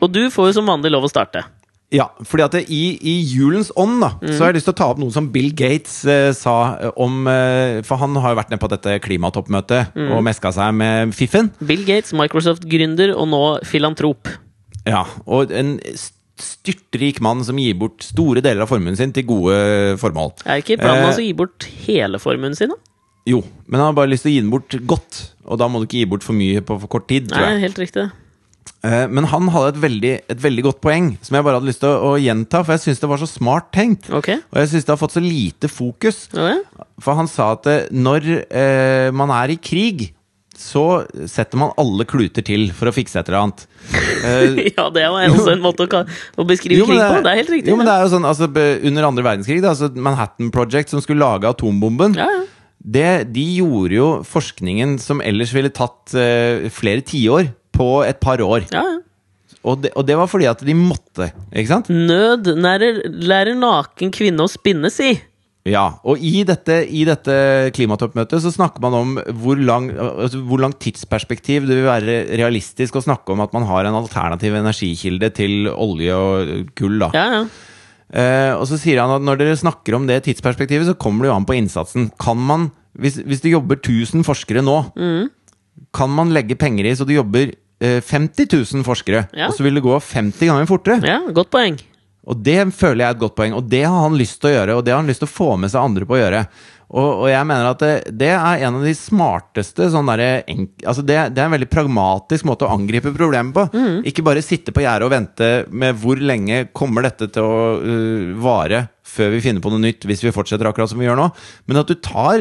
Og 0.01 0.09
du 0.09 0.23
får 0.33 0.49
jo 0.49 0.55
som 0.57 0.73
vanlig 0.73 0.89
lov 0.95 1.05
å 1.05 1.11
starte. 1.13 1.45
Ja, 1.93 2.07
fordi 2.25 2.43
at 2.43 2.55
det, 2.57 2.63
i, 2.73 2.97
i 3.05 3.13
julens 3.21 3.69
ånd 3.77 3.99
da, 4.01 4.07
så 4.25 4.39
har 4.41 4.49
jeg 4.49 4.55
lyst 4.57 4.65
til 4.65 4.73
å 4.73 4.77
ta 4.79 4.87
opp 4.89 4.97
noe 5.03 5.13
som 5.13 5.27
Bill 5.33 5.51
Gates 5.53 5.99
eh, 6.09 6.31
sa 6.33 6.55
eh, 6.81 6.89
om 6.97 7.27
eh, 7.29 7.81
For 7.85 8.01
han 8.01 8.15
har 8.17 8.33
jo 8.33 8.39
vært 8.39 8.49
nede 8.49 8.63
på 8.63 8.69
dette 8.71 8.95
klimatoppmøtet 9.05 9.93
og 10.09 10.23
meska 10.25 10.49
seg 10.55 10.73
med 10.79 11.13
fiffen. 11.13 11.51
Bill 11.61 11.83
Gates, 11.85 12.15
Microsoft-gründer 12.17 13.13
og 13.13 13.29
nå 13.29 13.43
filantrop. 13.69 14.31
Ja, 14.89 15.05
Og 15.29 15.53
en 15.53 15.75
st- 15.93 16.17
styrtrik 16.43 17.19
mann 17.23 17.43
som 17.45 17.59
gir 17.61 17.75
bort 17.77 18.01
store 18.03 18.41
deler 18.43 18.65
av 18.65 18.71
formuen 18.71 18.97
sin 18.97 19.11
til 19.13 19.23
gode 19.29 19.53
formål. 20.01 20.33
Er 20.49 20.63
ikke 20.63 20.79
planen 20.81 21.03
Eh, 21.03 21.05
hans 21.11 21.19
å 21.21 21.23
gi 21.23 21.33
bort 21.37 21.67
hele 21.85 22.17
formuen 22.19 22.55
sin? 22.57 22.73
da? 22.73 22.75
Jo, 23.29 23.43
men 23.69 23.79
han 23.79 23.91
har 23.91 23.93
bare 24.01 24.09
lyst 24.11 24.25
til 24.25 24.33
å 24.33 24.35
gi 24.35 24.41
den 24.41 24.49
bort 24.51 24.73
godt. 24.89 25.19
Og 25.45 25.59
da 25.61 25.69
må 25.69 25.79
du 25.79 25.85
ikke 25.85 26.01
gi 26.01 26.09
bort 26.09 26.25
for 26.25 26.33
mye 26.35 26.59
på 26.65 26.75
for 26.81 26.89
kort 26.91 27.05
tid. 27.07 27.29
tror 27.29 27.39
Nei, 27.45 27.51
jeg. 27.53 27.61
helt 27.67 27.79
riktig. 27.85 28.07
Eh, 28.83 29.05
Men 29.07 29.23
han 29.31 29.47
hadde 29.53 29.73
et 29.75 29.81
veldig, 29.83 30.13
et 30.33 30.41
veldig 30.43 30.63
godt 30.65 30.81
poeng, 30.83 31.13
som 31.23 31.37
jeg 31.37 31.45
bare 31.47 31.59
hadde 31.59 31.69
lyst 31.71 31.79
til 31.83 31.91
å, 31.93 32.13
å 32.13 32.17
gjenta, 32.19 32.63
for 32.65 32.75
jeg 32.75 32.83
syns 32.87 32.99
det 33.03 33.09
var 33.13 33.21
så 33.21 33.29
smart 33.31 33.69
tenkt. 33.75 34.09
Okay. 34.11 34.41
Og 34.51 34.59
jeg 34.59 34.73
syns 34.73 34.87
det 34.89 34.91
har 34.95 34.99
fått 34.99 35.15
så 35.15 35.23
lite 35.23 35.69
fokus. 35.71 36.25
Ja. 36.35 36.57
For 37.03 37.15
han 37.19 37.29
sa 37.31 37.53
at 37.55 37.69
eh, 37.71 37.85
når 37.95 38.27
eh, 38.49 39.07
man 39.15 39.31
er 39.31 39.55
i 39.55 39.59
krig, 39.63 40.09
så 40.53 40.83
setter 41.27 41.57
man 41.57 41.71
alle 41.81 42.05
kluter 42.05 42.43
til 42.45 42.67
for 42.77 42.91
å 42.91 42.93
fikse 42.93 43.17
et 43.23 43.31
eller 43.31 43.45
annet. 43.47 43.63
Eh, 44.23 44.69
ja, 44.71 44.85
det 44.95 45.01
er 45.03 45.09
jo 45.27 45.33
også 45.35 45.51
en 45.51 45.59
måte 45.63 45.83
å, 45.83 45.99
å 46.39 46.43
beskrive 46.47 46.79
jo, 46.79 46.85
krig 46.87 47.01
på. 47.01 47.17
Det 47.25 47.31
er 47.33 47.39
helt 47.41 47.49
riktig. 47.51 47.71
Jo, 47.73 47.75
men 47.75 47.89
det 47.89 47.91
er 47.97 48.05
jo 48.05 48.11
sånn, 48.13 48.23
altså, 48.29 48.47
Under 48.87 49.07
andre 49.09 49.25
verdenskrig, 49.25 49.57
da, 49.59 49.73
altså 49.73 49.89
Manhattan 49.99 50.47
Project, 50.55 50.93
som 50.93 51.01
skulle 51.03 51.19
lage 51.19 51.49
atombomben, 51.49 52.15
Ja, 52.15 52.29
ja. 52.31 52.45
det, 52.95 53.09
de 53.35 53.43
gjorde 53.57 53.97
jo 53.97 54.07
forskningen 54.29 54.95
som 55.03 55.19
ellers 55.19 55.51
ville 55.51 55.73
tatt 55.75 56.15
eh, 56.15 56.69
flere 56.71 57.03
tiår, 57.03 57.49
på 57.75 57.89
et 58.07 58.19
par 58.23 58.41
år. 58.45 58.69
ja, 58.73 58.83
ja. 58.93 58.99
Og 59.63 59.77
det, 59.79 59.93
og 59.95 60.03
det 60.03 60.15
var 60.19 60.27
fordi 60.27 60.43
at 60.49 60.59
de 60.65 60.73
måtte, 60.75 61.29
ikke 61.55 61.69
sant? 61.69 61.87
Nød 61.87 62.49
lærer, 62.59 62.97
lærer 63.07 63.55
naken 63.55 64.09
kvinne 64.11 64.43
å 64.43 64.49
spinne, 64.51 64.89
si. 64.91 65.13
Ja, 65.63 65.85
og 66.03 66.19
i 66.19 66.41
dette, 66.43 66.81
i 66.91 67.05
dette 67.07 67.35
klimatoppmøtet 67.71 68.43
så 68.43 68.51
snakker 68.51 68.83
man 68.83 68.97
om 68.97 69.13
hvor 69.39 69.55
lang, 69.55 69.87
altså 69.95 70.41
hvor 70.43 70.59
lang, 70.59 70.73
tidsperspektiv 70.83 71.63
det 71.69 71.77
vil 71.77 71.87
være 71.87 72.17
realistisk 72.41 72.97
å 72.99 73.05
snakke 73.05 73.31
om 73.31 73.45
at 73.45 73.55
man 73.55 73.63
har 73.69 73.87
en 73.87 73.95
alternativ 74.01 74.57
energikilde 74.59 75.31
til 75.37 75.69
olje 75.71 76.17
og 76.19 76.51
kull. 76.75 76.99
da. 77.05 77.13
Ja, 77.15 77.25
ja. 77.37 77.45
Uh, 78.13 78.59
og 78.59 78.67
så 78.67 78.75
sier 78.81 78.99
han 78.99 79.15
at 79.15 79.23
når 79.23 79.39
dere 79.45 79.55
snakker 79.63 79.95
om 79.95 80.09
det 80.11 80.19
tidsperspektivet, 80.27 80.89
så 80.91 80.97
kommer 80.99 81.23
det 81.23 81.31
jo 81.31 81.37
an 81.39 81.47
på 81.47 81.55
innsatsen. 81.55 82.11
Kan 82.19 82.43
man, 82.43 82.67
hvis, 82.99 83.21
hvis 83.23 83.41
det 83.47 83.55
jobber 83.55 83.79
1000 83.79 84.27
forskere 84.27 84.65
nå, 84.65 84.81
Mm. 84.99 85.29
kan 85.95 86.11
man 86.11 86.35
legge 86.35 86.59
penger 86.59 86.85
i 86.91 86.97
så 86.99 87.07
det 87.07 87.15
jobber 87.21 87.55
50 87.83 88.47
000 88.75 88.85
forskere, 88.87 89.25
Ja. 89.35 89.47
og 89.49 89.57
så 89.57 89.63
vil 89.65 89.75
det 89.79 89.83
gå 89.85 89.95
50 89.99 90.47
ganger 90.51 90.69
fortere? 90.69 91.01
ja 91.07 91.19
godt 91.33 91.51
poeng. 91.53 91.79
Og 92.23 92.37
det 92.39 92.55
føler 92.71 93.03
jeg 93.03 93.09
er 93.09 93.15
et 93.17 93.19
godt 93.19 93.35
poeng, 93.35 93.53
og 93.57 93.65
det 93.67 93.81
har 93.83 93.97
han 94.05 94.13
lyst 94.15 94.39
til 94.39 94.47
å 94.47 94.53
gjøre. 94.53 94.77
Og 94.79 94.85
det 94.85 94.93
har 94.93 95.01
han 95.01 95.09
lyst 95.11 95.19
til 95.19 95.27
å 95.27 95.33
få 95.33 95.57
med 95.59 95.73
seg 95.73 95.83
andre 95.83 96.05
på 96.07 96.15
å 96.15 96.21
gjøre. 96.21 96.45
Og, 96.93 97.07
og 97.23 97.27
jeg 97.27 97.47
mener 97.49 97.67
at 97.67 97.81
det, 97.81 97.89
det 98.21 98.29
er 98.31 98.61
en 98.63 98.77
av 98.77 98.83
de 98.85 98.93
smarteste 98.95 99.87
sånn 99.91 100.07
der, 100.07 100.21
altså 100.87 101.01
det, 101.03 101.17
det 101.33 101.41
er 101.41 101.47
en 101.49 101.55
veldig 101.55 101.67
pragmatisk 101.73 102.45
måte 102.47 102.63
å 102.67 102.71
angripe 102.77 103.11
problemet 103.17 103.51
på. 103.57 103.65
Ikke 104.07 104.23
bare 104.23 104.43
sitte 104.45 104.71
på 104.71 104.85
gjerdet 104.85 105.07
og 105.09 105.11
vente 105.11 105.49
med 105.73 105.97
hvor 105.99 106.21
lenge 106.21 106.67
kommer 106.71 107.03
dette 107.09 107.27
til 107.33 107.43
å 107.43 107.57
uh, 107.81 108.31
vare 108.45 108.85
før 109.03 109.33
vi 109.35 109.41
finner 109.43 109.59
på 109.65 109.73
noe 109.73 109.83
nytt, 109.83 110.05
hvis 110.07 110.23
vi 110.23 110.31
fortsetter 110.33 110.69
akkurat 110.69 110.89
som 110.93 111.01
vi 111.01 111.09
gjør 111.09 111.19
nå. 111.19 111.27
Men 111.67 111.81
at 111.81 111.89
du 111.91 111.97
tar 111.99 112.39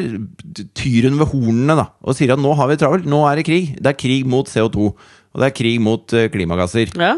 tyren 0.78 1.18
ved 1.18 1.32
hornene 1.32 1.74
da, 1.80 1.88
og 2.07 2.14
sier 2.16 2.32
at 2.36 2.40
nå 2.40 2.55
har 2.59 2.70
vi 2.70 2.78
travelt, 2.80 3.09
nå 3.09 3.24
er 3.28 3.40
det 3.40 3.49
krig. 3.49 3.74
Det 3.82 3.93
er 3.93 3.99
krig 3.99 4.28
mot 4.30 4.47
CO2. 4.49 4.93
Og 5.33 5.43
det 5.43 5.51
er 5.51 5.57
krig 5.57 5.78
mot 5.80 6.16
uh, 6.16 6.26
klimagasser. 6.33 6.93
Ja. 7.01 7.16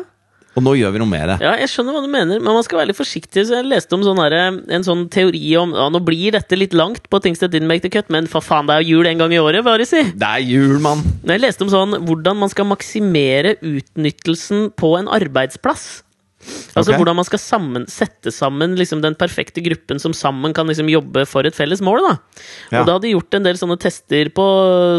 Og 0.55 0.62
nå 0.62 0.77
gjør 0.79 0.93
vi 0.95 1.01
noe 1.03 1.11
med 1.11 1.25
det. 1.27 1.37
Ja, 1.43 1.57
jeg 1.59 1.67
skjønner 1.73 1.97
hva 1.97 2.01
du 2.05 2.11
mener, 2.12 2.39
men 2.39 2.55
man 2.55 2.62
skal 2.62 2.79
være 2.79 2.93
litt 2.93 2.99
forsiktig. 3.01 3.43
Så 3.49 3.57
jeg 3.57 3.67
leste 3.67 3.97
om 3.97 4.05
sånn 4.07 4.21
herre- 4.23 4.62
en 4.71 4.87
sånn 4.87 5.09
teori 5.11 5.43
om 5.59 5.73
ja, 5.75 5.89
Nå 5.91 5.99
blir 6.07 6.37
dette 6.37 6.55
litt 6.55 6.77
langt 6.79 7.09
på 7.11 7.19
Things 7.25 7.43
That 7.43 7.51
Didn't 7.51 7.67
Make 7.67 7.83
The 7.83 7.91
Cut, 7.91 8.07
men 8.15 8.31
for 8.31 8.45
faen, 8.45 8.71
det 8.71 8.77
er 8.77 8.85
jo 8.85 9.01
jul 9.01 9.11
en 9.11 9.19
gang 9.19 9.35
i 9.35 9.41
året, 9.43 9.65
bare 9.67 9.87
si! 9.89 10.05
Det 10.15 10.29
er 10.31 10.47
jul, 10.47 10.79
mann! 10.85 11.03
Jeg 11.27 11.43
leste 11.43 11.67
om 11.67 11.73
sånn 11.75 11.99
hvordan 12.07 12.39
man 12.39 12.53
skal 12.55 12.71
maksimere 12.71 13.57
utnyttelsen 13.67 14.69
på 14.79 14.95
en 15.01 15.11
arbeidsplass. 15.11 16.04
Altså 16.75 16.91
okay. 16.91 16.99
hvordan 17.01 17.19
man 17.19 17.27
skal 17.29 17.43
sammen, 17.43 17.89
sette 17.91 18.33
sammen 18.35 18.77
liksom, 18.79 19.03
den 19.05 19.17
perfekte 19.19 19.65
gruppen 19.65 20.03
som 20.03 20.15
sammen 20.17 20.55
kan 20.57 20.69
liksom, 20.71 20.91
jobbe 20.93 21.25
for 21.31 21.47
et 21.49 21.57
felles 21.57 21.83
mål. 21.85 22.03
Da. 22.05 22.15
Ja. 22.71 22.83
Og 22.83 22.87
da 22.87 22.97
hadde 22.97 23.09
de 23.09 23.15
gjort 23.17 23.39
en 23.39 23.49
del 23.49 23.61
sånne 23.61 23.79
tester 23.81 24.31
på 24.35 24.47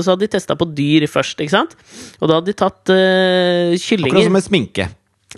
Så 0.03 0.13
hadde 0.13 0.25
de 0.25 0.33
testa 0.35 0.57
på 0.57 0.67
dyr 0.75 1.07
først, 1.11 1.41
ikke 1.43 1.55
sant? 1.55 1.75
Og 2.19 2.29
da 2.29 2.39
hadde 2.39 2.51
de 2.51 2.59
tatt 2.59 2.83
kyllinger 2.85 4.13
Akkurat 4.13 4.29
som 4.29 4.39
med 4.39 4.47
sminke. 4.49 4.91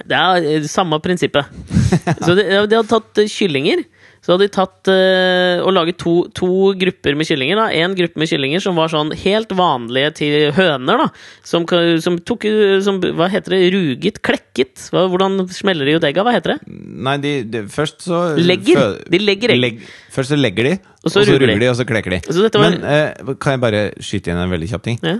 Det 0.05 0.18
er 0.18 0.45
eh, 0.45 0.68
samme 0.70 0.99
prinsippet. 1.03 1.47
Så 2.26 2.36
de, 2.38 2.43
de 2.45 2.78
hadde 2.78 2.89
tatt 2.89 3.24
eh, 3.24 3.32
kyllinger. 3.32 3.84
Så 4.28 4.34
hadde 4.36 4.43
de 4.43 4.51
tatt 4.51 4.89
eh, 4.91 5.61
og 5.63 5.71
laget 5.71 5.95
to, 6.03 6.13
to 6.36 6.47
grupper 6.75 7.15
med 7.15 7.30
kyllinger. 7.30 7.55
da 7.61 7.67
En 7.71 7.93
gruppe 7.95 8.19
med 8.19 8.28
kyllinger 8.28 8.59
som 8.59 8.75
var 8.75 8.91
sånn 8.91 9.13
helt 9.21 9.53
vanlige 9.55 10.09
til 10.19 10.49
høner. 10.51 10.99
da 10.99 11.05
Som, 11.47 11.63
som 12.03 12.17
tok 12.28 12.43
som, 12.84 12.99
Hva 12.99 13.30
heter 13.32 13.55
det? 13.55 13.61
Ruget? 13.71 14.19
Klekket? 14.28 14.89
Hva, 14.91 15.05
hvordan 15.07 15.45
smeller 15.55 15.88
de 15.88 15.95
ut 15.95 16.03
egga? 16.09 16.25
Hva 16.28 16.34
heter 16.36 16.57
det? 16.57 16.59
Nei, 17.07 17.15
de, 17.23 17.32
de 17.47 17.61
først 17.71 18.03
så 18.03 18.19
Legger. 18.36 18.75
fø- 18.82 19.09
De 19.15 19.21
legger 19.23 19.55
egg. 19.55 19.63
Legg, 19.63 19.80
først 20.11 20.36
så 20.36 20.41
legger 20.41 20.69
de, 20.73 20.75
Og 21.05 21.13
så 21.15 21.23
ruger 21.23 21.39
de. 21.45 21.47
ruger 21.53 21.63
de, 21.63 21.71
og 21.71 21.80
så 21.80 21.88
klekker 21.88 22.17
de. 22.17 22.19
Så 22.28 22.49
var- 22.51 22.67
Men 22.67 22.84
eh, 22.84 23.34
kan 23.39 23.55
jeg 23.55 23.63
bare 23.63 23.86
skyte 24.03 24.34
inn 24.36 24.43
en 24.43 24.51
veldig 24.51 24.69
kjapp 24.75 24.84
ting? 24.91 24.99
Ja, 25.07 25.19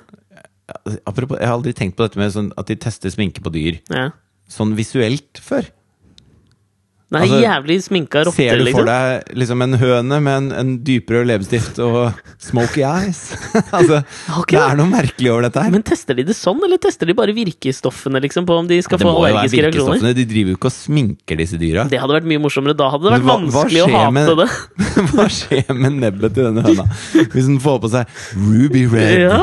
Apropos, 1.08 1.40
jeg 1.40 1.48
har 1.48 1.56
aldri 1.56 1.72
tenkt 1.72 1.96
på 1.96 2.04
dette 2.04 2.20
med 2.20 2.34
sånn 2.36 2.52
at 2.60 2.68
de 2.68 2.76
tester 2.76 3.08
sminke 3.14 3.40
på 3.40 3.54
dyr 3.56 3.78
ja. 3.88 4.10
sånn 4.52 4.76
visuelt 4.76 5.40
før. 5.40 5.64
Nei, 7.08 7.22
Altså, 7.24 7.38
jævlig 7.40 7.76
sminka 7.86 8.22
rotter, 8.28 8.36
Ser 8.36 8.58
du 8.60 8.66
for 8.66 8.68
liksom. 8.68 8.88
deg 8.90 9.38
liksom 9.40 9.62
en 9.64 9.76
høne 9.80 10.18
med 10.26 10.34
en, 10.42 10.48
en 10.60 10.72
dypere 10.84 11.22
leppestift 11.24 11.78
og 11.80 12.18
smoky 12.44 12.82
eyes? 12.84 13.22
altså, 13.78 14.02
okay. 14.36 14.58
det 14.58 14.64
er 14.66 14.76
noe 14.76 14.92
merkelig 14.92 15.32
over 15.32 15.46
dette 15.48 15.64
her. 15.64 15.72
Men 15.72 15.86
tester 15.88 16.18
de 16.20 16.26
det 16.28 16.36
sånn, 16.36 16.60
eller 16.68 16.82
tester 16.84 17.08
de 17.08 17.16
bare 17.16 17.32
virkestoffene 17.38 18.20
liksom, 18.26 18.44
på 18.50 18.58
om 18.60 18.68
de 18.68 18.82
skal 18.84 19.00
det 19.00 19.08
få 19.08 19.14
allergiske 19.22 19.64
reaksjoner? 19.70 20.18
De 20.18 20.26
driver 20.28 20.52
jo 20.52 20.60
ikke 20.60 20.68
og 20.68 20.76
sminker 20.76 21.40
disse 21.40 21.62
dyra. 21.62 21.88
Det 21.88 22.02
hadde 22.04 22.18
vært 22.18 22.28
mye 22.28 22.44
morsommere. 22.44 22.76
Da 22.76 22.90
hadde 22.92 23.08
det 23.08 23.16
vært 23.16 23.28
hva, 23.30 23.38
vanskelig 23.46 23.86
hva 23.86 23.88
å 23.88 23.96
hate 23.96 24.18
med- 24.18 24.34
det. 24.44 24.50
Hva 25.14 25.28
skjer 25.32 25.72
med 25.78 26.00
nebbet 26.02 26.34
til 26.36 26.48
denne 26.50 26.64
høna? 26.66 26.88
Hvis 27.32 27.48
den 27.48 27.60
får 27.64 27.78
på 27.84 27.92
seg 27.94 28.20
ruby 28.36 28.84
red. 28.92 29.30
Ja! 29.30 29.42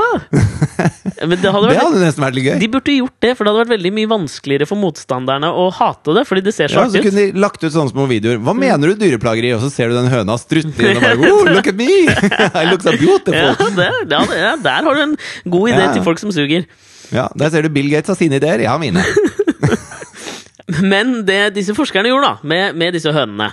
Men 1.28 1.38
det 1.40 1.52
hadde 1.54 1.70
Det 1.70 1.78
hadde 1.78 2.02
nesten 2.02 2.24
vært 2.26 2.36
litt 2.36 2.48
gøy. 2.48 2.54
De 2.60 2.68
burde 2.74 2.96
gjort 2.98 3.16
det, 3.24 3.32
for 3.38 3.46
det 3.46 3.52
hadde 3.54 3.62
vært 3.62 3.74
veldig 3.74 3.92
mye 3.96 4.10
vanskeligere 4.10 4.68
for 4.68 4.80
motstanderne 4.80 5.48
å 5.48 5.68
hate 5.78 6.16
det. 6.18 6.26
Fordi 6.28 6.44
det 6.44 6.54
ser 6.56 6.72
så 6.72 6.82
Ja, 6.82 6.86
artig 6.90 7.04
ut. 7.06 7.38
Lagt 7.54 7.64
ut 7.64 7.74
sånne 7.74 7.92
små 7.92 8.06
videoer. 8.10 8.40
Hva 8.42 8.54
mener 8.56 8.90
du 8.90 8.98
dyreplageri? 8.98 9.52
Og 9.54 9.62
så 9.62 9.70
ser 9.70 9.90
du 9.92 9.96
den 9.96 10.10
høna 10.10 10.34
strutte 10.40 10.74
inn 10.74 10.98
og 10.98 11.04
bare 11.04 11.28
oh, 11.30 11.44
Look 11.54 11.68
at 11.70 11.78
me! 11.78 11.86
I 12.60 12.66
look 12.70 12.82
so 12.82 12.94
beautiful! 12.98 13.54
ja, 13.54 13.54
der, 13.78 14.00
der, 14.10 14.58
der 14.64 14.88
har 14.88 14.98
du 14.98 15.02
en 15.04 15.16
god 15.46 15.70
idé 15.70 15.84
Ja. 15.84 15.92
til 15.94 16.04
folk 16.06 16.18
som 16.22 16.32
suger. 16.34 16.66
Ja, 17.14 17.28
Der 17.38 17.50
ser 17.52 17.62
du 17.62 17.70
Bill 17.70 17.90
Gates 17.92 18.10
har 18.10 18.18
sine 18.18 18.40
ideer, 18.40 18.64
jeg 18.64 18.70
har 18.70 18.80
mine. 18.82 19.04
Men 20.80 21.20
det 21.28 21.52
disse 21.54 21.74
forskerne 21.76 22.08
gjorde 22.08 22.30
da, 22.30 22.48
med, 22.48 22.78
med 22.80 22.94
disse 22.96 23.12
hønene 23.12 23.50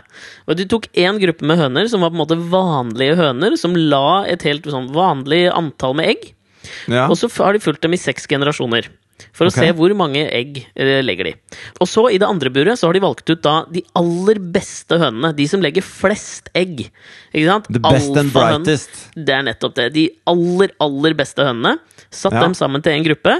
og 0.48 0.56
De 0.56 0.64
tok 0.72 0.88
én 0.96 1.20
gruppe 1.20 1.46
med 1.46 1.60
høner 1.60 1.90
som 1.92 2.02
var 2.02 2.14
på 2.14 2.16
en 2.16 2.22
måte 2.24 2.38
vanlige 2.54 3.18
høner, 3.20 3.58
som 3.60 3.76
la 3.76 4.24
et 4.32 4.46
helt 4.48 4.66
sånn 4.72 4.88
vanlig 4.96 5.44
antall 5.52 5.98
med 6.00 6.14
egg. 6.16 6.32
Ja. 6.88 7.10
Og 7.12 7.18
så 7.20 7.28
har 7.36 7.54
de 7.54 7.62
fulgt 7.62 7.84
dem 7.84 7.94
i 7.98 8.00
seks 8.00 8.26
generasjoner. 8.32 8.88
For 9.36 9.48
å 9.48 9.52
okay. 9.52 9.70
se 9.70 9.76
hvor 9.78 9.94
mange 9.98 10.24
egg 10.28 10.62
eh, 10.76 11.00
legger 11.04 11.32
de. 11.32 11.34
Og 11.80 11.90
så, 11.90 12.06
i 12.12 12.20
det 12.22 12.28
andre 12.28 12.52
buret, 12.54 12.80
så 12.80 12.90
har 12.90 12.98
de 12.98 13.04
valgt 13.04 13.32
ut 13.32 13.42
da 13.44 13.56
de 13.72 13.84
aller 13.98 14.42
beste 14.54 15.00
hønene. 15.02 15.32
De 15.38 15.48
som 15.48 15.64
legger 15.64 15.86
flest 15.86 16.52
egg. 16.58 16.86
Ikke 17.32 17.48
sant? 17.48 17.70
The 17.72 17.84
best 17.84 18.18
and 18.20 18.34
brightest. 18.36 19.06
Det 19.16 19.36
er 19.38 19.48
nettopp 19.48 19.78
det. 19.80 19.90
De 19.96 20.08
aller, 20.32 20.76
aller 20.84 21.18
beste 21.18 21.48
hønene. 21.48 21.78
Satt 22.12 22.36
Ja. 22.36 22.44
dem 22.44 22.54
sammen 22.58 22.84
til 22.84 22.92
en 22.92 23.08
gruppe. 23.08 23.38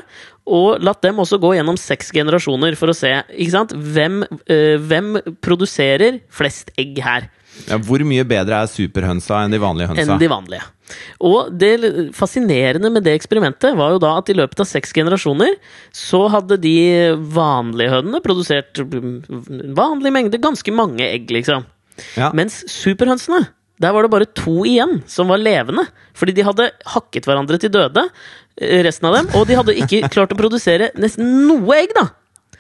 Og 0.48 0.82
latt 0.82 1.02
dem 1.04 1.20
også 1.22 1.38
gå 1.40 1.54
gjennom 1.58 1.78
seks 1.78 2.12
generasjoner 2.12 2.76
for 2.80 2.92
å 2.92 2.96
se 2.96 3.12
ikke 3.30 3.52
sant? 3.52 3.76
Hvem, 3.76 4.24
øh, 4.24 4.78
hvem 4.80 5.20
produserer 5.44 6.22
flest 6.30 6.72
egg 6.80 6.98
her. 7.04 7.30
Ja, 7.68 7.78
hvor 7.78 8.02
mye 8.08 8.24
bedre 8.26 8.64
er 8.64 8.70
superhønsa 8.72 9.44
enn 9.44 9.52
de 9.54 9.60
vanlige 9.62 9.92
hønsa? 9.92 10.16
enn 10.16 10.22
de 10.22 10.30
vanlige. 10.32 10.64
Og 11.24 11.52
det 11.54 11.76
fascinerende 12.18 12.92
med 12.94 13.06
det 13.06 13.16
eksperimentet 13.20 13.78
var 13.78 13.96
jo 13.96 14.02
da 14.02 14.16
at 14.20 14.32
i 14.32 14.38
løpet 14.38 14.64
av 14.64 14.70
seks 14.70 14.94
generasjoner 14.96 15.58
så 15.96 16.26
hadde 16.34 16.60
de 16.64 16.76
vanlige 17.36 17.94
hønene 17.96 18.24
produsert 18.24 18.82
vanlig 18.82 20.14
mengde, 20.14 20.42
ganske 20.42 20.76
mange 20.76 21.06
egg, 21.08 21.32
liksom. 21.34 21.66
Ja. 22.18 22.32
Mens 22.38 22.62
superhønsene, 22.72 23.46
der 23.82 23.94
var 23.96 24.06
det 24.06 24.14
bare 24.14 24.30
to 24.38 24.62
igjen 24.68 25.00
som 25.10 25.32
var 25.32 25.42
levende. 25.42 25.88
Fordi 26.18 26.36
de 26.38 26.46
hadde 26.46 26.70
hakket 26.94 27.28
hverandre 27.28 27.58
til 27.62 27.74
døde, 27.74 28.06
eh, 28.62 28.82
resten 28.86 29.10
av 29.10 29.18
dem. 29.18 29.30
Og 29.40 29.48
de 29.48 29.58
hadde 29.58 29.78
ikke 29.82 30.10
klart 30.14 30.34
å 30.34 30.40
produsere 30.40 30.92
nesten 31.00 31.48
noe 31.48 31.80
egg, 31.82 31.96
da! 31.98 32.10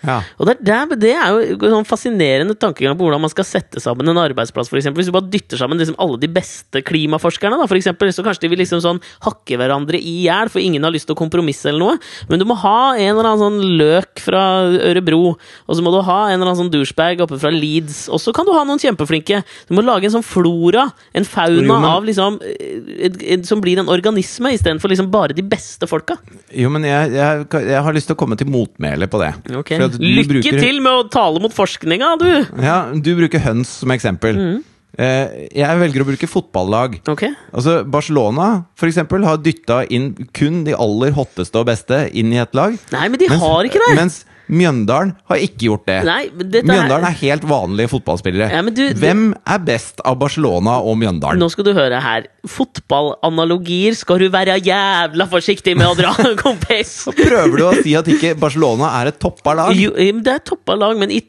Ja. 0.06 0.20
Og 0.39 0.47
det, 0.49 0.56
er, 0.58 0.88
det, 0.89 0.99
det 1.04 1.12
er 1.14 1.30
jo 1.36 1.58
en 1.68 1.76
sånn 1.78 1.88
fascinerende 1.89 2.56
tankegang 2.58 2.97
på 2.97 3.06
hvordan 3.06 3.22
man 3.22 3.32
skal 3.34 3.45
sette 3.47 3.82
sammen 3.84 4.10
en 4.10 4.20
arbeidsplass. 4.22 4.70
For 4.72 4.80
eksempel. 4.80 5.02
Hvis 5.04 5.12
du 5.12 5.16
bare 5.16 5.30
dytter 5.32 5.60
sammen 5.62 5.78
liksom 5.82 5.97
alle 6.02 6.20
de 6.22 6.30
beste 6.32 6.82
klimaforskerne, 6.88 7.60
da, 7.60 7.68
for 7.70 7.78
eksempel, 7.80 8.10
så 8.16 8.26
kanskje 8.26 8.45
de 8.45 8.52
vil 8.54 8.62
liksom 8.64 8.82
sånn 8.84 9.02
hakke 9.26 9.60
hverandre 9.62 9.99
i 9.99 10.16
hjel, 10.26 10.49
for 10.54 10.62
ingen 10.64 10.84
har 10.88 10.93
lyst 10.93 11.10
til 11.10 11.16
å 11.18 11.22
kompromisse 11.22 11.70
eller 11.72 11.84
noe. 11.86 11.97
Men 12.32 12.41
du 12.41 12.47
må 12.49 12.58
ha 12.64 12.95
en 12.95 13.12
eller 13.14 13.30
annen 13.32 13.43
sånn 13.45 13.78
løk 13.82 14.22
fra 14.26 14.43
Ørebro, 14.91 15.36
og 15.68 15.78
så 15.78 15.86
må 15.86 15.93
du 15.93 15.99
ha 16.08 16.20
en 16.30 16.38
eller 16.39 16.52
annen 16.52 16.62
sånn 16.64 16.74
douchebag 16.74 17.22
oppe 17.26 17.39
fra 17.41 17.52
Leeds, 17.54 18.04
og 18.12 18.22
så 18.24 18.34
kan 18.36 18.47
du 18.47 18.54
ha 18.56 18.64
noen 18.68 18.82
kjempeflinke. 18.82 19.41
Du 19.70 19.76
må 19.78 19.86
lage 19.86 20.10
en 20.10 20.16
sånn 20.18 20.26
flora, 20.26 20.88
en 21.18 21.28
fauna 21.28 21.62
Jo, 21.62 21.78
men- 21.78 21.89
av 21.91 22.06
liksom 22.08 22.39
eh, 22.41 23.41
Som 23.47 23.62
blir 23.64 23.80
en 23.82 23.89
organisme, 23.91 24.52
istedenfor 24.56 24.89
liksom 24.91 25.10
bare 25.12 25.36
de 25.38 25.43
beste 25.45 25.88
folka. 25.89 26.18
Jo, 26.56 26.70
men 26.74 26.86
jeg, 26.88 27.12
jeg, 27.16 27.45
jeg 27.70 27.82
har 27.86 27.95
lyst 27.95 28.10
til 28.10 28.16
å 28.16 28.20
komme 28.20 28.38
til 28.39 28.49
motmæle 28.52 29.08
på 29.12 29.20
det. 29.22 29.32
Okay. 29.62 29.78
For 29.82 29.91
Lykke 30.00 30.28
bruker- 30.30 30.60
til 30.60 30.82
med 30.82 30.92
å 30.92 31.10
tale 31.12 31.42
mot 31.44 31.54
forskninga, 31.54 32.18
du! 32.22 32.30
Ja, 32.64 32.92
du 32.94 33.16
bruker 33.18 33.39
høns 33.44 33.68
som 33.82 33.92
eksempel. 33.92 34.38
Mm. 34.38 34.60
Eh, 35.00 35.48
jeg 35.56 35.80
velger 35.80 36.04
å 36.04 36.08
bruke 36.10 36.28
fotballag. 36.28 36.98
Ok. 37.08 37.24
Altså, 37.56 37.78
Barcelona 37.88 38.66
for 38.76 38.89
eksempel, 38.92 39.24
har 39.24 39.38
dytta 39.38 39.86
inn 39.89 40.12
kun 40.36 40.66
de 40.68 40.76
aller 40.76 41.12
hotteste 41.16 41.56
og 41.62 41.70
beste 41.72 42.04
inn 42.14 42.34
i 42.34 42.42
et 42.44 42.54
lag. 42.58 42.76
Nei, 42.92 43.08
men 43.08 43.20
de 43.22 43.30
har 43.32 43.64
ikke 43.70 43.80
det! 43.88 43.96
Mens 43.96 44.26
Mjøndalen 44.52 45.14
har 45.32 45.39
ikke 45.39 45.64
gjort 45.70 45.86
det. 45.88 45.97
Nei, 46.06 46.26
dette 46.36 46.66
Mjøndalen 46.68 47.06
er 47.08 47.16
helt 47.22 47.45
vanlige 47.47 47.91
fotballspillere. 47.93 48.49
Ja, 48.52 48.62
du- 48.68 48.93
Hvem 48.99 49.22
er 49.47 49.60
best 49.64 50.02
av 50.04 50.18
Barcelona 50.20 50.78
og 50.84 50.97
Mjøndalen? 50.99 51.39
Nå 51.39 51.47
skal 51.54 51.70
du 51.70 51.74
høre 51.78 52.02
her. 52.04 52.28
Fotballanalogier 52.47 53.95
skal 53.97 54.20
du 54.22 54.28
være 54.34 54.58
jævla 54.66 55.28
forsiktig 55.32 55.76
med 55.80 55.88
å 55.88 55.95
dra, 55.97 56.12
kompis! 56.43 56.97
Prøver 57.16 57.58
du 57.58 57.66
å 57.70 57.74
si 57.82 57.95
at 57.97 58.08
ikke 58.12 58.36
Barcelona 58.39 58.91
er 59.02 59.12
et 59.14 59.20
toppa 59.24 59.56
lag? 59.58 59.74
Jo, 59.78 59.93
eh, 59.95 60.12
det 60.22 60.36
er 60.36 60.43
toppa 60.52 60.76
lag, 60.78 60.97
men 60.99 61.12
i 61.16 61.22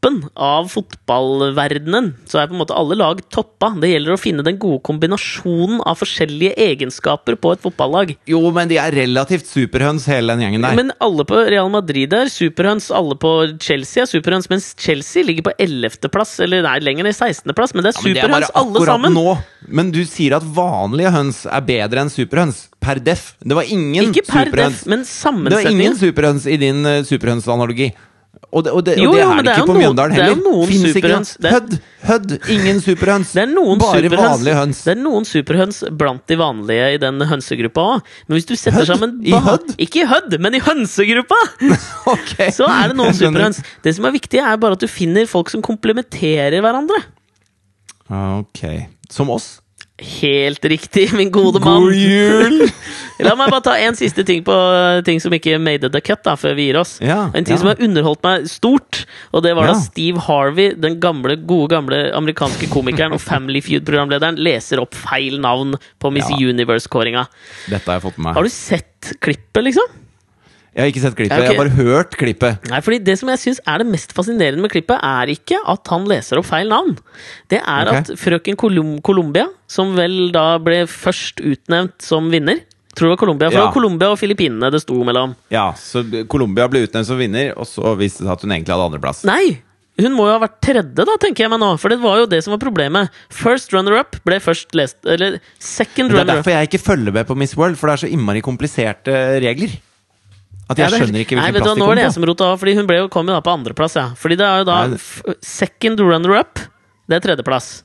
toppen 0.00 0.28
av 0.34 0.68
fotballverdenen 0.68 2.14
så 2.28 2.40
er 2.40 2.48
på 2.48 2.54
en 2.54 2.60
måte 2.62 2.74
alle 2.76 2.96
lag 2.96 3.20
toppa. 3.32 3.70
Det 3.80 3.90
gjelder 3.90 4.14
å 4.14 4.20
finne 4.20 4.44
den 4.44 4.58
gode 4.58 4.80
kombinasjonen 4.86 5.82
av 5.84 5.98
forskjellige 6.00 6.54
egenskaper 6.56 7.36
på 7.36 7.52
et 7.52 7.62
fotballag. 7.62 8.14
Jo, 8.28 8.40
men 8.54 8.68
de 8.70 8.78
er 8.80 8.94
relativt 8.96 9.46
superhøns, 9.46 10.06
hele 10.08 10.32
den 10.32 10.46
gjengen 10.46 10.64
der. 10.64 10.76
Men 10.78 10.92
alle 11.00 11.26
på 11.28 11.36
Real 11.50 11.70
Madrid 11.72 12.12
er 12.16 12.32
superhøns, 12.32 12.90
alle 12.90 13.16
på 13.20 13.34
Chelsea 13.60 14.04
er 14.04 14.10
superhøns, 14.10 14.48
mens 14.50 14.72
Chelsea 14.80 15.24
ligger 15.26 15.50
på 15.50 15.56
11.-plass, 15.60 16.38
eller 16.46 16.64
nei, 16.66 16.78
lenger 16.84 17.08
ned 17.08 17.16
16.-plass, 17.16 17.76
men 17.76 17.86
det 17.86 17.94
er 17.94 18.00
Ja, 18.00 18.04
men 18.06 18.16
det 18.16 18.24
er 18.24 18.34
bare 18.34 18.50
superhøns 18.50 18.64
alle 18.64 18.86
sammen. 18.88 19.16
Nå. 19.16 19.38
Men 19.68 19.92
du 19.94 20.02
sier 20.08 20.38
at 20.40 20.46
vanlige 20.56 21.12
høns 21.14 21.44
er 21.46 21.64
bedre 21.66 22.06
enn 22.06 22.12
superhøns. 22.12 22.66
Per 22.80 22.96
def. 23.04 23.34
Det 23.44 23.52
var 23.52 23.68
ingen 23.68 24.08
Ikke 24.08 24.24
per 24.24 24.48
superhøns. 24.48 24.84
def, 24.86 25.34
men 25.36 25.50
Det 25.50 25.58
var 25.58 25.68
ingen 25.68 25.98
superhøns 26.00 26.46
i 26.48 26.56
din 26.60 26.80
uh, 26.86 27.02
superhønsanalogi. 27.04 27.90
Og 28.50 28.64
det, 28.66 28.72
og 28.74 28.82
det, 28.82 28.96
Jo, 28.98 29.10
og 29.10 29.14
det 29.14 29.20
jo, 29.22 29.30
er 29.30 29.44
det 29.46 29.50
er 29.52 29.60
ikke 29.60 29.68
på 29.68 29.76
Mjøndalen 29.78 30.16
er 30.16 30.24
heller. 30.26 30.62
Fins 30.66 30.96
ikke 30.98 31.50
Hødd! 31.52 31.74
Hødd! 32.08 32.32
Ingen 32.50 32.80
superhøns. 32.82 33.34
Er 33.38 33.52
Bare 33.54 34.00
superhøns, 34.00 34.24
vanlige 34.24 34.56
høns. 34.58 34.80
Det 34.86 34.90
er 34.90 34.98
noen 35.04 35.28
superhøns 35.28 35.78
blant 36.00 36.24
de 36.26 36.38
vanlige 36.40 36.88
i 36.96 36.98
den 37.04 37.26
hønsegruppa 37.30 37.84
òg. 37.92 38.10
Men 38.26 38.38
hvis 38.38 38.48
du 38.48 38.56
setter 38.56 38.80
Hødd? 38.80 38.90
sammen 38.90 39.14
I 39.22 39.36
Hødd? 39.36 39.76
Ikke 39.86 40.02
i 40.02 40.08
Hødd, 40.10 40.34
men 40.42 40.58
i 40.58 40.62
hønsegruppa! 40.66 41.38
okay. 42.16 42.50
Så 42.56 42.66
er 42.66 42.90
det 42.90 42.98
noen 42.98 43.14
superhøns. 43.14 43.62
Det 43.86 43.94
som 43.94 44.10
er 44.10 44.16
viktig, 44.18 44.42
er 44.42 44.58
bare 44.58 44.78
at 44.78 44.82
du 44.82 44.90
finner 44.90 45.30
folk 45.30 45.52
som 45.54 45.62
komplementerer 45.62 46.58
hverandre. 46.58 47.04
Ok. 48.10 48.64
Som 49.14 49.30
oss. 49.30 49.60
Helt 50.00 50.64
riktig, 50.64 51.10
min 51.18 51.30
gode 51.30 51.60
mann. 51.60 51.84
God 51.84 51.94
jul! 51.94 52.62
La 53.26 53.34
meg 53.36 53.52
bare 53.52 53.64
ta 53.66 53.74
en 53.76 53.96
siste 53.98 54.24
ting 54.24 54.42
på 54.46 54.54
eh, 54.54 55.02
ting 55.04 55.20
som 55.20 55.34
ikke 55.36 55.58
made 55.60 55.90
the 55.92 56.00
cut, 56.04 56.22
da, 56.24 56.36
før 56.40 56.56
vi 56.56 56.70
gir 56.70 56.80
oss. 56.80 56.96
Ja, 57.04 57.26
en 57.34 57.44
ting 57.44 57.58
ja. 57.58 57.60
som 57.60 57.70
har 57.72 57.82
underholdt 57.84 58.24
meg 58.24 58.48
stort, 58.48 59.02
og 59.34 59.44
det 59.44 59.52
var 59.58 59.68
da 59.68 59.76
Steve 59.80 60.24
Harvey, 60.24 60.72
den 60.72 60.96
gamle, 61.02 61.36
gode 61.48 61.74
gamle 61.74 62.02
amerikanske 62.16 62.70
komikeren 62.72 63.16
og 63.16 63.20
Family 63.22 63.60
Feud-programlederen, 63.64 64.40
leser 64.40 64.80
opp 64.80 64.96
feil 64.96 65.40
navn 65.42 65.76
på 66.00 66.12
Miss 66.14 66.30
Ja. 66.32 66.40
Universe-kåringa. 66.50 67.26
Dette 67.68 67.84
har 67.84 67.98
jeg 67.98 68.08
fått 68.08 68.22
med 68.22 68.38
Har 68.38 68.46
du 68.46 68.52
sett 68.52 69.12
klippet, 69.20 69.66
liksom? 69.68 70.00
Jeg 70.70 70.82
har 70.84 70.90
ikke 70.92 71.02
sett 71.02 71.16
klippet, 71.18 71.34
Ja, 71.34 71.42
ok. 71.42 71.48
jeg 71.48 71.56
har 71.56 71.64
bare 71.64 71.76
hørt 71.76 72.16
klippet. 72.16 72.68
Nei, 72.70 72.80
fordi 72.80 72.98
Det 73.04 73.18
som 73.18 73.28
jeg 73.28 73.38
synes 73.42 73.60
er 73.66 73.78
det 73.82 73.86
mest 73.90 74.12
fascinerende 74.14 74.62
med 74.62 74.70
klippet, 74.70 74.98
er 75.02 75.26
ikke 75.34 75.58
at 75.66 75.88
han 75.90 76.04
leser 76.06 76.38
opp 76.38 76.46
feil 76.46 76.68
navn. 76.70 76.96
Det 77.50 77.58
er 77.60 77.88
okay. 77.90 77.98
at 77.98 78.12
frøken 78.20 78.56
Colum 78.56 79.00
Colombia, 79.02 79.48
som 79.66 79.96
vel 79.96 80.30
da 80.32 80.58
ble 80.62 80.84
først 80.86 81.42
utnevnt 81.42 81.98
som 82.02 82.30
vinner 82.30 82.60
Tror 82.90 83.06
det 83.06 83.12
var 83.14 83.20
Colombia, 83.22 83.50
for 83.50 83.58
Ja. 83.60 83.70
Colombia 83.70 84.08
og 84.10 84.18
Filippinene 84.18 84.68
det 84.74 84.80
sto 84.82 84.96
mellom. 85.06 85.36
Ja, 85.48 85.72
så 85.78 86.02
Colombia 86.26 86.66
ble 86.68 86.82
utnevnt 86.88 87.06
som 87.06 87.16
vinner, 87.18 87.52
og 87.56 87.64
så 87.64 87.94
viste 87.96 88.24
det 88.24 88.26
seg 88.26 88.32
at 88.34 88.42
hun 88.42 88.50
egentlig 88.50 88.74
hadde 88.74 88.86
andreplass. 88.90 89.24
Nei! 89.24 89.62
Hun 90.00 90.12
må 90.16 90.26
jo 90.26 90.32
ha 90.34 90.40
vært 90.42 90.60
tredje, 90.64 90.96
da, 90.96 91.14
tenker 91.20 91.44
jeg 91.44 91.50
meg 91.52 91.60
nå. 91.60 91.78
For 91.78 91.88
det 91.92 92.00
var 92.00 92.18
jo 92.18 92.26
det 92.26 92.42
som 92.42 92.50
var 92.50 92.58
problemet. 92.58 93.10
First 93.30 93.72
runner-up 93.72 94.16
ble 94.24 94.40
først 94.40 94.74
lest 94.74 94.96
Eller 95.04 95.38
second 95.58 96.08
Men 96.08 96.16
det 96.16 96.18
er 96.18 96.24
runner-up. 96.24 96.44
derfor 96.44 96.50
jeg 96.56 96.68
ikke 96.70 96.82
følger 96.82 97.12
med 97.12 97.26
på 97.28 97.36
Miss 97.36 97.56
World, 97.56 97.76
for 97.78 97.86
det 97.86 97.92
er 97.94 98.06
så 98.08 98.10
innmari 98.10 98.40
kompliserte 98.42 99.40
regler. 99.44 99.70
At 100.70 100.78
jeg 100.78 100.86
er- 100.86 100.98
skjønner 101.02 101.20
ikke 101.24 101.34
hvilken 101.36 101.52
vet 101.52 101.62
du 101.64 101.68
hva, 101.68 101.74
på. 101.74 101.78
Nå 101.82 101.90
er 101.90 101.94
det 101.98 102.04
jeg 102.06 102.12
som 102.14 102.24
rota 102.30 102.44
av, 102.52 102.58
Fordi 102.62 102.74
hun 102.78 102.86
ble 102.86 102.96
jo, 103.00 103.08
kom 103.10 103.26
jo 103.26 103.34
da 103.34 103.40
på 103.42 103.50
andreplass. 103.58 103.96
Ja. 103.98 104.08
Fordi 104.14 104.36
det 104.38 104.46
er 104.46 104.58
jo 104.62 104.64
da 104.70 104.76
Nei, 104.86 104.98
second 105.42 105.98
runner-up. 106.00 106.60
Det 107.10 107.18
er 107.18 107.24
tredjeplass. 107.26 107.82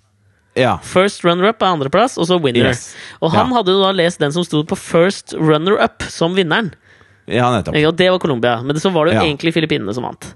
Ja. 0.56 0.78
First 0.86 1.24
runner-up 1.26 1.60
er 1.66 1.74
andreplass, 1.74 2.18
og 2.22 2.28
så 2.30 2.38
winner. 2.40 2.70
Yes. 2.70 2.96
Og 3.22 3.32
han 3.34 3.50
Ja. 3.50 3.56
hadde 3.58 3.74
jo 3.74 3.82
da 3.82 3.92
lest 3.92 4.20
den 4.20 4.32
som 4.32 4.44
sto 4.46 4.64
på 4.64 4.78
first 4.78 5.34
runner-up 5.34 6.04
som 6.04 6.36
vinneren. 6.36 6.72
ja, 7.28 7.50
nettopp. 7.52 7.74
Og 7.88 7.96
det 7.98 8.10
var 8.12 8.20
Colombia. 8.20 8.62
Men 8.64 8.76
så 8.78 8.94
var 8.94 9.06
det 9.06 9.16
jo 9.16 9.22
Ja. 9.22 9.26
egentlig 9.34 9.52
Filippinene 9.54 9.94
som 9.94 10.04
vant. 10.04 10.36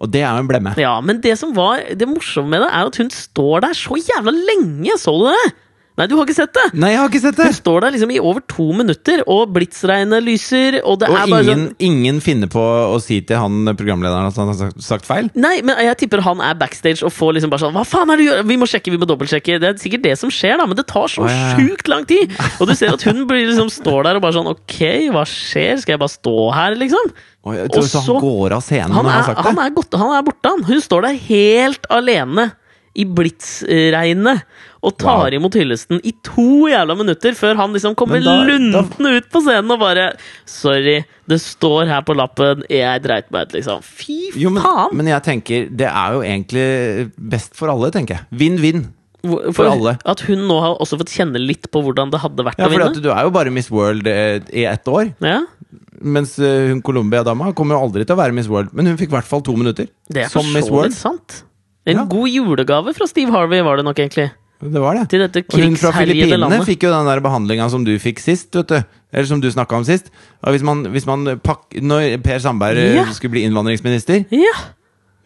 Og 0.00 0.10
det 0.10 0.22
er 0.22 0.34
jo 0.34 0.40
en 0.42 0.48
blemme. 0.48 0.76
Ja, 0.76 1.00
Men 1.00 1.20
det 1.20 1.38
som 1.38 1.54
var 1.54 1.78
det 1.94 2.08
morsomme 2.08 2.48
med 2.50 2.60
det, 2.62 2.70
er 2.74 2.86
at 2.86 2.96
hun 2.96 3.08
står 3.08 3.60
der 3.60 3.68
så 3.70 3.94
jævla 3.94 4.32
lenge! 4.34 4.90
Så 4.98 5.14
du 5.16 5.30
det? 5.30 5.54
Nei, 5.94 6.08
du 6.10 6.16
har 6.18 6.24
ikke 6.26 6.34
sett 6.34 6.50
det! 6.56 6.62
Nei, 6.74 6.88
jeg 6.90 6.98
har 6.98 7.10
ikke 7.12 7.20
sett 7.22 7.36
det! 7.38 7.44
Hun 7.52 7.54
står 7.54 7.84
der 7.84 7.92
liksom 7.94 8.10
i 8.10 8.16
over 8.18 8.42
to 8.50 8.64
minutter, 8.74 9.20
og 9.30 9.52
blitsregnet 9.54 10.24
lyser, 10.26 10.80
og 10.82 10.96
det 10.98 11.06
Og 11.12 11.14
er 11.20 11.28
bare 11.30 11.44
ingen, 11.44 11.60
sånn 11.68 11.86
ingen 11.86 12.16
finner 12.24 12.50
på 12.50 12.58
å 12.64 12.96
si 13.02 13.20
til 13.22 13.38
han 13.38 13.70
programlederen 13.78 14.26
at 14.26 14.40
han 14.40 14.50
har 14.50 14.72
sagt- 14.82 15.06
feil? 15.06 15.28
Nei, 15.38 15.60
men 15.62 15.78
jeg 15.86 16.00
tipper 16.02 16.24
han 16.26 16.42
er 16.42 16.56
backstage 16.58 17.04
og 17.06 17.14
får 17.14 17.36
liksom 17.36 17.52
bare 17.52 17.62
sånn 17.62 17.76
Hva 17.78 17.84
faen 17.86 18.10
er 18.10 18.18
det 18.18 18.24
du 18.24 18.30
gjør? 18.32 18.42
Vi 18.50 18.56
må 18.58 18.68
sjekke, 18.72 18.90
vi 18.90 18.98
må 18.98 19.06
dobbeltsjekke. 19.06 19.60
Det 19.62 19.70
er 19.70 19.78
sikkert 19.84 20.02
det 20.08 20.16
som 20.18 20.32
skjer, 20.34 20.56
da, 20.58 20.66
men 20.66 20.80
det 20.80 20.86
tar 20.90 21.06
så 21.14 21.28
oh, 21.28 21.30
ja, 21.30 21.54
sjukt 21.54 21.86
lang 21.92 22.02
tid! 22.10 22.34
Og 22.58 22.66
du 22.66 22.74
ser 22.74 22.96
at 22.98 23.06
hun 23.06 23.22
blir 23.30 23.46
liksom 23.52 23.70
står 23.70 24.08
der 24.08 24.18
og 24.18 24.26
bare 24.26 24.34
sånn 24.40 24.50
Ok, 24.50 24.80
hva 25.14 25.22
skjer? 25.30 25.78
Skal 25.84 25.94
jeg 25.94 26.02
bare 26.02 26.16
stå 26.16 26.34
her, 26.58 26.74
liksom? 26.82 27.14
Og 27.44 27.78
så 27.86 28.02
han 28.02 28.20
går 28.24 28.56
av 28.56 28.66
scenen 28.66 28.90
Han 28.96 29.04
når 29.04 29.10
han 29.10 29.14
er, 29.14 29.22
har 29.22 29.30
sagt 29.30 29.46
han 29.46 29.54
det? 29.60 29.64
er, 29.68 29.78
godt, 29.78 29.96
han 30.00 30.12
er 30.18 30.26
borte, 30.26 30.50
han. 30.56 30.66
Hun 30.66 30.80
står 30.82 31.06
der 31.06 31.22
helt 31.30 31.86
alene 31.92 32.50
i 32.94 33.04
blitsregnet 33.04 34.42
og 34.84 34.96
tar 35.00 35.30
Wow. 35.30 35.36
imot 35.38 35.54
hyllesten 35.56 36.00
i 36.04 36.12
to 36.22 36.68
jævla 36.68 36.94
minutter 36.98 37.32
før 37.34 37.56
han 37.56 37.72
liksom 37.72 37.94
kommer 37.96 38.20
lunten 38.20 38.70
da- 38.72 38.82
luntende 38.82 39.16
ut 39.16 39.30
på 39.32 39.40
scenen 39.40 39.70
og 39.72 39.80
bare 39.80 40.10
Sorry, 40.46 41.04
det 41.26 41.40
står 41.40 41.86
her 41.88 42.02
på 42.02 42.14
lappen, 42.14 42.62
jeg 42.68 43.02
dreit 43.02 43.30
meg 43.32 43.46
ut, 43.48 43.54
liksom. 43.56 43.80
Fy 43.82 44.30
Jo, 44.36 44.50
men, 44.50 44.62
faen! 44.62 44.92
men 44.96 45.06
jeg 45.06 45.22
tenker, 45.22 45.68
det 45.70 45.88
er 45.88 46.12
jo 46.12 46.20
egentlig 46.22 47.10
best 47.18 47.54
for 47.56 47.68
alle, 47.72 47.90
tenker 47.90 48.14
jeg. 48.18 48.26
Vinn-vinn. 48.30 48.84
For, 49.24 49.52
for 49.56 49.70
alle. 49.72 49.94
At 50.04 50.20
hun 50.28 50.42
nå 50.46 50.58
har 50.60 50.74
også 50.84 50.98
fått 51.00 51.08
kjenne 51.16 51.40
litt 51.40 51.70
på 51.72 51.80
hvordan 51.80 52.10
det 52.12 52.20
hadde 52.20 52.44
vært 52.44 52.58
Ja, 52.60 52.66
å 52.68 52.70
vinne. 52.74 52.92
du 53.00 53.08
er 53.10 53.22
jo 53.24 53.30
bare 53.32 53.50
Miss 53.50 53.70
World 53.72 54.06
eh, 54.06 54.40
i 54.52 54.66
ett 54.68 54.84
år. 54.86 55.14
Ja, 55.24 55.40
Mens 56.04 56.34
eh, 56.38 56.68
hun 56.68 56.82
Colombia-dama 56.84 57.54
kommer 57.56 57.78
jo 57.78 57.86
aldri 57.86 58.04
til 58.04 58.12
å 58.12 58.20
være 58.20 58.34
Miss 58.36 58.50
World. 58.52 58.74
Men 58.76 58.84
hun 58.92 58.98
fikk 59.00 59.08
i 59.08 59.16
hvert 59.16 59.24
fall 59.30 59.40
to 59.40 59.56
minutter. 59.56 59.88
det 60.12 60.26
er 60.26 60.28
for 60.28 60.42
som 60.44 60.52
Miss 60.52 60.66
så 60.68 60.74
World. 60.76 60.92
vidt 60.92 61.00
sant. 61.00 61.38
En 61.86 61.96
Ja. 61.96 62.04
god 62.08 62.28
julegave 62.32 62.94
fra 62.96 63.06
Steve 63.06 63.30
Harvey 63.32 63.60
var 63.62 63.76
det 63.76 63.84
nok, 63.84 63.98
egentlig. 63.98 64.30
Det 64.64 64.80
var 64.80 64.94
det. 64.96 65.08
Til 65.10 65.20
dette 65.20 65.42
Og 65.52 65.60
hun 65.60 65.76
fra 65.76 65.90
Filippinene 65.92 66.64
fikk 66.64 66.84
jo 66.86 66.90
den 66.90 67.06
der 67.10 67.20
behandlinga 67.20 67.66
som 67.68 67.84
du 67.84 67.92
fikk 68.00 68.18
sist, 68.22 68.54
vet 68.56 68.68
du. 68.68 68.78
Eller 69.12 69.26
som 69.28 69.40
du 69.40 69.50
snakka 69.50 69.76
om 69.76 69.84
sist. 69.84 70.08
Og 70.42 70.54
hvis 70.54 70.62
man, 70.64 70.84
hvis 70.94 71.04
man 71.06 71.38
pakk, 71.44 71.74
Når 71.82 72.22
Per 72.24 72.38
Sandberg 72.38 72.78
eh, 72.78 72.94
Ja. 72.96 73.04
skulle 73.12 73.30
bli 73.36 73.44
innvandringsminister 73.44 74.24
Ja. 74.32 74.54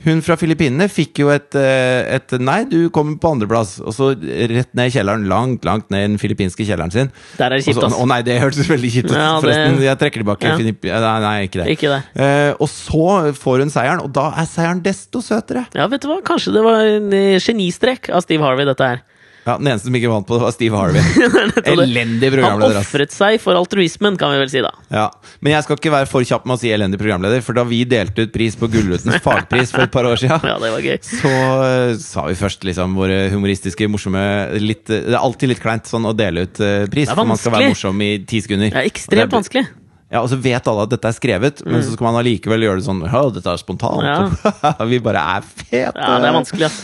Hun 0.06 0.20
fra 0.22 0.36
Filippinene 0.38 0.86
fikk 0.90 1.18
jo 1.24 1.30
et, 1.34 1.56
eh, 1.58 2.06
et 2.14 2.34
Nei, 2.38 2.60
du 2.70 2.88
kommer 2.94 3.16
på 3.18 3.32
andreplass. 3.34 3.78
Og 3.82 3.94
så 3.96 4.12
rett 4.14 4.70
ned 4.78 4.92
i 4.92 4.94
kjelleren. 4.94 5.26
Langt, 5.30 5.66
langt 5.66 5.88
ned 5.90 6.04
i 6.04 6.08
den 6.12 6.18
filippinske 6.22 6.66
kjelleren 6.68 6.94
sin. 6.94 7.10
Der 7.38 7.50
er 7.50 7.58
det 7.58 7.66
kjipt, 7.66 7.82
ass. 7.82 7.98
Å 7.98 8.06
nei, 8.06 8.20
det 8.22 8.38
hørtes 8.38 8.70
veldig 8.70 8.92
kjipt 8.94 9.10
ut. 9.10 9.16
Ja, 9.18 9.32
Forresten, 9.42 9.82
jeg 9.82 9.98
trekker 9.98 10.22
tilbake. 10.22 10.54
Ja. 10.86 11.00
Nei, 11.02 11.18
nei, 11.26 11.34
ikke 11.48 11.64
det. 11.64 11.68
Ikke 11.74 11.90
det. 11.96 12.00
Eh, 12.14 12.52
og 12.54 12.70
så 12.70 13.34
får 13.34 13.66
hun 13.66 13.74
seieren, 13.74 14.04
og 14.06 14.12
da 14.14 14.30
er 14.38 14.46
seieren 14.46 14.82
desto 14.84 15.22
søtere. 15.24 15.66
Ja, 15.74 15.88
vet 15.90 16.06
du 16.06 16.12
hva? 16.12 16.20
Kanskje 16.26 16.54
det 16.54 16.62
var 16.66 16.84
en 16.86 17.12
eh, 17.12 17.38
genistrek 17.42 18.12
av 18.14 18.22
Steve 18.26 18.46
Harvey, 18.46 18.68
dette 18.68 18.92
her. 18.94 19.02
Ja, 19.48 19.54
Den 19.56 19.70
eneste 19.72 19.88
som 19.88 19.96
ikke 19.96 20.10
vant 20.12 20.26
på 20.28 20.36
det, 20.36 20.42
var 20.44 20.52
Steve 20.52 20.76
Harvey. 20.76 21.00
Elendig 21.72 22.28
programleder. 22.34 22.76
Han 22.76 22.82
ofret 22.82 23.14
seg 23.14 23.38
for 23.40 23.56
altruismen, 23.56 24.18
kan 24.20 24.34
vi 24.34 24.42
vel 24.42 24.50
si, 24.52 24.60
da. 24.64 24.74
Ja. 24.92 25.06
Men 25.40 25.54
jeg 25.54 25.64
skal 25.64 25.80
ikke 25.80 25.92
være 25.94 26.10
for 26.10 26.26
kjapp 26.28 26.44
med 26.44 26.58
å 26.58 26.60
si 26.60 26.72
elendig 26.74 27.00
programleder, 27.00 27.40
for 27.46 27.56
da 27.56 27.64
vi 27.68 27.80
delte 27.88 28.26
ut 28.28 28.34
pris 28.34 28.58
på 28.60 28.68
Gullrutens 28.72 29.22
fagpris 29.26 29.72
for 29.72 29.86
et 29.86 29.94
par 29.94 30.08
år 30.10 30.20
siden, 30.20 30.44
Ja, 30.44 30.58
det 30.60 30.72
var 30.74 30.84
gøy. 30.84 30.98
så 31.08 31.32
uh, 31.32 31.94
sa 32.02 32.26
vi 32.28 32.36
først 32.38 32.68
liksom 32.68 32.98
våre 32.98 33.18
humoristiske, 33.32 33.88
morsomme 33.88 34.22
litt, 34.60 34.84
Det 34.90 35.00
er 35.14 35.20
alltid 35.22 35.54
litt 35.54 35.64
kleint 35.64 35.88
sånn 35.88 36.04
å 36.08 36.12
dele 36.16 36.44
ut 36.44 36.60
uh, 36.60 36.84
pris, 36.92 37.08
for 37.08 37.28
man 37.28 37.40
skal 37.40 37.56
være 37.56 37.72
morsom 37.72 38.04
i 38.04 38.12
ti 38.28 38.42
sekunder. 38.44 38.74
Det 38.74 38.82
er 38.84 38.92
ekstremt 38.92 39.16
det 39.16 39.26
er, 39.30 39.36
vanskelig. 39.38 39.64
Ja, 40.08 40.22
Og 40.22 40.30
så 40.32 40.38
vet 40.40 40.68
alle 40.70 40.84
at 40.86 40.92
dette 40.92 41.08
er 41.10 41.16
skrevet, 41.16 41.64
men 41.68 41.82
så 41.84 41.92
skal 41.92 42.08
man 42.08 42.20
allikevel 42.20 42.64
gjøre 42.64 42.80
det 42.80 42.86
sånn 42.86 43.02
Ja, 43.04 43.24
dette 43.32 43.52
er 43.52 43.60
spontant. 43.60 44.04
Ja. 44.04 44.76
vi 44.92 45.00
bare 45.04 45.24
er 45.36 45.44
fete! 45.44 45.82
Ja, 45.82 45.90
det 46.20 46.30
er 46.30 46.36
vanskelig, 46.36 46.70
ass. 46.70 46.78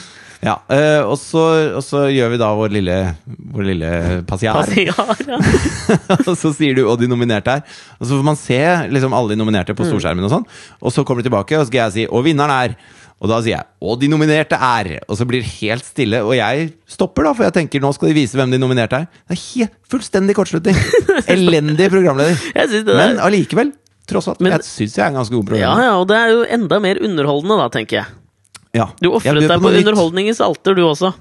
Ja, 0.44 0.58
eh, 0.68 1.00
og, 1.08 1.14
så, 1.16 1.42
gjør 2.12 2.34
vi 2.34 2.38
da 2.40 2.50
vår 2.58 2.72
lille, 2.74 2.96
vår 3.54 3.64
lille 3.70 3.90
passiar. 4.28 4.58
Passiar, 4.60 5.22
ja. 5.24 5.38
og 6.28 6.34
så 6.36 6.50
sier 6.52 6.76
du 6.76 6.82
'og 6.84 6.98
de 7.00 7.08
nominerte 7.08 7.54
er'. 7.54 7.62
Og 7.96 8.04
så 8.06 8.18
får 8.18 8.26
man 8.26 8.36
se 8.36 8.58
liksom 8.92 9.14
alle 9.16 9.32
de 9.32 9.40
nominerte 9.40 9.72
Mm. 9.72 9.78
på 9.78 9.86
storskjermen, 9.88 10.24
og 10.26 10.30
sånn 10.30 10.44
Og 10.82 10.92
så 10.92 11.04
kommer 11.04 11.22
de 11.22 11.30
tilbake, 11.30 11.56
og 11.56 11.64
så 11.64 11.70
skal 11.72 11.80
jeg 11.86 11.92
si 11.92 12.06
'og 12.06 12.24
vinneren 12.26 12.52
er'. 12.52 12.76
Og 13.22 13.28
da 13.30 13.38
sier 13.40 13.56
jeg 13.56 13.64
'og 13.80 14.00
de 14.00 14.08
nominerte 14.08 14.52
er'. 14.58 14.98
Og 15.08 15.16
så 15.16 15.24
blir 15.24 15.40
det 15.40 15.48
helt 15.62 15.84
stille. 15.84 16.20
Og 16.20 16.34
jeg 16.36 16.74
stopper, 16.86 17.24
da, 17.24 17.32
for 17.32 17.44
jeg 17.44 17.54
tenker 17.54 17.80
nå 17.80 17.94
skal 17.94 18.08
de 18.08 18.14
vise 18.20 18.34
hvem 18.36 18.50
de 18.52 18.58
nominerte 18.58 18.92
er. 19.00 19.06
Det 19.28 19.38
er 19.38 19.42
helt 19.54 19.72
fullstendig 19.88 20.34
kortslutning. 20.36 20.76
Elendig 21.26 21.88
programleder. 21.88 22.36
Men 22.84 23.16
allikevel, 23.18 23.72
tross 24.06 24.28
alt, 24.28 24.40
Men- 24.44 24.52
jeg 24.52 24.60
syns 24.68 24.96
jeg 24.98 25.04
er 25.06 25.08
en 25.08 25.16
ganske 25.22 25.32
god 25.32 25.56
Ja, 25.56 25.72
ja, 25.80 25.96
og 25.96 26.08
det 26.08 26.16
er 26.20 26.28
jo 26.34 26.44
enda 26.44 26.78
mer 26.80 27.00
underholdende, 27.00 27.56
da, 27.56 27.68
tenker 27.72 28.02
jeg. 28.02 28.06
Ja. 28.74 28.88
Du 29.00 29.12
ofret 29.14 29.38
deg 29.40 29.48
på 29.48 29.62
på 29.68 29.72
underholdningens 29.80 30.40
alter, 30.44 30.74
du 30.74 30.82
også. 30.86 31.12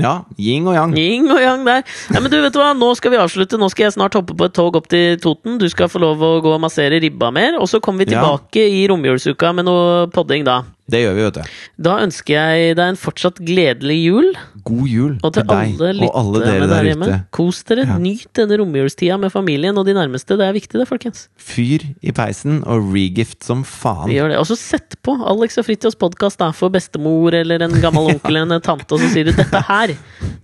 Ja, 0.00 0.22
yin 0.40 0.64
og 0.70 0.74
yang. 0.76 0.94
Yin 0.96 1.28
og 1.28 1.40
yang 1.42 1.64
der. 1.66 1.82
Ja, 2.08 2.20
men 2.22 2.30
du, 2.32 2.38
vet 2.40 2.54
du 2.54 2.58
hva? 2.62 2.70
Nå 2.76 2.88
skal 2.96 3.12
vi 3.12 3.18
avslutte. 3.20 3.58
Nå 3.60 3.68
skal 3.72 3.88
jeg 3.88 3.96
snart 3.98 4.16
hoppe 4.16 4.36
på 4.38 4.46
et 4.48 4.54
tog 4.56 4.78
opp 4.78 4.86
til 4.88 5.18
Toten. 5.20 5.58
Du 5.60 5.66
skal 5.68 5.90
få 5.92 6.00
lov 6.00 6.22
å 6.24 6.30
gå 6.40 6.54
og 6.56 6.62
massere 6.62 7.00
ribba 7.02 7.28
mer. 7.34 7.58
Og 7.60 7.68
så 7.68 7.82
kommer 7.84 8.06
vi 8.06 8.12
Ja. 8.14 8.22
tilbake 8.22 8.64
i 8.64 8.86
romjulsuka 8.88 9.52
med 9.54 9.66
noe 9.68 10.06
podding 10.08 10.44
da. 10.44 10.62
Det 10.90 11.02
gjør 11.04 11.16
vi, 11.16 11.24
vet 11.26 11.38
du. 11.38 11.58
Da 11.86 11.96
ønsker 12.04 12.36
jeg 12.36 12.76
deg 12.78 12.92
en 12.92 12.98
fortsatt 13.00 13.40
gledelig 13.46 13.98
jul. 14.02 14.30
God 14.66 14.88
jul 14.90 15.12
Og 15.22 15.32
til 15.32 15.40
til 15.40 15.48
deg 15.50 15.80
alle 15.80 16.08
og 16.08 16.16
alle 16.20 16.42
dere 16.44 16.66
der 16.68 16.88
der 16.90 17.00
ute. 17.04 17.18
Kos 17.34 17.62
dere. 17.68 17.86
Ja. 17.88 17.98
Nyt 18.02 18.28
denne 18.36 18.58
romjulstida 18.60 19.18
med 19.20 19.32
familien 19.32 19.78
og 19.80 19.86
de 19.88 19.94
nærmeste. 19.96 20.36
Det 20.40 20.46
er 20.46 20.56
viktig, 20.56 20.80
det, 20.80 20.88
folkens. 20.90 21.28
Fyr 21.40 21.86
i 22.02 22.14
peisen 22.16 22.60
og 22.66 22.90
regift 22.94 23.44
som 23.46 23.64
faen. 23.66 24.08
Vi 24.10 24.18
gjør 24.18 24.34
det. 24.34 24.40
Og 24.42 24.48
så 24.50 24.58
sett 24.58 24.98
på 25.06 25.16
Alex 25.30 25.60
og 25.60 25.68
Fritjofs 25.68 25.98
podkast 26.00 26.42
for 26.56 26.72
bestemor 26.72 27.34
eller 27.36 27.62
en 27.66 27.78
gammel 27.82 28.08
onkel 28.14 28.36
eller 28.36 28.60
en 28.60 28.64
tante, 28.64 28.88
og 28.94 29.00
så 29.02 29.10
sier 29.12 29.30
du 29.30 29.32
'dette 29.32 29.62
her'. 29.68 29.96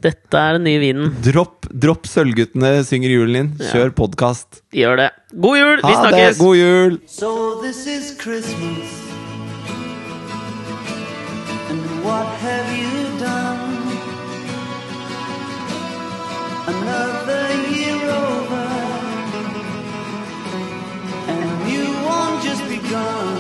Dette 0.05 0.37
er 0.39 0.59
den 0.59 0.67
nye 0.69 0.81
vinen. 0.83 1.15
Dropp, 1.25 1.67
dropp 1.73 2.07
Sølvguttene 2.11 2.85
synger 2.85 3.11
julen 3.17 3.35
din. 3.35 3.69
Kjør 3.73 3.95
podkast. 3.97 4.63
Gjør 4.77 4.97
det. 5.03 5.11
God 5.35 5.59
jul! 5.59 5.77
Vi 5.77 5.83
Ha 5.83 5.89
det! 5.89 5.99
snakkes! 6.05 6.39
God 6.39 6.57
jul! 6.57 6.99
So 7.07 7.61
this 7.63 7.87
is 7.87 8.15
Christmas. 8.21 9.16
what 12.07 12.29
have 12.47 12.69
you 12.81 13.19
done? 13.19 13.65
Another 16.75 17.45
year 17.75 18.01
over, 18.25 18.67
and 21.31 21.39
a 21.51 21.65
new 21.71 21.91
one 22.17 22.35
just 22.47 22.63
begun. 22.69 23.39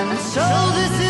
And 0.00 0.18
so 0.18 0.46
this 0.76 1.00
is. 1.00 1.05